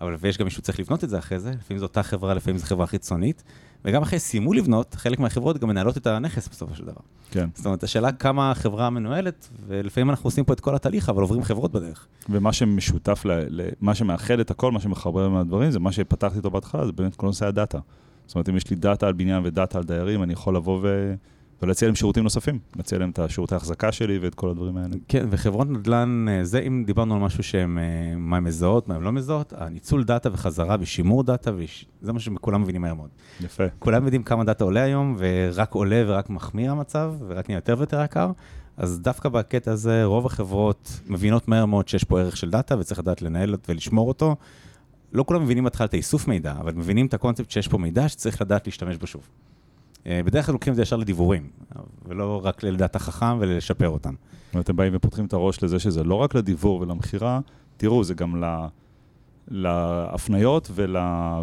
אבל 0.00 0.16
ויש 0.20 0.38
גם 0.38 0.44
מישהו 0.44 0.62
שצריך 0.62 0.80
לבנות 0.80 1.04
את 1.04 1.10
זה 1.10 1.18
אחרי 1.18 1.40
זה. 1.40 1.50
לפעמים 1.50 1.78
זו 1.78 1.86
אותה 1.86 2.02
חברה, 2.02 2.34
לפעמים 2.34 2.58
זו 2.58 2.66
חברה 2.66 2.86
חיצונית. 2.86 3.42
וגם 3.86 4.02
אחרי 4.02 4.18
סיימו 4.18 4.52
לבנות, 4.52 4.94
חלק 4.94 5.18
מהחברות 5.18 5.58
גם 5.58 5.68
מנהלות 5.68 5.96
את 5.96 6.06
הנכס 6.06 6.48
בסופו 6.48 6.74
של 6.74 6.84
דבר. 6.84 7.00
כן. 7.30 7.48
זאת 7.54 7.66
אומרת, 7.66 7.82
השאלה 7.82 8.12
כמה 8.12 8.50
החברה 8.50 8.90
מנוהלת, 8.90 9.48
ולפעמים 9.66 10.10
אנחנו 10.10 10.28
עושים 10.28 10.44
פה 10.44 10.52
את 10.52 10.60
כל 10.60 10.74
התהליך, 10.74 11.08
אבל 11.08 11.22
עוברים 11.22 11.42
חברות 11.42 11.72
בדרך. 11.72 12.06
ומה 12.28 12.52
שמשותף, 12.52 13.22
ל, 13.24 13.30
ל, 13.48 13.68
מה 13.80 13.94
שמאחד 13.94 14.40
את 14.40 14.50
הכל, 14.50 14.72
מה 14.72 14.80
שמחבר 14.80 15.28
מהדברים, 15.28 15.70
זה 15.70 15.78
מה 15.78 15.92
שפתחתי 15.92 16.36
איתו 16.36 16.50
בהתחלה, 16.50 16.86
זה 16.86 16.92
באמת 16.92 17.16
כל 17.16 17.26
נושא 17.26 17.46
הדאטה. 17.46 17.78
זאת 18.26 18.34
אומרת, 18.34 18.48
אם 18.48 18.56
יש 18.56 18.70
לי 18.70 18.76
דאטה 18.76 19.06
על 19.06 19.12
בניין 19.12 19.42
ודאטה 19.44 19.78
על 19.78 19.84
דיירים, 19.84 20.22
אני 20.22 20.32
יכול 20.32 20.56
לבוא 20.56 20.80
ו... 20.82 21.14
ולהציע 21.62 21.88
להם 21.88 21.94
שירותים 21.94 22.22
נוספים, 22.22 22.58
להציע 22.76 22.98
להם 22.98 23.10
את 23.10 23.18
השירותי 23.18 23.54
ההחזקה 23.54 23.92
שלי 23.92 24.18
ואת 24.18 24.34
כל 24.34 24.50
הדברים 24.50 24.76
האלה. 24.76 24.96
כן, 25.08 25.26
וחברות 25.30 25.70
נדל"ן, 25.70 26.26
אה, 26.28 26.44
זה 26.44 26.58
אם 26.58 26.84
דיברנו 26.86 27.14
על 27.14 27.20
משהו 27.20 27.42
שהם, 27.42 27.78
אה, 27.78 28.16
מה 28.16 28.36
הן 28.36 28.44
מזהות, 28.44 28.88
מה 28.88 28.94
הן 28.94 29.02
לא 29.02 29.12
מזהות, 29.12 29.52
הניצול 29.56 30.04
דאטה 30.04 30.28
וחזרה 30.32 30.76
ושימור 30.80 31.24
דאטה, 31.24 31.50
וש... 31.56 31.86
זה 32.02 32.12
מה 32.12 32.20
שכולם 32.20 32.62
מבינים 32.62 32.82
מהר 32.82 32.94
מאוד. 32.94 33.10
יפה. 33.40 33.64
כולם 33.78 34.04
יודעים 34.04 34.22
כמה 34.22 34.44
דאטה 34.44 34.64
עולה 34.64 34.82
היום, 34.82 35.16
ורק 35.18 35.74
עולה 35.74 36.02
ורק 36.06 36.30
מחמיר 36.30 36.70
המצב, 36.70 37.14
ורק 37.28 37.48
נהיה 37.48 37.58
יותר 37.58 37.74
ויותר 37.78 38.04
יקר. 38.04 38.30
אז 38.76 39.00
דווקא 39.00 39.28
בקטע 39.28 39.72
הזה, 39.72 40.04
רוב 40.04 40.26
החברות 40.26 41.00
מבינות 41.06 41.48
מהר 41.48 41.66
מאוד 41.66 41.88
שיש 41.88 42.04
פה 42.04 42.20
ערך 42.20 42.36
של 42.36 42.50
דאטה, 42.50 42.78
וצריך 42.78 43.00
לדעת 43.00 43.22
לנהל 43.22 43.54
ולשמור 43.68 44.08
אותו. 44.08 44.36
לא 45.12 45.24
כולם 45.28 45.42
מבינים 45.42 45.64
בהתחלה 45.64 45.84
את 45.84 45.94
האיסוף 45.94 46.28
מידע, 46.28 46.52
אבל 46.60 46.74
מבינים 46.74 47.06
את 47.06 47.14
הקונספט 47.14 47.50
שיש 47.50 47.68
פה 47.68 47.78
מידע 47.78 48.08
שצריך 48.08 48.40
לדעת 48.42 48.66
להשתמש 48.66 48.96
בו 48.96 49.06
שוב. 49.06 49.28
אה, 50.06 50.20
בדרך 50.24 50.46
כלל 50.46 50.52
לוקחים 50.52 50.70
את 50.70 50.76
זה 50.76 50.82
ישר 50.82 50.96
לדיבורים, 50.96 51.48
ולא 52.04 52.40
רק 52.44 52.62
לדאטה 52.62 52.98
חכם 52.98 53.36
ולשפר 53.40 53.88
אותם. 53.88 54.14
ואתם 54.54 54.76
באים 54.76 54.92
ופותחים 54.96 55.24
את 55.24 55.32
הראש 55.32 55.62
לזה 55.62 55.78
שזה 55.78 56.04
לא 56.04 56.14
רק 56.14 56.34
לדיבור 56.34 56.80
ולמכירה, 56.80 57.40
תראו, 57.76 58.04
זה 58.04 58.14
גם 58.14 58.44
ל... 58.44 58.66
להפניות 59.50 60.70
ול, 60.74 60.96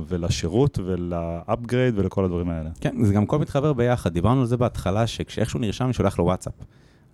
ולשירות 0.08 0.80
ול 0.86 1.11
upgrade 1.11 2.00
ולכל 2.00 2.26
הדברים 2.26 2.50
האלה. 2.50 2.70
כן, 2.80 3.04
זה 3.04 3.14
גם 3.14 3.24
הכל 3.24 3.40
מתחבר 3.40 3.74
ביחד. 3.74 4.14
דיברנו 4.14 4.40
על 4.42 4.46
זה 4.46 4.58
בהתחלה, 4.58 5.08
שכשאיכשהו 5.08 5.60
נרשם, 5.60 5.86
אני 5.86 5.94
שולח 5.94 6.20
לו 6.20 6.26
וואטסאפ. 6.26 6.54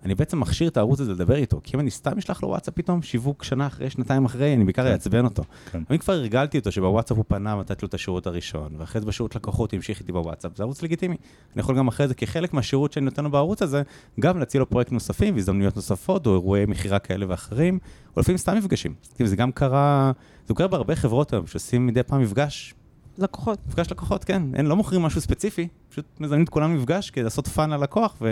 אני 0.04 0.14
בעצם 0.14 0.40
מכשיר 0.40 0.68
את 0.68 0.76
הערוץ 0.76 1.00
הזה 1.00 1.12
לדבר 1.12 1.34
איתו, 1.34 1.60
כי 1.64 1.76
אם 1.76 1.80
אני 1.80 1.90
סתם 1.90 2.18
אשלח 2.18 2.42
לו 2.42 2.48
וואטסאפ 2.48 2.74
פתאום, 2.74 3.02
שיווק 3.02 3.44
שנה 3.44 3.66
אחרי, 3.66 3.90
שנתיים 3.90 4.24
אחרי, 4.24 4.54
אני 4.54 4.64
בעיקר 4.64 4.84
כן. 4.84 4.90
אעצבן 4.90 5.24
אותו. 5.24 5.42
כן. 5.72 5.82
אני 5.90 5.98
כבר 5.98 6.14
הרגלתי 6.14 6.58
אותו 6.58 6.72
שבוואטסאפ 6.72 7.16
הוא 7.16 7.24
פנה 7.28 7.56
ונתתי 7.56 7.78
לו 7.82 7.88
את 7.88 7.94
השירות 7.94 8.26
הראשון, 8.26 8.74
ואחרי 8.78 9.00
זה 9.00 9.06
בשירות 9.06 9.36
לקוחות 9.36 9.72
המשיך 9.72 10.00
איתי 10.00 10.12
בוואטסאפ, 10.12 10.56
זה 10.56 10.62
ערוץ 10.62 10.82
לגיטימי. 10.82 11.16
אני 11.54 11.60
יכול 11.60 11.76
גם 11.76 11.88
אחרי 11.88 12.08
זה, 12.08 12.14
כחלק 12.14 12.54
מהשירות 12.54 12.92
שאני 12.92 13.04
נותן 13.04 13.24
לו 13.24 13.30
בערוץ 13.30 13.62
הזה, 13.62 13.82
גם 14.20 14.38
להציע 14.38 14.58
לו 14.58 14.70
פרויקט 14.70 14.92
נוספים 14.92 15.34
והזדמנויות 15.34 15.76
נוספות, 15.76 16.26
או 16.26 16.32
אירועי 16.32 16.66
מכירה 16.66 16.98
כאלה 16.98 17.26
ואחרים, 17.28 17.78
או 18.16 18.20
לפעמים 18.20 18.38
סתם 18.38 18.56
מפגשים. 18.56 18.94
זה 19.24 19.36
גם 19.36 19.52
קרה, 19.52 20.12
זה 20.48 20.54
קורה 20.54 20.68
בהרבה 20.68 20.96
חברות 20.96 21.32
היום, 21.32 21.46
שעושים 21.46 21.86
מדי 21.86 22.02
פעם 22.02 22.22
מפגש, 22.22 22.74
לקוחות. 23.22 23.58
מפגש 23.66 23.90
לקוחות, 23.90 24.24
כן. 24.24 24.42
אין, 24.54 24.66
לא 24.66 24.76
מוכרים 24.76 25.02
משהו 25.02 25.20
ספציפי, 25.20 25.68
פשוט 25.90 26.04
מזמנים 26.20 26.44
את 26.44 26.48
כולם 26.48 26.74
למפגש 26.74 27.10
כדי 27.10 27.24
לעשות 27.24 27.48
fun 27.48 27.70
ללקוח, 27.70 28.22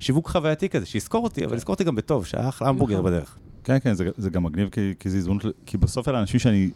ושיווק 0.00 0.28
חווייתי 0.28 0.68
כזה, 0.68 0.86
שיזכור 0.86 1.24
אותי, 1.24 1.44
אבל 1.44 1.56
יזכור 1.56 1.72
אותי 1.72 1.84
גם 1.84 1.94
בטוב, 1.94 2.26
שהיה 2.26 2.48
אחלה 2.48 2.68
המבורגר 2.68 2.98
נכון. 2.98 3.10
בדרך. 3.10 3.38
כן, 3.64 3.78
כן, 3.82 3.94
זה, 3.94 4.04
זה 4.16 4.30
גם 4.30 4.42
מגניב 4.42 4.68
כי, 4.68 4.94
כי 5.00 5.10
זה 5.10 5.16
הזדמנות, 5.18 5.44
כי 5.66 5.78
בסוף 5.78 6.08
אלה 6.08 6.20
אנשים 6.20 6.40
שאני, 6.40 6.70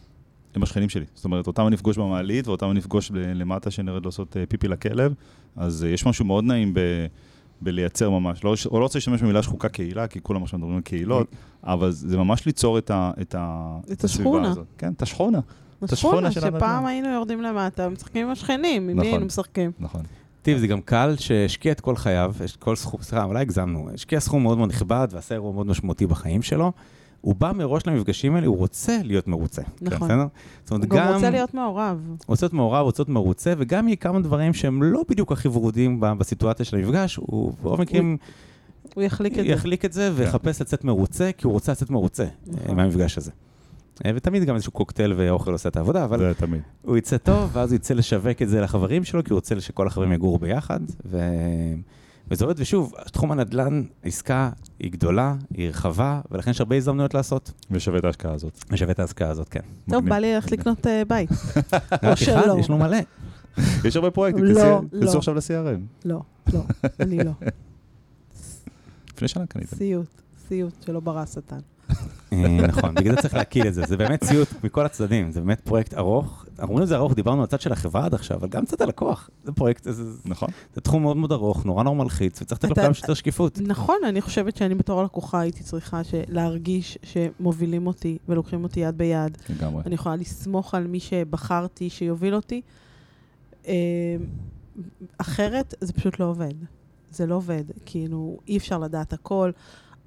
הם 0.55 0.63
השכנים 0.63 0.89
שלי. 0.89 1.05
זאת 1.15 1.25
אומרת, 1.25 1.47
אותם 1.47 1.67
אני 1.67 1.75
אפגוש 1.75 1.97
במעלית 1.97 2.47
ואותם 2.47 2.71
אני 2.71 2.79
אפגוש 2.79 3.11
למטה 3.13 3.71
שנרד 3.71 4.05
לעשות 4.05 4.37
אה, 4.37 4.45
פיפי 4.45 4.67
לכלב, 4.67 5.13
אז 5.55 5.83
אה, 5.83 5.89
יש 5.89 6.05
משהו 6.05 6.25
מאוד 6.25 6.43
נעים 6.43 6.73
ב, 6.73 6.79
בלייצר 7.61 8.09
ממש. 8.09 8.43
לא, 8.43 8.55
לא 8.71 8.77
רוצה 8.77 8.97
להשתמש 8.97 9.21
במילה 9.21 9.43
שחוקה 9.43 9.69
קהילה, 9.69 10.07
כי 10.07 10.21
כולם 10.21 10.43
עכשיו 10.43 10.59
מדברים 10.59 10.75
על 10.75 10.81
קהילות, 10.81 11.27
אבל 11.63 11.91
זה 11.91 12.17
ממש 12.17 12.45
ליצור 12.45 12.77
את, 12.77 12.91
ה, 12.91 13.11
את, 13.21 13.35
ה, 13.37 13.77
את 13.91 14.03
הסביבה 14.03 14.29
השכונה. 14.29 14.51
הזאת. 14.51 14.65
כן, 14.77 14.93
את 14.93 15.01
השכונה. 15.01 15.39
את 15.39 15.41
השכונה, 15.41 15.68
של 15.87 15.95
שפעם 15.95 16.55
הנדל"ן. 16.55 16.85
היינו 16.85 17.09
יורדים 17.09 17.41
למטה, 17.41 17.89
משחקים 17.89 18.25
עם 18.25 18.31
השכנים, 18.31 18.81
עם 18.81 18.87
מי 18.87 18.93
נכון. 18.93 19.05
היינו 19.05 19.25
משחקים? 19.25 19.71
נכון. 19.79 20.01
תראי, 20.41 20.59
זה 20.59 20.67
גם 20.67 20.81
קהל 20.81 21.17
שהשקיע 21.17 21.71
את 21.71 21.81
כל 21.81 21.95
חייו, 21.95 22.33
כל 22.59 22.75
סכום, 22.75 23.01
סליחה, 23.01 23.23
אולי 23.23 23.41
הגזמנו, 23.41 23.89
השקיע 23.93 24.19
סכום 24.19 24.43
מאוד 24.43 24.57
מאוד 24.57 24.69
נכבד 24.69 25.07
ועשה 25.11 25.35
אירוע 25.35 25.51
מאוד 25.51 25.67
משמעותי 25.67 26.07
בחיים 26.07 26.41
שלו. 26.41 26.71
הוא 27.21 27.35
בא 27.35 27.51
מראש 27.55 27.87
למפגשים 27.87 28.35
האלה, 28.35 28.47
הוא 28.47 28.57
רוצה 28.57 28.97
להיות 29.03 29.27
מרוצה. 29.27 29.61
נכון. 29.81 30.07
בסדר? 30.07 30.27
זאת 30.63 30.71
אומרת, 30.71 30.91
הוא 30.91 30.99
גם 30.99 31.13
רוצה 31.13 31.29
להיות 31.29 31.53
מעורב. 31.53 32.01
הוא 32.07 32.17
רוצה 32.27 32.45
להיות 32.45 32.53
מעורב, 32.53 32.79
הוא 32.79 32.85
רוצה 32.85 33.01
להיות 33.01 33.09
מרוצה, 33.09 33.53
וגם 33.57 33.87
יהיה 33.87 33.95
כמה 33.95 34.19
דברים 34.19 34.53
שהם 34.53 34.83
לא 34.83 35.03
בדיוק 35.09 35.31
הכי 35.31 35.47
ורודים 35.47 35.99
בסיטואציה 35.99 36.65
של 36.65 36.77
המפגש, 36.77 37.15
הוא 37.15 37.53
ברוב 37.61 37.79
המקרים 37.79 38.17
הוא 38.95 39.03
יחליק 39.03 39.39
את 39.39 39.43
זה. 39.43 39.51
יחליק 39.51 39.85
את 39.85 39.93
זה 39.93 40.11
ויחפש 40.15 40.61
לצאת 40.61 40.83
מרוצה, 40.83 41.29
כי 41.37 41.47
הוא 41.47 41.53
רוצה 41.53 41.71
לצאת 41.71 41.89
מרוצה 41.89 42.23
אה, 42.23 42.29
נכון. 42.47 42.75
מהמפגש 42.75 43.17
הזה. 43.17 43.31
ותמיד 44.15 44.43
גם 44.43 44.55
איזשהו 44.55 44.71
קוקטייל 44.71 45.13
ואוכל 45.17 45.51
עושה 45.51 45.69
את 45.69 45.77
העבודה, 45.77 46.03
אבל 46.05 46.19
זה 46.19 46.33
תמיד. 46.37 46.61
הוא 46.81 46.97
יצא 46.97 47.17
טוב, 47.17 47.49
ואז 47.53 47.71
הוא 47.71 47.75
יצא 47.75 47.93
לשווק 47.93 48.41
את 48.41 48.49
זה 48.49 48.61
לחברים 48.61 49.03
שלו, 49.03 49.23
כי 49.23 49.29
הוא 49.33 49.37
רוצה 49.37 49.61
שכל 49.61 49.87
החברים 49.87 50.11
יגורו 50.13 50.37
ביחד, 50.39 50.79
ו... 51.05 51.19
וזה 52.31 52.45
עובד, 52.45 52.59
ושוב, 52.59 52.93
תחום 53.11 53.31
הנדל"ן, 53.31 53.83
העסקה 54.03 54.49
היא 54.79 54.91
גדולה, 54.91 55.35
היא 55.53 55.69
רחבה, 55.69 56.21
ולכן 56.31 56.51
יש 56.51 56.59
הרבה 56.59 56.75
הזדמנויות 56.75 57.13
לעשות. 57.13 57.51
ושווה 57.71 57.99
את 57.99 58.03
ההשקעה 58.05 58.33
הזאת. 58.33 58.63
ושווה 58.71 58.91
את 58.91 58.99
ההשקעה 58.99 59.29
הזאת, 59.29 59.49
כן. 59.49 59.59
טוב. 59.89 60.09
בא 60.09 60.17
לי 60.17 60.33
ללכת 60.33 60.51
לקנות 60.51 60.87
אה, 60.87 61.01
בית. 61.07 61.29
אחד, 61.91 62.15
שלא. 62.15 62.55
יש 62.59 62.69
לו 62.69 62.77
מלא. 62.77 62.97
יש 63.85 63.95
הרבה 63.95 64.11
פרויקטים, 64.11 64.43
לא, 64.43 64.53
כנסי- 64.53 64.95
לא. 64.95 65.01
כנסו 65.01 65.17
עכשיו 65.17 65.33
ל-CRM. 65.35 65.79
לא, 66.05 66.21
לא, 66.53 66.61
אני 66.99 67.17
לא. 67.23 67.31
לפני 69.15 69.27
שנה 69.27 69.45
קניתם. 69.45 69.75
סיוט, 69.75 70.21
סיוט 70.47 70.73
שלא 70.85 70.99
ברא 70.99 71.19
השטן. 71.19 71.59
אה, 72.33 72.67
נכון, 72.67 72.95
בגלל 72.95 73.15
זה 73.15 73.21
צריך 73.21 73.33
להכיר 73.33 73.67
את 73.67 73.73
זה. 73.73 73.83
זה 73.87 73.97
באמת 73.97 74.23
סיוט 74.23 74.47
מכל 74.63 74.85
הצדדים, 74.85 75.31
זה 75.31 75.41
באמת 75.41 75.61
פרויקט 75.61 75.93
ארוך. 75.93 76.45
אנחנו 76.49 76.67
אומרים 76.67 76.83
את 76.83 76.87
זה 76.87 76.95
ארוך, 76.95 77.13
דיברנו 77.13 77.37
על 77.37 77.43
הצד 77.43 77.61
של 77.61 77.71
החברה 77.71 78.05
עד 78.05 78.13
עכשיו, 78.13 78.37
אבל 78.37 78.47
גם 78.47 78.65
צד 78.65 78.81
הלקוח. 78.81 79.29
זה 79.43 79.51
פרויקט, 79.51 79.83
זה, 79.83 80.03
נכון. 80.25 80.49
זה 80.75 80.81
תחום 80.81 81.01
מאוד 81.01 81.17
מאוד 81.17 81.31
ארוך, 81.31 81.65
נורא 81.65 81.83
נורא 81.83 81.95
מלחיץ, 81.95 82.41
וצריך 82.41 82.63
לתת 82.63 82.69
לו 82.69 82.75
כמה 82.75 82.93
שיותר 82.93 83.13
שקיפות. 83.13 83.59
נכון, 83.61 83.97
אני 84.07 84.21
חושבת 84.21 84.57
שאני 84.57 84.75
בתור 84.75 84.99
הלקוחה 85.01 85.39
הייתי 85.39 85.63
צריכה 85.63 86.01
להרגיש 86.27 86.97
שמובילים 87.03 87.87
אותי 87.87 88.17
ולוקחים 88.29 88.63
אותי 88.63 88.79
יד 88.79 88.97
ביד. 88.97 89.37
לגמרי. 89.49 89.83
אני 89.85 89.95
יכולה 89.95 90.15
לסמוך 90.15 90.75
על 90.75 90.87
מי 90.87 90.99
שבחרתי 90.99 91.89
שיוביל 91.89 92.35
אותי. 92.35 92.61
אה, 93.67 93.73
אחרת 95.17 95.73
זה 95.81 95.93
פשוט 95.93 96.19
לא 96.19 96.25
עובד. 96.25 96.53
זה 97.11 97.25
לא 97.25 97.35
עובד. 97.35 97.63
כאילו, 97.85 98.37
אי 98.47 98.57
אפשר 98.57 98.77
לדעת 98.77 99.13
הכל. 99.13 99.51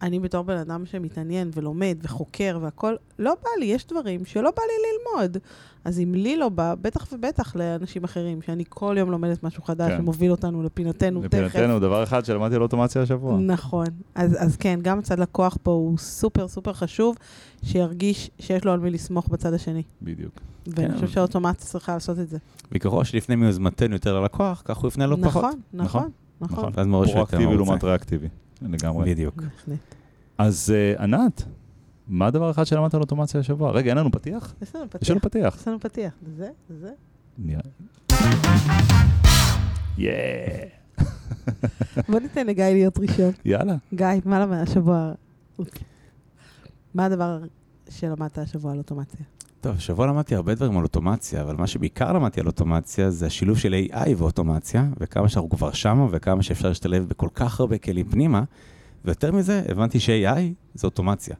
אני 0.02 0.20
בתור 0.20 0.42
בן 0.42 0.56
אדם 0.56 0.86
שמתעניין 0.86 1.50
ולומד 1.54 1.98
וחוקר 2.02 2.58
והכל, 2.62 2.94
לא 3.18 3.34
בא 3.42 3.48
לי, 3.60 3.66
יש 3.66 3.86
דברים 3.86 4.24
שלא 4.24 4.50
בא 4.56 4.62
לי 4.62 4.72
ללמוד. 4.88 5.36
אז 5.84 6.00
אם 6.00 6.14
לי 6.14 6.36
לא 6.36 6.48
בא, 6.48 6.74
בטח 6.82 7.06
ובטח 7.12 7.56
לאנשים 7.56 8.04
אחרים, 8.04 8.42
שאני 8.42 8.64
כל 8.68 8.94
יום 8.98 9.10
לומדת 9.10 9.42
משהו 9.42 9.62
חדש 9.62 9.90
כן. 9.92 10.00
ומוביל 10.00 10.30
אותנו 10.30 10.62
לפינתנו 10.62 11.22
תכף. 11.22 11.34
מבחינתנו, 11.34 11.78
דבר 11.78 12.02
אחד 12.02 12.24
שלמדתי 12.24 12.54
על 12.54 12.62
אוטומציה 12.62 13.02
השבוע. 13.02 13.38
נכון. 13.38 13.86
אז, 14.14 14.36
אז 14.38 14.56
כן, 14.56 14.78
גם 14.82 14.98
הצד 14.98 15.18
לקוח 15.18 15.58
פה 15.62 15.70
הוא 15.70 15.98
סופר 15.98 16.48
סופר 16.48 16.72
חשוב, 16.72 17.16
שירגיש 17.64 18.30
שיש 18.38 18.64
לו 18.64 18.72
על 18.72 18.80
מי 18.80 18.90
לסמוך 18.90 19.28
בצד 19.28 19.54
השני. 19.54 19.82
בדיוק. 20.02 20.40
ואני 20.66 20.88
כן. 20.88 20.94
חושבת 20.94 21.10
שהאוטומציה 21.10 21.66
צריכה 21.66 21.94
לעשות 21.94 22.18
את 22.18 22.28
זה. 22.28 22.38
וככל 22.72 23.04
שלפני 23.04 23.36
מיוזמתנו 23.36 23.94
יותר 23.94 24.20
ללקוח, 24.20 24.62
כך 24.64 24.76
הוא 24.76 24.88
יפנה 24.88 25.06
לו 25.06 25.16
פחות. 25.22 25.44
נכון, 25.44 25.60
נכון, 25.72 26.10
נכון. 26.40 26.58
נכון. 26.58 26.72
ואז 26.76 26.86
מראש 26.86 27.08
יותר 27.08 27.24
פרואקטיבי. 27.24 27.56
לעומת 27.56 27.84
ריאקטיבי. 27.84 28.28
לגמרי. 28.68 29.10
בדיוק. 29.10 29.42
אז 30.38 30.74
אה, 30.74 31.02
ענת, 31.02 31.42
מה 32.08 32.26
הדבר 32.26 32.50
אחד 32.50 32.64
שלמדת 32.64 32.94
על 32.94 33.00
אוטומציה 33.00 33.40
השבוע? 33.40 33.70
רגע, 33.70 33.90
אין 33.90 33.98
לנו 33.98 34.10
פתיח? 34.12 34.54
יש 34.62 34.74
לנו 34.76 34.84
יש 35.02 35.10
לנו 35.10 35.20
פתיח. 35.20 35.50
פתיח. 35.50 35.60
יש 35.60 35.68
לנו 35.68 35.80
פתיח. 35.80 36.12
זה, 36.36 36.50
זה. 36.80 36.90
נראה. 37.38 37.62
יאה. 39.98 40.64
בוא 42.08 42.20
ניתן 42.20 42.46
לגיא 42.46 42.64
להיות 42.64 42.98
ראשון. 42.98 43.32
יאללה. 43.44 43.76
גיא, 43.94 44.06
מה 44.24 44.40
למד 44.40 44.58
השבוע? 44.58 45.12
מה 46.94 47.04
הדבר 47.04 47.38
שלמדת 47.88 48.38
השבוע 48.38 48.72
על 48.72 48.78
אוטומציה? 48.78 49.26
טוב, 49.62 49.76
השבוע 49.76 50.06
למדתי 50.06 50.34
הרבה 50.34 50.54
דברים 50.54 50.78
על 50.78 50.82
אוטומציה, 50.82 51.42
אבל 51.42 51.56
מה 51.56 51.66
שבעיקר 51.66 52.12
למדתי 52.12 52.40
על 52.40 52.46
אוטומציה 52.46 53.10
זה 53.10 53.26
השילוב 53.26 53.58
של 53.58 53.74
AI 53.90 54.08
ואוטומציה, 54.16 54.88
וכמה 55.00 55.28
שאנחנו 55.28 55.50
כבר 55.50 55.72
שמה, 55.72 56.06
וכמה 56.10 56.42
שאפשר 56.42 56.68
להשתלב 56.68 57.08
בכל 57.08 57.28
כך 57.34 57.60
הרבה 57.60 57.78
כלים 57.78 58.06
פנימה, 58.08 58.42
ויותר 59.04 59.32
מזה, 59.32 59.62
הבנתי 59.68 60.00
ש-AI 60.00 60.40
זה 60.74 60.86
אוטומציה. 60.86 61.36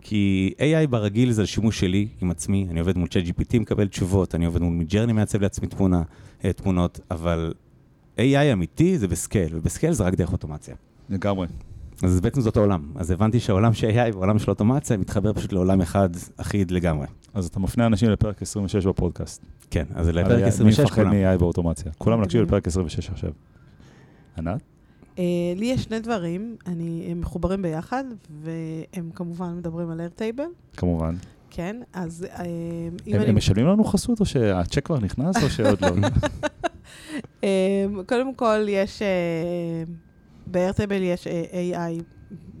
כי 0.00 0.52
AI 0.58 0.86
ברגיל 0.90 1.32
זה 1.32 1.42
על 1.42 1.46
שימוש 1.46 1.80
שלי 1.80 2.08
עם 2.20 2.30
עצמי, 2.30 2.66
אני 2.70 2.80
עובד 2.80 2.98
מול 2.98 3.08
ChatGPT, 3.08 3.58
מקבל 3.58 3.88
תשובות, 3.88 4.34
אני 4.34 4.44
עובד 4.44 4.60
מול 4.60 4.72
מידג'רני, 4.72 5.12
מעצב 5.12 5.42
לעצמי 5.42 5.68
תמונה, 5.68 6.02
אה, 6.44 6.52
תמונות, 6.52 7.00
אבל 7.10 7.54
AI 8.18 8.52
אמיתי 8.52 8.98
זה 8.98 9.08
בסקייל, 9.08 9.56
ובסקייל 9.56 9.92
זה 9.92 10.04
רק 10.04 10.14
דרך 10.14 10.32
אוטומציה. 10.32 10.74
לגמרי. 11.10 11.46
אז 12.02 12.20
בעצם 12.20 12.40
זאת 12.40 12.56
העולם. 12.56 12.82
אז 12.94 13.10
הבנתי 13.10 13.40
שהעולם 13.40 13.74
של 13.74 13.90
AI 13.90 14.14
והעולם 14.14 14.38
של 14.38 14.50
אוטומציה 14.50 14.96
מתחבר 14.96 15.32
פשוט 15.32 15.52
לעולם 15.52 15.80
אחד 15.80 16.10
אחיד 16.36 16.70
לגמרי. 16.70 17.06
אז 17.34 17.46
אתה 17.46 17.60
מפנה 17.60 17.86
אנשים 17.86 18.10
לפרק 18.10 18.42
26 18.42 18.86
בפודקאסט. 18.86 19.42
כן, 19.70 19.84
אז 19.94 20.08
על 20.08 20.20
לפרק 20.20 20.42
AI, 20.42 20.46
26 20.46 20.78
מי 20.78 20.84
מפחד 20.84 20.96
כולם. 20.96 21.10
מ-AI 21.10 21.38
באוטומציה? 21.38 21.92
כולם 21.98 22.16
מדהים. 22.16 22.26
נקשיב 22.26 22.42
לפרק 22.42 22.66
26 22.66 23.10
עכשיו. 23.10 23.30
ענת? 24.38 24.60
אה, 25.18 25.24
לי 25.56 25.66
יש 25.66 25.82
שני 25.82 26.00
דברים, 26.00 26.56
אני, 26.66 27.08
הם 27.10 27.20
מחוברים 27.20 27.62
ביחד, 27.62 28.04
והם 28.42 29.10
כמובן 29.14 29.56
מדברים 29.56 29.90
על 29.90 30.00
איירטייבל, 30.00 30.44
כמובן. 30.76 31.14
כן? 31.50 31.76
אז 31.92 32.26
אה, 32.30 32.44
אם 33.06 33.14
הם 33.14 33.20
אני... 33.20 33.28
הם 33.28 33.36
משלמים 33.36 33.66
לנו 33.66 33.84
חסות, 33.84 34.20
או 34.20 34.26
שהצ'ק 34.26 34.86
כבר 34.86 34.98
נכנס, 34.98 35.42
או 35.42 35.50
שעוד 35.50 35.80
לא? 35.80 35.88
אה, 37.44 37.84
קודם 38.08 38.34
כל, 38.34 38.66
יש... 38.68 39.02
אה, 39.02 39.84
באיירטייבל 40.46 41.02
יש 41.02 41.26
AI 41.26 42.02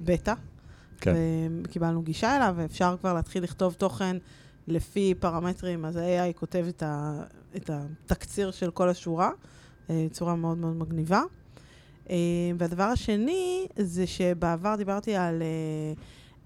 בטא. 0.04 0.34
כן. 1.00 1.14
וקיבלנו 1.64 2.02
גישה 2.02 2.36
אליו, 2.36 2.54
ואפשר 2.56 2.96
כבר 3.00 3.14
להתחיל 3.14 3.42
לכתוב 3.42 3.72
תוכן 3.72 4.16
לפי 4.68 5.14
פרמטרים, 5.20 5.84
אז 5.84 5.96
ה-AI 5.96 6.32
כותב 6.36 6.64
את, 6.68 6.82
ה, 6.82 7.22
את 7.56 7.70
התקציר 7.72 8.50
של 8.50 8.70
כל 8.70 8.88
השורה, 8.88 9.30
אה, 9.90 10.06
בצורה 10.10 10.36
מאוד 10.36 10.58
מאוד 10.58 10.76
מגניבה. 10.76 11.22
אה, 12.10 12.16
והדבר 12.58 12.82
השני, 12.82 13.66
זה 13.76 14.06
שבעבר 14.06 14.76
דיברתי 14.76 15.14
על 15.16 15.42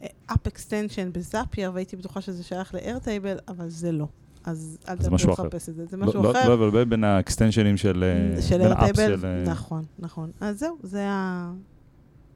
אה, 0.02 0.08
App 0.30 0.48
Extension 0.48 1.10
בזאפייר, 1.12 1.70
והייתי 1.74 1.96
בטוחה 1.96 2.20
שזה 2.20 2.42
שייך 2.42 2.74
ל-Airtable, 2.74 3.42
אבל 3.48 3.68
זה 3.68 3.92
לא. 3.92 4.06
אז 4.44 4.78
אל. 4.88 4.94
לחפש 5.28 5.68
את 5.68 5.74
זה, 5.74 5.86
זה 5.86 5.96
לא- 5.96 6.06
משהו 6.06 6.22
לא 6.22 6.30
אחר. 6.30 6.48
לא 6.48 6.54
לבלבל 6.54 6.84
בין 6.84 7.04
האקסטנשנים 7.04 7.76
של... 7.76 8.04
אה, 8.36 8.42
של 8.42 8.62
אה, 8.62 9.44
נכון, 9.46 9.84
נכון. 9.98 10.30
אז 10.40 10.58
זהו, 10.58 10.76
זה 10.82 11.06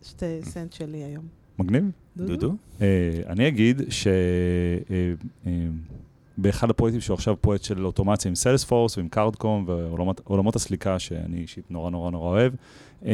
השתי 0.03 0.41
סנט 0.43 0.73
שלי 0.73 1.05
היום. 1.05 1.40
מגניב. 1.61 1.85
דודו? 2.17 2.55
אה, 2.81 2.87
אני 3.29 3.49
אגיד 3.49 3.83
שבאחד 6.39 6.71
הפרויקטים 6.71 7.01
שהוא 7.01 7.15
עכשיו 7.15 7.37
פרויקט 7.41 7.65
של 7.65 7.87
אוטומציה 7.87 8.29
עם 8.29 8.35
סיילספורס 8.35 8.97
ועם 8.99 9.09
קארדקום 9.09 9.65
ועולמות 9.67 10.57
הסליקה 10.57 10.99
שאני 10.99 11.37
אישית 11.39 11.71
נורא 11.71 11.91
נורא 11.91 12.11
נורא 12.11 12.29
אוהב. 12.29 12.53
אה, 13.07 13.13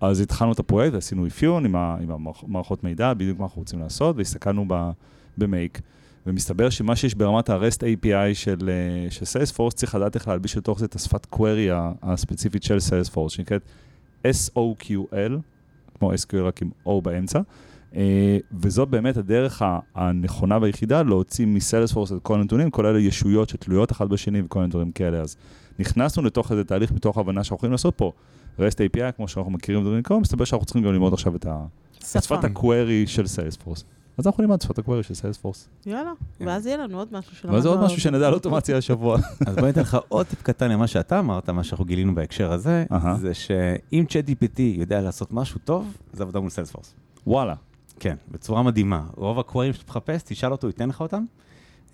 אז 0.00 0.20
התחלנו 0.20 0.52
את 0.52 0.58
הפרויקט 0.58 0.94
ועשינו 0.94 1.26
אפיון 1.26 1.64
עם 1.64 1.76
ה- 1.76 1.96
עם 2.02 2.10
המערכות 2.10 2.84
מידע, 2.84 3.14
בדיוק 3.14 3.38
מה 3.38 3.44
אנחנו 3.44 3.60
רוצים 3.62 3.78
לעשות, 3.80 4.16
והסתכלנו 4.16 4.64
ב- 4.68 4.90
במייק. 5.38 5.80
ומסתבר 6.26 6.70
שמה 6.70 6.96
שיש 6.96 7.14
ברמת 7.14 7.50
ה-REST 7.50 7.78
API 7.80 8.34
של, 8.34 8.70
אה, 8.70 9.10
של 9.10 9.22
Salesforce, 9.38 9.74
צריך 9.74 9.94
לדעת 9.94 10.14
איך 10.14 10.28
להלביש 10.28 10.56
לתוך 10.56 10.78
זה 10.78 10.84
את 10.84 10.94
השפת 10.94 11.26
query 11.34 11.70
הספציפית 12.02 12.62
של 12.62 12.76
Salesforce, 12.76 13.28
שנקראת 13.28 13.62
SOQL, 14.26 15.32
כמו 16.00 16.12
SQL 16.12 16.42
רק 16.42 16.62
עם 16.62 16.70
O 16.86 17.00
באמצע, 17.02 17.40
אה, 17.96 18.38
וזאת 18.52 18.88
באמת 18.88 19.16
הדרך 19.16 19.62
הנכונה 19.94 20.58
והיחידה 20.62 21.02
להוציא 21.02 21.46
מסיילספורס 21.46 22.12
את 22.12 22.16
כל 22.22 22.40
הנתונים, 22.40 22.70
כולל 22.70 22.96
ישויות 22.96 23.48
שתלויות 23.48 23.92
אחת 23.92 24.08
בשני 24.08 24.42
וכל 24.42 24.66
דברים 24.66 24.92
כאלה. 24.92 25.20
אז 25.20 25.36
נכנסנו 25.78 26.22
לתוך 26.22 26.52
איזה 26.52 26.64
תהליך 26.64 26.92
מתוך 26.92 27.16
ההבנה 27.16 27.44
שאנחנו 27.44 27.56
יכולים 27.56 27.72
לעשות 27.72 27.94
פה. 27.94 28.12
REST 28.58 28.96
API, 28.96 29.12
כמו 29.16 29.28
שאנחנו 29.28 29.52
מכירים 29.52 29.82
דברים 29.84 30.02
כאלה, 30.02 30.20
מסתבר 30.20 30.44
שאנחנו 30.44 30.66
צריכים 30.66 30.82
גם 30.82 30.92
ללמוד 30.92 31.12
עכשיו 31.12 31.36
את, 31.36 31.46
את 32.16 32.22
שפת 32.22 32.44
ה-query 32.44 33.06
של 33.06 33.26
סיילספורס. 33.26 33.84
אז 34.18 34.26
אנחנו 34.26 34.42
נלמד 34.42 34.62
שפת 34.62 34.78
ה-query 34.78 35.02
של 35.02 35.14
סיילספורס. 35.14 35.68
יאללה. 35.86 36.12
ואז 36.40 36.66
יהיה 36.66 36.76
לנו 36.76 36.98
עוד 36.98 37.08
משהו 37.12 37.36
שלמדנו. 37.36 37.54
ואז 37.54 37.66
עוד. 37.66 37.80
משהו 37.80 38.00
שנדע 38.00 38.26
על 38.28 38.34
אוטומציה 38.34 38.76
השבוע. 38.76 39.18
אז 39.46 39.56
בוא 39.56 39.66
ניתן 39.66 39.80
לך 39.80 39.96
עוד 40.08 40.26
טיפ 40.26 40.42
קטן 40.42 40.70
למה 40.70 40.86
שאתה 40.86 41.18
אמרת, 41.18 41.48
מה 41.48 41.64
שאנחנו 41.64 41.84
גילינו 41.84 42.14
בהקשר 42.14 42.52
הזה. 42.52 42.84
זה 43.20 43.34
שאם 43.34 44.04
ChatGPT 44.08 44.60
יודע 44.60 45.00
לעשות 45.00 45.32
משהו 45.32 45.60
טוב, 45.64 45.96
זה 46.12 46.22
עבודה 46.22 46.40
מול 46.40 46.50
סיילספורס. 46.50 46.94
וואלה. 47.26 47.54
כן, 48.00 48.16
בצורה 48.30 48.62
מדהימה. 48.62 49.02
רוב 49.16 49.38
ה 49.38 49.42
queries 49.42 49.72
שאתה 49.72 49.84
מחפש, 49.88 50.22
תשאל 50.22 50.52
אותו, 50.52 50.66
ייתן 50.66 50.88
לך 50.88 51.00
אותם. 51.00 51.24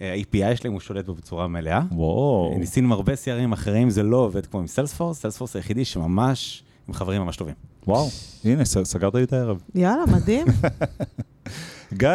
אה, 0.00 0.12
ה 0.12 0.23
API 0.23 0.56
שלהם 0.56 0.72
הוא 0.72 0.80
שולט 0.80 1.06
בו 1.06 1.14
בצורה 1.14 1.48
מלאה. 1.48 1.80
וואו. 1.92 2.54
ניסינו 2.58 2.86
עם 2.86 2.92
הרבה 2.92 3.12
CRM 3.12 3.54
אחרים, 3.54 3.90
זה 3.90 4.02
לא 4.02 4.16
עובד 4.16 4.46
כמו 4.46 4.60
עם 4.60 4.66
סיילספורס, 4.66 5.20
סיילספורס 5.20 5.56
היחידי 5.56 5.84
שממש 5.84 6.62
עם 6.88 6.94
חברים 6.94 7.22
ממש 7.22 7.36
טובים. 7.36 7.54
וואו. 7.86 8.08
הנה, 8.44 8.64
סגרת 8.64 9.14
לי 9.14 9.22
את 9.22 9.32
הערב. 9.32 9.62
יאללה, 9.74 10.06
מדהים. 10.06 10.46
גיא, 11.92 12.08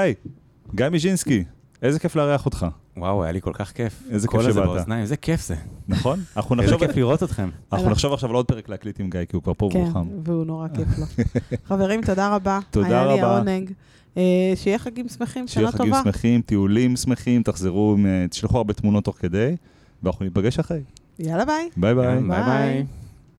גיא 0.75 0.89
מיז'ינסקי, 0.89 1.43
איזה 1.81 1.99
כיף 1.99 2.15
לארח 2.15 2.45
אותך, 2.45 2.65
וואו, 2.97 3.23
היה 3.23 3.31
לי 3.31 3.41
כל 3.41 3.51
כך 3.53 3.71
כיף. 3.71 4.03
איזה 4.09 4.27
כיף 4.27 4.31
כל 4.31 4.39
הזה 4.39 4.51
שבאת. 4.51 4.65
באוזניים, 4.65 5.01
איזה 5.01 5.17
כיף 5.17 5.47
זה. 5.47 5.55
נכון? 5.87 6.19
אנחנו 6.37 6.55
איזה 6.55 6.73
נחשוב... 6.73 6.87
כיף 6.87 6.97
לראות 6.97 7.23
אתכם. 7.23 7.49
אנחנו 7.73 7.89
נחשוב 7.89 8.13
עכשיו 8.13 8.29
על 8.29 8.35
עוד 8.35 8.45
פרק 8.45 8.69
להקליט 8.69 8.99
עם 8.99 9.09
גיא, 9.09 9.25
כי 9.29 9.35
הוא 9.35 9.43
כבר 9.43 9.53
פה 9.57 9.69
והוא 9.73 9.93
כן. 9.93 9.99
והוא 10.23 10.45
נורא 10.45 10.67
כיף 10.67 10.87
לו. 10.99 11.05
חברים, 11.67 12.01
תודה 12.01 12.35
רבה. 12.35 12.59
תודה 12.71 12.87
היה 12.87 13.13
לי 13.13 13.21
רבה. 13.21 13.35
העונג. 13.35 13.71
אה, 14.17 14.53
שיהיה 14.55 14.79
חגים 14.79 15.09
שמחים, 15.09 15.47
שיהיה 15.47 15.67
שנה 15.67 15.77
חגים 15.77 15.93
טובה. 15.93 16.01
שמחים, 16.03 16.41
טיולים 16.41 16.95
שמחים, 16.95 17.43
תחזרו, 17.43 17.97
אה, 18.05 18.27
תשלחו 18.27 18.57
הרבה 18.57 18.73
תמונות 18.73 19.03
תוך 19.03 19.15
כדי, 19.19 19.55
ואנחנו 20.03 20.25
ניפגש 20.25 20.59
אחרי. 20.59 20.81
יאללה, 21.19 21.45
ביי. 21.45 21.69
ביי 21.77 21.95
ביי. 21.95 22.21
ביי 22.21 22.43
ביי. 22.43 22.85